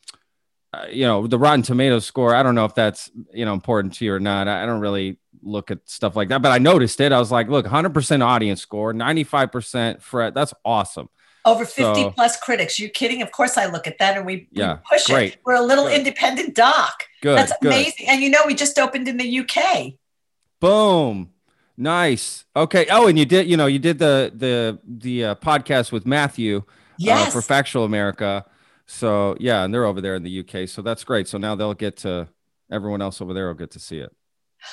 uh, 0.72 0.86
you 0.90 1.04
know, 1.06 1.26
the 1.26 1.38
Rotten 1.38 1.62
Tomatoes 1.62 2.04
score. 2.04 2.34
I 2.34 2.42
don't 2.42 2.54
know 2.54 2.64
if 2.66 2.74
that's 2.74 3.10
you 3.32 3.44
know 3.44 3.54
important 3.54 3.94
to 3.94 4.04
you 4.04 4.12
or 4.14 4.20
not. 4.20 4.48
I, 4.48 4.62
I 4.62 4.66
don't 4.66 4.80
really 4.80 5.18
look 5.42 5.70
at 5.70 5.78
stuff 5.86 6.16
like 6.16 6.28
that, 6.28 6.42
but 6.42 6.50
I 6.52 6.58
noticed 6.58 7.00
it. 7.00 7.12
I 7.12 7.18
was 7.18 7.30
like, 7.30 7.48
look, 7.48 7.64
100% 7.64 8.22
audience 8.24 8.60
score, 8.60 8.92
95% 8.92 10.02
Fred. 10.02 10.34
That's 10.34 10.52
awesome. 10.64 11.08
over 11.44 11.64
50 11.64 11.82
so- 12.02 12.10
plus 12.10 12.38
critics. 12.40 12.78
You 12.80 12.88
kidding? 12.88 13.22
Of 13.22 13.30
course 13.30 13.56
I 13.56 13.66
look 13.66 13.86
at 13.86 13.98
that 13.98 14.16
and 14.16 14.26
we, 14.26 14.36
we 14.36 14.48
Yeah, 14.60 14.78
push 14.90 15.06
great. 15.06 15.34
it. 15.34 15.40
We're 15.44 15.54
a 15.54 15.62
little 15.62 15.86
independent 15.86 16.54
doc. 16.56 17.04
Good, 17.22 17.38
That's 17.38 17.52
good. 17.62 17.68
amazing. 17.68 18.08
And 18.08 18.20
you 18.20 18.30
know, 18.30 18.40
we 18.46 18.54
just 18.54 18.78
opened 18.80 19.06
in 19.08 19.16
the 19.16 19.38
UK. 19.40 19.94
Boom. 20.60 21.30
Nice. 21.76 22.44
Okay. 22.56 22.86
Oh, 22.90 23.06
and 23.06 23.18
you 23.18 23.24
did, 23.24 23.46
you 23.48 23.56
know, 23.56 23.66
you 23.66 23.78
did 23.78 23.98
the 24.00 24.32
the 24.34 24.78
the 24.86 25.24
uh, 25.24 25.34
podcast 25.36 25.92
with 25.92 26.04
Matthew 26.06 26.58
uh, 26.58 26.62
Yes. 26.98 27.32
for 27.32 27.40
Factual 27.40 27.84
America. 27.84 28.44
So 28.90 29.36
yeah, 29.38 29.64
and 29.64 29.72
they're 29.72 29.84
over 29.84 30.00
there 30.00 30.16
in 30.16 30.22
the 30.22 30.40
UK. 30.40 30.66
So 30.68 30.80
that's 30.82 31.04
great. 31.04 31.28
So 31.28 31.36
now 31.38 31.54
they'll 31.54 31.74
get 31.74 31.98
to 31.98 32.26
everyone 32.72 33.02
else 33.02 33.20
over 33.20 33.34
there 33.34 33.46
will 33.46 33.54
get 33.54 33.70
to 33.72 33.78
see 33.78 33.98
it. 33.98 34.10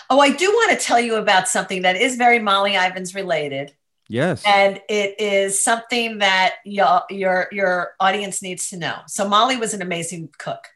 Oh, 0.10 0.20
I 0.20 0.32
do 0.32 0.50
want 0.50 0.72
to 0.80 0.84
tell 0.84 1.00
you 1.00 1.16
about 1.16 1.48
something 1.48 1.84
that 1.84 1.96
is 1.98 2.16
very 2.16 2.40
Molly 2.40 2.76
Ivins 2.76 3.14
related. 3.14 3.74
Yes. 4.08 4.44
and 4.46 4.80
it 4.88 5.20
is 5.20 5.62
something 5.64 6.20
that 6.20 6.56
your 6.64 7.02
your 7.10 7.48
your 7.52 7.94
audience 8.00 8.42
needs 8.44 8.70
to 8.70 8.78
know. 8.78 9.00
So 9.08 9.28
Molly 9.28 9.58
was 9.58 9.74
an 9.74 9.82
amazing 9.82 10.30
cook. 10.38 10.68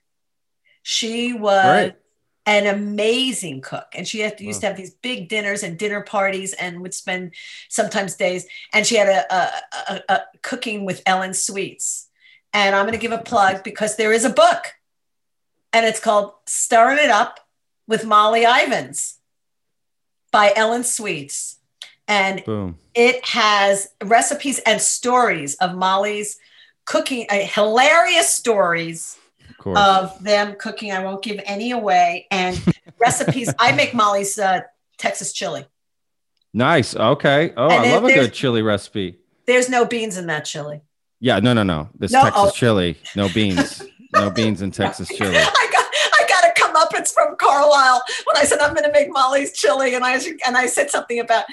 She 0.82 1.34
was 1.34 1.66
Right. 1.66 1.96
an 2.48 2.66
amazing 2.66 3.62
cook, 3.62 3.86
and 3.94 4.08
she 4.08 4.20
had 4.22 4.42
used 4.42 4.62
to 4.62 4.68
have 4.68 4.78
these 4.78 4.96
big 4.96 5.30
dinners 5.30 5.62
and 5.64 5.78
dinner 5.78 6.02
parties, 6.02 6.54
and 6.54 6.82
would 6.82 6.94
spend 6.96 7.36
sometimes 7.70 8.16
days. 8.16 8.48
And 8.74 8.86
she 8.88 8.96
had 8.96 9.08
a, 9.08 9.34
a, 9.34 9.52
a, 9.94 10.02
a 10.10 10.22
cooking 10.42 10.84
with 10.86 11.02
Ellen 11.06 11.34
Sweets. 11.36 12.08
And 12.54 12.76
I'm 12.76 12.86
going 12.86 12.98
to 12.98 13.02
give 13.02 13.12
a 13.12 13.18
plug 13.20 13.64
because 13.64 13.96
there 13.96 14.12
is 14.12 14.26
a 14.26 14.30
book, 14.30 14.74
and 15.72 15.86
it's 15.86 16.00
called 16.00 16.34
"Stirring 16.48 16.98
It 16.98 17.10
Up 17.12 17.40
with 17.88 18.06
Molly 18.06 18.44
Ivins" 18.44 19.20
by 20.32 20.52
Ellen 20.56 20.84
Sweets. 20.84 21.58
And 22.08 22.44
Boom. 22.44 22.78
it 22.96 23.24
has 23.24 23.90
recipes 24.04 24.60
and 24.66 24.82
stories 24.82 25.54
of 25.56 25.76
Molly's 25.76 26.40
cooking, 26.86 27.28
uh, 27.30 27.36
hilarious 27.36 28.34
stories 28.34 29.16
Of 29.60 29.78
of 29.78 30.24
them 30.24 30.56
cooking. 30.56 30.92
I 30.92 31.04
won't 31.04 31.22
give 31.24 31.40
any 31.46 31.70
away. 31.70 32.26
And 32.32 32.60
recipes. 33.00 33.54
I 33.60 33.74
make 33.74 33.94
Molly's 33.94 34.40
uh, 34.40 34.62
Texas 34.98 35.34
chili. 35.34 35.66
nice. 36.52 36.96
Okay. 36.96 37.54
Oh, 37.56 37.70
And 37.70 37.86
I 37.86 37.94
love 37.94 38.06
a 38.06 38.14
good 38.14 38.34
chili 38.34 38.64
recipe. 38.64 39.20
There's 39.46 39.70
no 39.70 39.86
beans 39.86 40.18
in 40.18 40.26
that 40.28 40.46
chili. 40.46 40.82
Yeah. 41.20 41.40
No, 41.40 41.54
no, 41.54 41.64
no. 41.64 41.90
This 41.98 42.12
No, 42.12 42.24
Texas 42.24 42.44
oh. 42.44 42.52
chili. 42.52 42.98
No 43.16 43.30
beans. 43.30 43.84
no 44.14 44.30
beans 44.30 44.62
in 44.62 44.72
Texas 44.72 45.08
chili. 45.10 45.36
I 45.38 45.70
got 45.72 45.86
I 46.14 46.28
got 46.28 46.42
to 46.42 46.62
come 46.62 46.76
up. 46.76 46.90
It's 46.94 47.12
from 47.12 47.36
Carlisle. 47.38 48.02
When 48.26 48.38
I 48.38 48.46
said 48.46 48.60
I'm 48.60 48.74
going 48.74 48.86
to 48.86 48.92
make 48.92 49.12
Molly's 49.12 49.54
chili, 49.54 49.96
and 49.96 50.04
I 50.04 50.20
and 50.46 50.58
I 50.58 50.66
said 50.68 50.90
something 50.90 51.20
about 51.20 51.46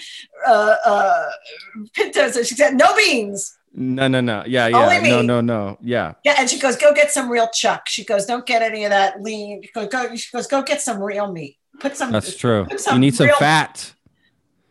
uh, 0.46 0.76
uh, 0.84 1.30
pintos, 1.94 2.36
and 2.36 2.46
she 2.46 2.54
said 2.54 2.76
no 2.76 2.94
beans. 2.96 3.56
No, 3.78 4.08
no, 4.08 4.22
no. 4.22 4.42
Yeah, 4.46 4.70
Only 4.72 5.08
yeah. 5.08 5.20
No, 5.20 5.22
no, 5.22 5.40
no. 5.42 5.78
Yeah. 5.82 6.14
Yeah, 6.24 6.36
and 6.38 6.48
she 6.48 6.58
goes, 6.58 6.76
"Go 6.76 6.94
get 6.94 7.10
some 7.10 7.30
real 7.30 7.48
chuck." 7.52 7.88
She 7.88 8.04
goes, 8.04 8.24
"Don't 8.24 8.46
get 8.46 8.62
any 8.62 8.84
of 8.84 8.90
that 8.90 9.20
lean." 9.20 9.62
She 9.62 9.70
goes, 9.70 9.88
"Go." 9.88 10.16
She 10.16 10.30
goes, 10.32 10.46
"Go 10.46 10.62
get 10.62 10.80
some 10.80 11.02
real 11.02 11.30
meat. 11.30 11.58
Put 11.78 11.94
some." 11.94 12.10
That's 12.10 12.34
true. 12.36 12.64
put 12.64 12.86
You 12.86 12.98
need 12.98 13.14
some 13.14 13.28
fat. 13.38 13.92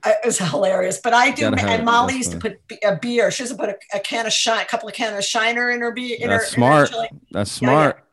Uh, 0.06 0.12
It 0.24 0.26
was 0.26 0.38
hilarious, 0.38 1.00
but 1.04 1.14
I 1.14 1.32
do. 1.32 1.48
And. 1.54 1.84
Molly 1.86 2.14
That's 2.14 2.18
used 2.28 2.32
to 2.32 2.38
put 2.40 2.60
a 2.84 2.96
beer. 2.96 3.32
She 3.32 3.44
used 3.44 3.54
to 3.54 3.60
put 3.60 3.70
a, 3.70 3.78
a 3.98 4.00
can 4.00 4.26
of 4.26 4.34
shine, 4.34 4.62
a 4.62 4.66
couple 4.66 4.88
of 4.88 4.96
cans 4.96 5.18
of 5.18 5.24
Shiner 5.24 5.72
in 5.72 5.82
her 5.82 5.92
beer. 5.92 6.18
In 6.20 6.30
her, 6.30 6.38
That's 6.38 6.54
in 6.56 6.62
her 6.64 6.86
smart. 6.86 7.10
That's 7.32 7.62
Yeah, 7.62 7.70
yeah. 7.70 7.74
smart. 7.74 8.04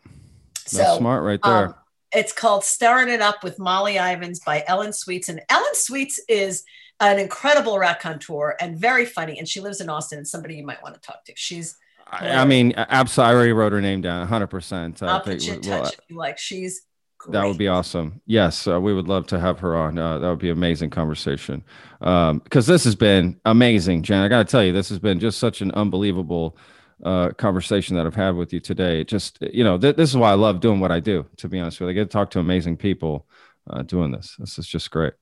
So, 0.66 0.78
That's 0.78 0.98
smart 0.98 1.22
right 1.24 1.40
there. 1.42 1.66
um, 1.68 1.74
it's 2.12 2.32
called 2.32 2.64
Stirring 2.64 3.08
It 3.08 3.20
Up 3.20 3.42
with 3.42 3.58
Molly 3.58 3.94
Ivins 3.98 4.40
by 4.44 4.64
Ellen 4.66 4.92
Sweets. 4.92 5.28
And 5.28 5.40
Ellen 5.48 5.74
Sweets 5.74 6.20
is 6.28 6.64
an 7.00 7.18
incredible 7.18 7.78
raconteur 7.78 8.56
and 8.60 8.76
very 8.78 9.04
funny. 9.06 9.38
And 9.38 9.48
she 9.48 9.60
lives 9.60 9.80
in 9.80 9.88
Austin 9.88 10.18
and 10.18 10.28
somebody 10.28 10.56
you 10.56 10.64
might 10.64 10.82
want 10.82 10.94
to 10.94 11.00
talk 11.00 11.24
to. 11.24 11.32
She's, 11.36 11.76
I, 12.10 12.30
I 12.32 12.44
mean, 12.44 12.74
absolutely. 12.76 13.30
I 13.32 13.34
already 13.34 13.52
wrote 13.52 13.72
her 13.72 13.80
name 13.80 14.02
down 14.02 14.28
100%. 14.28 15.02
I'll 15.02 15.20
put 15.20 15.42
you 15.42 15.54
in 15.54 15.60
we- 15.62 15.68
well, 15.68 15.84
touch 15.84 15.94
if 15.94 16.00
you 16.08 16.16
like. 16.16 16.38
She's 16.38 16.82
that 17.28 17.44
would 17.46 17.58
be 17.58 17.68
awesome. 17.68 18.20
Yes, 18.26 18.66
uh, 18.66 18.80
we 18.80 18.92
would 18.94 19.08
love 19.08 19.26
to 19.28 19.38
have 19.40 19.58
her 19.60 19.76
on. 19.76 19.98
Uh, 19.98 20.18
that 20.18 20.28
would 20.28 20.38
be 20.38 20.50
an 20.50 20.56
amazing 20.56 20.90
conversation. 20.90 21.62
Because 22.00 22.66
this 22.66 22.84
has 22.84 22.94
been 22.94 23.40
amazing, 23.44 24.02
Jen. 24.02 24.22
I 24.22 24.28
got 24.28 24.46
to 24.46 24.50
tell 24.50 24.64
you, 24.64 24.72
this 24.72 24.88
has 24.88 24.98
been 24.98 25.20
just 25.20 25.38
such 25.38 25.60
an 25.60 25.70
unbelievable 25.72 26.56
uh, 27.04 27.30
conversation 27.30 27.96
that 27.96 28.06
I've 28.06 28.14
had 28.14 28.34
with 28.36 28.52
you 28.52 28.60
today. 28.60 29.00
It 29.00 29.08
Just, 29.08 29.38
you 29.40 29.64
know, 29.64 29.78
th- 29.78 29.96
this 29.96 30.10
is 30.10 30.16
why 30.16 30.30
I 30.30 30.34
love 30.34 30.60
doing 30.60 30.80
what 30.80 30.92
I 30.92 31.00
do, 31.00 31.26
to 31.38 31.48
be 31.48 31.58
honest 31.60 31.80
with 31.80 31.88
you. 31.88 31.90
I 31.90 31.94
get 31.94 32.04
to 32.10 32.12
talk 32.12 32.30
to 32.30 32.38
amazing 32.40 32.76
people 32.76 33.26
uh, 33.70 33.82
doing 33.82 34.10
this. 34.12 34.36
This 34.38 34.58
is 34.58 34.66
just 34.66 34.90
great. 34.90 35.12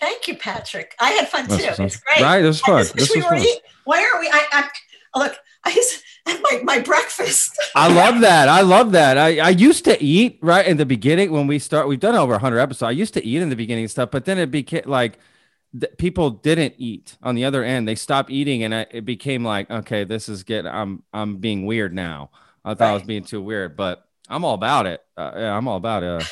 Thank 0.00 0.26
you, 0.28 0.36
Patrick. 0.36 0.94
I 1.00 1.10
had 1.10 1.28
fun 1.28 1.46
too. 1.46 1.56
This 1.56 1.78
was- 1.78 1.94
It's 1.94 1.96
great. 2.02 2.20
right, 2.22 2.42
this 2.42 2.60
was 2.66 2.88
fun. 2.88 2.96
This 2.96 3.10
we 3.14 3.20
was 3.20 3.26
fun. 3.26 3.38
eating. 3.38 3.60
Why 3.84 4.02
are 4.02 4.20
we? 4.20 4.28
I, 4.28 4.44
I 5.14 5.18
look. 5.18 5.36
I 5.64 5.70
my 6.26 6.60
my 6.64 6.78
breakfast. 6.80 7.58
I 7.74 7.92
love 7.92 8.20
that. 8.20 8.48
I 8.48 8.60
love 8.62 8.92
that. 8.92 9.18
I, 9.18 9.38
I 9.38 9.48
used 9.50 9.84
to 9.86 10.02
eat 10.02 10.38
right 10.42 10.66
in 10.66 10.76
the 10.76 10.86
beginning 10.86 11.32
when 11.32 11.46
we 11.46 11.58
start. 11.58 11.88
We've 11.88 12.00
done 12.00 12.14
over 12.14 12.32
100 12.32 12.58
episodes. 12.58 12.82
I 12.88 12.90
used 12.92 13.14
to 13.14 13.24
eat 13.24 13.42
in 13.42 13.48
the 13.48 13.56
beginning 13.56 13.84
and 13.84 13.90
stuff, 13.90 14.10
but 14.10 14.24
then 14.24 14.38
it 14.38 14.50
became 14.50 14.84
like 14.86 15.18
th- 15.78 15.96
people 15.98 16.30
didn't 16.30 16.74
eat 16.78 17.16
on 17.22 17.34
the 17.34 17.44
other 17.44 17.64
end. 17.64 17.88
They 17.88 17.94
stopped 17.94 18.30
eating, 18.30 18.62
and 18.62 18.74
I, 18.74 18.86
it 18.90 19.04
became 19.04 19.44
like, 19.44 19.70
okay, 19.70 20.04
this 20.04 20.28
is 20.28 20.42
getting. 20.42 20.70
I'm 20.70 21.02
I'm 21.12 21.38
being 21.38 21.66
weird 21.66 21.94
now. 21.94 22.30
I 22.64 22.74
thought 22.74 22.90
I 22.90 22.94
was 22.94 23.02
being 23.02 23.24
too 23.24 23.42
weird, 23.42 23.76
but 23.76 24.06
I'm 24.28 24.44
all 24.44 24.54
about 24.54 24.86
it. 24.86 25.00
Uh, 25.16 25.32
yeah, 25.34 25.56
I'm 25.56 25.66
all 25.66 25.76
about 25.76 26.02
it. 26.02 26.22
Uh, 26.22 26.24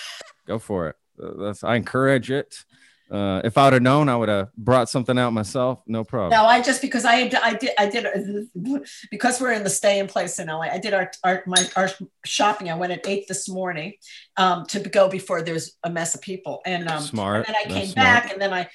go 0.47 0.59
for 0.59 0.89
it. 0.89 0.97
Uh, 1.23 1.45
that's 1.45 1.65
I 1.65 1.77
encourage 1.77 2.31
it. 2.31 2.65
Uh, 3.11 3.41
if 3.43 3.59
I 3.59 3.65
would 3.65 3.73
have 3.73 3.83
known, 3.83 4.09
I 4.09 4.17
would 4.17 4.29
have 4.29 4.55
brought 4.57 4.89
something 4.89 5.19
out 5.19 5.33
myself. 5.33 5.83
No 5.87 6.05
problem. 6.05 6.31
No, 6.31 6.45
I 6.47 6.63
just 6.63 6.81
because 6.81 7.05
I 7.05 7.31
I 7.43 7.55
did 7.55 7.71
I 7.77 7.89
did 7.89 8.07
because 9.11 9.41
we're 9.41 9.53
in 9.53 9.65
the 9.65 9.71
stay 9.71 9.99
in 9.99 10.07
place 10.07 10.39
in 10.39 10.47
LA. 10.47 10.61
I 10.61 10.79
did 10.79 10.95
our 10.95 11.11
our 11.25 11.43
my 11.47 11.69
our 11.75 11.91
shopping. 12.25 12.71
I 12.71 12.77
went 12.77 12.93
at 12.93 13.01
eight 13.09 13.27
this 13.27 13.49
morning 13.49 13.95
um, 14.37 14.65
to 14.67 14.79
go 14.81 15.09
before 15.09 15.43
there's 15.43 15.77
a 15.83 15.91
mess 15.91 16.15
of 16.15 16.21
people. 16.21 16.61
And 16.65 16.89
um, 16.89 17.03
Smart. 17.03 17.47
And 17.47 17.55
then 17.55 17.57
I 17.57 17.69
That's 17.69 17.75
came 17.75 17.87
smart. 17.89 18.07
back, 18.07 18.33
and 18.33 18.41
then 18.41 18.53
I 18.53 18.69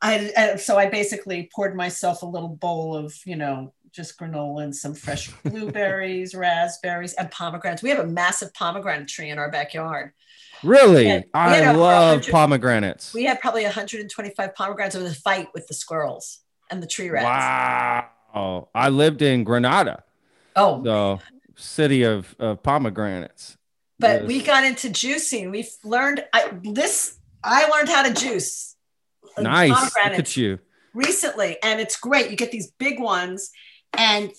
I 0.00 0.56
so 0.56 0.78
I 0.78 0.88
basically 0.88 1.50
poured 1.54 1.74
myself 1.74 2.22
a 2.22 2.26
little 2.26 2.48
bowl 2.48 2.96
of 2.96 3.14
you 3.26 3.36
know 3.36 3.72
just 3.92 4.18
granola 4.18 4.62
and 4.62 4.74
some 4.74 4.94
fresh 4.94 5.30
blueberries, 5.44 6.34
raspberries, 6.34 7.14
and 7.14 7.30
pomegranates. 7.30 7.82
We 7.82 7.90
have 7.90 7.98
a 7.98 8.06
massive 8.06 8.54
pomegranate 8.54 9.08
tree 9.08 9.30
in 9.30 9.38
our 9.38 9.50
backyard. 9.50 10.12
Really, 10.62 11.06
Yeah, 11.08 11.20
I 11.34 11.72
love 11.72 12.26
pomegranates. 12.28 13.14
We 13.14 13.24
had 13.24 13.40
probably 13.40 13.64
125 13.64 14.54
pomegranates. 14.54 14.96
Was 14.96 15.12
a 15.12 15.14
fight 15.14 15.48
with 15.54 15.66
the 15.66 15.74
squirrels 15.74 16.40
and 16.70 16.82
the 16.82 16.86
tree 16.86 17.10
rats. 17.10 17.24
Wow. 17.24 18.68
I 18.74 18.88
lived 18.90 19.22
in 19.22 19.44
Granada. 19.44 20.04
Oh. 20.56 20.82
The 20.82 21.18
city 21.56 22.02
of, 22.04 22.34
of 22.38 22.62
pomegranates. 22.62 23.56
But 23.98 24.22
Yes. 24.22 24.28
we 24.28 24.42
got 24.42 24.64
into 24.64 24.88
juicing. 24.88 25.50
We've 25.50 25.70
learned 25.84 26.24
I, 26.32 26.50
this. 26.62 27.18
I 27.44 27.66
learned 27.68 27.88
how 27.88 28.02
to 28.02 28.12
juice. 28.14 28.76
Nice. 29.38 29.70
Look 29.70 29.96
at 30.18 30.36
you. 30.36 30.58
recently, 30.94 31.56
and 31.62 31.80
it's 31.80 31.96
great. 31.98 32.30
You 32.30 32.36
get 32.36 32.50
these 32.50 32.70
big 32.78 32.98
ones, 33.00 33.50
and 33.92 34.30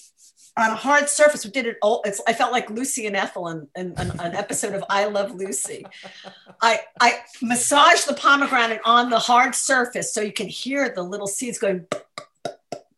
on 0.57 0.69
a 0.71 0.75
hard 0.75 1.07
surface, 1.09 1.45
we 1.45 1.51
did 1.51 1.65
it 1.65 1.77
all. 1.81 2.01
It's, 2.05 2.21
I 2.27 2.33
felt 2.33 2.51
like 2.51 2.69
Lucy 2.69 3.07
and 3.07 3.15
Ethel 3.15 3.47
in, 3.47 3.67
in, 3.75 3.91
in 3.99 4.11
an 4.19 4.35
episode 4.35 4.73
of 4.75 4.83
I 4.89 5.05
Love 5.05 5.33
Lucy. 5.33 5.85
I 6.61 6.81
I 6.99 7.19
massage 7.41 8.03
the 8.03 8.13
pomegranate 8.13 8.81
on 8.85 9.09
the 9.09 9.19
hard 9.19 9.55
surface 9.55 10.13
so 10.13 10.21
you 10.21 10.33
can 10.33 10.47
hear 10.47 10.89
the 10.89 11.03
little 11.03 11.27
seeds 11.27 11.57
going 11.57 11.87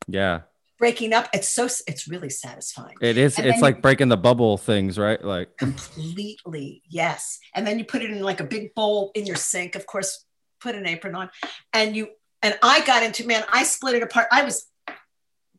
Yeah. 0.07 0.41
breaking 0.79 1.13
up. 1.13 1.29
It's 1.33 1.47
so 1.49 1.65
it's 1.87 2.07
really 2.07 2.29
satisfying. 2.29 2.95
It 3.01 3.17
is. 3.17 3.37
And 3.37 3.47
it's 3.47 3.61
like 3.61 3.75
you- 3.77 3.81
breaking 3.81 4.09
the 4.09 4.17
bubble 4.17 4.57
things, 4.57 4.97
right? 4.97 5.23
Like, 5.23 5.55
completely 5.57 6.81
yes 6.89 7.39
and 7.55 7.65
then 7.65 7.77
you 7.79 7.85
put 7.85 8.01
it 8.01 8.09
in 8.09 8.21
like 8.21 8.39
a 8.39 8.43
big 8.45 8.73
bowl 8.75 9.11
in 9.15 9.25
your 9.25 9.35
sink 9.35 9.75
of 9.75 9.85
course 9.85 10.25
put 10.59 10.75
an 10.75 10.85
apron 10.87 11.13
on 11.15 11.29
and 11.73 11.95
you 11.95 12.07
and 12.41 12.57
i 12.63 12.79
got 12.85 13.03
into 13.03 13.25
man 13.27 13.43
i 13.51 13.63
split 13.63 13.95
it 13.95 14.03
apart 14.03 14.27
i 14.31 14.43
was 14.43 14.65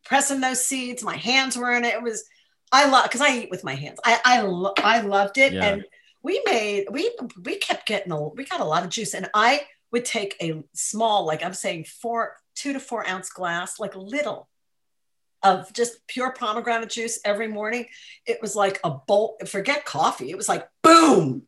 pressing 0.05 0.41
those 0.41 0.65
seeds 0.65 1.03
my 1.03 1.17
hands 1.17 1.57
were 1.57 1.73
in 1.73 1.85
it 1.85 1.95
it 1.95 2.03
was 2.03 2.25
i 2.73 2.89
love 2.89 3.05
because 3.05 3.21
i 3.21 3.37
eat 3.39 3.51
with 3.51 3.65
my 3.65 3.75
hands 3.75 3.99
i 4.05 4.19
i, 4.25 4.41
lo- 4.43 4.75
I 4.79 5.01
loved 5.01 5.39
it 5.39 5.53
Yeah. 5.53 5.65
and 5.65 5.85
we 6.23 6.43
made 6.47 6.87
we 6.91 7.11
we 7.43 7.57
kept 7.57 7.87
getting 7.87 8.13
a 8.13 8.29
we 8.29 8.45
got 8.45 8.61
a 8.61 8.65
lot 8.65 8.85
of 8.85 8.91
juice 8.91 9.15
and 9.15 9.29
i 9.35 9.63
would 9.93 10.05
take 10.05 10.37
a 10.43 10.63
small 10.75 11.25
like 11.27 11.45
i'm 11.45 11.55
saying 11.55 11.85
four 11.85 12.37
two 12.55 12.73
to 12.73 12.81
four 12.81 13.07
ounce 13.09 13.31
glass 13.31 13.79
like 13.81 13.95
little 13.97 14.49
of 15.43 15.71
just 15.75 16.07
pure 16.07 16.33
pomegranate 16.33 16.89
juice 16.89 17.21
every 17.23 17.49
morning. 17.49 17.85
It 18.25 18.39
was 18.41 18.57
like 18.57 18.81
a 18.83 18.89
bolt, 18.91 19.47
forget 19.47 19.85
coffee. 19.85 20.31
It 20.31 20.39
was 20.39 20.49
like 20.49 20.67
boom. 20.83 21.43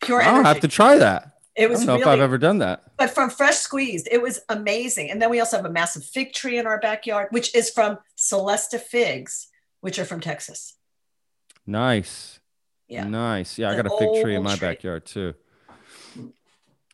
pure 0.00 0.22
I'll 0.22 0.36
energy. 0.36 0.46
have 0.46 0.60
to 0.60 0.68
try 0.68 0.96
that. 0.98 1.32
It 1.58 1.68
was 1.68 1.82
I 1.82 1.86
don't 1.86 1.96
know 1.96 2.02
if 2.02 2.08
I've 2.08 2.20
ever 2.20 2.38
done 2.38 2.58
that. 2.58 2.84
but 2.96 3.10
from 3.10 3.30
fresh 3.30 3.56
squeezed, 3.56 4.08
it 4.10 4.22
was 4.22 4.40
amazing. 4.48 5.10
And 5.10 5.20
then 5.20 5.28
we 5.28 5.40
also 5.40 5.56
have 5.56 5.66
a 5.66 5.70
massive 5.70 6.04
fig 6.04 6.32
tree 6.32 6.56
in 6.56 6.66
our 6.66 6.78
backyard, 6.78 7.28
which 7.30 7.54
is 7.54 7.68
from 7.68 7.98
Celesta 8.16 8.78
figs, 8.80 9.48
which 9.80 9.98
are 9.98 10.04
from 10.04 10.20
Texas. 10.20 10.76
Nice. 11.66 12.38
Yeah. 12.86 13.04
Nice. 13.04 13.58
Yeah, 13.58 13.70
I 13.70 13.76
got 13.76 13.86
a 13.86 13.98
fig 13.98 14.22
tree 14.22 14.36
in 14.36 14.42
my 14.44 14.54
tree. 14.54 14.68
backyard 14.68 15.04
too. 15.04 15.34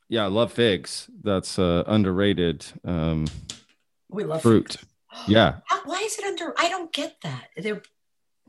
Yeah, 0.08 0.24
I 0.24 0.28
love 0.28 0.52
figs. 0.52 1.08
That's 1.22 1.58
uh, 1.58 1.84
underrated 1.86 2.64
um, 2.84 3.26
We 4.08 4.24
love 4.24 4.42
fruit. 4.42 4.76
Yeah. 5.28 5.56
How, 5.66 5.82
why 5.84 6.00
is 6.00 6.18
it 6.18 6.24
under? 6.24 6.54
I 6.58 6.68
don't 6.68 6.92
get 6.92 7.16
that. 7.22 7.48
They're 7.56 7.82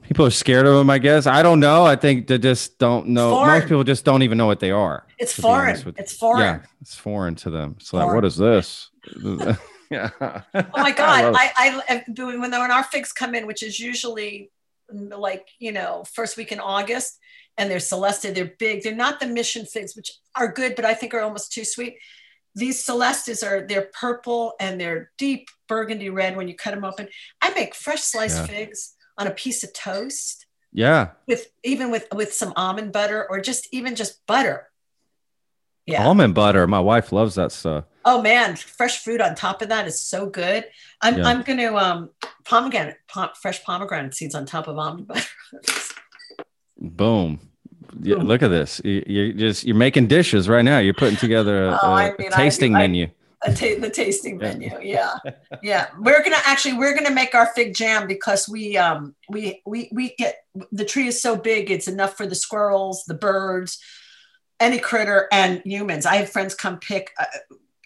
People 0.07 0.25
are 0.25 0.31
scared 0.31 0.67
of 0.67 0.75
them, 0.75 0.89
I 0.89 0.99
guess. 0.99 1.25
I 1.25 1.41
don't 1.41 1.59
know. 1.59 1.83
I 1.85 1.95
think 1.95 2.27
they 2.27 2.37
just 2.37 2.77
don't 2.77 3.07
know. 3.07 3.31
Foreign. 3.31 3.59
Most 3.59 3.63
people 3.63 3.83
just 3.83 4.05
don't 4.05 4.21
even 4.21 4.37
know 4.37 4.45
what 4.45 4.59
they 4.59 4.71
are. 4.71 5.05
It's 5.17 5.35
to 5.35 5.41
be 5.41 5.47
honest 5.47 5.83
foreign. 5.83 5.95
It's 5.97 6.13
foreign. 6.13 6.41
Yeah, 6.41 6.59
it's 6.81 6.95
foreign 6.95 7.35
to 7.35 7.49
them. 7.49 7.75
It's 7.79 7.91
like, 7.91 8.13
what 8.13 8.23
is 8.23 8.37
this? 8.37 8.91
yeah. 9.89 10.09
Oh 10.21 10.41
my 10.75 10.91
God. 10.95 11.33
I, 11.35 11.51
I, 11.57 11.81
I, 11.89 12.03
when 12.07 12.39
when 12.39 12.53
our 12.53 12.83
figs 12.83 13.11
come 13.11 13.33
in, 13.33 13.47
which 13.47 13.63
is 13.63 13.79
usually 13.79 14.51
mm, 14.93 15.17
like, 15.17 15.47
you 15.59 15.71
know, 15.71 16.03
first 16.13 16.37
week 16.37 16.51
in 16.51 16.59
August, 16.59 17.17
and 17.57 17.71
they're 17.71 17.79
Celesta, 17.79 18.33
they're 18.33 18.53
big. 18.59 18.83
They're 18.83 18.95
not 18.95 19.19
the 19.19 19.27
mission 19.27 19.65
figs, 19.65 19.95
which 19.95 20.11
are 20.35 20.51
good, 20.51 20.75
but 20.75 20.85
I 20.85 20.93
think 20.93 21.13
are 21.13 21.21
almost 21.21 21.51
too 21.51 21.65
sweet. 21.65 21.97
These 22.53 22.85
Celestas 22.85 23.45
are, 23.45 23.67
they're 23.67 23.89
purple 23.99 24.53
and 24.61 24.79
they're 24.79 25.11
deep 25.17 25.49
burgundy 25.67 26.09
red 26.09 26.37
when 26.37 26.47
you 26.47 26.55
cut 26.55 26.73
them 26.73 26.85
open. 26.85 27.09
I 27.41 27.53
make 27.53 27.75
fresh 27.75 28.01
sliced 28.01 28.37
Yeah. 28.37 28.45
figs 28.45 28.94
on 29.17 29.27
a 29.27 29.31
piece 29.31 29.63
of 29.63 29.71
toast 29.73 30.45
yeah. 30.73 31.09
with 31.27 31.47
even 31.63 31.89
with 31.91 32.07
with 32.13 32.33
some 32.33 32.53
almond 32.55 32.91
butter 32.91 33.25
or 33.29 33.39
just 33.39 33.67
even 33.71 33.95
just 33.95 34.25
butter. 34.25 34.69
Yeah. 35.85 36.05
Almond 36.05 36.33
butter. 36.33 36.65
My 36.67 36.79
wife 36.79 37.11
loves 37.11 37.35
that 37.35 37.51
stuff. 37.51 37.85
Oh 38.03 38.21
man, 38.21 38.55
fresh 38.55 39.03
fruit 39.03 39.21
on 39.21 39.35
top 39.35 39.61
of 39.61 39.69
that 39.69 39.87
is 39.87 40.01
so 40.01 40.25
good. 40.27 40.65
I'm 41.01 41.17
Yeah. 41.19 41.27
I'm 41.27 41.43
gonna 41.43 41.73
um 41.75 42.09
pomegranate 42.43 42.97
pom- 43.07 43.29
fresh 43.39 43.63
pomegranate 43.63 44.13
seeds 44.15 44.35
on 44.35 44.45
top 44.45 44.67
of 44.67 44.77
almond 44.77 45.07
butter. 45.09 45.27
Boom. 46.79 47.39
Yeah, 48.01 48.15
look 48.17 48.41
at 48.43 48.49
this. 48.49 48.81
You, 48.83 49.03
you're 49.07 49.31
just 49.33 49.63
you're 49.63 49.75
making 49.75 50.07
dishes 50.07 50.49
right 50.49 50.65
now. 50.65 50.79
You're 50.79 50.93
putting 50.93 51.17
together 51.17 51.67
a, 51.69 51.79
Oh, 51.81 51.91
I 51.93 52.09
a 52.09 52.15
mean, 52.17 52.33
I- 52.33 52.35
tasting 52.35 52.75
I- 52.75 52.79
menu. 52.79 53.05
A 53.05 53.09
ta- 53.45 53.79
the 53.79 53.91
tasting 53.93 54.37
menu, 54.37 54.77
yeah, 54.81 55.15
yeah. 55.61 55.87
We're 55.99 56.23
gonna 56.23 56.41
actually 56.45 56.73
we're 56.77 56.95
gonna 56.95 57.13
make 57.13 57.35
our 57.35 57.47
fig 57.47 57.73
jam 57.75 58.07
because 58.07 58.47
we 58.49 58.77
um 58.77 59.15
we 59.29 59.61
we 59.65 59.89
we 59.91 60.15
get 60.17 60.43
the 60.71 60.85
tree 60.85 61.07
is 61.07 61.21
so 61.21 61.35
big 61.35 61.71
it's 61.71 61.87
enough 61.87 62.15
for 62.17 62.27
the 62.27 62.35
squirrels, 62.35 63.03
the 63.05 63.13
birds, 63.13 63.79
any 64.59 64.79
critter, 64.79 65.27
and 65.31 65.61
humans. 65.65 66.05
I 66.05 66.15
have 66.17 66.29
friends 66.29 66.55
come 66.55 66.79
pick. 66.79 67.11
Uh, 67.19 67.25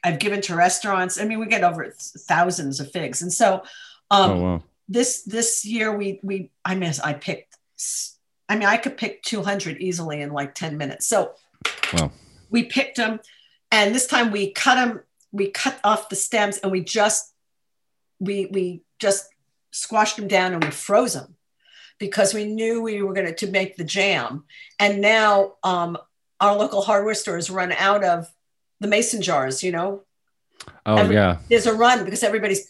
I've 0.03 0.19
given 0.19 0.41
to 0.41 0.55
restaurants. 0.55 1.19
I 1.19 1.25
mean, 1.25 1.39
we 1.39 1.47
get 1.47 1.63
over 1.63 1.93
thousands 1.97 2.79
of 2.79 2.91
figs, 2.91 3.21
and 3.21 3.33
so 3.33 3.63
um, 4.11 4.31
oh 4.31 4.41
wow. 4.41 4.63
this 4.87 5.23
this 5.23 5.65
year 5.65 5.95
we 5.95 6.19
we 6.23 6.51
I 6.65 6.75
miss 6.75 6.99
I 6.99 7.13
picked 7.13 7.57
I 8.47 8.55
mean 8.55 8.67
I 8.67 8.77
could 8.77 8.97
pick 8.97 9.21
200 9.23 9.77
easily 9.77 10.21
in 10.21 10.31
like 10.31 10.55
10 10.55 10.77
minutes. 10.77 11.07
So 11.07 11.33
Wow. 11.93 12.11
we 12.49 12.63
picked 12.63 12.97
them 12.97 13.19
and 13.71 13.93
this 13.93 14.07
time 14.07 14.31
we 14.31 14.51
cut 14.51 14.75
them 14.75 15.01
we 15.31 15.49
cut 15.51 15.79
off 15.83 16.09
the 16.09 16.15
stems 16.15 16.57
and 16.57 16.71
we 16.71 16.81
just 16.83 17.33
we 18.19 18.47
we 18.51 18.81
just 18.99 19.27
squashed 19.71 20.17
them 20.17 20.27
down 20.27 20.53
and 20.53 20.63
we 20.63 20.71
froze 20.71 21.13
them 21.13 21.35
because 21.99 22.33
we 22.33 22.45
knew 22.45 22.81
we 22.81 23.01
were 23.01 23.13
going 23.13 23.27
to 23.27 23.33
to 23.35 23.51
make 23.51 23.75
the 23.77 23.83
jam 23.83 24.43
and 24.79 25.01
now 25.01 25.53
um 25.63 25.97
our 26.41 26.55
local 26.55 26.81
hardware 26.81 27.13
stores 27.13 27.49
run 27.49 27.71
out 27.73 28.03
of 28.03 28.27
the 28.79 28.87
mason 28.87 29.21
jars 29.21 29.63
you 29.63 29.71
know 29.71 30.03
Oh 30.85 30.97
Every- 30.97 31.15
yeah. 31.15 31.37
there's 31.49 31.67
a 31.67 31.73
run 31.73 32.03
because 32.03 32.21
everybody's 32.21 32.67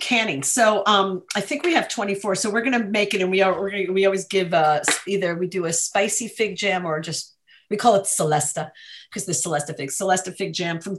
canning. 0.00 0.42
So 0.42 0.82
um, 0.86 1.22
I 1.36 1.40
think 1.40 1.62
we 1.64 1.72
have 1.74 1.88
24. 1.88 2.34
So 2.34 2.50
we're 2.50 2.62
gonna 2.62 2.82
make 2.84 3.14
it, 3.14 3.22
and 3.22 3.30
we 3.30 3.42
are 3.42 3.58
we're 3.58 3.70
gonna, 3.70 3.92
we 3.92 4.06
always 4.06 4.26
give 4.26 4.52
uh, 4.52 4.80
either 5.06 5.36
we 5.36 5.46
do 5.46 5.64
a 5.66 5.72
spicy 5.72 6.26
fig 6.26 6.56
jam 6.56 6.84
or 6.84 6.98
just 7.00 7.36
we 7.70 7.76
call 7.76 7.94
it 7.94 8.02
Celesta 8.04 8.72
because 9.08 9.24
the 9.24 9.32
Celesta 9.32 9.76
fig 9.76 9.90
Celesta 9.90 10.36
fig 10.36 10.52
jam 10.52 10.80
from 10.80 10.98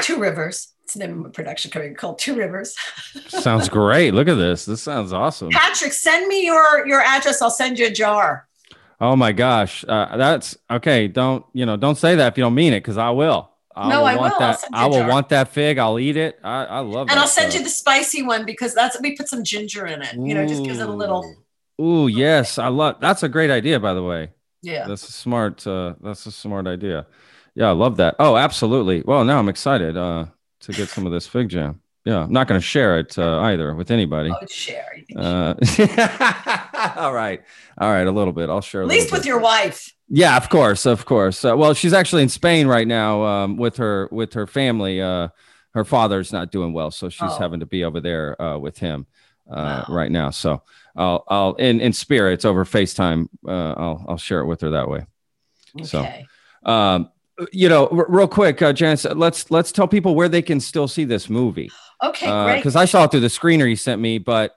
Two 0.00 0.18
Rivers. 0.18 0.68
It's 0.84 0.94
the 0.94 1.00
name 1.06 1.20
of 1.20 1.26
a 1.26 1.30
production 1.30 1.70
company 1.70 1.94
called 1.94 2.18
Two 2.18 2.34
Rivers. 2.34 2.74
Sounds 3.28 3.68
great. 3.68 4.14
Look 4.14 4.28
at 4.28 4.34
this. 4.34 4.64
This 4.64 4.82
sounds 4.82 5.12
awesome. 5.12 5.50
Patrick, 5.50 5.92
send 5.92 6.26
me 6.26 6.44
your 6.44 6.86
your 6.86 7.00
address. 7.00 7.40
I'll 7.40 7.50
send 7.50 7.78
you 7.78 7.86
a 7.86 7.90
jar. 7.90 8.48
Oh 9.00 9.16
my 9.16 9.32
gosh. 9.32 9.84
Uh, 9.86 10.16
that's 10.16 10.56
okay. 10.70 11.08
Don't 11.08 11.44
you 11.52 11.66
know? 11.66 11.76
Don't 11.76 11.96
say 11.96 12.16
that 12.16 12.32
if 12.32 12.38
you 12.38 12.42
don't 12.42 12.54
mean 12.54 12.72
it, 12.72 12.80
because 12.80 12.98
I 12.98 13.10
will. 13.10 13.50
I 13.74 13.88
No, 13.88 14.04
I 14.04 14.16
want 14.16 14.34
will. 14.34 14.42
I'll 14.42 14.52
That. 14.52 14.64
I 14.72 14.86
will 14.86 14.98
jar. 14.98 15.08
want 15.08 15.28
that 15.30 15.48
fig. 15.48 15.78
I'll 15.78 15.98
eat 15.98 16.16
it. 16.16 16.38
I, 16.42 16.64
I 16.64 16.78
love. 16.80 17.08
It. 17.08 17.12
And 17.12 17.20
I'll 17.20 17.26
send 17.26 17.52
stuff. 17.52 17.60
you 17.60 17.64
the 17.64 17.70
spicy 17.70 18.22
one 18.22 18.44
because 18.44 18.74
that's 18.74 19.00
we 19.00 19.16
put 19.16 19.28
some 19.28 19.44
ginger 19.44 19.86
in 19.86 20.02
it. 20.02 20.14
You 20.14 20.34
know, 20.34 20.46
just 20.46 20.64
gives 20.64 20.78
it 20.78 20.88
a 20.88 20.92
little. 20.92 21.36
Ooh, 21.80 22.06
yes, 22.08 22.58
I 22.58 22.68
love. 22.68 22.96
That's 23.00 23.22
a 23.22 23.28
great 23.28 23.50
idea, 23.50 23.80
by 23.80 23.94
the 23.94 24.02
way. 24.02 24.30
Yeah. 24.62 24.86
That's 24.86 25.08
a 25.08 25.12
smart. 25.12 25.66
Uh, 25.66 25.94
that's 26.02 26.26
a 26.26 26.32
smart 26.32 26.66
idea. 26.66 27.06
Yeah, 27.54 27.68
I 27.68 27.72
love 27.72 27.96
that. 27.98 28.16
Oh, 28.18 28.36
absolutely. 28.36 29.02
Well, 29.04 29.24
now 29.24 29.38
I'm 29.38 29.48
excited 29.48 29.96
uh, 29.96 30.26
to 30.60 30.72
get 30.72 30.88
some 30.88 31.06
of 31.06 31.12
this 31.12 31.26
fig 31.26 31.48
jam. 31.48 31.80
Yeah, 32.04 32.20
I'm 32.24 32.32
not 32.32 32.48
going 32.48 32.58
to 32.60 32.66
share 32.66 32.98
it 32.98 33.16
uh, 33.16 33.38
either 33.42 33.74
with 33.74 33.90
anybody. 33.92 34.30
Oh, 34.32 34.46
share. 34.46 34.92
Uh, 35.16 35.54
all 36.96 37.12
right, 37.12 37.42
all 37.78 37.90
right, 37.92 38.06
a 38.06 38.10
little 38.10 38.32
bit. 38.32 38.48
I'll 38.50 38.60
share. 38.60 38.82
At 38.82 38.88
least 38.88 39.12
with 39.12 39.22
bit. 39.22 39.28
your 39.28 39.38
wife. 39.38 39.92
Yeah, 40.08 40.36
of 40.36 40.48
course, 40.48 40.84
of 40.84 41.04
course. 41.04 41.44
Uh, 41.44 41.56
well, 41.56 41.74
she's 41.74 41.92
actually 41.92 42.22
in 42.22 42.28
Spain 42.28 42.66
right 42.66 42.88
now 42.88 43.22
um, 43.22 43.56
with 43.56 43.76
her 43.76 44.08
with 44.10 44.32
her 44.32 44.46
family. 44.48 45.00
Uh, 45.00 45.28
her 45.74 45.84
father's 45.84 46.32
not 46.32 46.50
doing 46.50 46.72
well, 46.72 46.90
so 46.90 47.08
she's 47.08 47.30
Oh. 47.30 47.38
having 47.38 47.60
to 47.60 47.66
be 47.66 47.84
over 47.84 48.00
there 48.00 48.40
uh, 48.42 48.58
with 48.58 48.78
him 48.78 49.06
uh, 49.50 49.84
right 49.88 50.10
now. 50.10 50.30
So 50.30 50.62
I'll 50.96 51.24
I'll 51.28 51.54
in 51.54 51.80
in 51.80 51.92
spirits 51.92 52.44
over 52.44 52.64
Facetime. 52.64 53.28
Uh, 53.46 53.74
I'll 53.76 54.04
I'll 54.08 54.18
share 54.18 54.40
it 54.40 54.46
with 54.46 54.60
her 54.62 54.70
that 54.70 54.88
way. 54.88 55.06
Okay. 55.78 55.84
So, 55.86 56.70
um, 56.70 57.10
Uh, 57.40 57.46
you 57.52 57.68
know, 57.68 57.86
r- 57.88 58.06
real 58.08 58.28
quick, 58.28 58.60
uh, 58.62 58.72
Janice, 58.72 59.04
uh, 59.06 59.14
let's 59.14 59.50
let's 59.50 59.72
tell 59.72 59.88
people 59.88 60.14
where 60.14 60.28
they 60.28 60.42
can 60.42 60.60
still 60.60 60.86
see 60.88 61.04
this 61.04 61.28
movie. 61.30 61.70
Okay, 62.02 62.28
uh, 62.28 62.44
great. 62.44 62.56
Because 62.56 62.76
I 62.76 62.84
saw 62.84 63.04
it 63.04 63.10
through 63.10 63.20
the 63.20 63.28
screener 63.28 63.68
you 63.68 63.76
sent 63.76 64.00
me, 64.00 64.18
but 64.18 64.56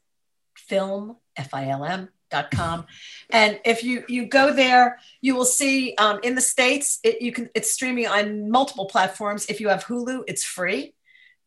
film, 0.57 1.17
F 1.37 1.53
I 1.53 1.69
L 1.69 1.85
M. 1.85 2.09
Com. 2.43 2.87
And 3.31 3.61
if 3.65 3.83
you 3.83 4.05
you 4.09 4.27
go 4.27 4.53
there, 4.53 4.99
you 5.21 5.35
will 5.35 5.45
see 5.45 5.95
um, 5.97 6.21
in 6.23 6.35
the 6.35 6.41
states 6.41 6.99
it, 7.03 7.23
you 7.23 7.33
can 7.33 7.49
it's 7.55 7.71
streaming 7.71 8.07
on 8.07 8.51
multiple 8.51 8.87
platforms. 8.87 9.47
If 9.47 9.61
you 9.61 9.69
have 9.69 9.85
Hulu, 9.85 10.25
it's 10.27 10.45
free. 10.45 10.95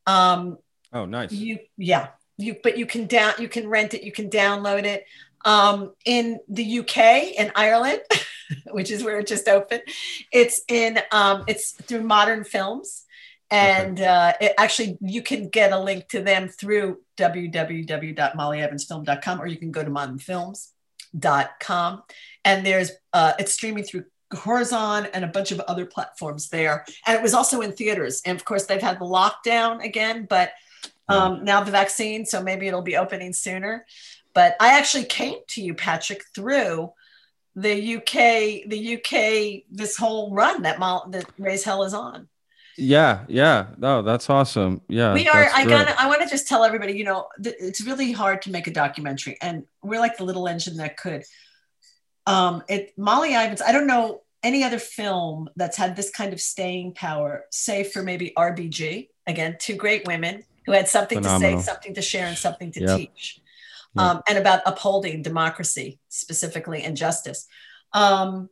Um, 0.05 0.57
oh, 0.93 1.05
nice. 1.05 1.31
you 1.31 1.59
yeah 1.77 2.09
you 2.38 2.55
but 2.61 2.77
you 2.77 2.85
can 2.85 3.07
down 3.07 3.34
you 3.39 3.49
can 3.49 3.68
rent 3.68 3.93
it 3.93 4.03
you 4.03 4.11
can 4.11 4.30
download 4.30 4.84
it 4.84 5.05
um 5.45 5.93
in 6.05 6.39
the 6.47 6.80
uk 6.80 6.97
and 6.97 7.51
ireland 7.55 8.01
which 8.72 8.91
is 8.91 9.03
where 9.03 9.19
it 9.19 9.27
just 9.27 9.47
opened 9.47 9.81
it's 10.31 10.61
in 10.68 10.99
um 11.11 11.43
it's 11.47 11.72
through 11.72 12.03
modern 12.03 12.43
films 12.43 13.05
and 13.49 14.01
uh 14.01 14.34
it 14.39 14.53
actually 14.57 14.97
you 15.01 15.22
can 15.22 15.49
get 15.49 15.72
a 15.72 15.80
link 15.80 16.07
to 16.07 16.22
them 16.22 16.47
through 16.47 16.99
www.mollyivinsfilm.com 17.18 19.41
or 19.41 19.47
you 19.47 19.57
can 19.57 19.72
go 19.72 19.84
to 19.84 19.89
modernfilms.com 21.19 22.03
and 22.45 22.65
there's 22.65 22.91
uh 23.14 23.34
it's 23.39 23.53
streaming 23.53 23.84
through 23.84 24.06
Curzon 24.30 25.07
and 25.14 25.23
a 25.23 25.27
bunch 25.27 25.52
of 25.52 25.60
other 25.61 25.85
platforms 25.85 26.49
there. 26.49 26.85
And 27.06 27.15
it 27.15 27.23
was 27.23 27.34
also 27.34 27.61
in 27.61 27.72
theaters. 27.72 28.22
And 28.26 28.38
of 28.38 28.44
course, 28.44 28.65
they've 28.65 28.81
had 28.81 28.99
the 28.99 29.06
lockdown 29.06 29.84
again, 29.84 30.27
but 30.30 30.52
um, 31.07 31.45
now 31.45 31.64
the 31.64 31.72
vaccine, 31.72 32.26
so 32.26 32.44
maybe 32.44 32.68
it'll 32.68 32.81
be 32.81 32.98
opening 32.98 33.31
sooner. 33.31 33.85
But 34.34 34.57
I 34.60 34.77
actually 34.77 35.06
came 35.06 35.38
to 35.48 35.61
you, 35.61 35.73
Patrick, 35.73 36.23
through 36.35 36.91
the 37.56 37.95
UK, 37.95 38.69
the 38.69 38.98
UK, 38.98 39.64
this 39.72 39.95
whole 39.95 40.34
run 40.34 40.64
that 40.64 40.77
Mal- 40.77 41.07
that 41.11 41.26
Raise 41.39 41.64
Hell 41.64 41.84
is 41.84 41.94
on. 41.94 42.27
Yeah, 42.78 43.26
yeah. 43.28 43.68
No, 43.78 44.02
that's 44.04 44.30
awesome. 44.30 44.82
Yeah. 44.88 45.14
we 45.14 45.28
are. 45.28 45.49
I 45.54 45.66
gotta. 45.66 45.99
I 45.99 46.08
want 46.08 46.22
to 46.22 46.28
just 46.30 46.48
tell 46.48 46.64
everybody. 46.64 46.94
You 46.94 47.06
know, 47.06 47.28
th- 47.44 47.56
it's 47.60 47.82
really 47.86 48.12
hard 48.12 48.44
to 48.44 48.52
make 48.52 48.68
a 48.68 48.72
documentary, 48.72 49.38
and 49.41 49.64
we're 49.82 49.99
like 49.99 50.18
the 50.18 50.24
little 50.26 50.48
engine 50.48 50.78
that 50.78 50.95
could. 50.98 51.24
Um, 52.28 52.64
it 52.70 52.94
Molly 52.98 53.34
Ivins. 53.34 53.62
I 53.62 53.72
don't 53.72 53.88
know 53.88 54.22
any 54.44 54.64
other 54.64 54.78
film 54.80 55.49
that's 55.56 55.76
had 55.78 55.95
this 55.95 56.12
kind 56.12 56.34
of 56.34 56.40
staying 56.40 56.94
power, 56.94 57.45
save 57.52 57.88
for 57.91 58.04
maybe 58.04 58.32
RBG. 58.38 59.10
Again, 59.26 59.58
two 59.60 59.76
great 59.76 60.06
women 60.08 60.44
who 60.66 60.72
had 60.74 60.88
something 60.88 61.20
Phenomenal. 61.22 61.58
to 61.58 61.64
say, 61.64 61.66
something 61.72 61.94
to 61.95 62.02
share, 62.02 62.28
and 62.28 62.38
something 62.38 62.72
to 62.74 62.82
Yep. 62.82 62.98
teach, 62.98 63.41
um, 63.98 64.22
and 64.28 64.38
about 64.38 64.62
upholding 64.66 65.24
democracy 65.24 65.99
specifically 66.10 66.84
and 66.84 66.95
justice. 66.95 67.48
Um, 67.94 68.49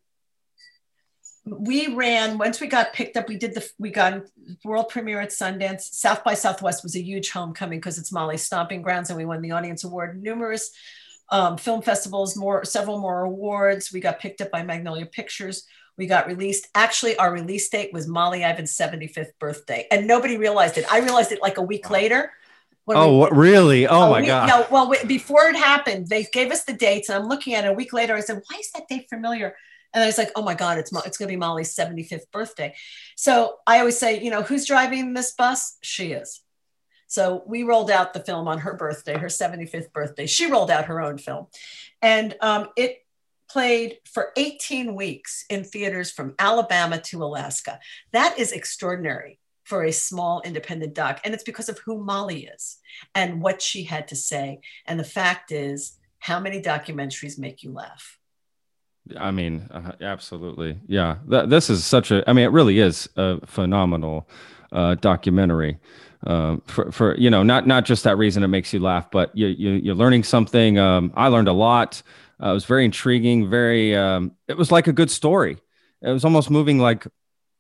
we 1.46 1.94
ran 1.94 2.38
once 2.38 2.60
we 2.60 2.68
got 2.68 2.94
picked 2.94 3.18
up. 3.18 3.28
We 3.28 3.38
did 3.38 3.54
the 3.54 3.70
we 3.78 3.92
got 3.92 4.24
world 4.64 4.90
premiere 4.90 5.22
at 5.22 5.30
Sundance. 5.30 5.82
South 5.82 6.24
by 6.24 6.34
Southwest 6.34 6.84
was 6.84 6.96
a 6.96 7.02
huge 7.02 7.30
homecoming 7.30 7.80
because 7.80 8.00
it's 8.00 8.12
Molly's 8.12 8.44
stomping 8.44 8.82
grounds, 8.82 9.10
and 9.10 9.18
we 9.18 9.26
won 9.26 9.42
the 9.42 9.52
audience 9.52 9.84
award. 9.84 10.22
Numerous 10.22 10.72
um, 11.30 11.58
film 11.58 11.84
festivals, 11.84 12.36
more 12.36 12.66
several 12.66 13.00
more 13.00 13.24
awards. 13.24 13.92
We 13.94 14.00
got 14.00 14.20
picked 14.20 14.42
up 14.42 14.52
by 14.52 14.64
Magnolia 14.64 15.06
Pictures. 15.06 15.66
We 15.98 16.08
got 16.08 16.26
released. 16.26 16.68
Actually, 16.74 17.16
our 17.18 17.32
release 17.32 17.70
date 17.70 17.94
was 17.94 18.08
Molly 18.08 18.44
Ivins' 18.44 18.76
75th 18.76 19.38
birthday, 19.40 19.88
and 19.92 20.08
nobody 20.08 20.38
realized 20.38 20.80
it. 20.80 20.92
I 20.92 21.00
realized 21.00 21.32
it 21.32 21.42
like 21.44 21.58
a 21.58 21.64
week 21.64 21.92
later. 21.92 22.32
Oh, 22.88 23.14
we, 23.14 23.18
what, 23.20 23.36
really? 23.36 23.88
Oh, 23.88 24.12
my 24.12 24.22
we, 24.22 24.28
God. 24.28 24.48
No, 24.48 24.68
well, 24.70 24.90
we, 24.90 25.04
before 25.06 25.48
it 25.48 25.56
happened, 25.56 26.08
they 26.08 26.24
gave 26.24 26.52
us 26.52 26.66
the 26.66 26.74
dates, 26.74 27.10
and 27.10 27.18
I'm 27.18 27.28
looking 27.28 27.54
at 27.54 27.66
it 27.66 27.70
a 27.70 27.74
week 27.74 27.94
later. 27.94 28.16
I 28.16 28.20
said, 28.20 28.42
"Why 28.48 28.60
is 28.60 28.72
that 28.72 28.88
date 28.88 29.08
familiar?" 29.10 29.56
And 29.96 30.04
I 30.04 30.08
was 30.08 30.20
like, 30.20 30.32
"Oh 30.36 30.44
my 30.44 30.54
God, 30.54 30.78
it's 30.78 30.92
it's 31.06 31.18
going 31.18 31.28
to 31.28 31.34
be 31.34 31.38
Molly's 31.38 31.76
75th 31.76 32.30
birthday." 32.32 32.76
So 33.16 33.58
I 33.66 33.80
always 33.80 33.98
say, 33.98 34.22
you 34.22 34.30
know, 34.30 34.44
who's 34.44 34.66
driving 34.66 35.14
this 35.14 35.32
bus? 35.32 35.78
She 35.82 36.12
is. 36.12 36.42
So 37.08 37.44
we 37.48 37.64
rolled 37.64 37.90
out 37.90 38.14
the 38.14 38.20
film 38.20 38.48
on 38.48 38.60
her 38.60 38.76
birthday, 38.76 39.18
her 39.18 39.28
75th 39.28 39.92
birthday. 39.94 40.28
She 40.28 40.52
rolled 40.52 40.70
out 40.70 40.86
her 40.86 41.02
own 41.02 41.18
film, 41.18 41.48
and 42.02 42.36
um, 42.42 42.68
it 42.76 43.06
played 43.50 43.98
for 44.12 44.32
18 44.36 44.96
weeks 44.96 45.46
in 45.50 45.64
theaters 45.64 46.12
from 46.12 46.36
Alabama 46.38 47.00
to 47.00 47.24
Alaska. 47.24 47.80
That 48.12 48.38
is 48.38 48.52
extraordinary 48.52 49.40
for 49.66 49.84
a 49.84 49.92
small 49.92 50.42
independent 50.42 50.94
doc. 50.94 51.20
And 51.26 51.34
it's 51.34 51.44
because 51.44 51.70
of 51.70 51.80
who 51.80 52.04
Molly 52.04 52.46
is 52.46 52.78
and 53.14 53.42
what 53.42 53.62
she 53.62 53.84
had 53.84 54.08
to 54.10 54.16
say. 54.16 54.62
And 54.86 55.00
the 55.00 55.04
fact 55.04 55.52
is, 55.52 55.98
how 56.20 56.40
many 56.40 56.62
documentaries 56.62 57.38
make 57.38 57.64
you 57.64 57.72
laugh? 57.72 58.20
I 59.18 59.32
mean, 59.32 59.68
uh, 59.72 59.92
absolutely. 60.02 60.80
Yeah. 60.88 61.18
Th- 61.30 61.48
this 61.48 61.70
is 61.70 61.86
such 61.86 62.12
a, 62.12 62.28
I 62.30 62.34
mean, 62.34 62.46
it 62.46 62.52
really 62.52 62.80
is 62.80 63.08
a 63.16 63.46
phenomenal 63.46 64.28
uh, 64.72 64.96
documentary. 64.96 65.78
Uh, 66.26 66.58
for, 66.66 66.92
for 66.92 67.16
you 67.18 67.30
know 67.30 67.44
not 67.44 67.68
not 67.68 67.86
just 67.86 68.04
that 68.04 68.18
reason 68.18 68.42
it 68.44 68.48
makes 68.48 68.74
you 68.74 68.80
laugh 68.80 69.12
but 69.12 69.30
you, 69.38 69.46
you 69.46 69.72
you're 69.74 69.94
learning 69.94 70.24
something 70.24 70.80
um, 70.80 71.14
i 71.16 71.28
learned 71.28 71.48
a 71.48 71.54
lot 71.54 72.02
uh, 72.42 72.50
it 72.50 72.54
was 72.54 72.66
very 72.66 72.84
intriguing 72.84 73.48
very 73.48 73.96
um, 73.96 74.32
it 74.48 74.58
was 74.58 74.72
like 74.72 74.88
a 74.88 74.94
good 74.94 75.12
story 75.12 75.58
it 76.02 76.10
was 76.10 76.26
almost 76.26 76.50
moving 76.50 76.80
like 76.80 77.06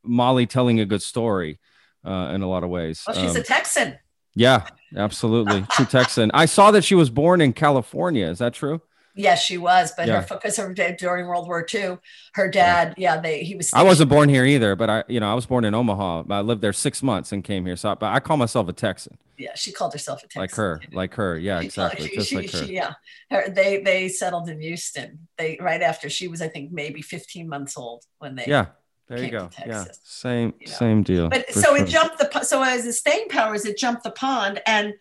molly 0.03 0.47
telling 0.47 0.79
a 0.79 0.85
good 0.85 1.03
story 1.03 1.59
uh, 2.07 2.31
in 2.33 2.41
a 2.41 2.47
lot 2.49 2.63
of 2.63 2.71
ways 2.71 3.03
Well, 3.05 3.15
she's 3.15 3.35
Um, 3.35 3.41
a 3.41 3.43
Texan. 3.43 3.99
yeah 4.33 4.65
absolutely 4.95 5.61
true 5.69 5.85
texan 5.85 6.31
i 6.33 6.45
saw 6.47 6.71
that 6.71 6.83
she 6.83 6.95
was 6.95 7.11
born 7.11 7.41
in 7.41 7.53
california 7.53 8.25
is 8.25 8.39
that 8.39 8.53
true 8.55 8.81
Yes, 9.17 9.41
she 9.41 9.57
was, 9.57 9.93
but 9.95 10.07
Yeah. 10.07 10.21
her 10.21 10.27
because 10.35 10.57
her 10.57 10.73
dad 10.73 10.97
during 10.97 11.25
World 11.27 11.47
War 11.47 11.65
II, 11.73 11.97
her 12.33 12.49
dad, 12.49 12.93
yeah, 12.97 13.19
they 13.19 13.43
he 13.43 13.55
was. 13.55 13.73
i 13.73 13.81
wasn't 13.81 14.09
born 14.09 14.27
here 14.29 14.43
either 14.45 14.75
but 14.75 14.89
i 14.89 15.03
you 15.07 15.19
know 15.21 15.29
i 15.31 15.33
was 15.33 15.45
born 15.45 15.63
in 15.65 15.73
omaha 15.73 16.23
i 16.29 16.41
lived 16.41 16.61
there 16.61 16.73
six 16.73 17.01
months 17.01 17.31
and 17.31 17.43
came 17.43 17.65
here 17.65 17.75
so 17.77 17.91
I, 17.91 17.93
but 17.95 18.11
i 18.13 18.19
call 18.19 18.35
myself 18.37 18.67
a 18.67 18.73
texan 18.73 19.17
Yeah, 19.37 19.55
she 19.55 19.71
called 19.71 19.93
herself 19.93 20.19
a 20.23 20.27
Texan. 20.27 20.41
like 20.41 20.55
her 20.55 20.81
like 20.91 21.13
her 21.15 21.37
yeah 21.37 21.59
She- 21.59 21.65
oh, 21.65 21.65
exactly 21.67 22.07
she- 22.09 22.15
just 22.15 22.29
she- 22.29 22.35
like 22.35 22.51
her 22.51 22.65
she- 22.65 22.73
yeah, 22.73 22.93
her, 23.31 23.49
they 23.49 23.81
they 23.81 24.09
settled 24.09 24.49
in 24.49 24.59
Houston. 24.61 25.27
They 25.37 25.57
right 25.61 25.81
after 25.81 26.09
she 26.09 26.27
was, 26.27 26.41
I 26.41 26.47
think, 26.49 26.71
maybe 26.71 27.01
15 27.01 27.47
months 27.49 27.77
old 27.77 28.03
when 28.19 28.35
they. 28.35 28.45
yeah 28.47 28.65
there 29.07 29.23
you 29.23 29.29
go 29.31 29.49
yeah 29.67 29.85
same 30.03 30.53
same 30.65 31.03
deal 31.03 31.29
But 31.29 31.49
so 31.53 31.61
sure. 31.61 31.77
it 31.83 31.87
jumped 31.87 32.17
the 32.17 32.27
so 32.43 32.63
as 32.63 32.83
the 32.85 32.93
staying 32.93 33.27
powers, 33.29 33.63
it 33.65 33.77
jumped 33.77 34.03
the 34.03 34.11
pond, 34.11 34.61
and 34.65 34.93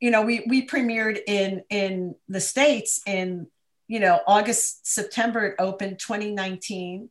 you 0.00 0.10
know 0.12 0.22
we 0.22 0.34
we 0.48 0.66
premiered 0.66 1.18
in 1.26 1.62
in 1.70 2.14
the 2.28 2.40
states 2.40 3.00
in 3.06 3.46
you 3.88 4.00
know 4.00 4.20
August 4.26 4.86
September 4.86 5.46
it 5.46 5.56
opened 5.58 5.98
2019. 5.98 7.10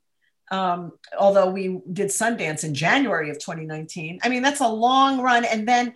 Um, 0.50 0.94
although 1.20 1.50
we 1.50 1.82
did 1.92 2.08
Sundance 2.08 2.64
in 2.64 2.74
January 2.74 3.30
of 3.30 3.38
2019. 3.38 4.20
I 4.24 4.30
mean 4.30 4.42
that's 4.42 4.62
a 4.62 4.68
long 4.68 5.20
run, 5.20 5.44
and 5.44 5.68
then 5.68 5.94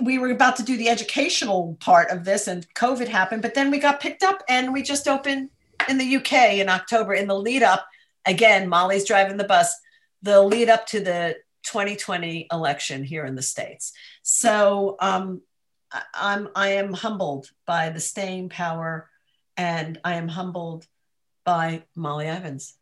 we 0.00 0.18
were 0.18 0.30
about 0.30 0.56
to 0.56 0.62
do 0.62 0.76
the 0.76 0.88
educational 0.88 1.76
part 1.80 2.10
of 2.10 2.24
this 2.24 2.46
and 2.46 2.66
covid 2.74 3.08
happened 3.08 3.42
but 3.42 3.54
then 3.54 3.70
we 3.70 3.78
got 3.78 4.00
picked 4.00 4.22
up 4.22 4.42
and 4.48 4.72
we 4.72 4.82
just 4.82 5.08
opened 5.08 5.50
in 5.88 5.98
the 5.98 6.16
uk 6.16 6.32
in 6.32 6.68
october 6.68 7.12
in 7.12 7.26
the 7.26 7.38
lead 7.38 7.62
up 7.62 7.86
again 8.24 8.68
molly's 8.68 9.04
driving 9.04 9.36
the 9.36 9.44
bus 9.44 9.74
the 10.22 10.40
lead 10.40 10.68
up 10.68 10.86
to 10.86 11.00
the 11.00 11.36
2020 11.64 12.46
election 12.52 13.04
here 13.04 13.24
in 13.24 13.34
the 13.34 13.42
states 13.42 13.92
so 14.22 14.96
um, 15.00 15.42
I- 15.90 16.02
i'm 16.14 16.48
i 16.54 16.68
am 16.70 16.92
humbled 16.92 17.50
by 17.66 17.90
the 17.90 18.00
staying 18.00 18.48
power 18.48 19.08
and 19.56 20.00
i 20.04 20.14
am 20.14 20.28
humbled 20.28 20.86
by 21.44 21.82
molly 21.94 22.26
ivins 22.26 22.74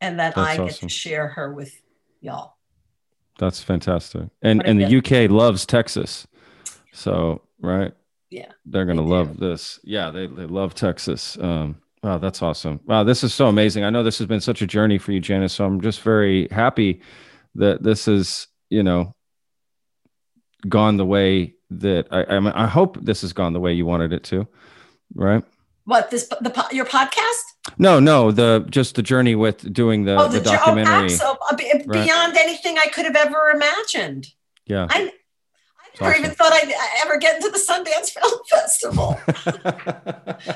and 0.00 0.18
that 0.18 0.34
That's 0.34 0.48
i 0.48 0.56
get 0.56 0.62
awesome. 0.74 0.88
to 0.88 0.94
share 0.94 1.28
her 1.28 1.52
with 1.52 1.74
y'all 2.20 2.56
That's 3.38 3.62
fantastic. 3.62 4.28
And 4.42 4.58
What 4.58 4.66
and 4.68 4.80
the. 4.80 4.96
UK 4.98 5.30
loves 5.30 5.64
Texas. 5.64 6.26
So, 6.92 7.40
right? 7.62 7.92
Yeah. 8.28 8.52
They're 8.66 8.84
going 8.84 8.98
to 8.98 9.02
love 9.16 9.38
this. 9.38 9.80
Yeah, 9.82 10.10
they 10.10 10.26
they 10.26 10.44
love 10.44 10.74
Texas. 10.74 11.38
Um 11.40 11.76
wow, 12.02 12.18
that's 12.18 12.42
awesome. 12.42 12.80
Wow, 12.84 13.04
this 13.04 13.24
is 13.24 13.32
so 13.32 13.46
amazing. 13.46 13.84
I 13.84 13.90
know 13.90 14.02
this 14.02 14.18
has 14.18 14.26
been 14.26 14.40
such 14.42 14.60
a 14.60 14.66
journey 14.66 14.98
for 14.98 15.12
you, 15.12 15.20
Janice, 15.20 15.54
so 15.54 15.64
I'm 15.64 15.80
just 15.80 16.02
very 16.02 16.48
happy 16.50 17.00
that 17.54 17.82
this 17.82 18.08
is, 18.08 18.46
you 18.68 18.82
know, 18.82 19.14
gone 20.68 20.96
the 20.98 21.06
way 21.06 21.54
that 21.70 22.08
I 22.10 22.24
I, 22.36 22.40
mean, 22.40 22.52
I 22.52 22.66
hope 22.66 22.98
this 23.00 23.22
has 23.22 23.32
gone 23.32 23.52
the 23.54 23.60
way 23.60 23.72
you 23.72 23.86
wanted 23.86 24.12
it 24.12 24.24
to. 24.24 24.46
Right? 25.14 25.44
What 25.84 26.10
this 26.10 26.28
the 26.28 26.66
your 26.72 26.84
podcast 26.84 27.42
No, 27.78 27.98
no, 28.00 28.30
the 28.30 28.64
just 28.70 28.94
the 28.94 29.02
journey 29.02 29.34
with 29.34 29.72
doing 29.72 30.04
the, 30.04 30.16
oh, 30.16 30.28
the, 30.28 30.40
jo- 30.40 30.50
oh, 30.52 30.56
documentary. 30.74 31.08
abso- 31.08 31.36
uh, 31.50 31.56
be- 31.56 31.72
Right. 31.86 32.04
beyond 32.04 32.36
anything 32.36 32.78
I 32.78 32.86
could 32.86 33.04
have 33.06 33.16
ever 33.16 33.50
imagined. 33.54 34.26
Yeah. 34.66 34.86
I, 34.90 35.10
I 36.00 36.04
never 36.04 36.16
even 36.18 36.30
thought 36.30 36.52
I'd 36.52 36.72
ever 37.04 37.18
get 37.18 37.36
into 37.36 37.50
the 37.50 37.58
Sundance 37.58 38.10
Film 38.18 38.40
Festival. 38.48 39.20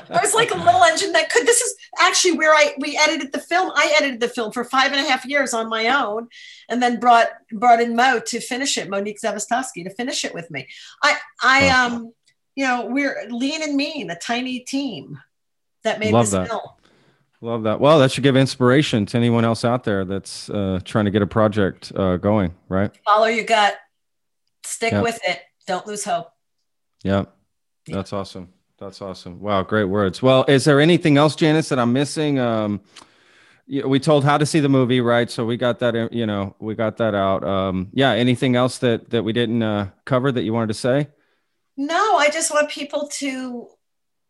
I 0.09 0.21
was 0.21 0.33
like 0.33 0.51
a 0.51 0.57
little 0.57 0.83
engine 0.83 1.11
that 1.13 1.29
could. 1.29 1.45
This 1.45 1.61
is 1.61 1.75
actually 1.99 2.37
where 2.37 2.53
I 2.53 2.73
we 2.79 2.97
edited 2.97 3.31
the 3.33 3.39
film. 3.39 3.71
I 3.75 3.93
edited 3.97 4.21
the 4.21 4.27
film 4.29 4.51
for 4.51 4.63
five 4.63 4.91
and 4.91 5.05
a 5.05 5.09
half 5.09 5.25
years 5.25 5.53
on 5.53 5.69
my 5.69 5.87
own, 5.89 6.27
and 6.69 6.81
then 6.81 6.99
brought 6.99 7.27
brought 7.51 7.81
in 7.81 7.95
Mo 7.95 8.21
to 8.27 8.39
finish 8.39 8.77
it, 8.77 8.89
Monique 8.89 9.19
Zavistovski 9.23 9.83
to 9.83 9.89
finish 9.93 10.23
it 10.25 10.33
with 10.33 10.49
me. 10.49 10.67
I 11.03 11.17
I 11.43 11.69
um 11.69 12.13
you 12.55 12.65
know 12.65 12.85
we're 12.85 13.27
lean 13.29 13.61
and 13.63 13.75
mean, 13.75 14.09
a 14.09 14.15
tiny 14.17 14.59
team 14.61 15.19
that 15.83 15.99
made 15.99 16.13
Love 16.13 16.25
this 16.25 16.31
that. 16.31 16.47
film. 16.47 16.61
Love 17.41 17.63
that. 17.63 17.79
Well, 17.79 17.99
that 17.99 18.11
should 18.11 18.23
give 18.23 18.35
inspiration 18.37 19.05
to 19.07 19.17
anyone 19.17 19.45
else 19.45 19.63
out 19.65 19.83
there 19.83 20.03
that's 20.05 20.49
uh, 20.49 20.79
trying 20.83 21.05
to 21.05 21.11
get 21.11 21.21
a 21.21 21.27
project 21.27 21.91
uh, 21.95 22.17
going, 22.17 22.55
right? 22.69 22.91
Follow 23.05 23.25
your 23.27 23.45
gut, 23.45 23.75
stick 24.65 24.93
Yeah. 24.93 25.01
with 25.01 25.19
it, 25.27 25.41
don't 25.67 25.85
lose 25.85 26.03
hope. 26.03 26.29
Yeah. 27.03 27.25
That's 27.87 28.13
awesome. 28.13 28.49
That's 28.79 29.01
awesome. 29.01 29.39
Wow, 29.41 29.61
great 29.61 29.83
words. 29.85 30.21
Well, 30.23 30.43
is 30.47 30.65
there 30.65 30.79
anything 30.81 31.17
else, 31.17 31.35
Janice, 31.35 31.69
that 31.69 31.77
I'm 31.77 31.93
missing? 31.93 32.39
Um, 32.39 32.81
we 33.67 33.99
told 33.99 34.23
how 34.23 34.37
to 34.37 34.45
see 34.45 34.59
the 34.59 34.69
movie, 34.69 35.01
right? 35.01 35.29
So 35.29 35.45
we 35.45 35.55
got 35.57 35.79
that, 35.79 35.95
in- 35.95 36.09
you 36.11 36.25
know, 36.25 36.55
we 36.59 36.73
got 36.73 36.97
that 36.97 37.13
out. 37.13 37.43
Um, 37.43 37.89
yeah. 37.93 38.11
Anything 38.11 38.55
else 38.55 38.79
that 38.79 39.09
that 39.11 39.23
we 39.23 39.33
didn't 39.33 39.61
uh, 39.61 39.89
cover 40.05 40.31
that 40.31 40.43
you 40.43 40.53
wanted 40.53 40.67
to 40.67 40.73
say? 40.73 41.09
No, 41.77 42.15
I 42.15 42.29
just 42.29 42.51
want 42.51 42.69
people 42.69 43.09
to 43.19 43.67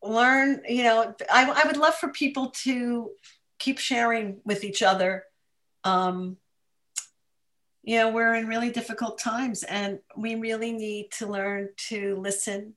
learn, 0.01 0.61
you 0.67 0.83
know, 0.83 1.15
I, 1.31 1.49
I 1.63 1.67
would 1.67 1.77
love 1.77 1.95
for 1.95 2.09
people 2.09 2.51
to 2.63 3.11
keep 3.59 3.79
sharing 3.79 4.39
with 4.43 4.63
each 4.63 4.81
other. 4.81 5.23
Um, 5.83 6.37
you 7.83 7.97
know, 7.97 8.09
we're 8.09 8.33
in 8.33 8.47
really 8.47 8.71
difficult 8.71 9.19
times 9.19 9.63
and 9.63 9.99
we 10.17 10.35
really 10.35 10.71
need 10.71 11.11
to 11.19 11.27
learn 11.27 11.69
to 11.89 12.15
listen 12.15 12.73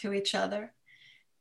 to 0.00 0.12
each 0.12 0.34
other 0.34 0.74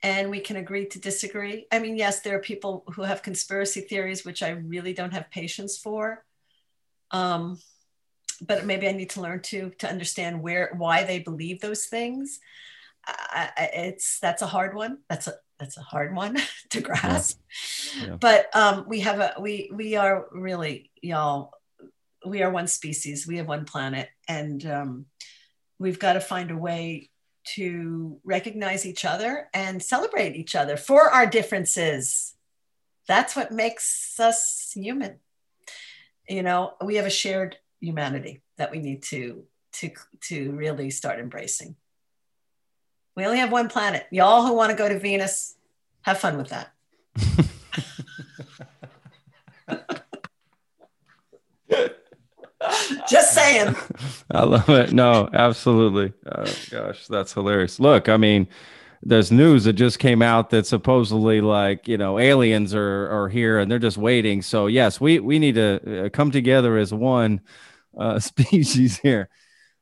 and 0.02 0.30
we 0.30 0.40
can 0.40 0.56
agree 0.56 0.86
to 0.88 1.00
disagree. 1.00 1.68
I 1.72 1.80
mean, 1.80 1.98
yes, 1.98 2.22
there 2.22 2.36
are 2.38 2.42
people 2.42 2.84
who 2.96 3.02
have 3.02 3.22
conspiracy 3.22 3.82
theories, 3.82 4.24
which 4.24 4.42
I 4.42 4.50
really 4.50 4.94
don't 4.94 5.14
have 5.14 5.30
patience 5.30 5.78
for. 5.78 6.24
Um, 7.12 7.60
but 8.42 8.66
maybe 8.66 8.88
I 8.88 8.92
need 8.92 9.10
to 9.12 9.22
learn 9.22 9.42
to 9.44 9.72
to 9.80 9.90
understand 9.90 10.42
where 10.42 10.74
why 10.78 11.04
they 11.04 11.20
believe 11.20 11.62
those 11.62 11.86
things. 11.86 12.40
I, 13.06 13.50
I, 13.56 13.70
it's 13.74 14.20
that's 14.20 14.42
a 14.42 14.48
hard 14.48 14.76
one. 14.76 15.00
That's 15.10 15.28
a 15.28 15.36
that's 15.60 15.78
a 15.78 15.82
hard 15.82 16.16
one 16.16 16.38
to 16.70 16.82
grasp. 16.82 17.40
Yeah. 18.02 18.16
But 18.20 18.56
um, 18.56 18.86
we 18.88 19.02
have 19.02 19.20
a 19.20 19.36
we 19.40 19.70
we 19.74 19.96
are 19.96 20.28
really 20.32 20.92
y'all. 21.02 21.54
We 22.26 22.42
are 22.42 22.52
one 22.52 22.68
species. 22.68 23.28
We 23.28 23.38
have 23.38 23.48
one 23.48 23.66
planet, 23.66 24.10
and 24.28 24.66
um, 24.66 25.06
we've 25.80 26.00
got 26.00 26.14
to 26.14 26.20
find 26.20 26.52
a 26.52 26.58
way 26.58 27.10
to 27.56 28.20
recognize 28.26 28.86
each 28.86 29.06
other 29.06 29.48
and 29.54 29.82
celebrate 29.82 30.36
each 30.36 30.56
other 30.56 30.76
for 30.76 31.10
our 31.10 31.26
differences. 31.26 32.34
That's 33.08 33.36
what 33.36 33.52
makes 33.52 34.20
us 34.20 34.72
human. 34.76 35.20
You 36.28 36.44
know, 36.44 36.74
we 36.84 36.96
have 36.96 37.06
a 37.06 37.12
shared 37.12 37.58
humanity 37.82 38.42
that 38.58 38.72
we 38.72 38.80
need 38.80 39.04
to 39.04 39.44
to 39.74 39.92
to 40.22 40.52
really 40.52 40.90
start 40.90 41.20
embracing. 41.20 41.76
We 43.16 43.26
only 43.26 43.40
have 43.40 43.52
one 43.52 43.70
planet. 43.70 44.06
Y'all 44.12 44.46
who 44.46 44.54
want 44.54 44.72
to 44.72 44.78
go 44.78 44.88
to 44.88 45.00
Venus, 45.00 45.56
have 46.02 46.20
fun 46.20 46.38
with 46.38 46.50
that. 46.50 46.72
Just 53.10 53.34
saying. 53.34 53.76
I 54.32 54.44
love 54.44 54.70
it. 54.70 54.92
No, 54.92 55.30
absolutely. 55.34 56.14
Oh, 56.26 56.46
gosh, 56.70 57.08
that's 57.08 57.34
hilarious. 57.34 57.80
Look, 57.80 58.10
I 58.10 58.18
mean, 58.18 58.48
there's 59.08 59.32
news 59.32 59.64
that 59.64 59.74
just 59.74 60.00
came 60.00 60.22
out 60.22 60.50
that 60.50 60.68
supposedly 60.68 61.40
like 61.40 61.88
you 61.88 61.98
know 61.98 62.20
aliens 62.20 62.76
are 62.76 63.10
are 63.10 63.30
here 63.30 63.58
and 63.58 63.72
they're 63.72 63.80
just 63.80 63.98
waiting. 63.98 64.42
So 64.42 64.68
yes, 64.68 65.00
we 65.00 65.20
we 65.20 65.40
need 65.40 65.56
to 65.56 66.06
uh, 66.06 66.10
come 66.10 66.30
together 66.30 66.78
as 66.78 66.94
one 66.94 67.42
uh, 67.98 68.20
species 68.32 69.00
here. 69.00 69.30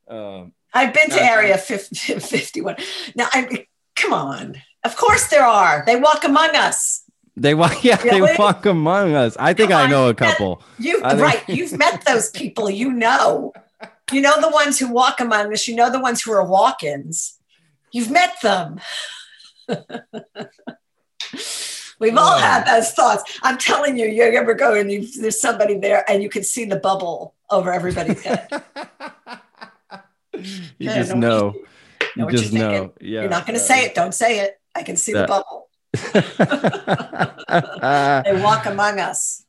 Um, 0.08 0.52
I've 0.72 0.94
been 0.94 1.10
to 1.10 1.22
Area 1.22 1.58
50, 1.58 1.96
51. 2.20 2.76
Now, 3.14 3.28
I 3.32 3.66
come 3.96 4.12
on. 4.12 4.62
Of 4.84 4.96
course 4.96 5.26
there 5.28 5.44
are. 5.44 5.82
They 5.86 5.96
walk 5.96 6.22
among 6.24 6.54
us. 6.54 7.02
They 7.34 7.54
walk, 7.54 7.82
yeah, 7.82 8.00
Really? 8.02 8.20
they 8.20 8.36
walk 8.38 8.64
among 8.64 9.14
us. 9.14 9.36
I 9.38 9.54
think 9.54 9.72
I 9.72 9.88
know 9.88 10.08
a 10.08 10.14
couple. 10.14 10.62
You 10.78 11.00
right. 11.00 11.42
You've 11.48 11.76
met 11.76 12.04
those 12.04 12.30
people. 12.30 12.70
You 12.70 12.92
know. 12.92 13.52
You 14.12 14.20
know 14.20 14.40
the 14.40 14.50
ones 14.50 14.78
who 14.78 14.92
walk 14.92 15.18
among 15.18 15.52
us. 15.52 15.66
You 15.66 15.74
know 15.74 15.90
the 15.90 15.98
ones 15.98 16.22
who 16.22 16.30
are 16.30 16.44
walk-ins. 16.44 17.36
You've 17.90 18.10
met 18.10 18.36
them. 18.40 18.78
We've 21.98 22.16
all 22.16 22.38
had 22.38 22.66
those 22.66 22.90
thoughts. 22.92 23.38
I'm 23.42 23.56
telling 23.56 23.96
you, 23.96 24.06
you 24.06 24.22
ever 24.22 24.52
go 24.52 24.74
and 24.74 24.92
you, 24.92 25.06
there's 25.18 25.40
somebody 25.40 25.78
there 25.78 26.04
and 26.10 26.22
you 26.22 26.28
can 26.28 26.44
see 26.44 26.66
the 26.66 26.76
bubble 26.76 27.34
over 27.50 27.72
everybody's 27.72 28.22
head. 28.22 28.48
You 30.78 30.90
just 30.90 31.14
know 31.14 31.54
You 31.54 31.62
know 32.16 32.24
what 32.26 32.34
you're 32.34 32.42
just 32.42 32.52
know. 32.52 32.92
Yeah. 33.00 33.22
You're 33.22 33.30
not 33.30 33.46
going 33.46 33.58
to 33.58 33.64
say 33.64 33.86
it. 33.86 33.94
Don't 33.94 34.12
say 34.12 34.40
it. 34.40 34.60
I 34.74 34.82
can 34.82 34.96
see 34.96 35.12
the 35.14 35.26
bubble. 35.26 35.70
They 38.24 38.42
walk 38.42 38.66
among 38.66 39.00
us. 39.00 39.45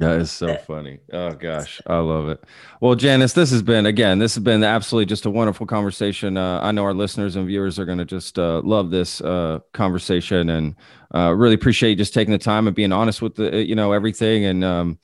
That 0.00 0.20
is 0.20 0.30
so 0.30 0.56
funny. 0.66 0.98
Oh 1.12 1.32
gosh, 1.32 1.80
I 1.86 1.98
love 1.98 2.28
it. 2.28 2.42
Well, 2.80 2.94
Janice, 2.94 3.34
this 3.34 3.50
has 3.50 3.62
been 3.62 3.84
again, 3.84 4.18
this 4.18 4.34
has 4.34 4.42
been 4.42 4.64
absolutely 4.64 5.06
just 5.06 5.26
a 5.26 5.30
wonderful 5.30 5.66
conversation. 5.66 6.36
Uh, 6.36 6.58
I 6.62 6.72
know 6.72 6.84
our 6.84 6.94
listeners 6.94 7.36
and 7.36 7.46
viewers 7.46 7.78
are 7.78 7.84
going 7.84 7.98
to 7.98 8.06
just 8.06 8.38
uh, 8.38 8.62
love 8.64 8.90
this 8.90 9.20
uh, 9.20 9.58
conversation, 9.72 10.48
and 10.48 10.74
uh, 11.14 11.34
really 11.34 11.54
appreciate 11.54 11.90
you 11.90 11.96
just 11.96 12.14
taking 12.14 12.32
the 12.32 12.38
time 12.38 12.66
and 12.66 12.74
being 12.74 12.92
honest 12.92 13.20
with 13.20 13.34
the, 13.34 13.62
you 13.62 13.74
know, 13.74 13.92
everything. 13.92 14.46
And 14.46 14.64
um, 14.64 14.98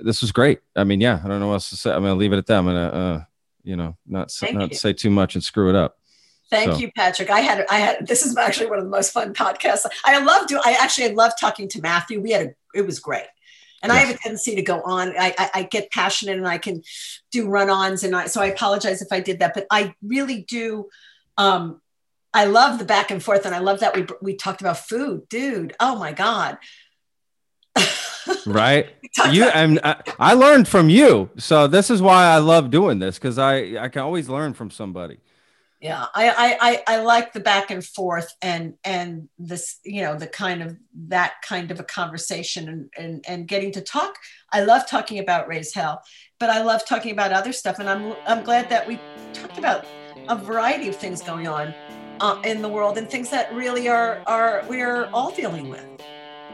this 0.00 0.22
was 0.22 0.32
great. 0.32 0.60
I 0.74 0.84
mean, 0.84 1.00
yeah, 1.00 1.20
I 1.22 1.28
don't 1.28 1.40
know 1.40 1.48
what 1.48 1.54
else 1.54 1.70
to 1.70 1.76
say. 1.76 1.92
I'm 1.92 2.02
going 2.02 2.14
to 2.14 2.18
leave 2.18 2.32
it 2.32 2.38
at 2.38 2.46
that. 2.46 2.58
I'm 2.58 2.64
going 2.64 2.76
to, 2.76 2.96
uh, 2.96 3.24
you 3.62 3.76
know, 3.76 3.96
not 4.06 4.30
Thank 4.30 4.56
not 4.56 4.70
you. 4.70 4.76
say 4.76 4.94
too 4.94 5.10
much 5.10 5.34
and 5.34 5.44
screw 5.44 5.68
it 5.68 5.76
up. 5.76 5.98
Thank 6.50 6.72
So- 6.72 6.78
you, 6.78 6.90
Patrick. 6.92 7.30
I 7.30 7.40
had 7.40 7.66
I 7.70 7.78
had 7.78 8.06
this 8.06 8.24
is 8.24 8.36
actually 8.36 8.66
one 8.66 8.78
of 8.78 8.84
the 8.84 8.90
most 8.90 9.12
fun 9.12 9.34
podcasts. 9.34 9.86
I 10.04 10.18
love 10.18 10.46
do 10.46 10.60
I 10.64 10.76
actually 10.80 11.06
I 11.06 11.12
love 11.14 11.32
talking 11.38 11.68
to 11.68 11.80
Matthew. 11.80 12.20
We 12.20 12.30
had 12.30 12.46
a 12.46 12.54
it 12.74 12.86
was 12.86 12.98
great. 13.00 13.24
And 13.84 13.92
I 13.92 13.98
have 13.98 14.14
a 14.14 14.18
tendency 14.18 14.56
to 14.56 14.62
go 14.62 14.80
on. 14.82 15.10
I, 15.10 15.34
I, 15.38 15.50
I 15.54 15.62
get 15.62 15.92
passionate 15.92 16.36
and 16.38 16.48
I 16.48 16.58
can 16.58 16.82
do 17.30 17.48
run-ons, 17.48 18.02
and 18.02 18.16
I 18.16 18.26
so 18.26 18.40
I 18.40 18.46
apologize 18.46 19.00
if 19.00 19.12
I 19.12 19.20
did 19.20 19.38
that, 19.38 19.54
but 19.54 19.66
I 19.70 19.94
really 20.02 20.42
do. 20.42 20.88
Um, 21.36 21.80
I 22.32 22.46
love 22.46 22.80
the 22.80 22.84
back 22.84 23.12
and 23.12 23.22
forth, 23.22 23.46
and 23.46 23.54
I 23.54 23.60
love 23.60 23.80
that 23.80 23.94
we 23.94 24.06
we 24.20 24.34
talked 24.34 24.60
about 24.60 24.78
food, 24.78 25.28
dude. 25.28 25.76
Oh 25.78 25.96
my 25.96 26.12
god, 26.12 26.58
right 28.46 28.88
you 29.30 29.44
and 29.44 29.80
I, 29.84 30.02
I 30.18 30.34
learned 30.34 30.68
from 30.68 30.88
you 30.88 31.30
so 31.36 31.66
this 31.66 31.90
is 31.90 32.00
why 32.00 32.26
i 32.26 32.38
love 32.38 32.70
doing 32.70 32.98
this 32.98 33.18
because 33.18 33.38
i 33.38 33.76
i 33.78 33.88
can 33.88 34.02
always 34.02 34.28
learn 34.28 34.54
from 34.54 34.70
somebody 34.70 35.18
yeah 35.84 36.06
I, 36.14 36.30
I 36.30 36.58
i 36.70 36.82
i 36.94 37.02
like 37.02 37.34
the 37.34 37.40
back 37.40 37.70
and 37.70 37.84
forth 37.84 38.32
and 38.40 38.74
and 38.84 39.28
this 39.38 39.80
you 39.84 40.00
know 40.02 40.16
the 40.16 40.26
kind 40.26 40.62
of 40.62 40.76
that 41.08 41.34
kind 41.42 41.70
of 41.70 41.78
a 41.78 41.84
conversation 41.84 42.68
and 42.68 42.90
and, 42.96 43.24
and 43.28 43.46
getting 43.46 43.70
to 43.72 43.82
talk. 43.82 44.16
I 44.50 44.62
love 44.62 44.88
talking 44.88 45.18
about 45.18 45.46
raise 45.46 45.74
hell 45.74 46.02
but 46.40 46.48
i 46.48 46.62
love 46.62 46.86
talking 46.86 47.12
about 47.12 47.32
other 47.32 47.52
stuff 47.52 47.78
and 47.80 47.88
i'm 47.90 48.14
i'm 48.26 48.42
glad 48.42 48.70
that 48.70 48.88
we 48.88 48.98
talked 49.34 49.58
about 49.58 49.84
a 50.28 50.36
variety 50.36 50.88
of 50.88 50.96
things 50.96 51.20
going 51.20 51.46
on 51.46 51.74
uh, 52.20 52.40
in 52.44 52.62
the 52.62 52.68
world 52.68 52.96
and 52.96 53.10
things 53.10 53.28
that 53.28 53.52
really 53.52 53.86
are 53.88 54.22
are 54.26 54.64
we're 54.68 55.06
all 55.12 55.32
dealing 55.32 55.68
with. 55.68 55.86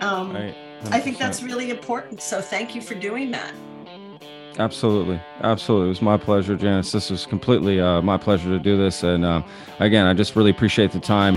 Um 0.00 0.32
Right. 0.34 0.56
i 0.96 0.98
think 0.98 1.18
that's 1.18 1.42
really 1.42 1.70
important 1.70 2.20
so 2.20 2.40
thank 2.40 2.74
you 2.74 2.80
for 2.80 2.94
doing 2.94 3.30
that 3.30 3.52
absolutely 4.60 5.20
absolutely 5.40 5.86
it 5.86 5.88
was 5.88 6.02
my 6.02 6.16
pleasure 6.16 6.56
janice 6.56 6.92
this 6.92 7.10
was 7.10 7.26
completely 7.26 7.80
uh, 7.80 8.00
my 8.02 8.16
pleasure 8.16 8.48
to 8.48 8.58
do 8.58 8.76
this 8.76 9.02
and 9.02 9.24
um, 9.24 9.44
again 9.80 10.06
i 10.06 10.14
just 10.14 10.36
really 10.36 10.50
appreciate 10.50 10.92
the 10.92 11.00
time 11.00 11.36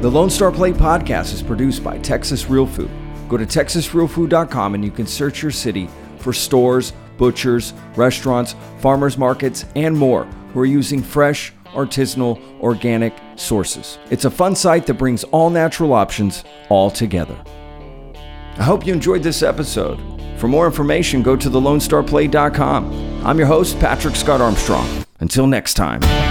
The 0.00 0.10
Lone 0.10 0.30
Star 0.30 0.50
Plate 0.50 0.76
podcast 0.76 1.34
is 1.34 1.42
produced 1.42 1.84
by 1.84 1.98
Texas 1.98 2.48
Real 2.48 2.64
Food. 2.64 2.90
Go 3.28 3.36
to 3.36 3.44
texasrealfood.com 3.44 4.74
and 4.74 4.82
you 4.82 4.90
can 4.90 5.06
search 5.06 5.42
your 5.42 5.50
city 5.50 5.90
for 6.16 6.32
stores, 6.32 6.94
butchers, 7.18 7.74
restaurants, 7.96 8.56
farmers 8.78 9.18
markets, 9.18 9.66
and 9.76 9.94
more 9.94 10.24
who 10.54 10.60
are 10.60 10.64
using 10.64 11.02
fresh, 11.02 11.52
artisanal, 11.74 12.40
organic 12.60 13.12
sources. 13.36 13.98
It's 14.08 14.24
a 14.24 14.30
fun 14.30 14.56
site 14.56 14.86
that 14.86 14.94
brings 14.94 15.22
all 15.24 15.50
natural 15.50 15.92
options 15.92 16.44
all 16.70 16.90
together. 16.90 17.36
I 18.60 18.64
hope 18.64 18.86
you 18.86 18.92
enjoyed 18.92 19.22
this 19.22 19.42
episode. 19.42 19.98
For 20.36 20.46
more 20.46 20.66
information, 20.66 21.22
go 21.22 21.34
to 21.34 21.48
thelonestarplate.com. 21.48 23.26
I'm 23.26 23.38
your 23.38 23.46
host, 23.46 23.78
Patrick 23.78 24.14
Scott 24.14 24.42
Armstrong. 24.42 25.06
Until 25.20 25.46
next 25.46 25.74
time. 25.74 26.29